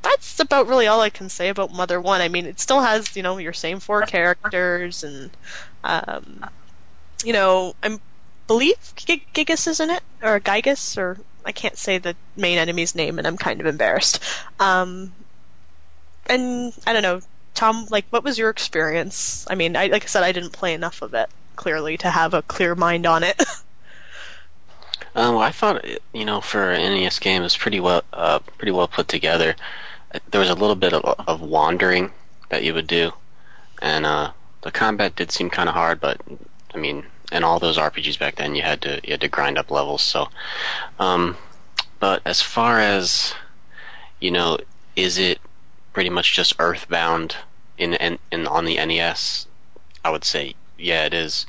that's 0.01 0.39
about 0.39 0.67
really 0.67 0.87
all 0.87 1.01
I 1.01 1.09
can 1.09 1.29
say 1.29 1.49
about 1.49 1.73
Mother 1.73 1.99
One. 1.99 2.21
I 2.21 2.27
mean, 2.27 2.45
it 2.45 2.59
still 2.59 2.81
has 2.81 3.15
you 3.15 3.23
know 3.23 3.37
your 3.37 3.53
same 3.53 3.79
four 3.79 4.01
characters, 4.03 5.03
and 5.03 5.31
um, 5.83 6.49
you 7.23 7.33
know 7.33 7.75
I 7.83 7.99
believe 8.47 8.93
G- 8.95 9.25
Giygas 9.33 9.67
is 9.67 9.79
in 9.79 9.89
it 9.89 10.03
or 10.21 10.39
Giygas 10.39 10.97
or 10.97 11.17
I 11.45 11.51
can't 11.51 11.77
say 11.77 11.97
the 11.97 12.15
main 12.35 12.57
enemy's 12.57 12.95
name, 12.95 13.17
and 13.17 13.27
I'm 13.27 13.37
kind 13.37 13.59
of 13.59 13.67
embarrassed. 13.67 14.23
Um, 14.59 15.11
and 16.27 16.73
I 16.85 16.93
don't 16.93 17.01
know, 17.01 17.21
Tom. 17.55 17.87
Like, 17.89 18.05
what 18.11 18.23
was 18.23 18.37
your 18.37 18.49
experience? 18.49 19.45
I 19.49 19.55
mean, 19.55 19.75
I, 19.75 19.87
like 19.87 20.03
I 20.03 20.07
said, 20.07 20.23
I 20.23 20.31
didn't 20.31 20.53
play 20.53 20.73
enough 20.73 21.01
of 21.01 21.13
it 21.13 21.29
clearly 21.61 21.95
to 21.95 22.09
have 22.09 22.33
a 22.33 22.41
clear 22.41 22.73
mind 22.73 23.05
on 23.05 23.23
it. 23.23 23.41
Um, 25.13 25.37
I 25.37 25.51
thought 25.51 25.83
you 26.13 26.23
know 26.23 26.39
for 26.39 26.71
an 26.71 26.93
NES 26.93 27.19
game 27.19 27.41
was 27.41 27.57
pretty 27.57 27.81
well 27.81 28.03
uh, 28.13 28.39
pretty 28.57 28.71
well 28.71 28.87
put 28.87 29.09
together. 29.09 29.57
There 30.29 30.39
was 30.39 30.49
a 30.49 30.55
little 30.55 30.77
bit 30.77 30.93
of, 30.93 31.03
of 31.27 31.41
wandering 31.41 32.13
that 32.47 32.63
you 32.63 32.73
would 32.73 32.87
do, 32.87 33.11
and 33.81 34.05
uh, 34.05 34.31
the 34.61 34.71
combat 34.71 35.17
did 35.17 35.29
seem 35.29 35.49
kind 35.49 35.67
of 35.67 35.75
hard. 35.75 35.99
But 35.99 36.21
I 36.73 36.77
mean, 36.77 37.07
in 37.29 37.43
all 37.43 37.59
those 37.59 37.77
RPGs 37.77 38.17
back 38.19 38.35
then, 38.35 38.55
you 38.55 38.61
had 38.61 38.81
to 38.83 39.01
you 39.03 39.11
had 39.11 39.19
to 39.19 39.27
grind 39.27 39.57
up 39.57 39.69
levels. 39.69 40.01
So, 40.01 40.29
um, 40.97 41.35
but 41.99 42.21
as 42.25 42.41
far 42.41 42.79
as 42.79 43.33
you 44.21 44.31
know, 44.31 44.59
is 44.95 45.17
it 45.17 45.41
pretty 45.91 46.09
much 46.09 46.33
just 46.33 46.55
Earthbound 46.57 47.35
in 47.77 47.95
in, 47.95 48.17
in 48.31 48.47
on 48.47 48.63
the 48.63 48.77
NES? 48.77 49.47
I 50.05 50.09
would 50.09 50.23
say 50.23 50.55
yeah, 50.81 51.05
it 51.05 51.13
is 51.13 51.45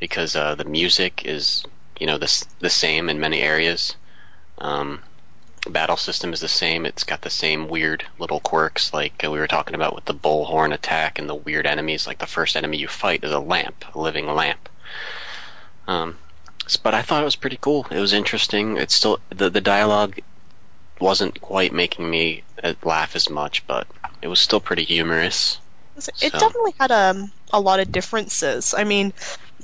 because 0.00 0.36
uh, 0.36 0.54
the 0.54 0.64
music 0.64 1.22
is 1.24 1.64
you 2.00 2.06
know 2.06 2.18
the 2.18 2.44
the 2.60 2.70
same 2.70 3.08
in 3.08 3.18
many 3.20 3.40
areas. 3.40 3.96
Um, 4.58 5.00
battle 5.68 5.96
system 5.96 6.32
is 6.32 6.40
the 6.40 6.48
same. 6.48 6.86
It's 6.86 7.02
got 7.04 7.22
the 7.22 7.30
same 7.30 7.68
weird 7.68 8.04
little 8.18 8.40
quirks 8.40 8.92
like 8.94 9.22
uh, 9.24 9.30
we 9.30 9.38
were 9.38 9.48
talking 9.48 9.74
about 9.74 9.94
with 9.94 10.04
the 10.04 10.14
bullhorn 10.14 10.72
attack 10.72 11.18
and 11.18 11.28
the 11.28 11.34
weird 11.34 11.66
enemies. 11.66 12.06
Like 12.06 12.18
the 12.18 12.26
first 12.26 12.56
enemy 12.56 12.78
you 12.78 12.88
fight 12.88 13.24
is 13.24 13.32
a 13.32 13.40
lamp, 13.40 13.84
a 13.94 13.98
living 14.00 14.26
lamp. 14.26 14.68
Um, 15.88 16.18
but 16.82 16.94
I 16.94 17.02
thought 17.02 17.22
it 17.22 17.24
was 17.26 17.36
pretty 17.36 17.58
cool. 17.60 17.86
It 17.90 18.00
was 18.00 18.12
interesting. 18.12 18.76
It's 18.76 18.94
still 18.94 19.18
the 19.30 19.50
the 19.50 19.60
dialogue 19.60 20.20
wasn't 21.00 21.40
quite 21.40 21.72
making 21.72 22.08
me 22.10 22.42
uh, 22.62 22.74
laugh 22.82 23.14
as 23.14 23.28
much, 23.28 23.66
but 23.66 23.86
it 24.22 24.28
was 24.28 24.40
still 24.40 24.60
pretty 24.60 24.84
humorous. 24.84 25.58
It 25.96 26.02
So- 26.32 26.38
definitely 26.38 26.74
had 26.78 26.90
um, 26.92 27.32
a 27.52 27.60
lot 27.60 27.80
of 27.80 27.92
differences. 27.92 28.74
I 28.76 28.84
mean, 28.84 29.12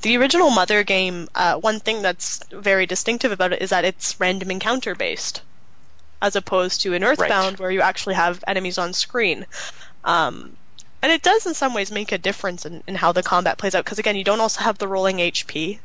the 0.00 0.16
original 0.16 0.50
Mother 0.50 0.82
game, 0.82 1.28
uh, 1.34 1.56
one 1.56 1.80
thing 1.80 2.02
that's 2.02 2.42
very 2.50 2.86
distinctive 2.86 3.32
about 3.32 3.52
it 3.52 3.62
is 3.62 3.70
that 3.70 3.84
it's 3.84 4.18
random 4.18 4.50
encounter 4.50 4.94
based, 4.94 5.42
as 6.20 6.36
opposed 6.36 6.80
to 6.82 6.92
in 6.92 7.04
Earthbound 7.04 7.59
where 7.59 7.70
you 7.70 7.80
actually 7.80 8.14
have 8.14 8.44
enemies 8.46 8.78
on 8.78 8.92
screen. 8.92 9.46
Um, 10.04 10.56
and 11.02 11.10
it 11.10 11.22
does 11.22 11.46
in 11.46 11.54
some 11.54 11.74
ways 11.74 11.90
make 11.90 12.12
a 12.12 12.18
difference 12.18 12.64
in, 12.64 12.82
in 12.86 12.96
how 12.96 13.12
the 13.12 13.22
combat 13.22 13.59
plays 13.59 13.74
out 13.74 13.84
because 13.84 13.98
again, 13.98 14.16
you 14.16 14.24
don't 14.24 14.40
also 14.40 14.62
have 14.62 14.78
the 14.78 14.88
rolling 14.88 15.18
HP. 15.18 15.80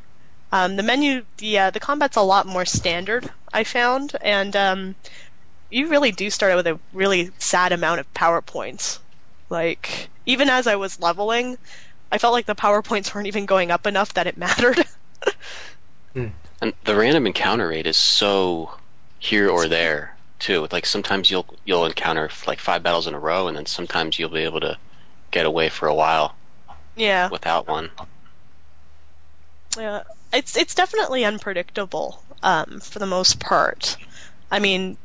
Um, 0.50 0.76
the 0.76 0.82
menu, 0.82 1.24
the 1.38 1.58
uh, 1.58 1.70
the 1.70 1.80
combat's 1.80 2.16
a 2.16 2.22
lot 2.22 2.46
more 2.46 2.64
standard. 2.64 3.30
I 3.52 3.64
found, 3.64 4.16
and 4.22 4.56
um, 4.56 4.94
you 5.70 5.88
really 5.88 6.12
do 6.12 6.30
start 6.30 6.52
out 6.52 6.56
with 6.56 6.66
a 6.66 6.78
really 6.92 7.30
sad 7.38 7.72
amount 7.72 8.00
of 8.00 8.14
power 8.14 8.40
points. 8.40 9.00
Like 9.50 10.08
even 10.24 10.48
as 10.48 10.66
I 10.66 10.76
was 10.76 11.00
leveling, 11.00 11.58
I 12.10 12.18
felt 12.18 12.32
like 12.32 12.46
the 12.46 12.54
power 12.54 12.82
points 12.82 13.14
weren't 13.14 13.26
even 13.26 13.46
going 13.46 13.70
up 13.70 13.86
enough 13.86 14.14
that 14.14 14.26
it 14.26 14.36
mattered. 14.36 14.84
And 16.60 16.74
the 16.84 16.96
random 16.96 17.26
encounter 17.26 17.68
rate 17.68 17.86
is 17.86 17.96
so 17.96 18.78
here 19.18 19.48
or 19.48 19.68
there 19.68 20.16
too. 20.38 20.66
Like 20.72 20.86
sometimes 20.86 21.30
you'll 21.30 21.46
you'll 21.64 21.86
encounter 21.86 22.30
like 22.46 22.58
five 22.58 22.82
battles 22.82 23.06
in 23.06 23.14
a 23.14 23.20
row, 23.20 23.46
and 23.46 23.56
then 23.56 23.66
sometimes 23.66 24.18
you'll 24.18 24.30
be 24.30 24.40
able 24.40 24.60
to 24.60 24.78
get 25.30 25.46
away 25.46 25.68
for 25.68 25.86
a 25.86 25.94
while 25.94 26.34
yeah, 26.96 27.28
without 27.28 27.68
one. 27.68 27.90
yeah. 29.76 30.02
It's 30.32 30.56
it's 30.56 30.74
definitely 30.74 31.24
unpredictable 31.24 32.22
um, 32.42 32.80
for 32.80 32.98
the 32.98 33.06
most 33.06 33.38
part. 33.40 33.96
I 34.50 34.58
mean, 34.58 34.98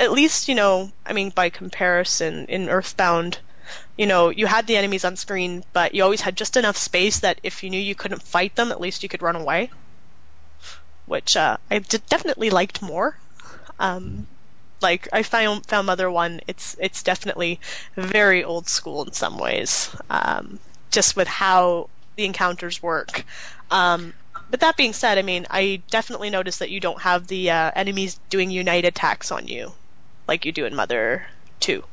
at 0.00 0.12
least 0.12 0.48
you 0.48 0.54
know. 0.54 0.90
I 1.06 1.12
mean, 1.12 1.30
by 1.30 1.50
comparison, 1.50 2.46
in 2.46 2.68
Earthbound, 2.68 3.38
you 3.96 4.06
know, 4.06 4.30
you 4.30 4.46
had 4.46 4.66
the 4.66 4.76
enemies 4.76 5.04
on 5.04 5.16
screen, 5.16 5.64
but 5.72 5.94
you 5.94 6.02
always 6.02 6.22
had 6.22 6.36
just 6.36 6.56
enough 6.56 6.76
space 6.76 7.18
that 7.20 7.40
if 7.42 7.62
you 7.62 7.70
knew 7.70 7.80
you 7.80 7.94
couldn't 7.94 8.22
fight 8.22 8.56
them, 8.56 8.70
at 8.70 8.80
least 8.80 9.02
you 9.02 9.08
could 9.08 9.22
run 9.22 9.36
away. 9.36 9.70
Which 11.06 11.36
uh, 11.36 11.56
I 11.70 11.78
definitely 11.78 12.50
liked 12.50 12.82
more. 12.82 13.18
Um, 13.78 14.26
like 14.80 15.08
I 15.12 15.22
found 15.22 15.66
found 15.66 15.86
Mother 15.86 16.10
One, 16.10 16.40
it's 16.46 16.76
it's 16.80 17.02
definitely 17.02 17.60
very 17.94 18.42
old 18.42 18.68
school 18.68 19.04
in 19.04 19.12
some 19.12 19.38
ways, 19.38 19.94
um, 20.10 20.58
just 20.90 21.16
with 21.16 21.28
how 21.28 21.88
the 22.16 22.24
encounters 22.24 22.82
work. 22.82 23.24
Um, 23.70 24.14
but 24.50 24.60
that 24.60 24.76
being 24.76 24.92
said, 24.92 25.18
I 25.18 25.22
mean, 25.22 25.46
I 25.50 25.82
definitely 25.90 26.30
noticed 26.30 26.58
that 26.58 26.70
you 26.70 26.80
don't 26.80 27.02
have 27.02 27.26
the 27.26 27.50
uh, 27.50 27.70
enemies 27.74 28.20
doing 28.30 28.50
unite 28.50 28.84
attacks 28.84 29.30
on 29.30 29.48
you 29.48 29.72
like 30.28 30.44
you 30.44 30.52
do 30.52 30.64
in 30.64 30.74
Mother 30.74 31.26
Two. 31.60 31.84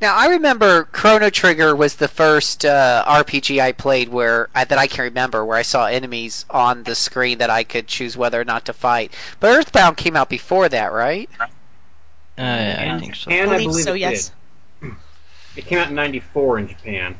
Now 0.00 0.14
I 0.14 0.26
remember 0.28 0.84
Chrono 0.84 1.30
Trigger 1.30 1.74
was 1.74 1.96
the 1.96 2.08
first 2.08 2.64
uh, 2.64 3.02
RPG 3.06 3.60
I 3.60 3.72
played 3.72 4.10
where 4.10 4.48
I, 4.54 4.64
that 4.64 4.78
I 4.78 4.86
can 4.86 5.04
remember 5.04 5.44
where 5.44 5.56
I 5.56 5.62
saw 5.62 5.86
enemies 5.86 6.44
on 6.50 6.82
the 6.82 6.94
screen 6.94 7.38
that 7.38 7.48
I 7.48 7.64
could 7.64 7.86
choose 7.86 8.16
whether 8.16 8.38
or 8.40 8.44
not 8.44 8.66
to 8.66 8.74
fight. 8.74 9.14
But 9.40 9.56
Earthbound 9.56 9.96
came 9.96 10.14
out 10.14 10.28
before 10.28 10.68
that, 10.68 10.92
right? 10.92 11.30
Uh, 11.40 11.46
yeah, 12.36 12.94
I 12.94 13.00
think 13.00 13.14
so. 13.14 13.30
And 13.30 13.50
I 13.50 13.54
believe 13.54 13.70
believe 13.70 13.84
so, 13.84 13.94
it 13.94 14.00
yes. 14.00 14.32
did. 14.82 14.92
It 15.56 15.64
came 15.64 15.78
out 15.78 15.88
in 15.88 15.94
'94 15.94 16.58
in 16.58 16.68
Japan. 16.68 17.16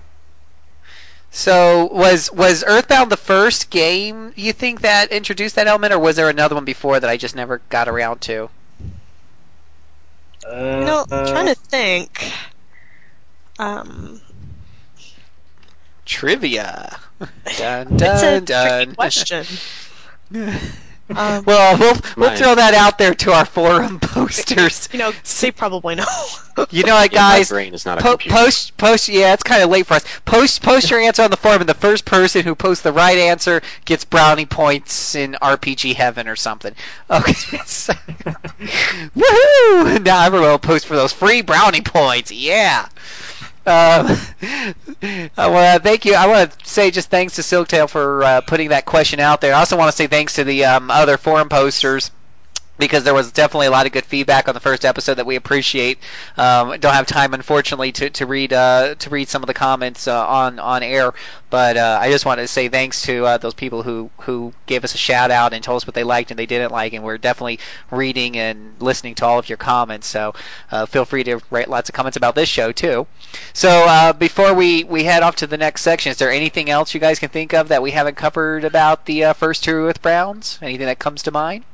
So 1.30 1.86
was 1.92 2.30
was 2.32 2.62
Earthbound 2.66 3.10
the 3.10 3.16
first 3.16 3.70
game 3.70 4.32
you 4.36 4.52
think 4.52 4.82
that 4.82 5.10
introduced 5.10 5.54
that 5.54 5.66
element, 5.66 5.94
or 5.94 5.98
was 5.98 6.16
there 6.16 6.28
another 6.28 6.54
one 6.54 6.66
before 6.66 7.00
that 7.00 7.08
I 7.08 7.16
just 7.16 7.34
never 7.34 7.62
got 7.70 7.88
around 7.88 8.20
to? 8.22 8.50
Uh, 10.46 10.78
You 10.80 10.84
know, 10.84 11.06
I'm 11.10 11.26
trying 11.26 11.46
to 11.46 11.54
think. 11.54 12.32
Um, 13.58 14.20
Trivia. 16.04 16.98
Dun 17.58 17.88
it's 17.94 18.22
a 18.22 18.40
dun 18.40 18.44
dun. 18.44 18.82
tricky 18.84 18.94
question. 18.94 19.44
um, 21.16 21.44
Well, 21.44 21.78
we'll 21.78 21.96
we'll 22.16 22.28
Mine. 22.30 22.36
throw 22.36 22.54
that 22.54 22.74
out 22.74 22.98
there 22.98 23.14
to 23.14 23.32
our 23.32 23.44
forum 23.46 23.98
posters. 24.00 24.88
you 24.92 24.98
know, 24.98 25.12
they 25.40 25.50
probably 25.50 25.94
know. 25.94 26.04
You 26.70 26.82
know 26.84 26.94
what, 26.94 27.12
Yeah, 27.12 27.20
my 27.20 27.36
guys? 27.38 27.48
brain 27.48 27.74
is 27.74 27.84
not 27.86 27.98
a 27.98 28.02
Po- 28.02 28.10
computer. 28.12 28.34
post 28.36 28.76
post 28.76 29.08
yeah 29.08 29.32
it's 29.34 29.42
kind 29.42 29.62
of 29.62 29.68
late 29.70 29.86
for 29.86 29.94
us 29.94 30.04
post 30.24 30.62
post 30.62 30.90
your 30.90 30.98
answer 31.00 31.22
on 31.22 31.30
the 31.30 31.36
forum 31.36 31.60
and 31.60 31.68
the 31.68 31.74
first 31.74 32.04
person 32.06 32.44
who 32.44 32.54
posts 32.54 32.82
the 32.82 32.92
right 32.92 33.18
answer 33.18 33.60
gets 33.84 34.04
brownie 34.06 34.46
points 34.46 35.14
in 35.14 35.32
rpg 35.42 35.94
heaven 35.96 36.26
or 36.26 36.34
something 36.34 36.74
okay 37.10 37.32
so- 37.66 37.92
woohoo 39.14 40.02
now 40.02 40.24
everyone 40.24 40.48
will 40.48 40.58
post 40.58 40.86
for 40.86 40.96
those 40.96 41.12
free 41.12 41.42
brownie 41.42 41.82
points 41.82 42.32
yeah 42.32 42.88
I 43.66 45.28
want 45.36 45.76
to 45.76 45.80
thank 45.82 46.04
you. 46.04 46.14
I 46.14 46.26
want 46.26 46.52
to 46.52 46.66
say 46.68 46.90
just 46.90 47.10
thanks 47.10 47.34
to 47.34 47.42
Silktail 47.42 47.88
for 47.88 48.22
uh, 48.22 48.40
putting 48.42 48.68
that 48.68 48.84
question 48.84 49.18
out 49.18 49.40
there. 49.40 49.54
I 49.54 49.58
also 49.58 49.76
want 49.76 49.90
to 49.90 49.96
say 49.96 50.06
thanks 50.06 50.34
to 50.34 50.44
the 50.44 50.64
um, 50.64 50.90
other 50.90 51.16
forum 51.16 51.48
posters 51.48 52.10
because 52.78 53.04
there 53.04 53.14
was 53.14 53.32
definitely 53.32 53.66
a 53.66 53.70
lot 53.70 53.86
of 53.86 53.92
good 53.92 54.04
feedback 54.04 54.48
on 54.48 54.54
the 54.54 54.60
first 54.60 54.84
episode 54.84 55.14
that 55.14 55.26
we 55.26 55.36
appreciate. 55.36 55.98
Um, 56.36 56.78
don't 56.78 56.94
have 56.94 57.06
time, 57.06 57.32
unfortunately, 57.32 57.92
to, 57.92 58.10
to 58.10 58.26
read 58.26 58.52
uh, 58.52 58.94
to 58.96 59.10
read 59.10 59.28
some 59.28 59.42
of 59.42 59.46
the 59.46 59.54
comments 59.54 60.06
uh, 60.06 60.26
on 60.26 60.58
on 60.58 60.82
air, 60.82 61.14
but 61.50 61.76
uh, 61.76 61.98
I 62.00 62.10
just 62.10 62.26
wanted 62.26 62.42
to 62.42 62.48
say 62.48 62.68
thanks 62.68 63.02
to 63.02 63.24
uh, 63.24 63.38
those 63.38 63.54
people 63.54 63.84
who 63.84 64.10
who 64.20 64.52
gave 64.66 64.84
us 64.84 64.94
a 64.94 64.98
shout 64.98 65.30
out 65.30 65.52
and 65.52 65.62
told 65.62 65.78
us 65.78 65.86
what 65.86 65.94
they 65.94 66.04
liked 66.04 66.30
and 66.30 66.38
they 66.38 66.46
didn't 66.46 66.72
like, 66.72 66.92
and 66.92 67.04
we're 67.04 67.18
definitely 67.18 67.58
reading 67.90 68.36
and 68.36 68.74
listening 68.78 69.14
to 69.16 69.26
all 69.26 69.38
of 69.38 69.48
your 69.48 69.58
comments. 69.58 70.06
So 70.06 70.34
uh, 70.70 70.86
feel 70.86 71.04
free 71.04 71.24
to 71.24 71.40
write 71.50 71.70
lots 71.70 71.88
of 71.88 71.94
comments 71.94 72.16
about 72.16 72.34
this 72.34 72.48
show 72.48 72.72
too. 72.72 73.06
So 73.52 73.86
uh, 73.86 74.12
before 74.12 74.52
we 74.52 74.84
we 74.84 75.04
head 75.04 75.22
off 75.22 75.36
to 75.36 75.46
the 75.46 75.56
next 75.56 75.82
section, 75.82 76.10
is 76.10 76.18
there 76.18 76.30
anything 76.30 76.68
else 76.68 76.94
you 76.94 77.00
guys 77.00 77.18
can 77.18 77.28
think 77.28 77.54
of 77.54 77.68
that 77.68 77.82
we 77.82 77.92
haven't 77.92 78.16
covered 78.16 78.64
about 78.64 79.06
the 79.06 79.32
first 79.34 79.64
two 79.64 79.84
with 79.84 80.02
Browns? 80.02 80.58
Anything 80.60 80.86
that 80.86 80.98
comes 80.98 81.22
to 81.22 81.30
mind? 81.30 81.64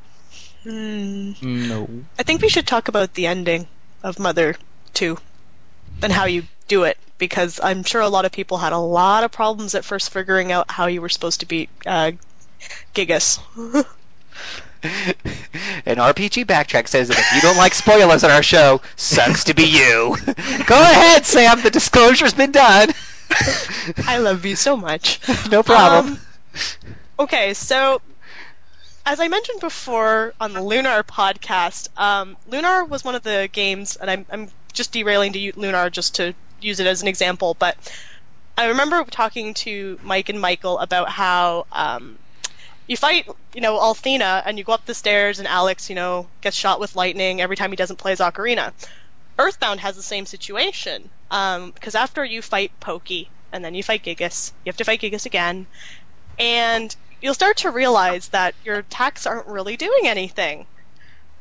Hmm. 0.62 1.32
No. 1.42 1.88
I 2.18 2.22
think 2.22 2.42
we 2.42 2.48
should 2.48 2.66
talk 2.66 2.88
about 2.88 3.14
the 3.14 3.26
ending 3.26 3.66
of 4.02 4.18
Mother 4.18 4.56
2 4.94 5.18
and 6.02 6.12
how 6.12 6.24
you 6.24 6.44
do 6.68 6.84
it 6.84 6.98
because 7.18 7.60
I'm 7.62 7.84
sure 7.84 8.00
a 8.00 8.08
lot 8.08 8.24
of 8.24 8.32
people 8.32 8.58
had 8.58 8.72
a 8.72 8.78
lot 8.78 9.24
of 9.24 9.30
problems 9.30 9.74
at 9.74 9.84
first 9.84 10.10
figuring 10.10 10.50
out 10.50 10.72
how 10.72 10.86
you 10.86 11.00
were 11.00 11.08
supposed 11.08 11.40
to 11.40 11.46
beat 11.46 11.70
uh, 11.86 12.12
Giygas. 12.94 13.40
An 14.82 15.98
RPG 15.98 16.44
backtrack 16.46 16.88
says 16.88 17.08
that 17.08 17.18
if 17.18 17.32
you 17.34 17.40
don't 17.40 17.56
like 17.56 17.74
spoilers 17.74 18.24
on 18.24 18.30
our 18.30 18.42
show, 18.42 18.80
sucks 18.96 19.44
to 19.44 19.54
be 19.54 19.64
you. 19.64 20.16
Go 20.66 20.80
ahead, 20.80 21.24
Sam. 21.24 21.60
The 21.60 21.70
disclosure's 21.70 22.34
been 22.34 22.50
done. 22.50 22.88
I 24.06 24.18
love 24.18 24.44
you 24.44 24.56
so 24.56 24.76
much. 24.76 25.20
no 25.50 25.62
problem. 25.62 26.14
Um, 26.14 26.20
okay, 27.20 27.54
so 27.54 28.02
as 29.04 29.18
I 29.20 29.28
mentioned 29.28 29.60
before 29.60 30.34
on 30.40 30.52
the 30.52 30.62
Lunar 30.62 31.02
podcast, 31.02 31.88
um, 32.00 32.36
Lunar 32.46 32.84
was 32.84 33.04
one 33.04 33.14
of 33.14 33.22
the 33.22 33.48
games, 33.52 33.96
and 33.96 34.10
I'm, 34.10 34.26
I'm 34.30 34.48
just 34.72 34.92
derailing 34.92 35.32
to 35.32 35.52
Lunar 35.56 35.90
just 35.90 36.14
to 36.16 36.34
use 36.60 36.78
it 36.78 36.86
as 36.86 37.02
an 37.02 37.08
example, 37.08 37.56
but 37.58 37.76
I 38.56 38.66
remember 38.66 39.02
talking 39.04 39.54
to 39.54 39.98
Mike 40.04 40.28
and 40.28 40.40
Michael 40.40 40.78
about 40.78 41.08
how 41.10 41.66
um, 41.72 42.18
you 42.86 42.96
fight, 42.96 43.28
you 43.54 43.60
know, 43.60 43.78
Althena, 43.78 44.42
and 44.46 44.56
you 44.56 44.64
go 44.64 44.72
up 44.72 44.86
the 44.86 44.94
stairs, 44.94 45.38
and 45.38 45.48
Alex, 45.48 45.88
you 45.88 45.96
know, 45.96 46.28
gets 46.40 46.56
shot 46.56 46.78
with 46.78 46.94
lightning 46.94 47.40
every 47.40 47.56
time 47.56 47.70
he 47.70 47.76
doesn't 47.76 47.98
play 47.98 48.12
as 48.12 48.20
Ocarina. 48.20 48.72
Earthbound 49.38 49.80
has 49.80 49.96
the 49.96 50.02
same 50.02 50.26
situation, 50.26 51.10
because 51.28 51.94
after 51.96 52.24
you 52.24 52.40
fight 52.40 52.70
Pokey, 52.78 53.30
and 53.50 53.64
then 53.64 53.74
you 53.74 53.82
fight 53.82 54.04
Giygas, 54.04 54.52
you 54.64 54.70
have 54.70 54.76
to 54.76 54.84
fight 54.84 55.00
Giygas 55.00 55.26
again, 55.26 55.66
and 56.38 56.94
you'll 57.22 57.34
start 57.34 57.56
to 57.58 57.70
realize 57.70 58.28
that 58.28 58.54
your 58.64 58.78
attacks 58.78 59.26
aren't 59.26 59.46
really 59.46 59.76
doing 59.76 60.02
anything. 60.06 60.66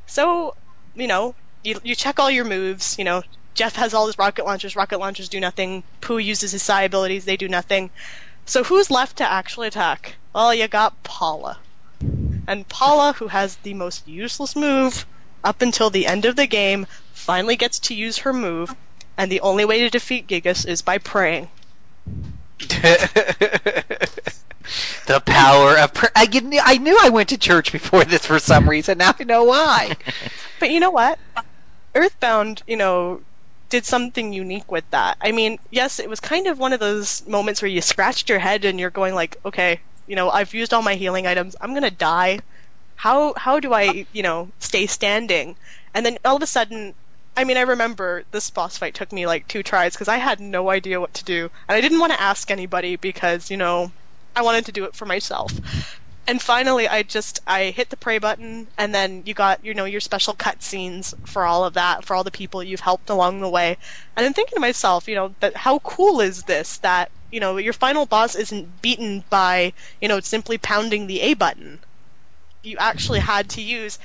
So, 0.05 0.55
you 0.95 1.07
know, 1.07 1.35
you, 1.63 1.79
you 1.83 1.95
check 1.95 2.19
all 2.19 2.31
your 2.31 2.45
moves, 2.45 2.97
you 2.97 3.03
know, 3.03 3.23
Jeff 3.53 3.75
has 3.75 3.93
all 3.93 4.07
his 4.07 4.17
rocket 4.17 4.45
launchers, 4.45 4.75
rocket 4.75 4.99
launchers 4.99 5.27
do 5.27 5.39
nothing, 5.39 5.83
Poo 5.99 6.17
uses 6.17 6.53
his 6.53 6.63
psi 6.63 6.83
abilities, 6.83 7.25
they 7.25 7.35
do 7.35 7.49
nothing. 7.49 7.89
So 8.45 8.63
who's 8.63 8.89
left 8.89 9.17
to 9.17 9.29
actually 9.29 9.67
attack? 9.67 10.15
Well, 10.33 10.53
you 10.53 10.67
got 10.67 11.03
Paula. 11.03 11.59
And 12.47 12.67
Paula, 12.69 13.13
who 13.13 13.27
has 13.27 13.57
the 13.57 13.73
most 13.73 14.07
useless 14.07 14.55
move 14.55 15.05
up 15.43 15.61
until 15.61 15.89
the 15.89 16.07
end 16.07 16.25
of 16.25 16.35
the 16.35 16.47
game, 16.47 16.87
finally 17.13 17.55
gets 17.55 17.79
to 17.79 17.95
use 17.95 18.19
her 18.19 18.33
move, 18.33 18.75
and 19.17 19.31
the 19.31 19.41
only 19.41 19.65
way 19.65 19.79
to 19.79 19.89
defeat 19.89 20.27
Giygas 20.27 20.67
is 20.67 20.81
by 20.81 20.97
praying. 20.97 21.49
the 25.11 25.19
power 25.21 25.77
of. 25.77 25.93
Pr- 25.93 26.07
I, 26.15 26.27
I 26.63 26.77
knew 26.77 26.97
I 27.01 27.09
went 27.09 27.29
to 27.29 27.37
church 27.37 27.71
before 27.71 28.05
this 28.05 28.25
for 28.25 28.39
some 28.39 28.69
reason. 28.69 28.97
Now 28.99 29.13
I 29.17 29.23
know 29.23 29.43
why. 29.43 29.95
But 30.59 30.69
you 30.69 30.79
know 30.79 30.91
what? 30.91 31.17
Earthbound, 31.95 32.61
you 32.67 32.77
know, 32.77 33.21
did 33.69 33.83
something 33.83 34.31
unique 34.31 34.71
with 34.71 34.87
that. 34.91 35.17
I 35.19 35.31
mean, 35.31 35.57
yes, 35.71 35.99
it 35.99 36.07
was 36.07 36.19
kind 36.19 36.45
of 36.45 36.59
one 36.59 36.71
of 36.71 36.79
those 36.79 37.25
moments 37.25 37.63
where 37.63 37.69
you 37.69 37.81
scratched 37.81 38.29
your 38.29 38.37
head 38.37 38.63
and 38.63 38.79
you're 38.79 38.91
going 38.91 39.15
like, 39.15 39.37
okay, 39.43 39.79
you 40.05 40.15
know, 40.15 40.29
I've 40.29 40.53
used 40.53 40.71
all 40.71 40.83
my 40.83 40.93
healing 40.93 41.25
items. 41.25 41.55
I'm 41.59 41.73
gonna 41.73 41.89
die. 41.89 42.41
How 42.97 43.33
how 43.37 43.59
do 43.59 43.73
I, 43.73 44.05
you 44.13 44.21
know, 44.21 44.49
stay 44.59 44.85
standing? 44.85 45.55
And 45.95 46.05
then 46.05 46.19
all 46.23 46.35
of 46.35 46.43
a 46.43 46.47
sudden, 46.47 46.93
I 47.35 47.43
mean, 47.43 47.57
I 47.57 47.61
remember 47.61 48.23
this 48.29 48.51
boss 48.51 48.77
fight 48.77 48.93
took 48.93 49.11
me 49.11 49.25
like 49.25 49.47
two 49.47 49.63
tries 49.63 49.93
because 49.93 50.07
I 50.07 50.17
had 50.17 50.39
no 50.39 50.69
idea 50.69 51.01
what 51.01 51.15
to 51.15 51.25
do, 51.25 51.49
and 51.67 51.75
I 51.75 51.81
didn't 51.81 51.99
want 51.99 52.13
to 52.13 52.21
ask 52.21 52.51
anybody 52.51 52.97
because 52.97 53.49
you 53.49 53.57
know 53.57 53.91
I 54.35 54.41
wanted 54.41 54.65
to 54.65 54.71
do 54.71 54.85
it 54.85 54.95
for 54.95 55.05
myself. 55.05 55.51
And 56.27 56.41
finally, 56.41 56.87
I 56.87 57.03
just 57.03 57.39
I 57.47 57.71
hit 57.71 57.89
the 57.89 57.97
pray 57.97 58.19
button, 58.19 58.67
and 58.77 58.93
then 58.93 59.23
you 59.25 59.33
got 59.33 59.65
you 59.65 59.73
know 59.73 59.85
your 59.85 59.99
special 59.99 60.33
cutscenes 60.33 61.13
for 61.27 61.45
all 61.45 61.65
of 61.65 61.73
that 61.73 62.05
for 62.05 62.15
all 62.15 62.23
the 62.23 62.31
people 62.31 62.63
you've 62.63 62.81
helped 62.81 63.09
along 63.09 63.41
the 63.41 63.49
way. 63.49 63.77
And 64.15 64.25
I'm 64.25 64.33
thinking 64.33 64.55
to 64.55 64.61
myself, 64.61 65.07
you 65.07 65.15
know, 65.15 65.35
that 65.39 65.57
how 65.57 65.79
cool 65.79 66.21
is 66.21 66.43
this 66.43 66.77
that 66.77 67.11
you 67.31 67.39
know 67.39 67.57
your 67.57 67.73
final 67.73 68.05
boss 68.05 68.35
isn't 68.35 68.81
beaten 68.81 69.23
by 69.29 69.73
you 69.99 70.07
know 70.07 70.19
simply 70.19 70.57
pounding 70.57 71.07
the 71.07 71.21
A 71.21 71.33
button. 71.33 71.79
You 72.63 72.77
actually 72.77 73.19
had 73.19 73.49
to 73.51 73.61
use 73.61 73.97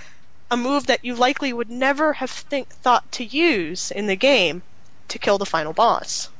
a 0.51 0.57
move 0.57 0.87
that 0.87 1.05
you 1.05 1.15
likely 1.15 1.53
would 1.53 1.71
never 1.71 2.15
have 2.15 2.31
think, 2.31 2.71
thought 2.71 3.11
to 3.13 3.25
use 3.25 3.91
in 3.91 4.07
the 4.07 4.17
game 4.17 4.63
to 5.09 5.19
kill 5.19 5.39
the 5.39 5.47
final 5.47 5.73
boss. 5.73 6.31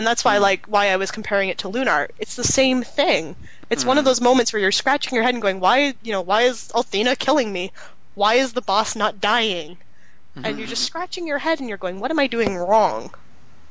And 0.00 0.06
that's 0.06 0.24
why, 0.24 0.38
mm. 0.38 0.40
like, 0.40 0.64
why 0.64 0.88
I 0.88 0.96
was 0.96 1.10
comparing 1.10 1.50
it 1.50 1.58
to 1.58 1.68
Lunar. 1.68 2.08
It's 2.18 2.34
the 2.34 2.42
same 2.42 2.82
thing. 2.82 3.36
It's 3.68 3.84
one 3.84 3.98
of 3.98 4.02
mm. 4.02 4.06
those 4.06 4.22
moments 4.22 4.50
where 4.50 4.62
you're 4.62 4.72
scratching 4.72 5.14
your 5.14 5.24
head 5.24 5.34
and 5.34 5.42
going, 5.42 5.60
"Why, 5.60 5.92
you 6.02 6.10
know, 6.10 6.22
why 6.22 6.44
is 6.44 6.72
Althena 6.74 7.18
killing 7.18 7.52
me? 7.52 7.70
Why 8.14 8.36
is 8.36 8.54
the 8.54 8.62
boss 8.62 8.96
not 8.96 9.20
dying?" 9.20 9.76
And 10.42 10.56
you're 10.56 10.66
just 10.66 10.80
mm-hmm. 10.80 10.86
scratching 10.86 11.26
your 11.26 11.36
head 11.36 11.60
and 11.60 11.68
you're 11.68 11.76
going, 11.76 12.00
"What 12.00 12.10
am 12.10 12.18
I 12.18 12.28
doing 12.28 12.56
wrong?" 12.56 13.12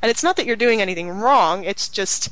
And 0.04 0.12
it's 0.12 0.22
not 0.22 0.36
that 0.36 0.46
you're 0.46 0.56
doing 0.56 0.84
anything 0.84 1.10
wrong. 1.10 1.64
It's 1.64 1.90
just 1.90 2.30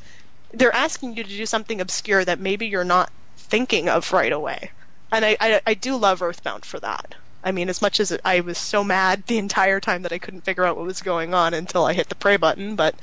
they're 0.53 0.75
asking 0.75 1.17
you 1.17 1.23
to 1.23 1.29
do 1.29 1.47
something 1.47 1.81
obscure 1.81 2.23
that 2.23 2.39
maybe 2.39 2.67
you're 2.67 2.83
not 2.83 3.11
thinking 3.35 3.89
of 3.89 4.13
right 4.13 4.31
away 4.31 4.69
and 5.11 5.25
I, 5.25 5.37
I, 5.39 5.61
I 5.65 5.73
do 5.73 5.95
love 5.95 6.21
Earthbound 6.21 6.65
for 6.65 6.79
that. 6.79 7.15
I 7.43 7.51
mean, 7.51 7.69
as 7.69 7.81
much 7.81 7.99
as 7.99 8.17
I 8.25 8.41
was 8.41 8.57
so 8.57 8.83
mad 8.83 9.23
the 9.27 9.37
entire 9.37 9.79
time 9.79 10.01
that 10.01 10.11
I 10.11 10.17
couldn't 10.17 10.41
figure 10.43 10.65
out 10.65 10.75
what 10.75 10.85
was 10.85 11.01
going 11.01 11.33
on 11.33 11.53
until 11.53 11.85
I 11.85 11.93
hit 11.93 12.09
the 12.09 12.15
pray 12.15 12.35
button, 12.35 12.75
but 12.75 12.95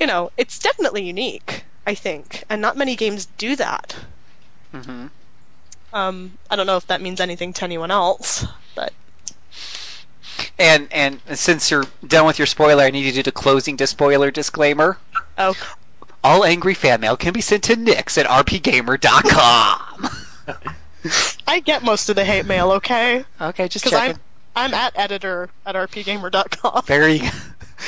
you 0.00 0.06
know, 0.06 0.30
it's 0.36 0.58
definitely 0.58 1.04
unique. 1.04 1.64
I 1.86 1.94
think, 1.94 2.44
and 2.48 2.60
not 2.60 2.76
many 2.76 2.94
games 2.94 3.26
do 3.38 3.56
that. 3.56 3.96
Mm-hmm. 4.72 5.06
Um, 5.92 6.38
I 6.50 6.54
don't 6.56 6.66
know 6.66 6.76
if 6.76 6.86
that 6.86 7.00
means 7.00 7.20
anything 7.20 7.52
to 7.54 7.64
anyone 7.64 7.90
else, 7.90 8.46
but 8.76 8.92
And 10.58 10.88
and 10.92 11.20
since 11.34 11.70
you're 11.70 11.86
done 12.06 12.26
with 12.26 12.38
your 12.38 12.46
spoiler, 12.46 12.84
I 12.84 12.90
need 12.90 13.04
you 13.06 13.10
to 13.12 13.16
do 13.16 13.22
the 13.22 13.32
closing 13.32 13.76
dispoiler 13.76 14.30
disclaimer. 14.30 14.98
oh, 15.38 15.54
All 16.22 16.44
angry 16.44 16.74
fan 16.74 17.00
mail 17.00 17.16
can 17.16 17.32
be 17.32 17.40
sent 17.40 17.64
to 17.64 17.76
nix 17.76 18.16
at 18.18 18.26
rpgamer.com. 18.26 20.08
I 21.48 21.60
get 21.60 21.82
most 21.82 22.08
of 22.10 22.16
the 22.16 22.24
hate 22.24 22.46
mail. 22.46 22.70
Okay, 22.72 23.24
okay, 23.40 23.68
just 23.68 23.86
checking. 23.86 24.20
I'm 24.54 24.70
I'm 24.70 24.74
at 24.74 24.92
editor 24.98 25.48
at 25.64 25.74
rpgamer.com. 25.74 26.82
Very. 26.84 27.22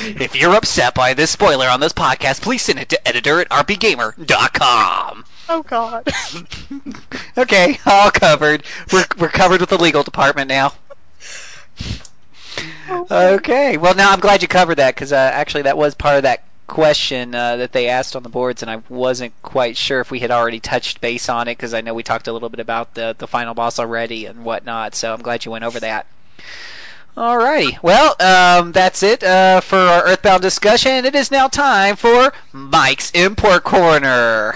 If 0.01 0.35
you're 0.35 0.55
upset 0.55 0.93
by 0.93 1.13
this 1.13 1.31
spoiler 1.31 1.67
on 1.67 1.79
this 1.79 1.93
podcast, 1.93 2.41
please 2.41 2.61
send 2.61 2.79
it 2.79 2.89
to 2.89 3.07
editor 3.07 3.39
at 3.39 3.49
rpgamer.com. 3.49 5.25
Oh 5.49 5.63
God. 5.63 6.07
Okay, 7.35 7.79
all 7.87 8.11
covered. 8.11 8.63
We're 8.91 9.05
we're 9.17 9.27
covered 9.29 9.59
with 9.59 9.71
the 9.71 9.77
legal 9.81 10.03
department 10.03 10.47
now. 10.49 10.73
Okay, 12.89 13.75
well 13.77 13.95
now 13.95 14.11
I'm 14.11 14.19
glad 14.19 14.41
you 14.43 14.47
covered 14.47 14.75
that 14.75 14.93
because 14.93 15.11
uh, 15.11 15.15
actually 15.33 15.63
that 15.63 15.77
was 15.77 15.95
part 15.95 16.17
of 16.17 16.23
that 16.23 16.43
question 16.67 17.33
uh, 17.33 17.55
that 17.57 17.71
they 17.71 17.87
asked 17.87 18.15
on 18.15 18.23
the 18.23 18.29
boards, 18.29 18.61
and 18.61 18.69
I 18.69 18.83
wasn't 18.87 19.33
quite 19.41 19.77
sure 19.77 19.99
if 19.99 20.11
we 20.11 20.19
had 20.19 20.29
already 20.31 20.59
touched 20.59 21.01
base 21.01 21.27
on 21.27 21.47
it 21.47 21.57
because 21.57 21.73
I 21.73 21.81
know 21.81 21.93
we 21.93 22.03
talked 22.03 22.27
a 22.27 22.33
little 22.33 22.49
bit 22.49 22.59
about 22.59 22.93
the 22.93 23.15
the 23.17 23.27
final 23.27 23.53
boss 23.55 23.79
already 23.79 24.25
and 24.25 24.45
whatnot. 24.45 24.93
So 24.95 25.13
I'm 25.13 25.21
glad 25.21 25.45
you 25.45 25.51
went 25.51 25.63
over 25.63 25.79
that. 25.79 26.05
Alrighty, 27.15 27.77
well 27.83 28.15
um, 28.19 28.71
that's 28.71 29.03
it 29.03 29.23
uh, 29.23 29.61
for 29.61 29.77
our 29.77 30.03
Earthbound 30.03 30.41
discussion. 30.41 31.05
It 31.05 31.13
is 31.13 31.29
now 31.29 31.47
time 31.47 31.95
for 31.95 32.33
Mike's 32.51 33.11
Import 33.11 33.63
Corner. 33.63 34.55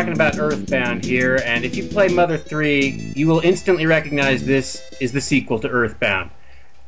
Talking 0.00 0.14
about 0.14 0.38
Earthbound 0.38 1.04
here, 1.04 1.42
and 1.44 1.62
if 1.62 1.76
you 1.76 1.86
play 1.86 2.08
Mother 2.08 2.38
3, 2.38 3.12
you 3.14 3.26
will 3.26 3.40
instantly 3.40 3.84
recognize 3.84 4.42
this 4.46 4.82
is 4.98 5.12
the 5.12 5.20
sequel 5.20 5.58
to 5.58 5.68
Earthbound. 5.68 6.30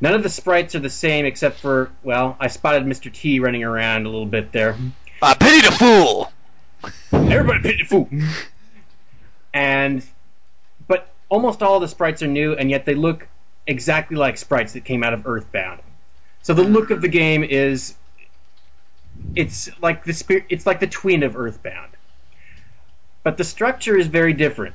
None 0.00 0.14
of 0.14 0.22
the 0.22 0.30
sprites 0.30 0.74
are 0.74 0.78
the 0.78 0.88
same 0.88 1.26
except 1.26 1.58
for, 1.58 1.90
well, 2.02 2.38
I 2.40 2.46
spotted 2.46 2.84
Mr. 2.84 3.12
T 3.12 3.38
running 3.38 3.64
around 3.64 4.06
a 4.06 4.08
little 4.08 4.24
bit 4.24 4.52
there. 4.52 4.78
I 5.20 5.34
pity 5.34 5.60
the 5.60 5.72
fool. 5.72 6.32
Everybody 7.12 7.60
pity 7.60 7.82
the 7.82 7.84
fool! 7.84 8.08
And, 9.52 10.06
but 10.88 11.12
almost 11.28 11.62
all 11.62 11.80
the 11.80 11.88
sprites 11.88 12.22
are 12.22 12.26
new, 12.26 12.54
and 12.54 12.70
yet 12.70 12.86
they 12.86 12.94
look 12.94 13.28
exactly 13.66 14.16
like 14.16 14.38
sprites 14.38 14.72
that 14.72 14.86
came 14.86 15.04
out 15.04 15.12
of 15.12 15.26
Earthbound. 15.26 15.82
So 16.40 16.54
the 16.54 16.64
look 16.64 16.90
of 16.90 17.02
the 17.02 17.08
game 17.08 17.44
is, 17.44 17.96
it's 19.36 19.68
like 19.82 20.04
the 20.04 20.14
spirit, 20.14 20.46
it's 20.48 20.64
like 20.64 20.80
the 20.80 20.86
twin 20.86 21.22
of 21.22 21.36
Earthbound. 21.36 21.91
But 23.22 23.36
the 23.36 23.44
structure 23.44 23.96
is 23.96 24.08
very 24.08 24.32
different. 24.32 24.74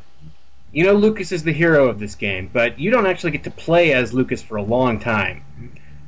You 0.72 0.86
know 0.86 0.94
Lucas 0.94 1.32
is 1.32 1.44
the 1.44 1.54
hero 1.54 1.88
of 1.88 2.00
this 2.00 2.16
game, 2.16 2.50
but 2.52 2.80
you 2.80 2.92
don't 2.92 3.06
actually 3.06 3.32
get 3.32 3.44
to 3.46 3.52
play 3.52 3.94
as 3.94 4.14
Lucas 4.14 4.42
for 4.42 4.58
a 4.58 4.62
long 4.62 5.00
time. 5.00 5.44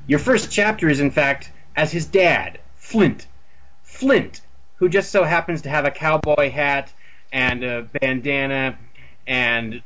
Your 0.07 0.19
first 0.19 0.51
chapter 0.51 0.89
is, 0.89 0.99
in 0.99 1.11
fact, 1.11 1.51
as 1.75 1.91
his 1.91 2.05
dad, 2.05 2.59
Flint. 2.75 3.27
Flint, 3.83 4.41
who 4.75 4.89
just 4.89 5.11
so 5.11 5.23
happens 5.23 5.61
to 5.61 5.69
have 5.69 5.85
a 5.85 5.91
cowboy 5.91 6.49
hat 6.49 6.93
and 7.31 7.63
a 7.63 7.83
bandana 7.83 8.77
and 9.27 9.81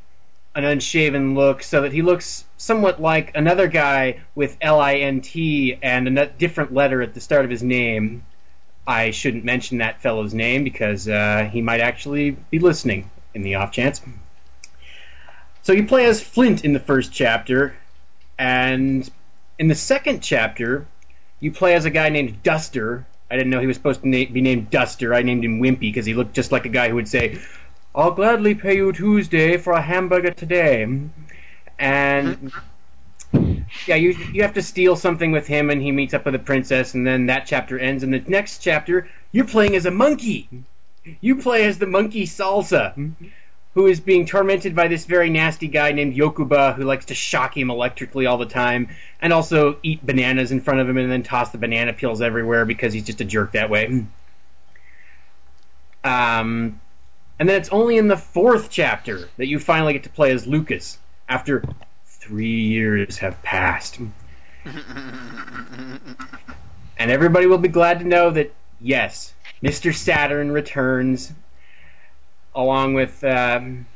an 0.55 0.63
unshaven 0.63 1.33
look, 1.33 1.63
so 1.63 1.81
that 1.81 1.93
he 1.93 2.01
looks 2.01 2.45
somewhat 2.57 3.01
like 3.01 3.35
another 3.35 3.67
guy 3.67 4.19
with 4.35 4.57
L 4.61 4.79
I 4.79 4.95
N 4.95 5.19
T 5.21 5.77
and 5.81 6.19
a 6.19 6.27
different 6.27 6.73
letter 6.73 7.01
at 7.01 7.15
the 7.15 7.19
start 7.19 7.43
of 7.43 7.51
his 7.51 7.63
name. 7.63 8.23
I 8.85 9.11
shouldn't 9.11 9.45
mention 9.45 9.77
that 9.77 10.01
fellow's 10.01 10.33
name 10.33 10.63
because 10.63 11.07
uh, 11.07 11.49
he 11.51 11.61
might 11.61 11.79
actually 11.79 12.31
be 12.31 12.59
listening 12.59 13.09
in 13.33 13.41
the 13.41 13.55
off 13.55 13.71
chance. 13.71 14.01
So 15.61 15.71
you 15.71 15.85
play 15.85 16.05
as 16.05 16.21
Flint 16.21 16.65
in 16.65 16.73
the 16.73 16.79
first 16.79 17.13
chapter, 17.13 17.75
and 18.37 19.09
in 19.57 19.67
the 19.67 19.75
second 19.75 20.19
chapter, 20.19 20.85
you 21.39 21.51
play 21.51 21.73
as 21.73 21.85
a 21.85 21.89
guy 21.89 22.09
named 22.09 22.43
Duster. 22.43 23.05
I 23.31 23.37
didn't 23.37 23.49
know 23.49 23.59
he 23.59 23.67
was 23.67 23.77
supposed 23.77 24.01
to 24.01 24.07
na- 24.07 24.31
be 24.31 24.41
named 24.41 24.69
Duster. 24.69 25.13
I 25.13 25.21
named 25.21 25.45
him 25.45 25.61
Wimpy 25.61 25.79
because 25.79 26.05
he 26.05 26.13
looked 26.13 26.33
just 26.33 26.51
like 26.51 26.65
a 26.65 26.69
guy 26.69 26.89
who 26.89 26.95
would 26.95 27.07
say, 27.07 27.39
I'll 27.95 28.11
gladly 28.11 28.55
pay 28.55 28.75
you 28.75 28.91
Tuesday 28.91 29.55
for 29.57 29.73
a 29.73 29.81
hamburger 29.81 30.31
today. 30.31 30.85
And 31.79 32.51
yeah, 33.87 33.95
you 33.95 34.11
you 34.31 34.41
have 34.41 34.53
to 34.53 34.61
steal 34.61 34.95
something 34.95 35.31
with 35.31 35.47
him, 35.47 35.69
and 35.69 35.81
he 35.81 35.91
meets 35.91 36.13
up 36.13 36.25
with 36.25 36.35
a 36.35 36.39
princess, 36.39 36.93
and 36.93 37.05
then 37.05 37.25
that 37.27 37.45
chapter 37.45 37.77
ends. 37.79 38.03
And 38.03 38.13
the 38.13 38.23
next 38.27 38.59
chapter, 38.59 39.09
you're 39.31 39.45
playing 39.45 39.75
as 39.75 39.85
a 39.85 39.91
monkey. 39.91 40.49
You 41.19 41.35
play 41.35 41.65
as 41.65 41.79
the 41.79 41.87
monkey 41.87 42.25
Salsa, 42.25 43.13
who 43.73 43.87
is 43.87 43.99
being 43.99 44.25
tormented 44.25 44.75
by 44.75 44.87
this 44.87 45.05
very 45.05 45.29
nasty 45.29 45.67
guy 45.67 45.91
named 45.91 46.15
Yokuba, 46.15 46.75
who 46.75 46.83
likes 46.83 47.05
to 47.05 47.15
shock 47.15 47.57
him 47.57 47.69
electrically 47.69 48.25
all 48.25 48.37
the 48.37 48.45
time, 48.45 48.89
and 49.21 49.33
also 49.33 49.77
eat 49.83 50.05
bananas 50.05 50.51
in 50.51 50.61
front 50.61 50.79
of 50.79 50.87
him, 50.87 50.97
and 50.97 51.11
then 51.11 51.23
toss 51.23 51.51
the 51.51 51.57
banana 51.57 51.93
peels 51.93 52.21
everywhere 52.21 52.65
because 52.65 52.93
he's 52.93 53.03
just 53.03 53.21
a 53.21 53.25
jerk 53.25 53.51
that 53.51 53.69
way. 53.69 54.05
Um, 56.03 56.79
and 57.39 57.49
then 57.49 57.59
it's 57.59 57.69
only 57.69 57.97
in 57.97 58.07
the 58.07 58.17
fourth 58.17 58.69
chapter 58.69 59.29
that 59.37 59.47
you 59.47 59.59
finally 59.59 59.93
get 59.93 60.03
to 60.03 60.09
play 60.09 60.31
as 60.31 60.45
Lucas 60.45 60.99
after 61.27 61.63
three 62.23 62.61
years 62.61 63.17
have 63.17 63.41
passed. 63.43 63.99
and 66.97 67.11
everybody 67.11 67.45
will 67.45 67.57
be 67.57 67.67
glad 67.67 67.99
to 67.99 68.05
know 68.05 68.31
that, 68.31 68.53
yes, 68.79 69.33
Mr. 69.61 69.93
Saturn 69.93 70.51
returns 70.51 71.33
along 72.55 72.93
with. 72.93 73.23
Um, 73.23 73.87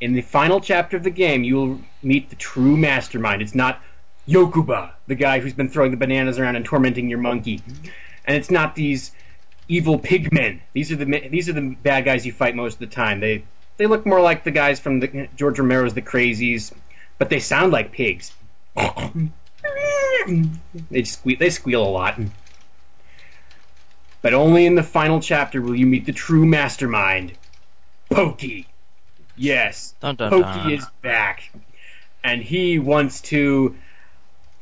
in 0.00 0.12
the 0.12 0.22
final 0.22 0.60
chapter 0.60 0.96
of 0.96 1.02
the 1.02 1.10
game, 1.10 1.42
you 1.42 1.56
will 1.56 1.80
meet 2.04 2.30
the 2.30 2.36
true 2.36 2.76
mastermind. 2.76 3.42
It's 3.42 3.54
not 3.54 3.82
Yokuba, 4.28 4.92
the 5.08 5.16
guy 5.16 5.40
who's 5.40 5.54
been 5.54 5.68
throwing 5.68 5.90
the 5.90 5.96
bananas 5.96 6.38
around 6.38 6.54
and 6.54 6.64
tormenting 6.64 7.08
your 7.08 7.18
monkey. 7.18 7.60
And 8.24 8.36
it's 8.36 8.50
not 8.50 8.76
these 8.76 9.10
evil 9.66 9.98
pigmen. 9.98 10.60
These 10.72 10.92
are 10.92 10.96
the 10.96 11.28
these 11.28 11.48
are 11.48 11.52
the 11.52 11.76
bad 11.82 12.04
guys 12.04 12.24
you 12.24 12.32
fight 12.32 12.54
most 12.54 12.74
of 12.74 12.80
the 12.80 12.86
time. 12.86 13.20
They 13.20 13.42
they 13.78 13.86
look 13.86 14.04
more 14.04 14.20
like 14.20 14.44
the 14.44 14.50
guys 14.50 14.78
from 14.78 15.00
the, 15.00 15.28
George 15.34 15.58
Romero's 15.58 15.94
The 15.94 16.02
Crazies, 16.02 16.72
but 17.16 17.30
they 17.30 17.40
sound 17.40 17.72
like 17.72 17.92
pigs. 17.92 18.32
they 20.90 21.04
squeal. 21.04 21.38
They 21.38 21.50
squeal 21.50 21.82
a 21.82 21.88
lot. 21.88 22.20
But 24.20 24.34
only 24.34 24.66
in 24.66 24.74
the 24.74 24.82
final 24.82 25.20
chapter 25.20 25.62
will 25.62 25.76
you 25.76 25.86
meet 25.86 26.04
the 26.06 26.12
true 26.12 26.44
mastermind, 26.44 27.34
Pokey. 28.10 28.66
Yes, 29.36 29.94
Dun, 30.00 30.16
dun, 30.16 30.30
Pokey 30.30 30.42
dun. 30.44 30.70
is 30.72 30.86
back, 31.02 31.52
and 32.24 32.42
he 32.42 32.80
wants 32.80 33.20
to 33.22 33.76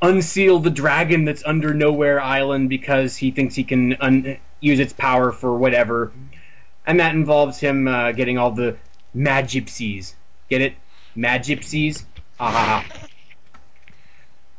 unseal 0.03 0.59
the 0.59 0.69
dragon 0.71 1.25
that's 1.25 1.43
under 1.47 1.73
Nowhere 1.73 2.21
Island 2.21 2.69
because 2.69 3.17
he 3.17 3.31
thinks 3.31 3.55
he 3.55 3.65
can 3.65 3.97
un- 4.01 4.37
use 4.61 4.79
its 4.79 4.93
power 4.93 5.33
for 5.33 5.57
whatever, 5.57 6.13
and 6.87 7.01
that 7.01 7.15
involves 7.15 7.61
him 7.61 7.89
uh, 7.89 8.13
getting 8.13 8.37
all 8.37 8.51
the 8.51 8.77
Magypsies. 9.17 10.15
Get 10.51 10.61
it? 10.61 10.75
Magypsies. 11.17 12.05
Ha 12.39 12.51
ha 12.51 12.85
ha. 12.85 13.07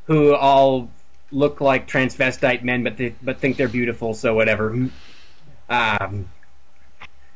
Who 0.05 0.34
all 0.34 0.89
look 1.31 1.61
like 1.61 1.88
transvestite 1.88 2.63
men, 2.63 2.84
but 2.84 2.97
they, 2.97 3.13
but 3.21 3.39
think 3.39 3.57
they're 3.57 3.67
beautiful, 3.67 4.13
so 4.13 4.34
whatever. 4.34 4.89
Um, 5.69 6.29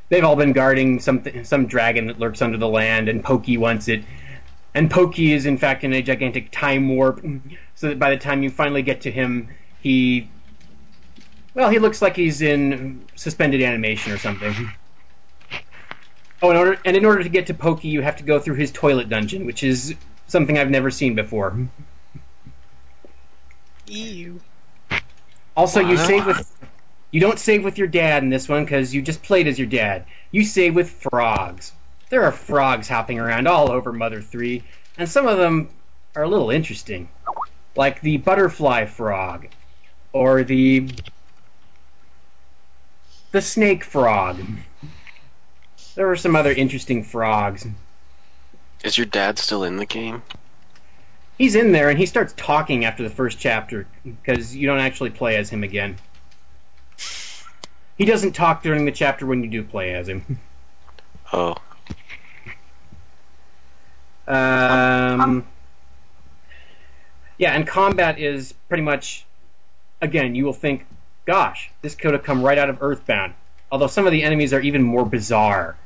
they've 0.09 0.23
all 0.23 0.35
been 0.35 0.53
guarding 0.53 0.99
something, 0.99 1.43
some 1.43 1.67
dragon 1.67 2.07
that 2.07 2.17
lurks 2.17 2.41
under 2.41 2.57
the 2.57 2.67
land, 2.67 3.09
and 3.09 3.23
Pokey 3.23 3.57
wants 3.57 3.87
it. 3.87 4.03
And 4.73 4.89
Pokey 4.89 5.33
is 5.33 5.45
in 5.45 5.57
fact 5.57 5.83
in 5.83 5.93
a 5.93 6.01
gigantic 6.01 6.49
time 6.51 6.87
warp, 6.87 7.23
so 7.75 7.89
that 7.89 7.99
by 7.99 8.09
the 8.09 8.17
time 8.17 8.41
you 8.41 8.49
finally 8.49 8.81
get 8.81 9.01
to 9.01 9.11
him, 9.11 9.49
he, 9.81 10.29
well, 11.53 11.69
he 11.69 11.77
looks 11.77 12.01
like 12.01 12.15
he's 12.15 12.41
in 12.41 13.05
suspended 13.15 13.61
animation 13.61 14.13
or 14.13 14.17
something. 14.17 14.71
Oh, 16.41 16.49
in 16.49 16.57
order 16.57 16.79
and 16.85 16.97
in 16.97 17.05
order 17.05 17.21
to 17.21 17.29
get 17.29 17.45
to 17.47 17.53
Pokey, 17.53 17.87
you 17.87 18.01
have 18.01 18.15
to 18.17 18.23
go 18.23 18.39
through 18.39 18.55
his 18.55 18.71
toilet 18.71 19.09
dungeon, 19.09 19.45
which 19.45 19.63
is 19.63 19.95
something 20.27 20.57
I've 20.57 20.71
never 20.71 20.89
seen 20.89 21.13
before. 21.13 21.55
Ew. 23.85 24.39
Also, 25.55 25.81
you 25.81 25.97
save 25.97 26.25
with. 26.25 26.47
You 27.11 27.19
don't 27.19 27.37
save 27.37 27.63
with 27.63 27.77
your 27.77 27.87
dad 27.87 28.23
in 28.23 28.29
this 28.29 28.47
one 28.47 28.63
because 28.63 28.95
you 28.95 29.01
just 29.01 29.21
played 29.21 29.45
as 29.45 29.59
your 29.59 29.67
dad. 29.67 30.05
You 30.31 30.45
save 30.45 30.73
with 30.75 30.89
frogs. 30.89 31.73
There 32.09 32.23
are 32.23 32.31
frogs 32.31 32.87
hopping 32.87 33.19
around 33.19 33.47
all 33.47 33.69
over 33.69 33.91
Mother 33.91 34.21
3, 34.21 34.63
and 34.97 35.09
some 35.09 35.27
of 35.27 35.37
them 35.37 35.69
are 36.15 36.23
a 36.23 36.29
little 36.29 36.49
interesting. 36.49 37.09
Like 37.75 38.01
the 38.01 38.17
butterfly 38.17 38.85
frog, 38.85 39.47
or 40.13 40.43
the. 40.43 40.89
the 43.31 43.41
snake 43.41 43.83
frog. 43.83 44.39
There 45.95 46.07
were 46.07 46.15
some 46.15 46.35
other 46.35 46.51
interesting 46.51 47.03
frogs. 47.03 47.67
Is 48.83 48.97
your 48.97 49.05
dad 49.05 49.37
still 49.37 49.63
in 49.63 49.77
the 49.77 49.85
game? 49.85 50.23
He's 51.37 51.55
in 51.55 51.71
there 51.71 51.89
and 51.89 51.97
he 51.97 52.05
starts 52.05 52.33
talking 52.37 52.85
after 52.85 53.03
the 53.03 53.09
first 53.09 53.39
chapter 53.39 53.87
because 54.03 54.55
you 54.55 54.67
don't 54.67 54.79
actually 54.79 55.09
play 55.09 55.35
as 55.37 55.49
him 55.49 55.63
again. 55.63 55.97
He 57.97 58.05
doesn't 58.05 58.33
talk 58.33 58.63
during 58.63 58.85
the 58.85 58.91
chapter 58.91 59.25
when 59.25 59.43
you 59.43 59.49
do 59.49 59.63
play 59.63 59.93
as 59.93 60.07
him. 60.07 60.39
Oh, 61.33 61.55
Um, 64.27 65.45
yeah, 67.37 67.51
and 67.53 67.67
combat 67.67 68.17
is 68.19 68.53
pretty 68.69 68.83
much, 68.83 69.25
again, 70.01 70.35
you 70.35 70.45
will 70.45 70.53
think, 70.53 70.85
gosh, 71.25 71.71
this 71.81 71.95
could 71.95 72.13
have 72.13 72.23
come 72.23 72.41
right 72.41 72.57
out 72.57 72.69
of 72.69 72.81
Earthbound. 72.81 73.33
Although 73.71 73.87
some 73.87 74.05
of 74.05 74.11
the 74.11 74.23
enemies 74.23 74.53
are 74.53 74.59
even 74.59 74.83
more 74.83 75.05
bizarre. 75.05 75.77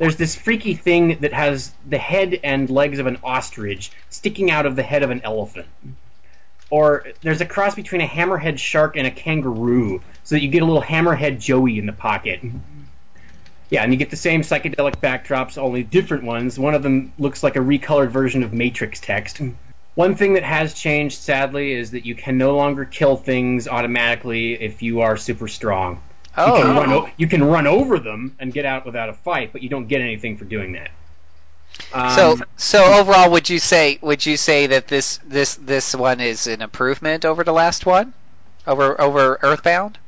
There's 0.00 0.16
this 0.16 0.36
freaky 0.36 0.74
thing 0.74 1.18
that 1.20 1.32
has 1.32 1.72
the 1.88 1.98
head 1.98 2.40
and 2.42 2.68
legs 2.68 2.98
of 2.98 3.06
an 3.06 3.18
ostrich 3.22 3.90
sticking 4.10 4.50
out 4.50 4.66
of 4.66 4.76
the 4.76 4.82
head 4.82 5.02
of 5.02 5.10
an 5.10 5.20
elephant. 5.22 5.68
Or 6.70 7.06
there's 7.22 7.40
a 7.40 7.46
cross 7.46 7.74
between 7.74 8.00
a 8.00 8.06
hammerhead 8.06 8.58
shark 8.58 8.96
and 8.96 9.06
a 9.06 9.10
kangaroo, 9.10 10.02
so 10.24 10.34
that 10.34 10.42
you 10.42 10.48
get 10.48 10.62
a 10.62 10.66
little 10.66 10.82
hammerhead 10.82 11.40
Joey 11.40 11.78
in 11.78 11.86
the 11.86 11.92
pocket. 11.92 12.40
Yeah, 13.70 13.82
and 13.82 13.92
you 13.92 13.98
get 13.98 14.10
the 14.10 14.16
same 14.16 14.42
psychedelic 14.42 14.96
backdrops, 14.96 15.56
only 15.58 15.82
different 15.82 16.24
ones. 16.24 16.58
One 16.58 16.74
of 16.74 16.82
them 16.82 17.12
looks 17.18 17.42
like 17.42 17.56
a 17.56 17.60
recolored 17.60 18.10
version 18.10 18.42
of 18.42 18.52
Matrix 18.52 19.00
text. 19.00 19.40
One 19.94 20.14
thing 20.14 20.34
that 20.34 20.44
has 20.44 20.74
changed, 20.74 21.18
sadly, 21.18 21.72
is 21.72 21.90
that 21.90 22.06
you 22.06 22.14
can 22.14 22.38
no 22.38 22.56
longer 22.56 22.84
kill 22.84 23.16
things 23.16 23.66
automatically 23.66 24.54
if 24.54 24.82
you 24.82 25.00
are 25.00 25.16
super 25.16 25.48
strong. 25.48 26.00
You 26.46 26.52
can, 26.52 26.76
run 26.76 26.92
Oh, 26.92 27.00
o- 27.06 27.10
you 27.16 27.26
can 27.26 27.44
run 27.44 27.66
over 27.66 27.98
them 27.98 28.36
and 28.38 28.52
get 28.52 28.64
out 28.64 28.86
without 28.86 29.08
a 29.08 29.12
fight, 29.12 29.52
but 29.52 29.62
you 29.62 29.68
don't 29.68 29.88
get 29.88 30.00
anything 30.00 30.36
for 30.36 30.44
doing 30.44 30.72
that. 30.72 30.90
Um, 31.92 32.10
so 32.10 32.38
so 32.56 32.84
overall, 32.98 33.30
would 33.30 33.48
you 33.48 33.58
say 33.58 33.98
would 34.00 34.24
you 34.26 34.36
say 34.36 34.66
that 34.66 34.88
this 34.88 35.20
this 35.24 35.54
this 35.54 35.94
one 35.94 36.20
is 36.20 36.46
an 36.46 36.62
improvement 36.62 37.24
over 37.24 37.44
the 37.44 37.52
last 37.52 37.86
one, 37.86 38.14
over 38.66 39.00
over 39.00 39.38
Earthbound? 39.42 39.98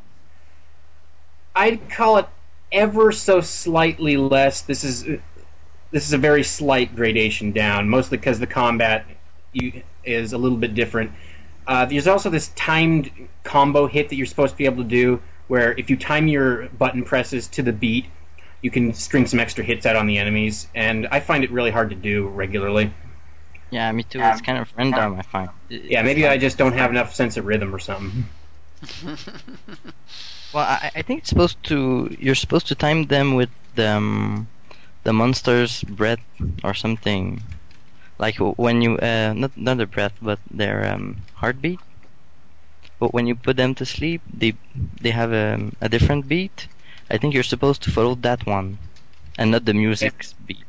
I'd 1.55 1.91
call 1.91 2.17
it 2.19 2.27
ever 2.73 3.13
so 3.13 3.41
slightly 3.41 4.17
less. 4.17 4.63
This 4.63 4.85
is 4.85 5.05
this 5.91 6.07
is 6.07 6.13
a 6.13 6.19
very 6.19 6.43
slight 6.43 6.95
gradation 6.95 7.53
down, 7.53 7.89
mostly 7.89 8.19
because 8.19 8.39
the 8.39 8.47
combat 8.47 9.05
you, 9.53 9.83
is 10.05 10.33
a 10.33 10.39
little 10.39 10.59
bit 10.59 10.75
different. 10.75 11.11
Uh, 11.67 11.85
there's 11.85 12.07
also 12.07 12.31
this 12.31 12.49
timed 12.57 13.11
combo 13.45 13.87
hit 13.87 14.09
that 14.09 14.17
you're 14.17 14.27
supposed 14.27 14.53
to 14.53 14.59
be 14.59 14.65
able 14.65 14.83
to 14.83 14.89
do, 14.89 15.21
where 15.51 15.73
if 15.73 15.91
you 15.91 15.97
time 15.97 16.29
your 16.29 16.69
button 16.69 17.03
presses 17.03 17.49
to 17.49 17.61
the 17.61 17.73
beat, 17.73 18.07
you 18.63 18.71
can 18.71 18.95
string 18.95 19.27
some 19.27 19.41
extra 19.41 19.65
hits 19.65 19.85
out 19.85 19.97
on 19.97 20.07
the 20.07 20.17
enemies, 20.17 20.69
and 20.77 21.09
I 21.11 21.19
find 21.19 21.43
it 21.43 21.51
really 21.51 21.73
hard 21.73 21.91
to 21.91 21.97
do 21.97 22.29
regularly. 22.29 22.95
Yeah, 23.71 23.91
me 23.91 24.05
too. 24.05 24.21
It's 24.21 24.41
kind 24.41 24.59
of 24.59 24.73
random, 24.77 25.19
I 25.19 25.23
find. 25.23 25.51
Yeah, 25.69 26.03
maybe 26.03 26.25
I 26.25 26.39
just 26.39 26.57
don't 26.57 26.75
have 26.75 26.91
enough 26.91 27.13
sense 27.13 27.37
of 27.37 27.47
rhythm 27.47 27.75
or 27.75 27.81
something. 27.81 28.27
Well, 30.53 30.65
I, 30.65 30.91
I 30.97 31.03
think 31.03 31.21
it's 31.21 31.29
supposed 31.29 31.63
to. 31.65 32.15
You're 32.19 32.35
supposed 32.35 32.67
to 32.69 32.75
time 32.75 33.05
them 33.07 33.37
with 33.37 33.51
the 33.77 33.89
um, 33.89 34.49
the 35.05 35.13
monster's 35.13 35.85
breath 35.85 36.19
or 36.65 36.75
something. 36.75 37.41
Like 38.19 38.35
when 38.39 38.83
you 38.83 38.99
uh, 38.99 39.33
not 39.37 39.57
not 39.57 39.77
their 39.77 39.87
breath, 39.87 40.15
but 40.21 40.41
their 40.51 40.93
um, 40.93 41.19
heartbeat. 41.35 41.79
But 43.01 43.15
when 43.15 43.27
you 43.27 43.35
put 43.35 43.57
them 43.57 43.75
to 43.77 43.87
sleep, 43.87 44.21
they 44.33 44.53
they 45.01 45.11
have 45.11 45.33
a, 45.33 45.73
a 45.81 45.89
different 45.89 46.29
beat. 46.29 46.69
I 47.11 47.17
think 47.17 47.35
you're 47.35 47.51
supposed 47.55 47.83
to 47.85 47.91
follow 47.91 48.15
that 48.17 48.47
one, 48.47 48.79
and 49.39 49.51
not 49.51 49.65
the 49.65 49.75
music's 49.75 50.35
beat. 50.47 50.65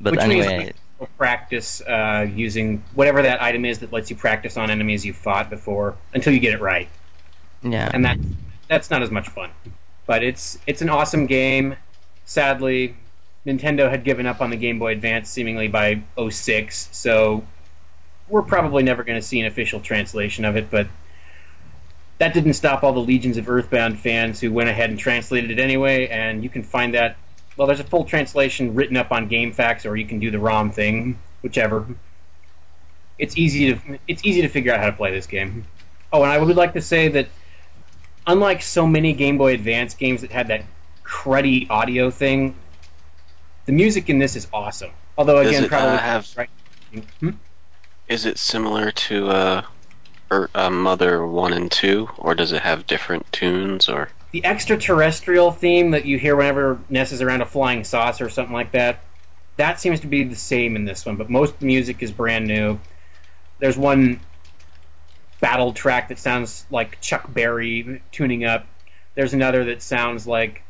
But 0.00 0.12
Which 0.12 0.20
anyway, 0.20 0.72
practice 1.18 1.82
uh, 1.82 2.26
using 2.34 2.82
whatever 2.94 3.20
that 3.22 3.42
item 3.42 3.66
is 3.66 3.78
that 3.80 3.92
lets 3.92 4.10
you 4.10 4.16
practice 4.16 4.56
on 4.56 4.70
enemies 4.70 5.04
you've 5.04 5.16
fought 5.16 5.50
before 5.50 5.94
until 6.14 6.32
you 6.32 6.40
get 6.40 6.54
it 6.54 6.60
right, 6.60 6.88
yeah. 7.62 7.90
and 7.92 8.02
that 8.04 8.18
that's 8.68 8.90
not 8.90 9.02
as 9.02 9.10
much 9.10 9.28
fun. 9.28 9.50
But 10.06 10.24
it's 10.24 10.58
it's 10.66 10.80
an 10.80 10.88
awesome 10.88 11.26
game. 11.26 11.76
Sadly, 12.24 12.96
Nintendo 13.46 13.90
had 13.90 14.04
given 14.04 14.24
up 14.24 14.40
on 14.40 14.48
the 14.48 14.56
Game 14.56 14.78
Boy 14.78 14.92
Advance 14.92 15.28
seemingly 15.28 15.68
by 15.68 16.02
06, 16.16 16.88
so 16.92 17.44
we're 18.28 18.42
probably 18.42 18.82
never 18.82 19.02
going 19.02 19.20
to 19.20 19.26
see 19.26 19.40
an 19.40 19.46
official 19.46 19.80
translation 19.80 20.44
of 20.44 20.56
it. 20.56 20.70
But 20.70 20.86
that 22.20 22.34
didn't 22.34 22.52
stop 22.52 22.84
all 22.84 22.92
the 22.92 23.00
legions 23.00 23.38
of 23.38 23.48
Earthbound 23.48 23.98
fans 23.98 24.40
who 24.40 24.52
went 24.52 24.68
ahead 24.68 24.90
and 24.90 24.98
translated 24.98 25.50
it 25.50 25.58
anyway, 25.58 26.06
and 26.08 26.44
you 26.44 26.50
can 26.50 26.62
find 26.62 26.94
that. 26.94 27.16
Well, 27.56 27.66
there's 27.66 27.80
a 27.80 27.84
full 27.84 28.04
translation 28.04 28.74
written 28.74 28.96
up 28.96 29.10
on 29.10 29.28
GameFAQs, 29.28 29.84
or 29.84 29.96
you 29.96 30.06
can 30.06 30.20
do 30.20 30.30
the 30.30 30.38
ROM 30.38 30.70
thing, 30.70 31.18
whichever. 31.42 31.86
It's 33.18 33.36
easy 33.36 33.72
to 33.74 33.98
it's 34.06 34.24
easy 34.24 34.42
to 34.42 34.48
figure 34.48 34.72
out 34.72 34.80
how 34.80 34.86
to 34.86 34.92
play 34.92 35.10
this 35.10 35.26
game. 35.26 35.66
Oh, 36.12 36.22
and 36.22 36.30
I 36.30 36.38
would 36.38 36.56
like 36.56 36.74
to 36.74 36.80
say 36.82 37.08
that 37.08 37.28
unlike 38.26 38.62
so 38.62 38.86
many 38.86 39.12
Game 39.14 39.38
Boy 39.38 39.54
Advance 39.54 39.94
games 39.94 40.20
that 40.20 40.30
had 40.30 40.48
that 40.48 40.62
cruddy 41.04 41.68
audio 41.70 42.10
thing, 42.10 42.54
the 43.64 43.72
music 43.72 44.08
in 44.10 44.18
this 44.18 44.36
is 44.36 44.46
awesome. 44.52 44.90
Although 45.16 45.38
again, 45.38 45.52
Does 45.54 45.62
it, 45.64 45.68
probably 45.68 45.96
uh, 45.96 45.98
have- 45.98 46.28
right. 46.36 46.50
Hmm? 47.20 47.30
is 48.08 48.26
it 48.26 48.36
similar 48.38 48.90
to 48.90 49.28
uh, 49.28 49.62
er, 50.30 50.50
uh, 50.54 50.70
Mother 50.70 51.26
One 51.26 51.52
and 51.52 51.70
Two, 51.70 52.10
or 52.18 52.34
does 52.34 52.52
it 52.52 52.62
have 52.62 52.86
different 52.86 53.30
tunes? 53.32 53.88
Or 53.88 54.10
the 54.32 54.44
extraterrestrial 54.44 55.50
theme 55.50 55.90
that 55.90 56.04
you 56.04 56.18
hear 56.18 56.36
whenever 56.36 56.78
Ness 56.88 57.12
is 57.12 57.22
around 57.22 57.40
a 57.40 57.46
flying 57.46 57.84
saucer 57.84 58.26
or 58.26 58.30
something 58.30 58.54
like 58.54 58.72
that, 58.72 59.00
that 59.56 59.80
seems 59.80 60.00
to 60.00 60.06
be 60.06 60.22
the 60.22 60.36
same 60.36 60.76
in 60.76 60.84
this 60.84 61.04
one, 61.04 61.16
but 61.16 61.28
most 61.28 61.54
of 61.54 61.58
the 61.60 61.66
music 61.66 62.02
is 62.02 62.12
brand 62.12 62.46
new. 62.46 62.78
There's 63.58 63.76
one 63.76 64.20
battle 65.40 65.72
track 65.72 66.08
that 66.08 66.18
sounds 66.18 66.66
like 66.70 67.00
Chuck 67.00 67.32
Berry 67.32 68.02
tuning 68.12 68.44
up. 68.44 68.66
There's 69.14 69.34
another 69.34 69.64
that 69.64 69.82
sounds 69.82 70.26
like 70.26 70.62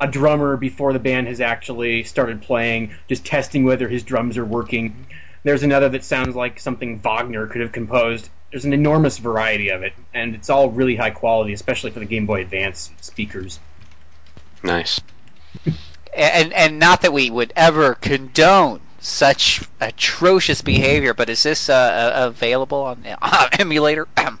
a 0.00 0.06
drummer 0.06 0.56
before 0.56 0.92
the 0.92 0.98
band 0.98 1.26
has 1.26 1.40
actually 1.40 2.02
started 2.04 2.40
playing, 2.40 2.94
just 3.08 3.26
testing 3.26 3.64
whether 3.64 3.88
his 3.88 4.02
drums 4.02 4.38
are 4.38 4.44
working. 4.44 5.06
There's 5.42 5.62
another 5.62 5.88
that 5.88 6.04
sounds 6.04 6.36
like 6.36 6.60
something 6.60 6.98
Wagner 6.98 7.46
could 7.46 7.60
have 7.60 7.72
composed. 7.72 8.28
There's 8.50 8.64
an 8.64 8.72
enormous 8.72 9.18
variety 9.18 9.68
of 9.70 9.82
it, 9.82 9.94
and 10.12 10.34
it's 10.34 10.50
all 10.50 10.70
really 10.70 10.96
high 10.96 11.10
quality, 11.10 11.52
especially 11.52 11.90
for 11.90 12.00
the 12.00 12.04
Game 12.06 12.26
Boy 12.26 12.42
Advance 12.42 12.90
speakers. 13.00 13.60
nice? 14.62 15.00
And 16.14 16.52
and 16.52 16.78
not 16.78 17.02
that 17.02 17.12
we 17.12 17.30
would 17.30 17.52
ever 17.54 17.94
condone 17.94 18.80
such 18.98 19.62
atrocious 19.80 20.62
behavior. 20.62 21.14
But 21.14 21.30
is 21.30 21.42
this 21.42 21.68
uh, 21.68 22.12
available 22.14 22.78
on 22.78 23.04
uh, 23.20 23.48
emulator? 23.58 24.06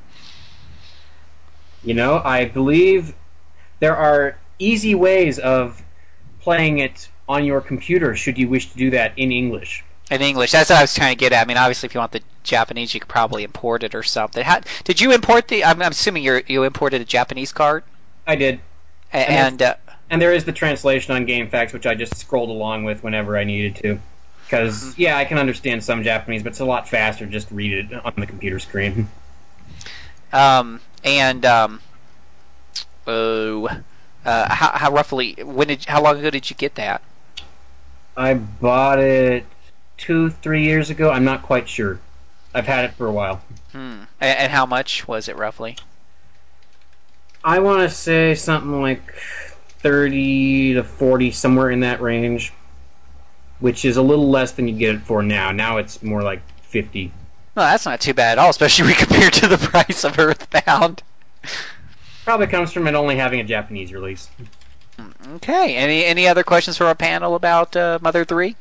You 1.82 1.94
know, 1.94 2.20
I 2.22 2.44
believe 2.44 3.14
there 3.78 3.96
are 3.96 4.36
easy 4.58 4.94
ways 4.94 5.38
of 5.38 5.82
playing 6.42 6.78
it 6.78 7.08
on 7.26 7.46
your 7.46 7.62
computer 7.62 8.14
should 8.14 8.36
you 8.36 8.48
wish 8.48 8.70
to 8.72 8.76
do 8.76 8.90
that 8.90 9.14
in 9.16 9.32
English. 9.32 9.82
In 10.10 10.22
English, 10.22 10.50
that's 10.50 10.70
what 10.70 10.78
I 10.78 10.82
was 10.82 10.94
trying 10.94 11.12
to 11.12 11.18
get 11.18 11.32
at. 11.32 11.42
I 11.42 11.44
mean, 11.46 11.56
obviously, 11.56 11.86
if 11.86 11.94
you 11.94 12.00
want 12.00 12.12
the 12.12 12.22
Japanese, 12.42 12.94
you 12.94 13.00
could 13.00 13.08
probably 13.08 13.44
import 13.44 13.84
it 13.84 13.94
or 13.94 14.02
something. 14.02 14.44
How, 14.44 14.60
did 14.82 15.00
you 15.00 15.12
import 15.12 15.48
the? 15.48 15.64
I'm, 15.64 15.80
I'm 15.80 15.92
assuming 15.92 16.24
you 16.24 16.42
you 16.48 16.64
imported 16.64 17.00
a 17.00 17.04
Japanese 17.04 17.52
card. 17.52 17.84
I 18.26 18.34
did, 18.34 18.60
A- 19.12 19.30
and 19.30 19.62
uh, 19.62 19.74
and 20.10 20.20
there 20.20 20.32
is 20.32 20.44
the 20.44 20.52
translation 20.52 21.14
on 21.14 21.26
GameFAQs, 21.26 21.72
which 21.72 21.86
I 21.86 21.94
just 21.94 22.16
scrolled 22.16 22.50
along 22.50 22.82
with 22.82 23.04
whenever 23.04 23.38
I 23.38 23.44
needed 23.44 23.76
to. 23.76 24.00
Because 24.44 24.98
yeah, 24.98 25.16
I 25.16 25.24
can 25.24 25.38
understand 25.38 25.84
some 25.84 26.02
Japanese, 26.02 26.42
but 26.42 26.50
it's 26.50 26.60
a 26.60 26.64
lot 26.64 26.88
faster 26.88 27.24
just 27.24 27.48
to 27.48 27.54
read 27.54 27.72
it 27.72 28.04
on 28.04 28.12
the 28.16 28.26
computer 28.26 28.58
screen. 28.58 29.08
um, 30.32 30.80
and 31.04 31.46
um, 31.46 31.80
oh, 33.06 33.68
uh, 34.24 34.52
how, 34.52 34.72
how 34.72 34.90
roughly 34.90 35.34
when 35.34 35.68
did 35.68 35.84
how 35.84 36.02
long 36.02 36.18
ago 36.18 36.30
did 36.30 36.50
you 36.50 36.56
get 36.56 36.74
that? 36.74 37.00
I 38.16 38.34
bought 38.34 38.98
it 38.98 39.46
two, 40.00 40.30
three 40.30 40.64
years 40.64 40.90
ago. 40.90 41.10
I'm 41.10 41.24
not 41.24 41.42
quite 41.42 41.68
sure. 41.68 42.00
I've 42.52 42.66
had 42.66 42.84
it 42.86 42.94
for 42.94 43.06
a 43.06 43.12
while. 43.12 43.42
Hmm. 43.72 44.04
And, 44.20 44.50
how 44.50 44.66
much 44.66 45.06
was 45.06 45.28
it 45.28 45.36
roughly? 45.36 45.76
I 47.44 47.60
want 47.60 47.88
to 47.88 47.94
say 47.94 48.34
something 48.34 48.80
like 48.80 49.14
30 49.14 50.74
to 50.74 50.82
40, 50.82 51.30
somewhere 51.30 51.70
in 51.70 51.80
that 51.80 52.00
range, 52.00 52.52
which 53.60 53.84
is 53.84 53.96
a 53.96 54.02
little 54.02 54.28
less 54.28 54.52
than 54.52 54.66
you 54.66 54.76
get 54.76 54.96
it 54.96 55.02
for 55.02 55.22
now. 55.22 55.52
Now 55.52 55.76
it's 55.76 56.02
more 56.02 56.22
like 56.22 56.42
50. 56.62 57.12
Well, 57.54 57.70
that's 57.70 57.86
not 57.86 58.00
too 58.00 58.14
bad 58.14 58.32
at 58.32 58.38
all, 58.38 58.50
especially 58.50 58.86
when 58.88 58.96
compared 58.96 59.34
to 59.34 59.46
the 59.46 59.58
price 59.58 60.04
of 60.04 60.18
Earthbound. 60.18 61.02
Probably 62.24 62.46
comes 62.46 62.72
from 62.72 62.88
it 62.88 62.94
only 62.94 63.16
having 63.16 63.40
a 63.40 63.44
Japanese 63.44 63.92
release. 63.92 64.28
Okay. 65.34 65.76
Any 65.76 66.04
any 66.04 66.28
other 66.28 66.42
questions 66.42 66.76
for 66.76 66.84
our 66.84 66.94
panel 66.94 67.34
about 67.34 67.74
uh, 67.74 67.98
Mother 68.02 68.24
Three? 68.24 68.56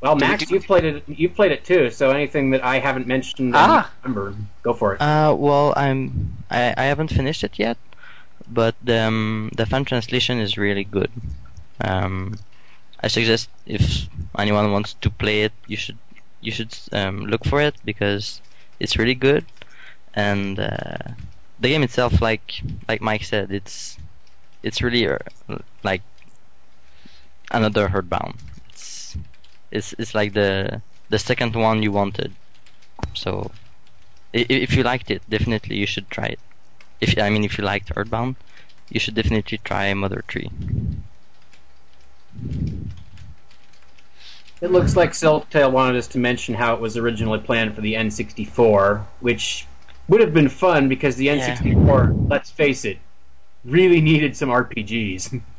Well, 0.00 0.16
Max, 0.16 0.44
do- 0.46 0.54
you've 0.54 0.64
played 0.66 0.84
it. 0.84 1.04
You've 1.06 1.34
played 1.34 1.52
it 1.52 1.64
too. 1.64 1.90
So 1.90 2.10
anything 2.10 2.50
that 2.50 2.64
I 2.64 2.78
haven't 2.78 3.06
mentioned, 3.06 3.52
Ah. 3.54 3.90
remember, 4.02 4.34
go 4.62 4.72
for 4.72 4.94
it. 4.94 5.00
Uh, 5.00 5.34
well, 5.38 5.74
I'm 5.76 6.36
I, 6.50 6.72
I 6.76 6.84
haven't 6.84 7.08
finished 7.08 7.44
it 7.44 7.58
yet, 7.58 7.76
but 8.48 8.74
the 8.82 8.98
um, 9.00 9.50
the 9.56 9.66
fan 9.66 9.84
translation 9.84 10.38
is 10.40 10.56
really 10.56 10.84
good. 10.84 11.10
Um, 11.84 12.38
I 13.02 13.08
suggest 13.08 13.48
if 13.66 14.06
anyone 14.38 14.72
wants 14.72 14.94
to 15.00 15.10
play 15.10 15.42
it, 15.42 15.52
you 15.66 15.76
should 15.76 15.98
you 16.40 16.52
should 16.52 16.72
um, 16.92 17.26
look 17.26 17.44
for 17.44 17.60
it 17.60 17.74
because 17.84 18.40
it's 18.80 18.96
really 18.96 19.14
good, 19.14 19.44
and 20.14 20.58
uh, 20.58 21.12
the 21.60 21.68
game 21.68 21.82
itself, 21.82 22.22
like 22.22 22.62
like 22.88 23.02
Mike 23.02 23.24
said, 23.24 23.50
it's 23.52 23.98
it's 24.62 24.80
really 24.80 25.06
uh, 25.06 25.18
like 25.84 26.00
another 27.50 27.90
Earthbound. 27.94 28.34
It's 29.70 29.92
it's 29.92 30.00
it's 30.00 30.14
like 30.14 30.32
the 30.34 30.82
the 31.08 31.18
second 31.18 31.54
one 31.56 31.82
you 31.82 31.92
wanted. 31.92 32.36
So 33.14 33.52
I- 34.34 34.46
if 34.50 34.74
you 34.76 34.82
liked 34.82 35.10
it, 35.10 35.22
definitely 35.28 35.76
you 35.76 35.86
should 35.86 36.10
try 36.10 36.26
it. 36.26 36.40
If 37.00 37.18
I 37.18 37.30
mean, 37.30 37.44
if 37.44 37.58
you 37.58 37.64
liked 37.64 37.92
Earthbound, 37.96 38.36
you 38.90 39.00
should 39.00 39.14
definitely 39.14 39.58
try 39.58 39.92
Mother 39.94 40.24
Three. 40.28 40.50
It 44.60 44.70
looks 44.70 44.94
like 44.96 45.12
Silktail 45.12 45.72
wanted 45.72 45.96
us 45.96 46.06
to 46.08 46.18
mention 46.18 46.54
how 46.54 46.74
it 46.74 46.80
was 46.80 46.96
originally 46.96 47.38
planned 47.38 47.74
for 47.74 47.80
the 47.80 47.94
N64, 47.94 49.06
which 49.20 49.66
would 50.08 50.20
have 50.20 50.34
been 50.34 50.48
fun 50.50 50.88
because 50.88 51.16
the 51.16 51.28
N64, 51.28 52.14
let's 52.28 52.50
face 52.50 52.84
it, 52.84 52.98
really 53.64 54.00
needed 54.00 54.36
some 54.36 54.50
RPGs. 54.50 55.42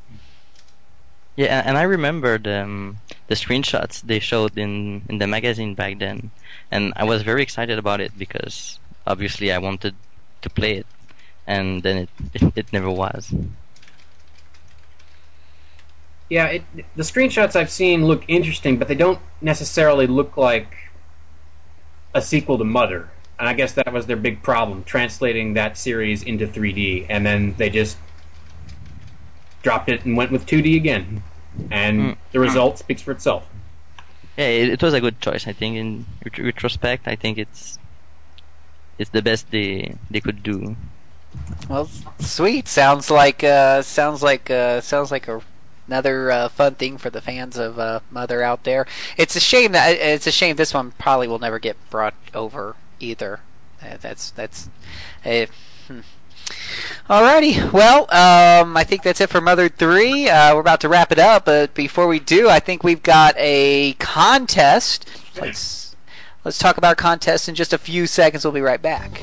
Yeah, 1.36 1.64
and 1.66 1.78
I 1.78 1.84
remembered 1.84 2.48
um, 2.48 3.02
the 3.28 3.36
screenshots 3.36 4.02
they 4.02 4.20
showed 4.20 4.58
in 4.58 5.06
in 5.10 5.18
the 5.18 5.28
magazine 5.28 5.76
back 5.76 6.00
then, 6.00 6.32
and 6.70 6.94
I 6.98 7.06
was 7.06 7.24
very 7.24 7.42
excited 7.44 7.80
about 7.80 8.02
it 8.02 8.18
because 8.18 8.80
obviously 9.08 9.52
I 9.52 9.58
wanted 9.60 9.98
to 10.42 10.50
play 10.50 10.78
it, 10.80 10.88
and 11.48 11.84
then 11.84 11.98
it 11.98 12.12
it, 12.34 12.44
it 12.56 12.68
never 12.74 12.92
was. 12.92 13.34
yeah, 16.30 16.46
it, 16.48 16.64
the 16.96 17.04
screenshots 17.04 17.56
I've 17.56 17.70
seen 17.70 18.06
look 18.06 18.24
interesting, 18.28 18.78
but 18.78 18.88
they 18.88 18.96
don't 18.96 19.20
necessarily 19.42 20.08
look 20.08 20.38
like 20.38 20.76
a 22.14 22.22
sequel 22.22 22.58
to 22.58 22.64
Mother. 22.64 23.10
And 23.40 23.50
I 23.50 23.54
guess 23.54 23.74
that 23.74 23.92
was 23.92 24.06
their 24.06 24.18
big 24.18 24.44
problem, 24.44 24.84
translating 24.84 25.56
that 25.56 25.78
series 25.78 26.22
into 26.24 26.48
3D, 26.48 27.06
and 27.10 27.26
then 27.26 27.56
they 27.58 27.70
just 27.70 27.98
dropped 29.62 29.90
it 29.90 30.06
and 30.06 30.16
went 30.18 30.32
with 30.32 30.46
2D 30.46 30.76
again. 30.76 31.24
And 31.70 32.00
Mm. 32.02 32.18
the 32.32 32.40
result 32.40 32.78
speaks 32.80 33.02
for 33.02 33.12
itself. 33.12 33.46
Yeah, 34.38 34.46
it, 34.48 34.70
it 34.70 34.82
was 34.82 34.94
a 34.94 35.02
good 35.02 35.20
choice. 35.20 35.46
I 35.48 35.54
think 35.54 35.76
in 35.76 36.06
ret- 36.24 36.38
retrospect, 36.40 37.08
I 37.08 37.16
think 37.16 37.38
it's 37.38 37.78
it's 38.98 39.10
the 39.10 39.22
best 39.22 39.52
they 39.52 39.96
they 40.10 40.22
could 40.22 40.42
do. 40.44 40.76
Well, 41.70 41.90
sweet. 42.20 42.68
Sounds 42.68 43.12
like 43.12 43.44
uh, 43.44 43.82
sounds 43.82 44.24
like 44.24 44.50
uh, 44.50 44.80
sounds 44.82 45.12
like 45.12 45.28
a, 45.28 45.42
another 45.88 46.32
uh, 46.32 46.50
fun 46.50 46.76
thing 46.76 46.98
for 46.98 47.10
the 47.10 47.22
fans 47.22 47.58
of 47.58 47.78
uh, 47.80 48.00
Mother 48.10 48.42
out 48.42 48.64
there. 48.64 48.86
It's 49.18 49.36
a 49.36 49.40
shame 49.42 49.74
that 49.74 49.92
it's 49.98 50.28
a 50.28 50.32
shame 50.32 50.56
this 50.56 50.74
one 50.74 50.92
probably 50.92 51.28
will 51.28 51.40
never 51.40 51.60
get 51.60 51.76
brought 51.90 52.16
over 52.34 52.76
either. 53.00 53.42
Uh, 53.82 53.98
that's 54.00 54.32
that's. 54.32 54.70
Alrighty, 57.10 57.72
well, 57.72 58.04
um, 58.04 58.78
I 58.78 58.84
think 58.84 59.04
that's 59.04 59.22
it 59.22 59.30
for 59.30 59.42
Mother 59.42 59.70
3. 59.70 60.30
Uh, 60.30 60.56
we're 60.56 60.62
about 60.62 60.82
to 60.82 60.90
wrap 60.90 61.12
it 61.12 61.20
up, 61.20 61.46
but 61.46 61.74
before 61.74 62.08
we 62.08 62.20
do, 62.20 62.50
I 62.50 62.60
think 62.60 62.84
we've 62.84 63.04
got 63.04 63.36
a 63.38 63.94
contest. 63.94 65.10
Let's 65.40 65.96
let's 66.46 66.58
talk 66.58 66.78
about 66.78 66.98
contest 66.98 67.50
in 67.50 67.56
just 67.56 67.74
a 67.74 67.78
few 67.78 68.08
seconds. 68.08 68.46
We'll 68.46 68.54
be 68.54 68.62
right 68.62 68.82
back. 68.82 69.22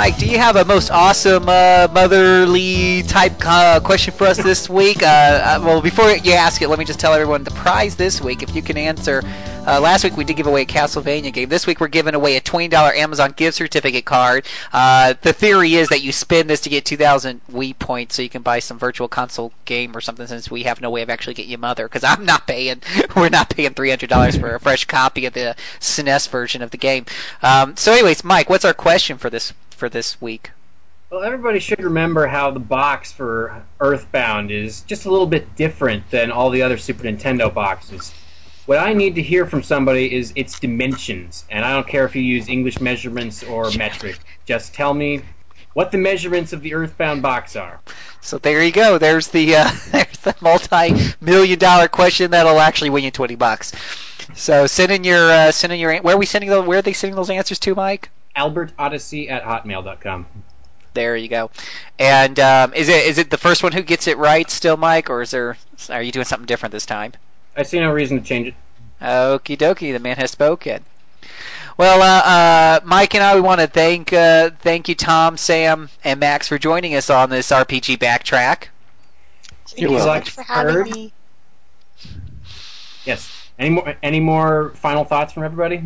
Mike, 0.00 0.16
do 0.16 0.24
you 0.24 0.38
have 0.38 0.56
a 0.56 0.64
most 0.64 0.90
awesome 0.90 1.46
uh, 1.46 1.86
motherly 1.92 3.02
type 3.02 3.34
uh, 3.44 3.78
question 3.80 4.14
for 4.14 4.26
us 4.26 4.38
this 4.38 4.66
week? 4.80 5.02
Uh, 5.02 5.06
uh, 5.06 5.60
well, 5.62 5.82
before 5.82 6.10
you 6.10 6.32
ask 6.32 6.62
it, 6.62 6.68
let 6.68 6.78
me 6.78 6.86
just 6.86 6.98
tell 6.98 7.12
everyone 7.12 7.44
the 7.44 7.50
prize 7.50 7.96
this 7.96 8.18
week. 8.18 8.42
If 8.42 8.56
you 8.56 8.62
can 8.62 8.78
answer, 8.78 9.22
uh, 9.66 9.78
last 9.78 10.02
week 10.02 10.16
we 10.16 10.24
did 10.24 10.38
give 10.38 10.46
away 10.46 10.62
a 10.62 10.64
Castlevania 10.64 11.30
game. 11.30 11.50
This 11.50 11.66
week 11.66 11.80
we're 11.80 11.88
giving 11.88 12.14
away 12.14 12.36
a 12.36 12.40
twenty 12.40 12.66
dollar 12.66 12.94
Amazon 12.94 13.32
gift 13.32 13.58
certificate 13.58 14.06
card. 14.06 14.46
Uh, 14.72 15.16
the 15.20 15.34
theory 15.34 15.74
is 15.74 15.90
that 15.90 16.00
you 16.00 16.12
spend 16.12 16.48
this 16.48 16.62
to 16.62 16.70
get 16.70 16.86
two 16.86 16.96
thousand 16.96 17.42
Wii 17.52 17.78
points, 17.78 18.14
so 18.14 18.22
you 18.22 18.30
can 18.30 18.40
buy 18.40 18.58
some 18.58 18.78
virtual 18.78 19.06
console 19.06 19.52
game 19.66 19.94
or 19.94 20.00
something. 20.00 20.26
Since 20.26 20.50
we 20.50 20.62
have 20.62 20.80
no 20.80 20.88
way 20.88 21.02
of 21.02 21.10
actually 21.10 21.34
getting 21.34 21.50
you 21.50 21.58
Mother, 21.58 21.86
because 21.86 22.04
I'm 22.04 22.24
not 22.24 22.46
paying. 22.46 22.80
We're 23.14 23.28
not 23.28 23.50
paying 23.50 23.74
three 23.74 23.90
hundred 23.90 24.08
dollars 24.08 24.34
for 24.34 24.54
a 24.54 24.60
fresh 24.60 24.86
copy 24.86 25.26
of 25.26 25.34
the 25.34 25.54
SNES 25.78 26.30
version 26.30 26.62
of 26.62 26.70
the 26.70 26.78
game. 26.78 27.04
Um, 27.42 27.76
so, 27.76 27.92
anyways, 27.92 28.24
Mike, 28.24 28.48
what's 28.48 28.64
our 28.64 28.72
question 28.72 29.18
for 29.18 29.28
this 29.28 29.52
for 29.80 29.88
this 29.88 30.20
week? 30.20 30.50
Well, 31.10 31.24
everybody 31.24 31.58
should 31.58 31.82
remember 31.82 32.28
how 32.28 32.52
the 32.52 32.60
box 32.60 33.10
for 33.10 33.64
Earthbound 33.80 34.52
is 34.52 34.82
just 34.82 35.06
a 35.06 35.10
little 35.10 35.26
bit 35.26 35.56
different 35.56 36.08
than 36.10 36.30
all 36.30 36.50
the 36.50 36.62
other 36.62 36.76
Super 36.76 37.02
Nintendo 37.04 37.52
boxes. 37.52 38.12
What 38.66 38.78
I 38.78 38.92
need 38.92 39.16
to 39.16 39.22
hear 39.22 39.46
from 39.46 39.62
somebody 39.62 40.14
is 40.14 40.32
its 40.36 40.60
dimensions, 40.60 41.46
and 41.50 41.64
I 41.64 41.72
don't 41.72 41.88
care 41.88 42.04
if 42.04 42.14
you 42.14 42.22
use 42.22 42.48
English 42.48 42.80
measurements 42.80 43.42
or 43.42 43.72
metric. 43.72 44.18
Just 44.44 44.74
tell 44.74 44.94
me 44.94 45.22
what 45.72 45.90
the 45.90 45.98
measurements 45.98 46.52
of 46.52 46.60
the 46.60 46.74
Earthbound 46.74 47.22
box 47.22 47.56
are. 47.56 47.80
So 48.20 48.36
there 48.36 48.62
you 48.62 48.70
go. 48.70 48.98
There's 48.98 49.28
the 49.28 49.56
uh, 49.56 49.70
there's 49.90 50.18
the 50.18 50.36
multi-million 50.40 51.58
dollar 51.58 51.88
question 51.88 52.30
that'll 52.30 52.60
actually 52.60 52.90
win 52.90 53.02
you 53.02 53.10
twenty 53.10 53.34
bucks. 53.34 53.72
So 54.34 54.66
send 54.66 54.92
in 54.92 55.04
your 55.04 55.30
uh, 55.32 55.50
send 55.50 55.72
in 55.72 55.80
your 55.80 55.96
where 56.02 56.14
are 56.14 56.18
we 56.18 56.26
sending 56.26 56.50
those? 56.50 56.66
Where 56.66 56.78
are 56.78 56.82
they 56.82 56.92
sending 56.92 57.16
those 57.16 57.30
answers 57.30 57.58
to, 57.60 57.74
Mike? 57.74 58.10
AlbertOdyssey 58.36 59.30
at 59.30 59.44
hotmail.com. 59.44 60.26
There 60.94 61.16
you 61.16 61.28
go. 61.28 61.50
And 61.98 62.40
um, 62.40 62.74
is 62.74 62.88
it 62.88 63.06
is 63.06 63.18
it 63.18 63.30
the 63.30 63.38
first 63.38 63.62
one 63.62 63.72
who 63.72 63.82
gets 63.82 64.06
it 64.06 64.18
right 64.18 64.50
still, 64.50 64.76
Mike, 64.76 65.08
or 65.08 65.22
is 65.22 65.30
there 65.30 65.56
are 65.88 66.02
you 66.02 66.10
doing 66.10 66.24
something 66.24 66.46
different 66.46 66.72
this 66.72 66.86
time? 66.86 67.12
I 67.56 67.62
see 67.62 67.78
no 67.78 67.92
reason 67.92 68.18
to 68.18 68.24
change 68.24 68.48
it. 68.48 68.54
Okie 69.00 69.56
dokie, 69.56 69.92
the 69.92 69.98
man 69.98 70.16
has 70.16 70.30
spoken. 70.32 70.84
Well, 71.76 72.02
uh, 72.02 72.26
uh, 72.26 72.80
Mike 72.84 73.14
and 73.14 73.22
I 73.22 73.34
we 73.34 73.40
want 73.40 73.60
to 73.60 73.66
thank 73.66 74.12
uh, 74.12 74.50
thank 74.58 74.88
you, 74.88 74.94
Tom, 74.94 75.36
Sam, 75.36 75.90
and 76.04 76.20
Max 76.20 76.48
for 76.48 76.58
joining 76.58 76.94
us 76.94 77.08
on 77.08 77.30
this 77.30 77.50
RPG 77.50 77.98
backtrack. 77.98 78.68
Thank 79.66 79.80
You're 79.80 79.92
you 79.92 79.98
so 80.00 80.06
welcome. 80.06 80.20
much 80.20 80.30
for 80.30 80.42
having 80.42 80.92
me. 80.92 81.12
Yes. 83.04 83.48
Any 83.58 83.70
more? 83.70 83.94
Any 84.02 84.20
more 84.20 84.70
final 84.74 85.04
thoughts 85.04 85.32
from 85.32 85.44
everybody? 85.44 85.82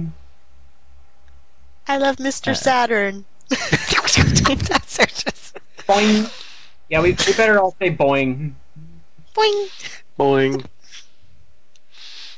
I 1.86 1.98
love 1.98 2.16
Mr. 2.16 2.52
Uh, 2.52 2.54
Saturn. 2.54 3.24
Boing. 5.86 6.30
Yeah, 6.88 7.02
we, 7.02 7.10
we 7.26 7.32
better 7.34 7.60
all 7.60 7.74
say 7.78 7.90
boing. 7.90 8.52
Boing. 9.34 9.92
Boing. 10.18 10.64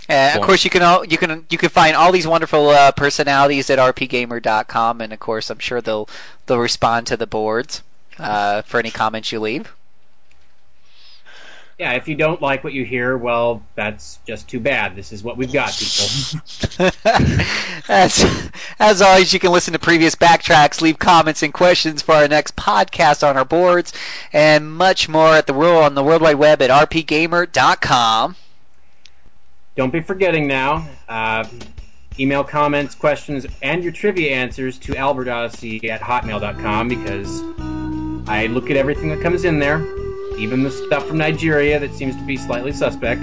Uh, 0.09 0.32
of 0.36 0.43
course, 0.43 0.64
you 0.64 0.70
can 0.70 0.82
all, 0.82 1.05
you 1.05 1.18
can 1.18 1.47
you 1.51 1.59
can 1.59 1.68
find 1.68 1.97
all 1.97 2.12
these 2.12 2.27
wonderful 2.27 2.68
uh, 2.68 2.93
personalities 2.93 3.68
at 3.70 3.78
rpgamer.com, 3.78 5.01
and 5.01 5.12
of 5.12 5.18
course, 5.18 5.51
I'm 5.51 5.59
sure 5.59 5.81
they'll 5.81 6.09
they'll 6.47 6.59
respond 6.59 7.09
to 7.09 7.16
the 7.16 7.27
boards 7.27 7.82
uh, 8.18 8.62
for 8.62 8.78
any 8.78 8.90
comments 8.90 9.32
you 9.32 9.40
leave. 9.40 9.74
Yeah, 11.78 11.93
if 11.93 12.09
you 12.09 12.15
don't 12.15 12.40
like 12.40 12.65
what 12.65 12.73
you 12.73 12.86
hear, 12.86 13.19
well, 13.19 13.62
that's 13.74 14.19
just 14.27 14.48
too 14.48 14.61
bad. 14.61 14.97
This 14.97 15.12
is 15.12 15.23
what 15.23 15.36
we've 15.36 15.53
got, 15.53 15.77
people. 15.77 16.89
as, 17.89 18.51
as 18.78 19.03
always, 19.03 19.35
you 19.35 19.39
can 19.39 19.53
listen 19.53 19.74
to 19.74 19.78
previous 19.78 20.15
backtracks, 20.15 20.81
leave 20.81 20.98
comments 20.98 21.43
and 21.43 21.53
questions 21.53 22.01
for 22.01 22.15
our 22.15 22.28
next 22.28 22.57
podcast 22.57 23.28
on 23.28 23.36
our 23.36 23.44
boards, 23.44 23.93
and 24.32 24.73
much 24.73 25.07
more 25.07 25.35
at 25.35 25.47
the 25.47 25.53
world 25.53 25.85
on 25.85 25.94
the 25.94 26.03
World 26.03 26.23
Wide 26.23 26.36
Web 26.36 26.62
at 26.62 26.70
rpgamer.com. 26.70 28.36
Don't 29.77 29.93
be 29.93 30.01
forgetting 30.01 30.47
now. 30.47 30.89
Uh, 31.07 31.44
email 32.19 32.43
comments, 32.43 32.94
questions, 32.94 33.47
and 33.61 33.82
your 33.85 33.93
trivia 33.93 34.31
answers 34.31 34.78
to 34.78 34.93
albertodyssey 34.93 35.85
at 35.90 36.01
hotmail.com 36.01 36.89
because 36.89 37.43
I 38.27 38.47
look 38.47 38.70
at 38.70 38.78
everything 38.78 39.11
that 39.11 39.20
comes 39.20 39.44
in 39.44 39.59
there, 39.59 39.86
even 40.36 40.62
the 40.62 40.70
stuff 40.70 41.06
from 41.06 41.18
Nigeria 41.18 41.78
that 41.78 41.92
seems 41.94 42.16
to 42.16 42.22
be 42.22 42.36
slightly 42.36 42.72
suspect. 42.72 43.22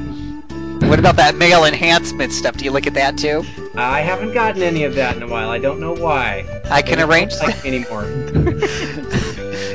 What 0.83 0.99
about 0.99 1.15
that 1.15 1.35
male 1.35 1.65
enhancement 1.65 2.33
stuff? 2.33 2.57
Do 2.57 2.65
you 2.65 2.71
look 2.71 2.85
at 2.85 2.93
that 2.93 3.17
too? 3.17 3.45
I 3.75 4.01
haven't 4.01 4.33
gotten 4.33 4.61
any 4.61 4.83
of 4.83 4.95
that 4.95 5.15
in 5.15 5.23
a 5.23 5.27
while. 5.27 5.49
I 5.49 5.57
don't 5.57 5.79
know 5.79 5.93
why. 5.95 6.45
I 6.69 6.81
can 6.81 6.99
arrange 6.99 7.33
like 7.41 7.65
anymore. 7.65 8.03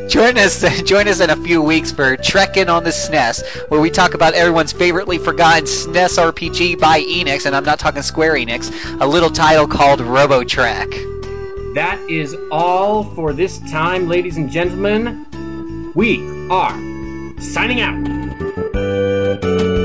Join 0.08 0.38
us, 0.38 0.62
join 0.84 1.06
us 1.06 1.20
in 1.20 1.30
a 1.30 1.36
few 1.36 1.60
weeks 1.60 1.90
for 1.90 2.16
Trekking 2.16 2.68
on 2.68 2.82
the 2.82 2.90
SNES, 2.90 3.68
where 3.70 3.80
we 3.80 3.90
talk 3.90 4.14
about 4.14 4.32
everyone's 4.34 4.72
favoritely 4.72 5.18
forgotten 5.18 5.64
SNES 5.64 6.32
RPG 6.32 6.78
by 6.80 7.00
Enix, 7.02 7.44
and 7.46 7.54
I'm 7.54 7.64
not 7.64 7.78
talking 7.78 8.00
Square 8.00 8.34
Enix, 8.34 8.72
a 9.00 9.06
little 9.06 9.28
title 9.28 9.66
called 9.66 10.00
Robotrek. 10.00 11.74
That 11.74 11.98
is 12.08 12.34
all 12.50 13.04
for 13.04 13.32
this 13.34 13.58
time, 13.70 14.08
ladies 14.08 14.38
and 14.38 14.50
gentlemen. 14.50 15.92
We 15.94 16.26
are 16.48 16.97
signing 17.40 17.80
out. 17.80 19.77